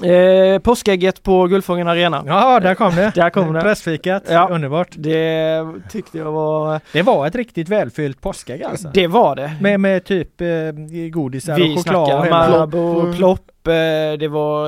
Eh, 0.10 0.60
påskägget 0.60 1.24
på 1.24 1.48
Guldfågeln 1.48 1.88
Arena. 1.88 2.24
Ja, 2.28 2.60
där 2.60 2.76
kom 2.76 2.96
det. 2.96 3.12
Där 3.16 3.30
kom 3.30 3.54
det. 3.54 3.62
Pressfikat, 3.62 4.24
Ja. 4.30 4.48
underbart. 4.52 4.88
Det 4.92 5.66
tyckte 5.92 6.18
jag 6.18 6.32
var... 6.32 6.80
Det 6.94 7.02
var 7.02 7.28
ett 7.28 7.36
riktigt 7.36 7.70
välfyllt 7.70 8.22
påskägg 8.22 8.64
alltså. 8.64 8.92
Det 8.94 9.08
var 9.08 9.36
det. 9.36 9.52
Med, 9.62 9.80
med 9.80 10.04
typ 10.06 10.42
eh, 10.42 10.48
godisar 11.12 11.56
Vi 11.56 11.74
och 11.76 11.78
choklad. 11.78 12.02
och 12.02 12.08
snackar 12.08 12.30
Marabou, 12.30 13.14
plopp, 13.14 13.52
det 14.20 14.28
var 14.28 14.62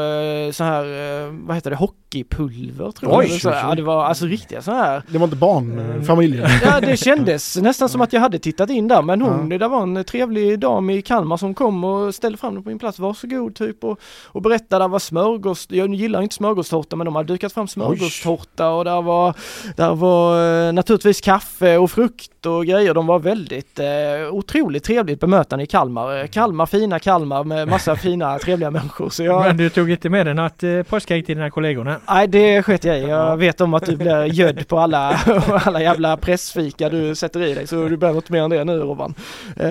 eh, 0.45 0.51
så 0.51 0.63
här, 0.63 0.83
eh, 0.83 1.31
vad 1.31 1.55
heter 1.55 1.69
det, 1.69 1.75
hockeypulver 1.75 2.91
tror 2.91 3.11
jag. 3.11 3.19
Oj, 3.19 3.25
oj, 3.31 3.41
oj. 3.45 3.53
ja, 3.63 3.75
det 3.75 3.81
var 3.81 4.05
alltså 4.05 4.25
riktiga 4.25 4.61
så 4.61 4.71
här. 4.71 5.03
Det 5.07 5.17
var 5.17 5.25
inte 5.25 5.37
barnfamiljen. 5.37 6.47
Ja 6.63 6.79
det 6.79 6.97
kändes 6.97 7.57
nästan 7.57 7.89
som 7.89 8.01
att 8.01 8.13
jag 8.13 8.21
hade 8.21 8.39
tittat 8.39 8.69
in 8.69 8.87
där 8.87 9.01
men 9.01 9.21
hon, 9.21 9.49
det 9.49 9.57
där 9.57 9.69
var 9.69 9.83
en 9.83 10.03
trevlig 10.03 10.59
dam 10.59 10.89
i 10.89 11.01
Kalmar 11.01 11.37
som 11.37 11.53
kom 11.53 11.83
och 11.83 12.15
ställde 12.15 12.37
fram 12.37 12.53
den 12.53 12.63
på 12.63 12.69
min 12.69 12.79
plats, 12.79 12.99
varsågod 12.99 13.55
typ 13.55 13.83
och, 13.83 13.99
och 14.25 14.41
berättade 14.41 14.87
var 14.87 14.99
smörgås, 14.99 15.67
jag 15.69 15.93
gillar 15.93 16.21
inte 16.21 16.35
smörgåstårta 16.35 16.95
men 16.95 17.05
de 17.05 17.15
hade 17.15 17.33
dukat 17.33 17.53
fram 17.53 17.67
smörgåstårta 17.67 18.69
och 18.69 18.85
där 18.85 19.01
var, 19.01 19.33
där 19.75 19.95
var 19.95 20.67
eh, 20.67 20.73
naturligtvis 20.73 21.21
kaffe 21.21 21.77
och 21.77 21.91
frukt 21.91 22.45
och 22.45 22.65
grejer. 22.65 22.93
De 22.93 23.07
var 23.07 23.19
väldigt 23.19 23.79
eh, 23.79 23.85
otroligt 24.31 24.83
trevligt 24.83 25.19
bemötande 25.19 25.63
i 25.63 25.67
Kalmar. 25.67 26.19
Eh, 26.19 26.27
Kalmar, 26.27 26.65
fina 26.65 26.99
Kalmar 26.99 27.43
med 27.43 27.67
massa 27.67 27.95
fina 28.07 28.39
trevliga 28.39 28.71
människor. 28.71 28.86
Så 29.09 29.23
jag, 29.23 29.45
Men 29.45 29.57
du 29.57 29.69
tog 29.69 29.91
inte 29.91 30.09
med 30.09 30.25
dig 30.25 30.33
något 30.33 30.63
eh, 30.63 30.83
påskägg 30.83 31.25
till 31.25 31.35
dina 31.35 31.49
kollegorna? 31.49 31.99
Nej 32.09 32.27
det 32.27 32.63
sket 32.63 32.83
jag 32.83 32.99
i. 32.99 33.01
Jag 33.01 33.37
vet 33.37 33.61
om 33.61 33.73
att 33.73 33.85
du 33.85 33.97
blir 33.97 34.23
gödd 34.25 34.67
på 34.67 34.79
alla, 34.79 35.19
alla 35.65 35.81
jävla 35.81 36.17
pressfika 36.17 36.89
du 36.89 37.15
sätter 37.15 37.41
i 37.43 37.53
dig 37.53 37.67
så 37.67 37.87
du 37.87 37.97
behöver 37.97 38.17
inte 38.17 38.31
mer 38.31 38.41
än 38.41 38.49
det 38.49 38.63
nu 38.63 38.79
Robban. 38.79 39.13
Eh, 39.55 39.69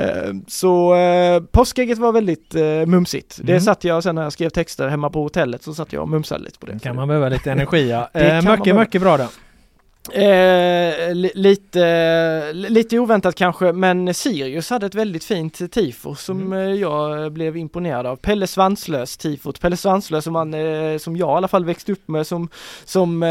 så 0.48 0.94
eh, 0.94 1.40
påskägget 1.52 1.98
var 1.98 2.12
väldigt 2.12 2.55
eh, 2.55 2.62
mumsigt. 2.86 3.38
Det 3.43 3.52
Mm. 3.52 3.60
satt 3.64 3.84
jag 3.84 4.02
sen 4.02 4.14
när 4.14 4.22
jag 4.22 4.32
skrev 4.32 4.48
texter 4.48 4.88
hemma 4.88 5.10
på 5.10 5.22
hotellet 5.22 5.62
så 5.62 5.74
satt 5.74 5.93
jag 5.93 6.02
och 6.02 6.09
mumsade 6.09 6.44
lite 6.44 6.59
på 6.59 6.66
det. 6.66 6.78
Kan 6.78 6.97
man 6.97 7.09
behöva 7.09 7.28
lite 7.28 7.52
energi 7.52 7.90
ja. 7.90 8.09
Det 8.12 8.20
Eh, 8.30 8.51
mycket, 8.56 8.76
mycket 8.76 9.02
bra 9.02 9.16
då. 9.16 9.26
Eh, 10.12 11.14
li- 11.14 11.30
lite, 11.34 12.52
lite 12.52 12.98
oväntat 12.98 13.34
kanske, 13.34 13.72
men 13.72 14.14
Sirius 14.14 14.70
hade 14.70 14.86
ett 14.86 14.94
väldigt 14.94 15.24
fint 15.24 15.72
tifo 15.72 16.14
som 16.14 16.52
eh, 16.52 16.58
jag 16.58 17.32
blev 17.32 17.56
imponerad 17.56 18.06
av. 18.06 18.16
Pelle 18.16 18.46
Svanslös 18.46 19.16
tifot. 19.16 19.60
Pelle 19.60 19.76
Svanslös 19.76 20.24
som, 20.24 20.32
man, 20.32 20.54
eh, 20.54 20.98
som 20.98 21.16
jag 21.16 21.28
i 21.28 21.32
alla 21.36 21.48
fall 21.48 21.64
växte 21.64 21.92
upp 21.92 22.08
med 22.08 22.26
som, 22.26 22.48
som 22.84 23.22
eh, 23.22 23.28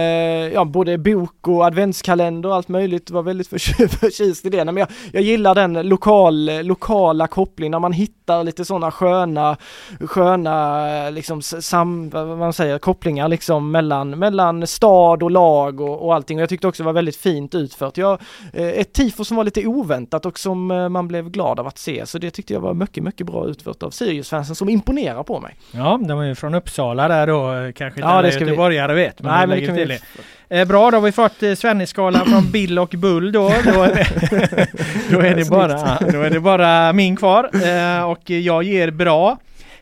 ja, 0.54 0.66
både 0.66 0.98
bok 0.98 1.48
och 1.48 1.66
adventskalender 1.66 2.50
och 2.50 2.56
allt 2.56 2.68
möjligt 2.68 3.10
var 3.12 3.24
väldigt 3.24 3.48
förtjust, 4.00 4.46
i 4.46 4.50
det. 4.50 4.64
Nej, 4.64 4.66
Men 4.74 4.78
jag, 4.78 4.88
jag 5.12 5.24
gillar 5.24 5.56
den 5.56 5.74
lokal, 5.74 6.46
lokala 6.64 7.28
kopplingen 7.28 7.72
när 7.72 7.80
man 7.80 7.94
hittar 7.94 8.44
lite 8.44 8.66
sådana 8.66 8.92
sköna, 8.92 9.58
sköna 10.00 11.10
liksom 11.10 11.42
sam, 11.42 12.10
vad 12.10 12.38
man 12.38 12.54
säger, 12.54 12.78
kopplingar 12.78 13.28
liksom 13.28 13.72
mellan, 13.72 14.10
mellan 14.20 14.68
stad 14.68 15.24
och 15.24 15.32
lag 15.32 15.82
och, 15.82 16.06
och 16.06 16.16
allting. 16.16 16.38
Och 16.38 16.42
jag 16.42 16.50
tyckte 16.50 16.65
också 16.68 16.84
det 16.84 16.86
var 16.86 16.94
väldigt 16.94 17.16
fint 17.16 17.56
utfört. 17.56 17.98
Jag, 17.98 18.22
eh, 18.54 18.68
ett 18.68 18.94
tifo 18.94 19.24
som 19.26 19.38
var 19.38 19.44
lite 19.44 19.66
oväntat 19.68 20.26
och 20.26 20.40
som 20.40 20.72
eh, 20.72 20.90
man 20.90 21.08
blev 21.08 21.30
glad 21.30 21.60
av 21.60 21.68
att 21.68 21.78
se. 21.78 22.06
Så 22.06 22.18
det 22.18 22.32
tyckte 22.32 22.54
jag 22.54 22.62
var 22.62 22.74
mycket, 22.74 23.04
mycket 23.04 23.28
bra 23.28 23.48
utfört 23.48 23.84
av 23.84 23.90
Sirius-fansen 23.90 24.56
som 24.56 24.70
imponerar 24.70 25.24
på 25.24 25.40
mig. 25.40 25.56
Ja, 25.72 26.00
de 26.08 26.20
är 26.20 26.24
ju 26.24 26.36
från 26.36 26.54
Uppsala 26.56 27.08
där 27.08 27.28
då. 27.28 27.54
eh, 27.54 27.72
Kanske 27.72 27.86
inte 27.86 28.00
Ja, 28.00 28.06
alla 28.08 28.22
det 28.22 28.32
ska 28.32 28.40
vi- 28.40 28.46
göteborgare 28.52 28.94
vet. 28.94 29.22
Men 29.22 29.32
Nej, 29.32 29.48
men 29.48 29.60
det 29.60 29.66
kan 29.66 29.76
till 29.76 29.88
vi-. 29.88 30.60
Eh, 30.60 30.68
bra, 30.68 30.92
då 30.92 30.98
har 30.98 31.02
vi 31.02 31.12
fått 31.12 31.44
eh, 31.44 31.54
Svennisskalan 31.56 32.26
från 32.26 32.44
Bill 32.52 32.80
och 32.80 32.90
Bull 32.98 33.32
då. 33.32 33.54
Då 33.66 33.82
är 33.84 33.96
det, 33.96 34.68
då 35.12 35.20
är 35.20 35.36
det, 35.36 35.50
bara, 35.50 35.98
då 36.12 36.22
är 36.22 36.30
det 36.30 36.40
bara 36.40 36.94
min 36.94 37.16
kvar. 37.16 37.50
Eh, 37.54 38.10
och 38.10 38.30
jag 38.30 38.64
ger 38.64 38.92
bra 38.92 39.38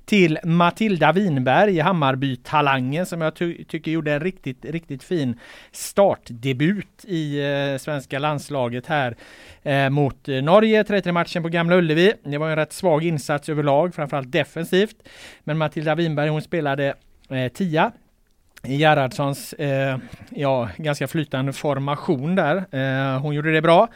till 0.06 0.40
Matilda 0.44 1.12
Winberg, 1.12 1.80
Hammarby-talangen 1.80 3.06
som 3.06 3.22
jag 3.22 3.36
ty- 3.36 3.64
tycker 3.64 3.92
gjorde 3.92 4.14
en 4.14 4.20
riktigt, 4.20 4.66
riktigt 4.66 5.04
fin 5.04 5.40
startdebut 5.72 7.06
i 7.06 7.40
eh, 7.40 7.78
svenska 7.78 8.20
landslaget 8.20 8.88
här 8.88 9.16
eh, 9.64 9.90
mot 9.90 10.30
eh, 10.30 10.42
Norge, 10.42 10.84
33-matchen 10.84 11.44
på 11.44 11.50
Gamla 11.50 11.76
Ullevi. 11.76 12.14
Det 12.24 12.38
var 12.38 12.50
en 12.50 12.56
rätt 12.56 12.74
svag 12.74 13.04
insats 13.04 13.50
överlag, 13.50 13.96
framförallt 13.96 14.32
defensivt. 14.32 14.96
Men 15.44 15.58
Matilda 15.58 15.96
Winberg 15.96 16.30
hon 16.30 16.42
spelade 16.42 16.94
eh, 17.30 17.48
tia 17.52 17.92
i 18.64 18.76
Gerhardssons 18.76 19.54
eh, 19.54 19.98
ja, 20.30 20.70
ganska 20.78 21.08
flytande 21.08 21.54
formation 21.54 22.36
där. 22.36 22.56
Eh, 22.72 23.22
hon 23.22 23.36
gjorde 23.36 23.52
det 23.52 23.62
bra. 23.62 23.88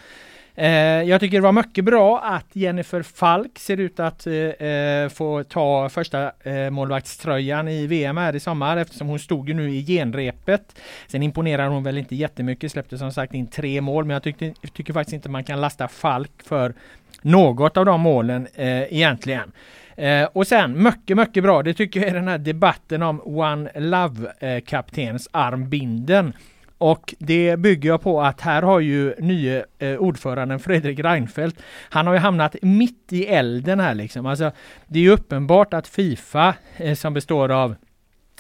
Eh, 0.60 0.70
jag 1.04 1.20
tycker 1.20 1.38
det 1.38 1.42
var 1.42 1.52
mycket 1.52 1.86
bra 1.86 2.20
att 2.20 2.46
Jennifer 2.54 3.02
Falk 3.02 3.60
ser 3.60 3.78
ut 3.78 4.00
att 4.00 4.28
eh, 4.28 4.34
eh 4.34 5.10
få 5.10 5.44
ta 5.44 5.90
första 5.90 6.32
eh, 6.44 6.70
målvaktströjan 6.70 7.68
i 7.68 7.88
VM 7.88 8.18
här 8.18 8.36
i 8.36 8.40
sommar 8.40 8.78
eftersom 8.78 9.08
hon 9.08 9.20
stod 9.20 9.48
ju 9.50 9.54
nu 9.54 9.70
i 9.70 9.86
genrepet. 9.86 10.80
Sen 11.08 11.24
imponerar 11.24 11.68
hon 11.68 11.84
väl 11.84 11.98
inte 11.98 12.16
jättemycket, 12.16 12.72
släppte 12.72 12.98
som 12.98 13.12
sagt 13.12 13.34
in 13.34 13.48
tre 13.48 13.82
mål 13.82 14.06
men 14.06 14.14
jag 14.14 14.24
tyckte, 14.24 14.54
tycker 14.74 14.94
faktiskt 14.94 15.14
inte 15.14 15.30
man 15.30 15.44
kan 15.44 15.62
lasta 15.62 15.88
Falk 15.88 16.32
för 16.44 16.74
något 17.22 17.78
av 17.78 17.86
de 17.86 18.02
målen 18.02 18.48
eh, 18.56 18.94
egentligen. 18.94 19.52
Eh, 19.96 20.28
och 20.34 20.48
sen 20.48 20.84
mycket, 20.84 21.18
mycket 21.18 21.44
bra. 21.44 21.64
Det 21.64 21.74
tycker 21.74 22.00
jag 22.00 22.10
är 22.10 22.14
den 22.14 22.28
här 22.28 22.38
debatten 22.38 23.04
om 23.04 23.22
One 23.26 23.72
Love-kaptenens 23.76 25.28
eh, 25.34 25.42
armbinden. 25.42 26.34
Och 26.78 27.16
det 27.20 27.60
bygger 27.60 27.90
jag 27.90 28.02
på 28.02 28.22
att 28.22 28.42
här 28.42 28.62
har 28.62 28.80
ju 28.80 29.16
nye 29.20 29.66
eh, 29.80 29.98
ordföranden 29.98 30.60
Fredrik 30.60 31.00
Reinfeldt, 31.00 31.62
han 31.90 32.08
har 32.08 32.14
ju 32.14 32.20
hamnat 32.20 32.56
mitt 32.62 33.14
i 33.14 33.26
elden 33.26 33.80
här 33.80 33.96
liksom. 33.96 34.26
Alltså, 34.26 34.52
det 34.88 35.00
är 35.00 35.04
ju 35.04 35.12
uppenbart 35.12 35.74
att 35.74 35.88
Fifa, 35.88 36.56
eh, 36.78 36.96
som 36.96 37.14
består 37.14 37.52
av 37.52 37.76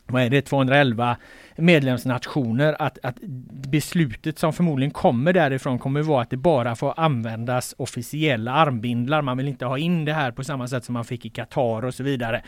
vad 0.06 0.24
är 0.24 0.30
det, 0.30 0.42
211 0.42 1.18
medlemsnationer 1.56 2.76
att, 2.80 3.00
att 3.04 3.16
beslutet 3.70 4.40
som 4.40 4.54
förmodligen 4.54 4.92
kommer 4.92 5.34
därifrån 5.34 5.80
kommer 5.80 6.02
vara 6.02 6.22
att 6.22 6.30
det 6.30 6.38
bara 6.38 6.76
får 6.76 6.94
användas 6.98 7.76
officiella 7.78 8.52
armbindlar. 8.52 9.22
Man 9.22 9.38
vill 9.38 9.48
inte 9.48 9.66
ha 9.66 9.78
in 9.78 10.06
det 10.06 10.14
här 10.14 10.32
på 10.32 10.44
samma 10.44 10.68
sätt 10.68 10.86
som 10.86 10.94
man 10.94 11.06
fick 11.06 11.26
i 11.26 11.30
Qatar 11.30 11.86
och 11.86 11.94
så 11.94 12.04
vidare. 12.04 12.44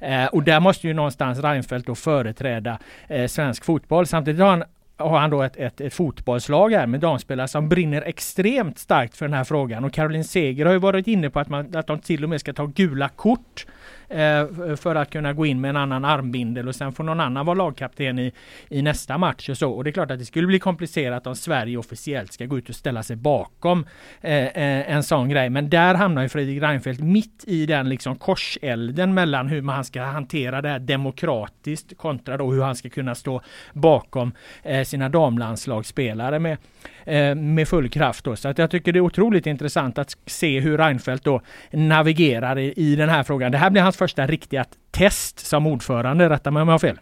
Eh, 0.00 0.26
och 0.26 0.42
där 0.42 0.60
måste 0.60 0.88
ju 0.88 0.94
någonstans 0.94 1.38
Reinfeldt 1.38 1.86
då 1.86 1.94
företräda 1.94 2.78
eh, 3.08 3.26
svensk 3.26 3.64
fotboll. 3.64 4.06
Samtidigt 4.06 4.40
har 4.40 4.50
han 4.50 4.64
har 4.96 5.18
han 5.18 5.30
då 5.30 5.42
ett, 5.42 5.56
ett, 5.56 5.80
ett 5.80 5.94
fotbollslag 5.94 6.72
här 6.72 6.86
med 6.86 7.00
damspelare 7.00 7.48
som 7.48 7.68
brinner 7.68 8.02
extremt 8.02 8.78
starkt 8.78 9.16
för 9.16 9.24
den 9.24 9.34
här 9.34 9.44
frågan. 9.44 9.84
Och 9.84 9.92
Caroline 9.92 10.24
Seger 10.24 10.66
har 10.66 10.72
ju 10.72 10.78
varit 10.78 11.06
inne 11.06 11.30
på 11.30 11.40
att, 11.40 11.48
man, 11.48 11.76
att 11.76 11.86
de 11.86 11.98
till 11.98 12.24
och 12.24 12.30
med 12.30 12.40
ska 12.40 12.52
ta 12.52 12.66
gula 12.66 13.08
kort 13.08 13.66
Eh, 13.66 13.83
Eh, 14.08 14.76
för 14.76 14.94
att 14.94 15.10
kunna 15.10 15.32
gå 15.32 15.46
in 15.46 15.60
med 15.60 15.68
en 15.68 15.76
annan 15.76 16.04
armbindel 16.04 16.68
och 16.68 16.74
sen 16.74 16.92
får 16.92 17.04
någon 17.04 17.20
annan 17.20 17.46
vara 17.46 17.54
lagkapten 17.54 18.18
i, 18.18 18.32
i 18.68 18.82
nästa 18.82 19.18
match 19.18 19.48
och 19.48 19.58
så. 19.58 19.70
Och 19.70 19.84
det 19.84 19.90
är 19.90 19.92
klart 19.92 20.10
att 20.10 20.18
det 20.18 20.24
skulle 20.24 20.46
bli 20.46 20.58
komplicerat 20.58 21.26
om 21.26 21.36
Sverige 21.36 21.76
officiellt 21.76 22.32
ska 22.32 22.46
gå 22.46 22.58
ut 22.58 22.68
och 22.68 22.74
ställa 22.74 23.02
sig 23.02 23.16
bakom 23.16 23.86
eh, 24.20 24.32
eh 24.32 24.90
en 24.90 25.02
sån 25.02 25.28
grej. 25.28 25.50
Men 25.50 25.70
där 25.70 25.94
hamnar 25.94 26.22
ju 26.22 26.28
Fredrik 26.28 26.62
Reinfeldt 26.62 27.00
mitt 27.00 27.44
i 27.46 27.66
den 27.66 27.88
liksom 27.88 28.16
korselden 28.16 29.14
mellan 29.14 29.48
hur 29.48 29.62
man 29.62 29.84
ska 29.84 30.02
hantera 30.02 30.62
det 30.62 30.68
här 30.68 30.78
demokratiskt 30.78 31.96
kontra 31.96 32.36
då 32.36 32.52
hur 32.52 32.62
han 32.62 32.76
ska 32.76 32.88
kunna 32.88 33.14
stå 33.14 33.40
bakom 33.72 34.32
eh, 34.62 34.84
sina 34.84 35.08
damlandslagsspelare 35.08 36.38
med, 36.38 36.58
eh, 37.04 37.34
med 37.34 37.68
full 37.68 37.88
kraft. 37.88 38.24
Då. 38.24 38.36
Så 38.36 38.48
att 38.48 38.58
jag 38.58 38.70
tycker 38.70 38.92
det 38.92 38.98
är 38.98 39.00
otroligt 39.00 39.46
intressant 39.46 39.98
att 39.98 40.16
se 40.26 40.60
hur 40.60 40.78
Reinfeldt 40.78 41.24
då 41.24 41.40
navigerar 41.70 42.58
i, 42.58 42.72
i 42.76 42.96
den 42.96 43.08
här 43.08 43.22
frågan. 43.22 43.52
Det 43.52 43.58
här 43.58 43.70
blir 43.70 43.82
hans 43.82 43.93
första 43.96 44.26
riktiga 44.26 44.64
test 44.90 45.46
som 45.46 45.66
ordförande. 45.66 46.28
Rätta 46.28 46.50
mig 46.50 46.62
om 46.62 46.68
jag 46.68 46.74
har 46.74 46.78
fel. 46.78 46.98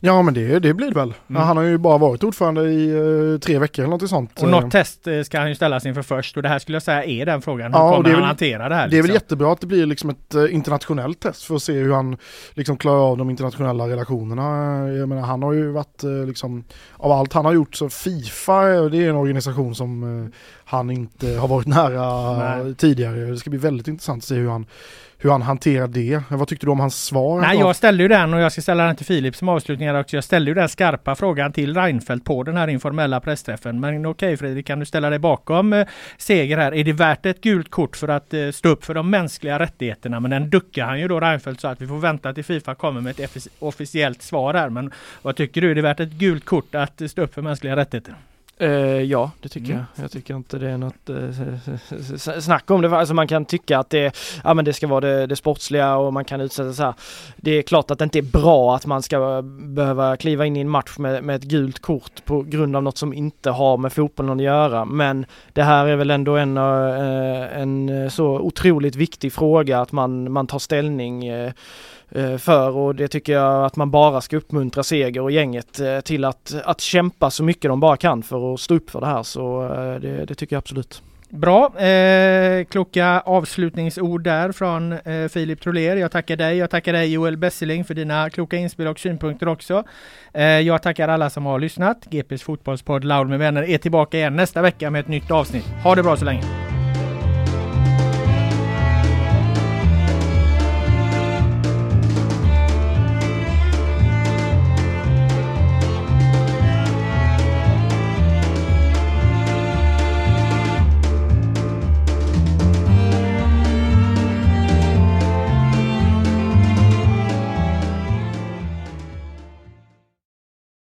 Ja 0.00 0.22
men 0.22 0.34
det, 0.34 0.58
det 0.58 0.74
blir 0.74 0.88
det 0.88 0.94
väl. 0.94 1.14
Mm. 1.30 1.42
Han 1.42 1.56
har 1.56 1.64
ju 1.64 1.78
bara 1.78 1.98
varit 1.98 2.24
ordförande 2.24 2.62
i 2.62 2.92
uh, 2.92 3.38
tre 3.38 3.58
veckor 3.58 3.84
eller 3.84 3.96
något 3.96 4.08
sånt. 4.08 4.42
Och 4.42 4.48
något 4.48 4.70
test 4.70 5.06
eh, 5.06 5.22
ska 5.22 5.38
han 5.38 5.48
ju 5.48 5.54
ställas 5.54 5.86
inför 5.86 6.02
först 6.02 6.36
och 6.36 6.42
det 6.42 6.48
här 6.48 6.58
skulle 6.58 6.76
jag 6.76 6.82
säga 6.82 7.04
är 7.04 7.26
den 7.26 7.42
frågan. 7.42 7.72
Hur 7.72 7.80
ja, 7.80 7.96
kommer 7.96 8.10
han 8.10 8.20
väl, 8.20 8.26
hantera 8.26 8.68
det 8.68 8.74
här? 8.74 8.82
Det 8.82 8.86
liksom? 8.86 8.98
är 8.98 9.02
väl 9.02 9.10
liksom? 9.10 9.14
jättebra 9.14 9.52
att 9.52 9.60
det 9.60 9.66
blir 9.66 9.86
liksom 9.86 10.10
ett 10.10 10.34
internationellt 10.50 11.20
test 11.20 11.42
för 11.42 11.54
att 11.54 11.62
se 11.62 11.72
hur 11.72 11.92
han 11.92 12.16
liksom 12.54 12.76
klarar 12.76 13.10
av 13.10 13.16
de 13.16 13.30
internationella 13.30 13.88
relationerna. 13.88 14.42
Jag 14.88 15.08
menar 15.08 15.22
han 15.22 15.42
har 15.42 15.52
ju 15.52 15.70
varit 15.70 16.02
liksom, 16.26 16.64
av 16.96 17.12
allt 17.12 17.32
han 17.32 17.44
har 17.44 17.52
gjort 17.52 17.76
så 17.76 17.88
Fifa 17.88 18.62
det 18.64 19.04
är 19.04 19.10
en 19.10 19.16
organisation 19.16 19.74
som 19.74 20.32
han 20.64 20.90
inte 20.90 21.28
har 21.28 21.48
varit 21.48 21.66
nära 21.66 22.32
Nej. 22.38 22.74
tidigare. 22.74 23.16
Det 23.16 23.36
ska 23.36 23.50
bli 23.50 23.58
väldigt 23.58 23.88
intressant 23.88 24.22
att 24.22 24.28
se 24.28 24.34
hur 24.34 24.48
han 24.48 24.66
hur 25.20 25.30
han 25.30 25.42
hanterar 25.42 25.88
det. 25.88 26.22
Vad 26.28 26.48
tyckte 26.48 26.66
du 26.66 26.70
om 26.70 26.80
hans 26.80 27.04
svar? 27.04 27.40
Nej, 27.40 27.58
jag 27.58 27.76
ställde 27.76 28.02
ju 28.02 28.08
den 28.08 28.34
och 28.34 28.40
jag 28.40 28.52
ska 28.52 28.62
ställa 28.62 28.84
den 28.84 28.96
till 28.96 29.06
Filip 29.06 29.36
som 29.36 29.48
avslutning 29.48 29.96
också. 29.96 30.16
Jag 30.16 30.24
ställde 30.24 30.50
ju 30.50 30.54
den 30.54 30.68
skarpa 30.68 31.14
frågan 31.14 31.52
till 31.52 31.74
Reinfeldt 31.74 32.24
på 32.24 32.42
den 32.42 32.56
här 32.56 32.68
informella 32.68 33.20
pressträffen. 33.20 33.80
Men 33.80 34.06
okej 34.06 34.36
Fredrik, 34.36 34.66
kan 34.66 34.78
du 34.80 34.86
ställa 34.86 35.10
dig 35.10 35.18
bakom 35.18 35.72
eh, 35.72 35.86
Seger 36.16 36.58
här? 36.58 36.74
Är 36.74 36.84
det 36.84 36.92
värt 36.92 37.26
ett 37.26 37.40
gult 37.40 37.70
kort 37.70 37.96
för 37.96 38.08
att 38.08 38.34
eh, 38.34 38.50
stå 38.50 38.68
upp 38.68 38.84
för 38.84 38.94
de 38.94 39.10
mänskliga 39.10 39.58
rättigheterna? 39.58 40.20
Men 40.20 40.30
den 40.30 40.50
duckar 40.50 40.86
han 40.86 41.00
ju 41.00 41.08
då 41.08 41.20
Reinfeldt 41.20 41.60
så 41.60 41.68
att 41.68 41.80
vi 41.80 41.86
får 41.86 41.98
vänta 41.98 42.32
till 42.32 42.44
Fifa 42.44 42.74
kommer 42.74 43.00
med 43.00 43.20
ett 43.20 43.46
officiellt 43.58 44.22
svar 44.22 44.54
här. 44.54 44.68
Men 44.68 44.90
vad 45.22 45.36
tycker 45.36 45.60
du? 45.60 45.70
Är 45.70 45.74
det 45.74 45.82
värt 45.82 46.00
ett 46.00 46.12
gult 46.12 46.44
kort 46.44 46.74
att 46.74 47.02
stå 47.10 47.22
upp 47.22 47.34
för 47.34 47.42
mänskliga 47.42 47.76
rättigheter? 47.76 48.14
Uh, 48.62 49.02
ja, 49.02 49.30
det 49.40 49.48
tycker 49.48 49.70
mm. 49.70 49.84
jag. 49.94 50.04
Jag 50.04 50.10
tycker 50.10 50.36
inte 50.36 50.58
det 50.58 50.70
är 50.70 50.78
något 50.78 51.10
uh, 51.10 52.40
snack 52.40 52.70
om 52.70 52.82
det. 52.82 52.96
Alltså 52.96 53.14
man 53.14 53.28
kan 53.28 53.44
tycka 53.44 53.78
att 53.78 53.90
det, 53.90 54.16
ja, 54.44 54.54
men 54.54 54.64
det 54.64 54.72
ska 54.72 54.86
vara 54.86 55.00
det, 55.00 55.26
det 55.26 55.36
sportsliga 55.36 55.96
och 55.96 56.12
man 56.12 56.24
kan 56.24 56.40
utsätta 56.40 56.72
så 56.72 56.82
här. 56.82 56.94
Det 57.36 57.50
är 57.50 57.62
klart 57.62 57.90
att 57.90 57.98
det 57.98 58.04
inte 58.04 58.18
är 58.18 58.22
bra 58.22 58.76
att 58.76 58.86
man 58.86 59.02
ska 59.02 59.42
behöva 59.42 60.16
kliva 60.16 60.46
in 60.46 60.56
i 60.56 60.60
en 60.60 60.68
match 60.68 60.98
med, 60.98 61.24
med 61.24 61.36
ett 61.36 61.42
gult 61.42 61.78
kort 61.78 62.24
på 62.24 62.42
grund 62.42 62.76
av 62.76 62.82
något 62.82 62.98
som 62.98 63.12
inte 63.12 63.50
har 63.50 63.76
med 63.76 63.92
fotbollen 63.92 64.36
att 64.36 64.44
göra. 64.44 64.84
Men 64.84 65.26
det 65.52 65.62
här 65.62 65.86
är 65.86 65.96
väl 65.96 66.10
ändå 66.10 66.36
en, 66.36 66.58
uh, 66.58 67.60
en 67.60 68.10
så 68.10 68.26
otroligt 68.26 68.96
viktig 68.96 69.32
fråga 69.32 69.80
att 69.80 69.92
man, 69.92 70.32
man 70.32 70.46
tar 70.46 70.58
ställning 70.58 71.28
Eh, 71.38 71.52
Eh, 72.10 72.36
för 72.36 72.70
och 72.70 72.94
det 72.94 73.08
tycker 73.08 73.32
jag 73.32 73.64
att 73.64 73.76
man 73.76 73.90
bara 73.90 74.20
ska 74.20 74.36
uppmuntra 74.36 74.82
Seger 74.82 75.20
och 75.20 75.30
gänget 75.30 75.80
eh, 75.80 76.00
till 76.00 76.24
att, 76.24 76.54
att 76.64 76.80
kämpa 76.80 77.30
så 77.30 77.44
mycket 77.44 77.68
de 77.68 77.80
bara 77.80 77.96
kan 77.96 78.22
för 78.22 78.54
att 78.54 78.60
stå 78.60 78.74
upp 78.74 78.90
för 78.90 79.00
det 79.00 79.06
här 79.06 79.22
så 79.22 79.64
eh, 79.64 80.00
det, 80.00 80.24
det 80.24 80.34
tycker 80.34 80.56
jag 80.56 80.58
absolut. 80.58 81.02
Bra, 81.30 81.78
eh, 81.78 82.64
kloka 82.64 83.20
avslutningsord 83.20 84.22
där 84.22 84.52
från 84.52 84.92
eh, 84.92 85.28
Filip 85.28 85.60
Troler. 85.60 85.96
Jag 85.96 86.12
tackar 86.12 86.36
dig, 86.36 86.56
jag 86.56 86.70
tackar 86.70 86.92
dig 86.92 87.12
Joel 87.12 87.36
Besseling 87.36 87.84
för 87.84 87.94
dina 87.94 88.30
kloka 88.30 88.56
inspel 88.56 88.86
och 88.86 88.98
synpunkter 88.98 89.48
också. 89.48 89.84
Eh, 90.34 90.44
jag 90.44 90.82
tackar 90.82 91.08
alla 91.08 91.30
som 91.30 91.46
har 91.46 91.58
lyssnat. 91.58 92.04
GPs 92.10 92.42
fotbollspodd 92.42 93.04
Loud 93.04 93.28
med 93.28 93.38
vänner 93.38 93.62
är 93.62 93.78
tillbaka 93.78 94.18
igen 94.18 94.36
nästa 94.36 94.62
vecka 94.62 94.90
med 94.90 95.00
ett 95.00 95.08
nytt 95.08 95.30
avsnitt. 95.30 95.66
Ha 95.84 95.94
det 95.94 96.02
bra 96.02 96.16
så 96.16 96.24
länge! 96.24 96.67